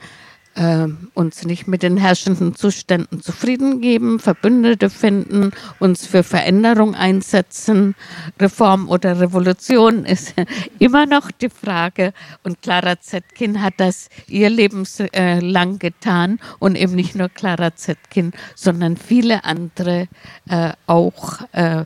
äh, 0.55 0.87
uns 1.13 1.45
nicht 1.45 1.67
mit 1.67 1.83
den 1.83 1.97
herrschenden 1.97 2.55
Zuständen 2.55 3.21
zufrieden 3.21 3.81
geben, 3.81 4.19
Verbündete 4.19 4.89
finden, 4.89 5.51
uns 5.79 6.05
für 6.05 6.23
Veränderung 6.23 6.95
einsetzen. 6.95 7.95
Reform 8.39 8.89
oder 8.89 9.19
Revolution 9.19 10.05
ist 10.11 10.33
immer 10.79 11.05
noch 11.05 11.31
die 11.31 11.49
Frage. 11.49 12.13
Und 12.43 12.61
Clara 12.61 12.99
Zetkin 12.99 13.61
hat 13.61 13.75
das 13.77 14.09
ihr 14.27 14.49
lebenslang 14.49 15.79
getan 15.79 16.39
und 16.59 16.75
eben 16.75 16.95
nicht 16.95 17.15
nur 17.15 17.29
Clara 17.29 17.75
Zetkin, 17.75 18.33
sondern 18.55 18.97
viele 18.97 19.43
andere 19.43 20.07
äh, 20.49 20.71
auch, 20.87 21.41
äh, 21.53 21.85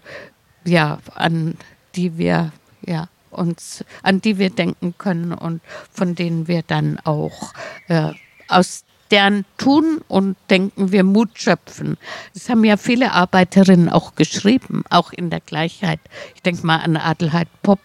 ja, 0.65 0.99
an 1.13 1.55
die 1.95 2.17
wir, 2.17 2.51
ja, 2.85 3.07
uns, 3.29 3.83
an 4.01 4.21
die 4.21 4.37
wir 4.37 4.49
denken 4.49 4.95
können 4.97 5.33
und 5.33 5.61
von 5.91 6.15
denen 6.15 6.47
wir 6.47 6.63
dann 6.63 6.99
auch 7.03 7.53
äh, 7.87 8.13
aus 8.47 8.83
deren 9.11 9.45
Tun 9.57 10.01
und 10.07 10.35
Denken 10.49 10.91
wir 10.91 11.03
Mut 11.03 11.29
schöpfen. 11.35 11.97
Das 12.33 12.49
haben 12.49 12.63
ja 12.63 12.77
viele 12.77 13.11
Arbeiterinnen 13.11 13.89
auch 13.89 14.15
geschrieben, 14.15 14.83
auch 14.89 15.11
in 15.11 15.29
der 15.29 15.41
Gleichheit. 15.41 15.99
Ich 16.35 16.41
denke 16.41 16.65
mal 16.65 16.77
an 16.77 16.97
Adelheid 16.97 17.47
Popp, 17.61 17.79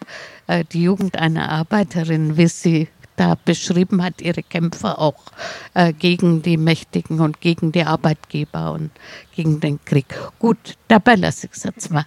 äh, 0.46 0.64
die 0.72 0.82
Jugend 0.82 1.18
einer 1.18 1.50
Arbeiterin, 1.50 2.36
wie 2.36 2.48
sie 2.48 2.88
da 3.16 3.36
beschrieben 3.44 4.02
hat, 4.02 4.22
ihre 4.22 4.42
Kämpfe 4.42 4.98
auch 4.98 5.26
äh, 5.74 5.92
gegen 5.92 6.40
die 6.40 6.56
Mächtigen 6.56 7.20
und 7.20 7.40
gegen 7.42 7.70
die 7.70 7.84
Arbeitgeber 7.84 8.72
und 8.72 8.90
gegen 9.36 9.60
den 9.60 9.78
Krieg. 9.84 10.06
Gut, 10.38 10.76
dabei 10.88 11.16
lasse 11.16 11.46
ich 11.46 11.52
es 11.52 11.64
jetzt 11.64 11.90
mal. 11.90 12.06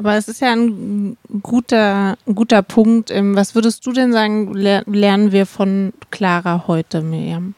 Aber 0.00 0.16
es 0.16 0.28
ist 0.28 0.40
ja 0.40 0.52
ein 0.52 1.18
guter, 1.42 2.16
guter 2.24 2.62
Punkt. 2.62 3.10
Ähm, 3.10 3.36
was 3.36 3.54
würdest 3.54 3.84
du 3.84 3.92
denn 3.92 4.12
sagen, 4.12 4.54
lernen 4.54 5.30
wir 5.30 5.44
von 5.44 5.92
Clara 6.10 6.64
heute, 6.66 7.02
Miriam? 7.02 7.54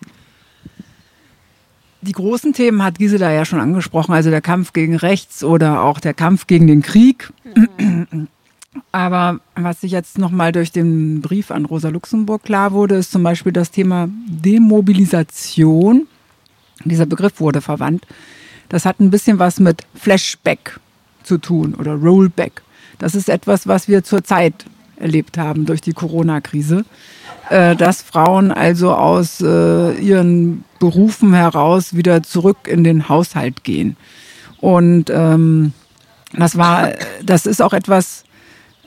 Die 2.01 2.11
großen 2.11 2.53
Themen 2.53 2.83
hat 2.83 2.99
Gisela 2.99 3.31
ja 3.31 3.45
schon 3.45 3.61
angesprochen, 3.61 4.13
also 4.13 4.31
der 4.31 4.41
Kampf 4.41 4.73
gegen 4.73 4.97
rechts 4.97 5.45
oder 5.45 5.83
auch 5.85 6.01
der 6.01 6.15
Kampf 6.15 6.49
gegen 6.49 6.67
den 6.67 6.83
Krieg. 6.83 7.33
Mhm. 7.79 8.27
Aber 8.91 9.39
was 9.55 9.83
sich 9.83 9.93
jetzt 9.93 10.19
nochmal 10.19 10.51
durch 10.51 10.73
den 10.73 11.21
Brief 11.21 11.53
an 11.53 11.65
Rosa 11.65 11.91
Luxemburg 11.91 12.43
klar 12.43 12.73
wurde, 12.73 12.97
ist 12.97 13.13
zum 13.13 13.23
Beispiel 13.23 13.53
das 13.53 13.71
Thema 13.71 14.09
Demobilisation. 14.27 16.09
Dieser 16.85 17.07
Begriff 17.07 17.39
wurde 17.39 17.61
verwandt. 17.61 18.05
Das 18.69 18.85
hat 18.85 18.99
ein 18.99 19.13
bisschen 19.13 19.39
was 19.39 19.61
mit 19.61 19.85
Flashback 19.95 20.81
zu 21.23 21.39
tun 21.39 21.75
oder 21.75 21.95
Rollback. 21.95 22.63
Das 22.99 23.15
ist 23.15 23.29
etwas, 23.29 23.67
was 23.67 23.89
wir 23.89 24.05
zurzeit 24.05 24.67
erlebt 24.97 25.37
haben 25.39 25.67
durch 25.67 25.81
die 25.81 25.93
Corona-Krise, 25.93 26.85
äh, 27.51 27.75
dass 27.77 28.03
Frauen 28.03 28.53
also 28.53 28.95
aus 28.95 29.41
äh, 29.41 29.93
ihren 29.99 30.65
Berufen 30.79 31.35
heraus 31.35 31.97
wieder 31.97 32.23
zurück 32.23 32.69
in 32.69 32.85
den 32.85 33.09
Haushalt 33.09 33.65
gehen. 33.65 33.97
Und 34.61 35.11
ähm, 35.11 35.73
das 36.33 36.57
war, 36.57 36.93
das 37.23 37.47
ist 37.47 37.61
auch 37.61 37.73
etwas, 37.73 38.25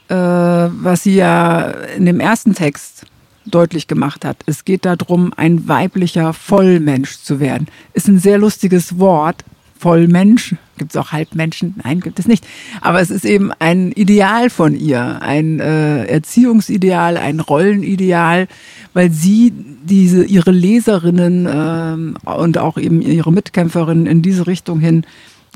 äh, 0.08 0.16
was 0.16 1.04
sie 1.04 1.16
ja 1.16 1.70
in 1.98 2.06
dem 2.06 2.20
ersten 2.20 2.56
Text 2.56 3.06
deutlich 3.46 3.88
gemacht 3.88 4.26
hat. 4.26 4.38
Es 4.46 4.66
geht 4.66 4.86
darum, 4.86 5.34
ein 5.36 5.68
weiblicher 5.68 6.34
Vollmensch 6.34 7.20
zu 7.20 7.40
werden. 7.40 7.68
Ist 7.94 8.08
ein 8.08 8.20
sehr 8.20 8.38
lustiges 8.38 8.98
Wort, 8.98 9.44
Vollmensch. 9.78 10.56
Gibt 10.78 10.92
es 10.92 10.98
auch 10.98 11.12
Halbmenschen? 11.12 11.76
Nein, 11.84 12.02
gibt 12.02 12.20
es 12.20 12.28
nicht. 12.28 12.46
Aber 12.82 13.00
es 13.00 13.10
ist 13.10 13.26
eben 13.26 13.52
ein 13.60 13.92
Ideal 13.92 14.50
von 14.50 14.76
ihr, 14.76 15.22
ein 15.22 15.60
äh, 15.60 16.06
Erziehungsideal, 16.06 17.18
ein 17.18 17.40
Rollenideal, 17.40 18.48
weil 18.94 19.12
sie 19.12 19.54
diese 19.84 20.26
ihre 20.26 20.52
Leserinnen 20.52 21.46
äh, 21.46 22.30
und 22.30 22.58
auch 22.58 22.78
eben 22.78 23.02
ihre 23.02 23.32
Mitkämpferinnen 23.32 24.06
in 24.06 24.22
diese 24.22 24.48
Richtung 24.48 24.80
hin 24.80 25.06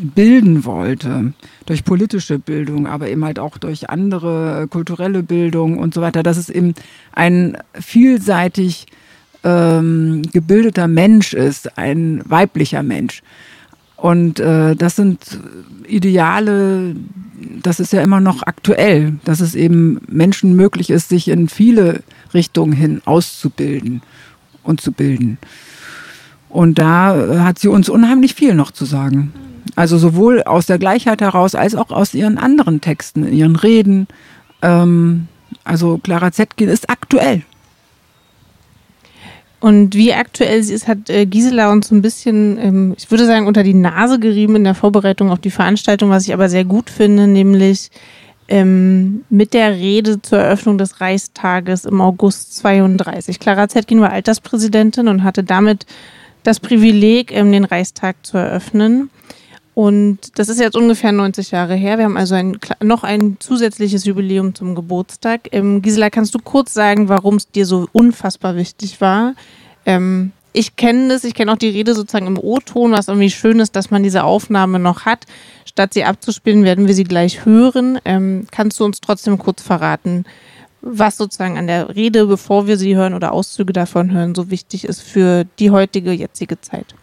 bilden 0.01 0.63
wollte, 0.65 1.33
durch 1.65 1.83
politische 1.83 2.39
Bildung, 2.39 2.87
aber 2.87 3.09
eben 3.09 3.25
halt 3.25 3.39
auch 3.39 3.57
durch 3.57 3.89
andere 3.89 4.67
kulturelle 4.69 5.23
Bildung 5.23 5.77
und 5.77 5.93
so 5.93 6.01
weiter, 6.01 6.23
dass 6.23 6.37
es 6.37 6.49
eben 6.49 6.73
ein 7.11 7.57
vielseitig 7.73 8.87
ähm, 9.43 10.21
gebildeter 10.31 10.87
Mensch 10.87 11.33
ist, 11.33 11.77
ein 11.77 12.21
weiblicher 12.25 12.83
Mensch. 12.83 13.21
Und 14.01 14.39
äh, 14.39 14.75
das 14.75 14.95
sind 14.95 15.39
Ideale, 15.85 16.95
das 17.61 17.79
ist 17.79 17.91
ja 17.91 18.01
immer 18.01 18.21
noch 18.21 18.43
aktuell, 18.43 19.17
dass 19.25 19.41
es 19.41 19.55
eben 19.55 19.99
Menschen 20.07 20.55
möglich 20.55 20.89
ist, 20.89 21.09
sich 21.09 21.27
in 21.27 21.49
viele 21.49 22.01
Richtungen 22.33 22.71
hin 22.71 23.01
auszubilden 23.05 24.01
und 24.63 24.79
zu 24.79 24.93
bilden. 24.93 25.37
Und 26.47 26.79
da 26.79 27.15
äh, 27.15 27.39
hat 27.39 27.59
sie 27.59 27.67
uns 27.67 27.89
unheimlich 27.89 28.35
viel 28.35 28.55
noch 28.55 28.71
zu 28.71 28.85
sagen. 28.85 29.33
Also 29.75 29.97
sowohl 29.97 30.43
aus 30.43 30.65
der 30.65 30.79
Gleichheit 30.79 31.21
heraus 31.21 31.53
als 31.53 31.75
auch 31.75 31.91
aus 31.91 32.13
ihren 32.13 32.37
anderen 32.37 32.79
Texten, 32.79 33.31
ihren 33.31 33.57
Reden. 33.57 34.07
Ähm, 34.61 35.27
also 35.65 35.97
Clara 35.97 36.31
Zetkin 36.31 36.69
ist 36.69 36.89
aktuell. 36.89 37.43
Und 39.59 39.93
wie 39.93 40.13
aktuell 40.13 40.63
sie 40.63 40.73
ist, 40.73 40.87
hat 40.87 41.09
äh, 41.09 41.25
Gisela 41.25 41.71
uns 41.71 41.91
ein 41.91 42.01
bisschen, 42.01 42.57
ähm, 42.57 42.93
ich 42.97 43.11
würde 43.11 43.25
sagen, 43.25 43.45
unter 43.45 43.63
die 43.63 43.73
Nase 43.73 44.19
gerieben 44.19 44.55
in 44.55 44.63
der 44.63 44.75
Vorbereitung 44.75 45.31
auf 45.31 45.39
die 45.39 45.51
Veranstaltung, 45.51 46.09
was 46.09 46.25
ich 46.27 46.33
aber 46.33 46.47
sehr 46.47 46.63
gut 46.63 46.89
finde, 46.89 47.27
nämlich 47.27 47.89
ähm, 48.47 49.25
mit 49.29 49.53
der 49.53 49.73
Rede 49.73 50.21
zur 50.21 50.39
Eröffnung 50.39 50.77
des 50.77 51.01
Reichstages 51.01 51.85
im 51.85 51.99
August 51.99 52.55
32. 52.57 53.39
Clara 53.39 53.67
Zetkin 53.67 53.99
war 53.99 54.11
Alterspräsidentin 54.11 55.07
und 55.09 55.23
hatte 55.23 55.43
damit 55.43 55.85
das 56.43 56.61
Privileg, 56.61 57.31
ähm, 57.33 57.51
den 57.51 57.65
Reichstag 57.65 58.15
zu 58.23 58.37
eröffnen. 58.37 59.09
Und 59.73 60.37
das 60.37 60.49
ist 60.49 60.59
jetzt 60.59 60.75
ungefähr 60.75 61.11
90 61.11 61.51
Jahre 61.51 61.75
her. 61.75 61.97
Wir 61.97 62.05
haben 62.05 62.17
also 62.17 62.35
ein, 62.35 62.57
noch 62.81 63.03
ein 63.03 63.37
zusätzliches 63.39 64.05
Jubiläum 64.05 64.53
zum 64.53 64.75
Geburtstag. 64.75 65.41
Ähm, 65.51 65.81
Gisela, 65.81 66.09
kannst 66.09 66.35
du 66.35 66.39
kurz 66.39 66.73
sagen, 66.73 67.07
warum 67.07 67.35
es 67.35 67.49
dir 67.49 67.65
so 67.65 67.87
unfassbar 67.93 68.55
wichtig 68.55 68.99
war? 68.99 69.35
Ähm, 69.85 70.31
ich 70.51 70.75
kenne 70.75 71.09
das, 71.09 71.23
ich 71.23 71.33
kenne 71.33 71.53
auch 71.53 71.57
die 71.57 71.69
Rede 71.69 71.93
sozusagen 71.93 72.27
im 72.27 72.37
O-Ton, 72.37 72.91
was 72.91 73.07
irgendwie 73.07 73.29
schön 73.29 73.59
ist, 73.59 73.75
dass 73.75 73.91
man 73.91 74.03
diese 74.03 74.23
Aufnahme 74.23 74.79
noch 74.79 75.05
hat. 75.05 75.25
Statt 75.65 75.93
sie 75.93 76.03
abzuspielen, 76.03 76.63
werden 76.63 76.87
wir 76.87 76.95
sie 76.95 77.03
gleich 77.03 77.45
hören. 77.45 77.99
Ähm, 78.03 78.47
kannst 78.51 78.79
du 78.79 78.85
uns 78.85 78.99
trotzdem 78.99 79.37
kurz 79.37 79.61
verraten, 79.61 80.25
was 80.81 81.17
sozusagen 81.17 81.57
an 81.57 81.67
der 81.67 81.95
Rede, 81.95 82.25
bevor 82.25 82.67
wir 82.67 82.77
sie 82.77 82.95
hören 82.95 83.13
oder 83.13 83.31
Auszüge 83.31 83.73
davon 83.73 84.11
hören, 84.11 84.33
so 84.33 84.49
wichtig 84.49 84.85
ist 84.85 85.01
für 85.01 85.45
die 85.59 85.71
heutige, 85.71 86.11
jetzige 86.11 86.59
Zeit? 86.59 86.95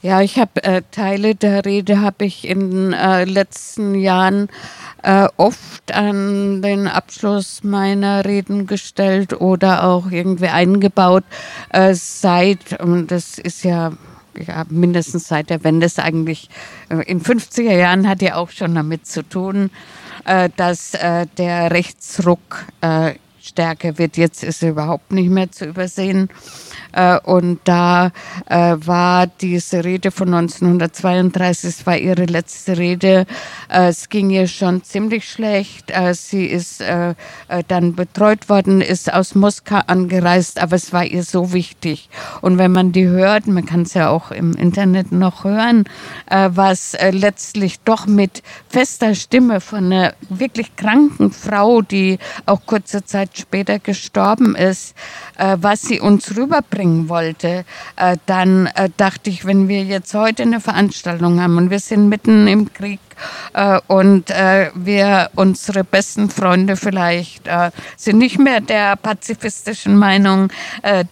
Ja, 0.00 0.20
ich 0.20 0.38
habe 0.38 0.62
äh, 0.62 0.82
Teile 0.92 1.34
der 1.34 1.64
Rede 1.64 2.00
habe 2.00 2.24
ich 2.24 2.46
in 2.46 2.70
den 2.70 2.92
äh, 2.92 3.24
letzten 3.24 3.96
Jahren 3.96 4.48
äh, 5.02 5.26
oft 5.36 5.92
an 5.92 6.62
den 6.62 6.86
Abschluss 6.86 7.64
meiner 7.64 8.24
Reden 8.24 8.68
gestellt 8.68 9.40
oder 9.40 9.82
auch 9.82 10.12
irgendwie 10.12 10.46
eingebaut. 10.46 11.24
Äh, 11.70 11.94
seit, 11.94 12.80
und 12.80 13.10
das 13.10 13.38
ist 13.38 13.64
ja 13.64 13.92
ja, 14.36 14.64
mindestens 14.68 15.26
seit 15.26 15.50
der 15.50 15.64
Wende 15.64 15.86
ist 15.86 15.98
eigentlich 15.98 16.48
äh, 16.90 17.02
in 17.10 17.20
50er 17.20 17.74
Jahren 17.74 18.08
hat 18.08 18.22
ja 18.22 18.36
auch 18.36 18.50
schon 18.50 18.76
damit 18.76 19.04
zu 19.04 19.28
tun, 19.28 19.70
äh, 20.26 20.48
dass 20.56 20.92
der 20.92 21.72
Rechtsruck 21.72 22.66
stärker 23.40 23.98
wird. 23.98 24.16
Jetzt 24.16 24.44
ist 24.44 24.62
er 24.62 24.70
überhaupt 24.70 25.10
nicht 25.10 25.30
mehr 25.30 25.50
zu 25.50 25.64
übersehen. 25.64 26.28
Äh, 26.98 27.18
und 27.22 27.60
da 27.64 28.10
äh, 28.46 28.74
war 28.76 29.28
diese 29.28 29.84
Rede 29.84 30.10
von 30.10 30.34
1932, 30.34 31.70
es 31.70 31.86
war 31.86 31.96
ihre 31.96 32.24
letzte 32.24 32.76
Rede. 32.76 33.26
Äh, 33.68 33.88
es 33.88 34.08
ging 34.08 34.30
ihr 34.30 34.48
schon 34.48 34.82
ziemlich 34.82 35.28
schlecht. 35.28 35.92
Sie 36.12 36.46
ist 36.46 36.82
dann 37.68 37.94
betreut 37.94 38.48
worden, 38.48 38.80
ist 38.80 39.12
aus 39.12 39.34
Moskau 39.34 39.80
angereist, 39.86 40.60
aber 40.60 40.76
es 40.76 40.92
war 40.92 41.04
ihr 41.04 41.22
so 41.22 41.52
wichtig. 41.52 42.08
Und 42.40 42.58
wenn 42.58 42.72
man 42.72 42.92
die 42.92 43.06
hört, 43.06 43.46
man 43.46 43.64
kann 43.64 43.82
es 43.82 43.94
ja 43.94 44.08
auch 44.10 44.30
im 44.30 44.52
Internet 44.54 45.12
noch 45.12 45.44
hören, 45.44 45.84
was 46.28 46.96
letztlich 47.10 47.80
doch 47.80 48.06
mit 48.06 48.42
fester 48.68 49.14
Stimme 49.14 49.60
von 49.60 49.86
einer 49.86 50.14
wirklich 50.28 50.76
kranken 50.76 51.30
Frau, 51.32 51.82
die 51.82 52.18
auch 52.46 52.60
kurze 52.66 53.04
Zeit 53.04 53.36
später 53.38 53.78
gestorben 53.78 54.54
ist, 54.54 54.94
was 55.36 55.82
sie 55.82 56.00
uns 56.00 56.36
rüberbringt, 56.36 56.87
bringen 56.88 57.08
wollte, 57.08 57.64
äh, 57.96 58.16
dann 58.26 58.66
äh, 58.74 58.88
dachte 58.96 59.30
ich, 59.30 59.44
wenn 59.44 59.68
wir 59.68 59.82
jetzt 59.82 60.14
heute 60.14 60.42
eine 60.42 60.60
Veranstaltung 60.60 61.40
haben 61.40 61.56
und 61.56 61.70
wir 61.70 61.80
sind 61.80 62.08
mitten 62.08 62.46
im 62.46 62.72
Krieg 62.72 63.00
äh, 63.52 63.80
und 63.86 64.28
wir 64.28 65.30
unsere 65.34 65.84
besten 65.84 66.30
Freunde 66.30 66.76
vielleicht 66.76 67.48
sind 67.96 68.18
nicht 68.18 68.38
mehr 68.38 68.60
der 68.60 68.96
pazifistischen 68.96 69.96
Meinung, 69.96 70.50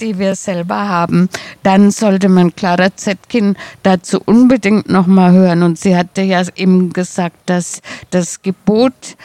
die 0.00 0.18
wir 0.18 0.34
selber 0.36 0.88
haben, 0.88 1.28
dann 1.62 1.90
sollte 1.90 2.28
man 2.28 2.54
Clara 2.54 2.94
Zetkin 2.94 3.56
dazu 3.82 4.20
unbedingt 4.24 4.88
noch 4.88 5.06
mal 5.06 5.32
hören. 5.32 5.62
Und 5.62 5.78
sie 5.78 5.96
hatte 5.96 6.22
ja 6.22 6.42
eben 6.54 6.92
gesagt, 6.92 7.36
dass 7.46 7.80
das 8.10 8.42
Gebot 8.42 9.16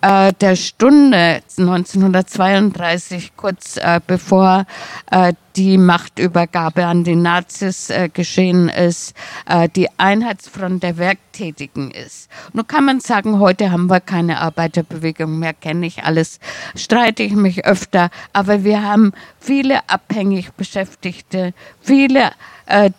äh, 0.00 0.32
der 0.40 0.56
Stunde 0.56 1.42
1932, 1.56 3.32
kurz 3.36 3.76
äh, 3.76 4.00
bevor 4.06 4.66
äh, 5.10 5.32
die 5.56 5.76
Machtübergabe 5.76 6.86
an 6.86 7.02
die 7.02 7.16
Nazis 7.16 7.90
äh, 7.90 8.08
geschehen 8.08 8.68
ist, 8.68 9.14
äh, 9.46 9.68
die 9.68 9.88
Einheitsfront 9.98 10.84
der 10.84 10.98
Werktätigen 10.98 11.90
ist. 11.90 12.30
Nun 12.52 12.66
kann 12.66 12.84
man 12.84 13.00
sagen, 13.00 13.40
heute 13.40 13.72
haben 13.72 13.90
wir 13.90 14.00
keine 14.00 14.40
Arbeiterbewegung 14.40 15.38
mehr, 15.38 15.54
kenne 15.54 15.86
ich 15.86 16.04
alles, 16.04 16.38
streite 16.76 17.24
ich 17.24 17.32
mich 17.32 17.64
öfter, 17.64 18.10
aber 18.32 18.62
wir 18.62 18.84
haben 18.84 19.12
viele 19.40 19.88
abhängig 19.88 20.52
Beschäftigte, 20.52 21.54
viele, 21.80 22.30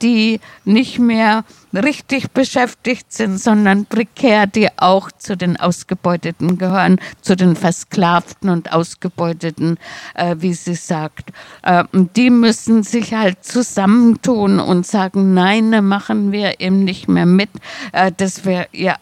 die 0.02 0.40
nicht 0.66 0.98
mehr 1.00 1.44
richtig 1.74 2.32
beschäftigt 2.32 3.12
sind, 3.14 3.40
sondern 3.40 3.86
prekär, 3.86 4.48
die 4.48 4.70
auch 4.78 5.12
zu 5.12 5.38
den 5.38 5.58
Ausgebeuteten 5.58 6.58
gehören, 6.58 7.00
zu 7.22 7.36
den 7.36 7.56
Versklavten 7.56 8.50
und 8.50 8.72
Ausgebeuteten, 8.72 9.78
äh, 10.16 10.36
wie 10.40 10.54
sie 10.54 10.76
sagt. 10.76 11.32
Äh, 11.64 11.84
die 11.94 12.30
müssen 12.30 12.84
sich 12.84 13.14
halt 13.14 13.44
zusammentun 13.44 14.60
und 14.60 14.86
sagen, 14.86 15.34
nein, 15.34 15.72
da 15.72 15.82
machen 15.82 16.32
wir 16.32 16.60
eben 16.60 16.84
nicht 16.84 17.08
mehr 17.08 17.26
mit. 17.26 17.50
Äh, 17.92 18.12
das 18.16 18.46
wäre 18.46 18.68
ihr 18.72 19.02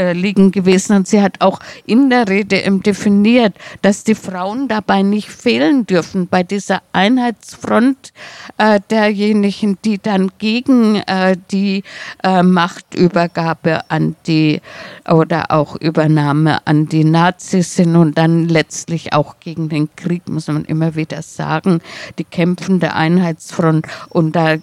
Anliegen 0.00 0.50
gewesen. 0.50 0.96
Und 0.96 1.08
sie 1.08 1.20
hat 1.20 1.40
auch 1.40 1.60
in 1.86 2.10
der 2.10 2.28
Rede 2.28 2.62
definiert, 2.80 3.54
dass 3.82 4.04
die 4.04 4.14
Frauen 4.14 4.68
dabei 4.68 5.02
nicht 5.02 5.28
fehlen 5.28 5.86
dürfen 5.86 6.28
bei 6.28 6.42
dieser 6.42 6.82
Einheitsfront 6.92 8.12
äh, 8.58 8.80
derjenigen, 8.90 9.78
die 9.84 9.98
dann 9.98 10.30
gegen 10.38 10.96
äh, 10.96 11.36
die 11.50 11.82
äh, 12.22 12.42
Machtübergabe 12.42 13.90
an 13.90 14.16
die 14.26 14.60
oder 15.08 15.50
auch 15.50 15.76
Übernahme 15.76 16.66
an 16.66 16.86
die 16.86 17.04
Nazis 17.04 17.74
sind 17.74 17.96
und 17.96 18.16
dann 18.18 18.48
letztlich 18.48 19.12
auch 19.12 19.36
gegen 19.40 19.68
den 19.68 19.88
Krieg, 19.96 20.28
muss 20.28 20.48
man 20.48 20.64
immer 20.64 20.94
wieder 20.94 21.22
sagen, 21.22 21.80
die 22.18 22.24
kämpfende 22.24 22.94
Einheitsfront 22.94 23.86
und 24.08 24.36
da 24.36 24.56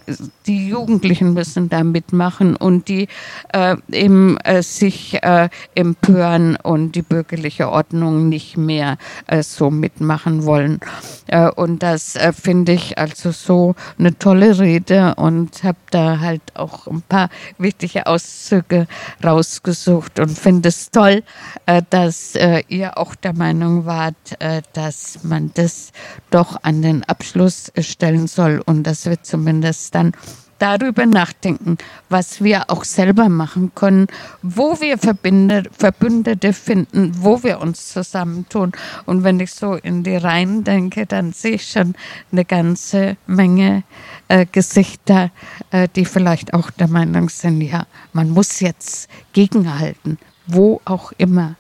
die 0.48 0.70
Jugendlichen 0.70 1.34
müssen 1.34 1.70
da 1.70 1.84
mitmachen 1.84 2.56
und 2.56 2.88
die 2.88 3.08
äh, 3.54 3.76
eben 3.92 4.38
äh, 4.38 4.64
sich 4.64 5.22
äh, 5.22 5.50
empören 5.76 6.56
und 6.56 6.94
die 6.94 7.02
bürgerliche 7.02 7.70
Ordnung 7.70 8.30
nicht 8.30 8.58
mehr 8.58 8.98
äh, 9.28 9.44
so 9.44 9.70
mitmachen 9.70 10.46
wollen. 10.46 10.80
Äh, 11.28 11.50
und 11.50 11.84
das 11.84 12.16
äh, 12.16 12.32
finde 12.32 12.74
ich 12.74 12.98
also 12.98 13.32
so 13.32 13.76
eine 14.00 14.18
tolle 14.18 14.58
Rede 14.58 15.16
und 15.16 15.64
habe 15.64 15.78
da 15.92 16.20
halt 16.20 16.42
auch 16.56 16.88
ein 16.88 17.02
paar 17.02 17.30
wichtige 17.58 18.08
Auszüge 18.08 18.88
rausgesucht 19.24 20.20
und 20.20 20.38
finde 20.38 20.70
es 20.70 20.92
toll, 20.92 21.24
äh, 21.66 21.82
dass 21.90 22.36
äh, 22.36 22.64
ihr 22.70 22.98
auch 22.98 23.16
der 23.16 23.34
Meinung 23.34 23.86
wart, 23.86 24.16
äh, 24.40 24.62
dass 24.74 25.24
man 25.24 25.52
das 25.56 25.92
doch 26.30 26.58
an 26.64 26.82
den 26.82 27.04
Abschluss 27.04 27.72
stellen 27.80 28.28
soll 28.28 28.62
und 28.66 28.84
dass 28.84 29.06
wir 29.06 29.22
zumindest 29.22 29.94
dann 29.94 30.14
darüber 30.60 31.06
nachdenken, 31.06 31.78
was 32.10 32.44
wir 32.44 32.70
auch 32.70 32.84
selber 32.84 33.30
machen 33.30 33.72
können, 33.76 34.08
wo 34.42 34.80
wir 34.80 34.98
Verbündete 34.98 36.54
finden, 36.54 37.12
wo 37.20 37.44
wir 37.44 37.62
uns 37.62 37.90
zusammentun. 37.90 38.72
Und 39.06 39.24
wenn 39.24 39.40
ich 39.40 39.54
so 39.54 39.74
in 39.76 40.04
die 40.04 40.16
Reihen 40.18 40.64
denke, 40.64 41.06
dann 41.06 41.34
sehe 41.34 41.56
ich 41.56 41.70
schon 41.70 41.96
eine 42.32 42.46
ganze 42.46 43.18
Menge 43.28 43.84
äh, 44.28 44.46
Gesichter, 44.52 45.32
äh, 45.72 45.88
die 45.96 46.06
vielleicht 46.06 46.54
auch 46.54 46.72
der 46.72 46.88
Meinung 46.88 47.30
sind, 47.30 47.62
ja, 47.62 47.86
man 48.14 48.30
muss 48.30 48.60
jetzt 48.60 49.10
gegenhalten, 49.34 50.18
wo 50.48 50.82
auch 50.86 51.12
immer. 51.18 51.56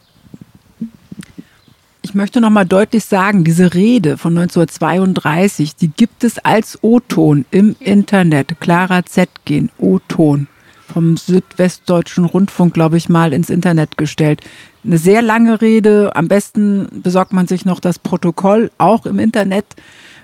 Ich 2.07 2.15
möchte 2.15 2.39
noch 2.39 2.49
mal 2.49 2.65
deutlich 2.65 3.03
sagen, 3.03 3.43
diese 3.43 3.73
Rede 3.73 4.17
von 4.17 4.37
1932, 4.37 5.75
die 5.75 5.89
gibt 5.89 6.23
es 6.23 6.39
als 6.39 6.81
O-Ton 6.81 7.43
im 7.51 7.75
Internet. 7.81 8.61
Clara 8.61 9.05
Zetkin, 9.05 9.69
O-Ton 9.77 10.47
vom 10.87 11.17
Südwestdeutschen 11.17 12.23
Rundfunk, 12.23 12.73
glaube 12.73 12.95
ich, 12.95 13.09
mal 13.09 13.33
ins 13.33 13.49
Internet 13.49 13.97
gestellt. 13.97 14.39
Eine 14.85 14.99
sehr 14.99 15.21
lange 15.21 15.59
Rede. 15.59 16.15
Am 16.15 16.29
besten 16.29 16.87
besorgt 17.03 17.33
man 17.33 17.45
sich 17.45 17.65
noch 17.65 17.81
das 17.81 17.99
Protokoll, 17.99 18.71
auch 18.77 19.05
im 19.05 19.19
Internet 19.19 19.65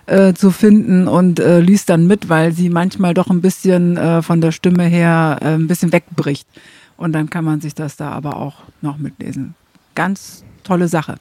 äh, 0.05 0.34
zu 0.34 0.51
finden 0.51 1.10
und 1.10 1.41
äh, 1.41 1.60
liest 1.60 1.89
dann 1.89 2.07
mit, 2.07 2.30
weil 2.30 2.53
sie 2.53 2.69
manchmal 2.69 3.14
doch 3.14 3.30
ein 3.30 3.41
bisschen 3.41 3.97
äh, 3.97 4.22
von 4.22 4.39
der 4.39 4.53
Stimme 4.53 4.85
her 4.85 5.38
äh, 5.41 5.47
ein 5.55 5.68
bisschen 5.68 5.91
wegbricht. 5.91 6.47
Und 6.95 7.11
dann 7.11 7.30
kann 7.30 7.43
man 7.43 7.60
sich 7.60 7.76
das 7.76 7.97
da 7.97 8.11
aber 8.11 8.38
auch 8.38 8.60
noch 8.81 8.97
mitlesen. 8.97 9.55
Ganz 9.95 10.45
tolle 10.64 10.88
Sache. 10.88 11.18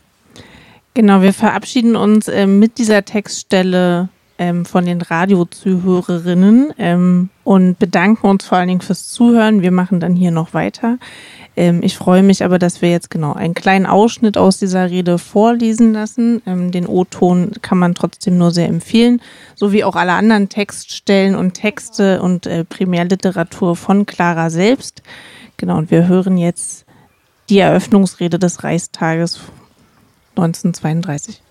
Genau, 0.95 1.23
wir 1.23 1.33
verabschieden 1.33 1.97
uns 1.97 2.29
äh, 2.29 2.47
mit 2.47 2.77
dieser 2.77 3.05
Textstelle 3.05 4.11
ähm, 4.37 4.67
von 4.67 4.85
den 4.85 5.01
Radiozuhörerinnen 5.01 6.75
ähm, 6.77 7.31
und 7.45 7.79
bedanken 7.79 8.27
uns 8.27 8.45
vor 8.45 8.59
allen 8.59 8.69
Dingen 8.69 8.81
fürs 8.81 9.09
Zuhören. 9.09 9.63
Wir 9.63 9.71
machen 9.71 10.01
dann 10.01 10.15
hier 10.15 10.33
noch 10.33 10.53
weiter. 10.53 10.99
Ähm, 11.57 11.81
ich 11.83 11.97
freue 11.97 12.23
mich 12.23 12.45
aber, 12.45 12.59
dass 12.59 12.83
wir 12.83 12.91
jetzt 12.91 13.11
genau 13.11 13.33
einen 13.33 13.55
kleinen 13.55 13.87
Ausschnitt 13.87 14.37
aus 14.37 14.59
dieser 14.59 14.91
Rede 14.91 15.19
vorlesen 15.19 15.93
lassen. 15.93 16.43
Ähm, 16.45 16.73
den 16.73 16.87
O-Ton 16.87 17.53
kann 17.63 17.79
man 17.79 17.95
trotzdem 17.95 18.37
nur 18.37 18.51
sehr 18.51 18.69
empfehlen, 18.69 19.23
sowie 19.55 19.85
auch 19.85 19.97
alle 19.97 20.13
anderen 20.13 20.49
Textstellen 20.49 21.35
und 21.37 21.55
Texte 21.55 22.21
und 22.21 22.47
äh, 22.47 22.65
Primärliteratur 22.65 23.77
von 23.77 24.05
Clara 24.05 24.51
selbst. 24.51 25.03
Genau, 25.57 25.79
und 25.79 25.91
wir 25.91 26.09
hören 26.09 26.37
jetzt 26.37 26.85
die 27.49 27.61
Eröffnungsrede 27.61 28.39
des 28.39 28.65
Reichstages 28.65 29.41
1932. 30.37 31.43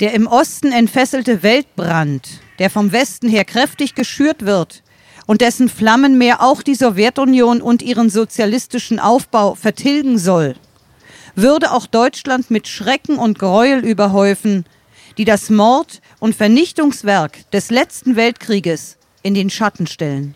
Der 0.00 0.12
im 0.12 0.26
Osten 0.26 0.72
entfesselte 0.72 1.42
Weltbrand, 1.42 2.40
der 2.58 2.68
vom 2.68 2.92
Westen 2.92 3.28
her 3.28 3.44
kräftig 3.44 3.94
geschürt 3.94 4.44
wird 4.44 4.82
und 5.26 5.40
dessen 5.40 5.68
Flammenmeer 5.68 6.42
auch 6.42 6.62
die 6.62 6.74
Sowjetunion 6.74 7.62
und 7.62 7.80
ihren 7.80 8.10
sozialistischen 8.10 8.98
Aufbau 8.98 9.54
vertilgen 9.54 10.18
soll, 10.18 10.56
würde 11.36 11.72
auch 11.72 11.86
Deutschland 11.86 12.50
mit 12.50 12.68
Schrecken 12.68 13.18
und 13.18 13.38
Gräuel 13.38 13.84
überhäufen, 13.84 14.66
die 15.16 15.24
das 15.24 15.48
Mord- 15.48 16.00
und 16.18 16.34
Vernichtungswerk 16.34 17.50
des 17.52 17.70
letzten 17.70 18.16
Weltkrieges 18.16 18.98
in 19.22 19.34
den 19.34 19.48
Schatten 19.48 19.86
stellen. 19.86 20.34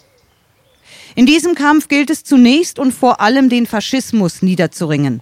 In 1.14 1.26
diesem 1.26 1.54
Kampf 1.54 1.88
gilt 1.88 2.10
es 2.10 2.24
zunächst 2.24 2.78
und 2.78 2.92
vor 2.92 3.20
allem 3.20 3.48
den 3.48 3.66
Faschismus 3.66 4.40
niederzuringen 4.40 5.20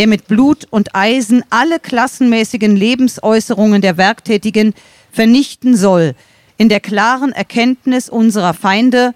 der 0.00 0.06
mit 0.06 0.28
Blut 0.28 0.66
und 0.70 0.94
Eisen 0.94 1.44
alle 1.50 1.78
klassenmäßigen 1.78 2.74
Lebensäußerungen 2.74 3.82
der 3.82 3.98
Werktätigen 3.98 4.72
vernichten 5.12 5.76
soll, 5.76 6.14
in 6.56 6.70
der 6.70 6.80
klaren 6.80 7.32
Erkenntnis 7.32 8.08
unserer 8.08 8.54
Feinde, 8.54 9.14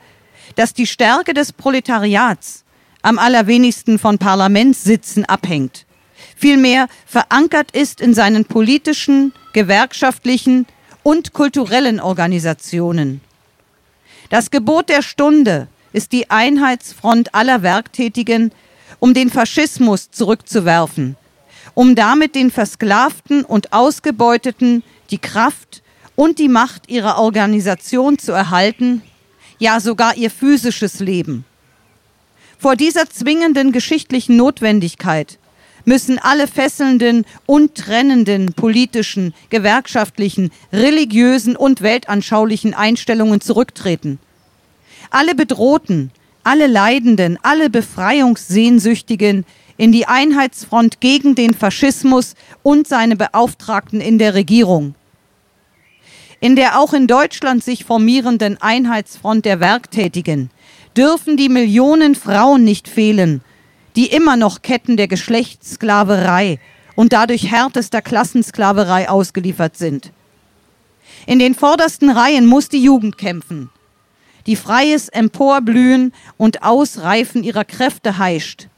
dass 0.56 0.74
die 0.74 0.86
Stärke 0.86 1.32
des 1.32 1.54
Proletariats 1.54 2.64
am 3.00 3.18
allerwenigsten 3.18 3.98
von 3.98 4.18
Parlamentssitzen 4.18 5.24
abhängt, 5.24 5.86
vielmehr 6.36 6.88
verankert 7.06 7.70
ist 7.70 8.02
in 8.02 8.12
seinen 8.12 8.44
politischen, 8.44 9.32
gewerkschaftlichen 9.54 10.66
und 11.02 11.32
kulturellen 11.32 11.98
Organisationen. 11.98 13.22
Das 14.28 14.50
Gebot 14.50 14.90
der 14.90 15.00
Stunde 15.00 15.66
ist 15.94 16.12
die 16.12 16.28
Einheitsfront 16.28 17.34
aller 17.34 17.62
Werktätigen 17.62 18.52
um 18.98 19.14
den 19.14 19.30
Faschismus 19.30 20.10
zurückzuwerfen, 20.10 21.16
um 21.74 21.94
damit 21.94 22.34
den 22.34 22.50
Versklavten 22.50 23.44
und 23.44 23.72
Ausgebeuteten 23.72 24.82
die 25.10 25.18
Kraft 25.18 25.82
und 26.16 26.38
die 26.38 26.48
Macht 26.48 26.88
ihrer 26.88 27.18
Organisation 27.18 28.18
zu 28.18 28.32
erhalten, 28.32 29.02
ja 29.58 29.80
sogar 29.80 30.16
ihr 30.16 30.30
physisches 30.30 31.00
Leben. 31.00 31.44
Vor 32.58 32.76
dieser 32.76 33.08
zwingenden 33.10 33.72
geschichtlichen 33.72 34.36
Notwendigkeit 34.36 35.38
müssen 35.84 36.18
alle 36.18 36.46
fesselnden 36.46 37.26
und 37.46 37.74
trennenden 37.74 38.54
politischen, 38.54 39.34
gewerkschaftlichen, 39.50 40.50
religiösen 40.72 41.56
und 41.56 41.82
weltanschaulichen 41.82 42.74
Einstellungen 42.74 43.40
zurücktreten. 43.40 44.18
Alle 45.10 45.34
Bedrohten, 45.34 46.10
alle 46.44 46.66
Leidenden, 46.66 47.38
alle 47.42 47.70
Befreiungssehnsüchtigen 47.70 49.44
in 49.76 49.92
die 49.92 50.06
Einheitsfront 50.06 51.00
gegen 51.00 51.34
den 51.34 51.54
Faschismus 51.54 52.34
und 52.62 52.86
seine 52.86 53.16
Beauftragten 53.16 54.00
in 54.00 54.18
der 54.18 54.34
Regierung. 54.34 54.94
In 56.40 56.56
der 56.56 56.78
auch 56.78 56.92
in 56.92 57.06
Deutschland 57.06 57.64
sich 57.64 57.84
formierenden 57.84 58.60
Einheitsfront 58.60 59.44
der 59.44 59.60
Werktätigen 59.60 60.50
dürfen 60.96 61.36
die 61.36 61.48
Millionen 61.48 62.14
Frauen 62.14 62.64
nicht 62.64 62.86
fehlen, 62.86 63.40
die 63.96 64.06
immer 64.06 64.36
noch 64.36 64.62
Ketten 64.62 64.96
der 64.96 65.08
Geschlechtssklaverei 65.08 66.60
und 66.94 67.12
dadurch 67.12 67.50
härtester 67.50 68.02
Klassensklaverei 68.02 69.08
ausgeliefert 69.08 69.76
sind. 69.76 70.12
In 71.26 71.38
den 71.38 71.54
vordersten 71.54 72.10
Reihen 72.10 72.46
muss 72.46 72.68
die 72.68 72.82
Jugend 72.82 73.18
kämpfen, 73.18 73.70
die 74.46 74.56
freies 74.56 75.08
Emporblühen 75.08 76.12
und 76.36 76.62
Ausreifen 76.62 77.42
ihrer 77.42 77.64
Kräfte 77.64 78.18
heischt, 78.18 78.68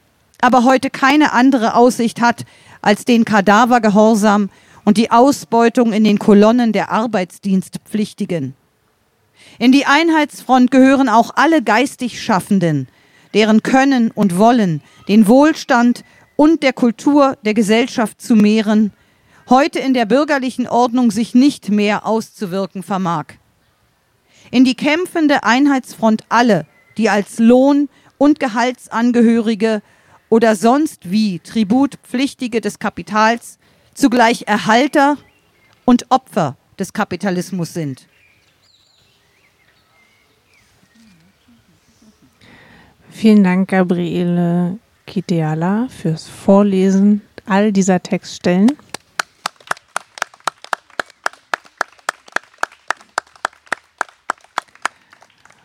aber 0.40 0.64
heute 0.64 0.90
keine 0.90 1.32
andere 1.32 1.74
Aussicht 1.74 2.20
hat 2.20 2.44
als 2.82 3.04
den 3.04 3.24
Kadavergehorsam 3.24 4.50
und 4.84 4.96
die 4.96 5.10
Ausbeutung 5.10 5.92
in 5.92 6.04
den 6.04 6.18
Kolonnen 6.18 6.72
der 6.72 6.92
Arbeitsdienstpflichtigen. 6.92 8.54
In 9.58 9.72
die 9.72 9.86
Einheitsfront 9.86 10.70
gehören 10.70 11.08
auch 11.08 11.32
alle 11.34 11.62
geistig 11.62 12.22
Schaffenden, 12.22 12.88
deren 13.34 13.62
Können 13.62 14.10
und 14.10 14.38
Wollen 14.38 14.82
den 15.08 15.26
Wohlstand 15.26 16.04
und 16.36 16.62
der 16.62 16.72
Kultur 16.72 17.36
der 17.44 17.54
Gesellschaft 17.54 18.20
zu 18.20 18.36
mehren, 18.36 18.92
heute 19.48 19.78
in 19.78 19.94
der 19.94 20.06
bürgerlichen 20.06 20.68
Ordnung 20.68 21.10
sich 21.10 21.34
nicht 21.34 21.70
mehr 21.70 22.06
auszuwirken 22.06 22.82
vermag. 22.82 23.34
In 24.50 24.64
die 24.64 24.74
kämpfende 24.74 25.44
Einheitsfront 25.44 26.24
alle, 26.28 26.66
die 26.96 27.10
als 27.10 27.38
Lohn- 27.38 27.88
und 28.18 28.40
Gehaltsangehörige 28.40 29.82
oder 30.28 30.56
sonst 30.56 31.10
wie 31.10 31.38
Tributpflichtige 31.40 32.60
des 32.60 32.78
Kapitals 32.78 33.58
zugleich 33.94 34.44
Erhalter 34.46 35.16
und 35.84 36.06
Opfer 36.10 36.56
des 36.78 36.92
Kapitalismus 36.92 37.72
sind. 37.72 38.06
Vielen 43.10 43.44
Dank, 43.44 43.70
Gabriele 43.70 44.78
Kiteala, 45.06 45.88
fürs 45.88 46.28
Vorlesen 46.28 47.22
all 47.46 47.72
dieser 47.72 48.02
Textstellen. 48.02 48.72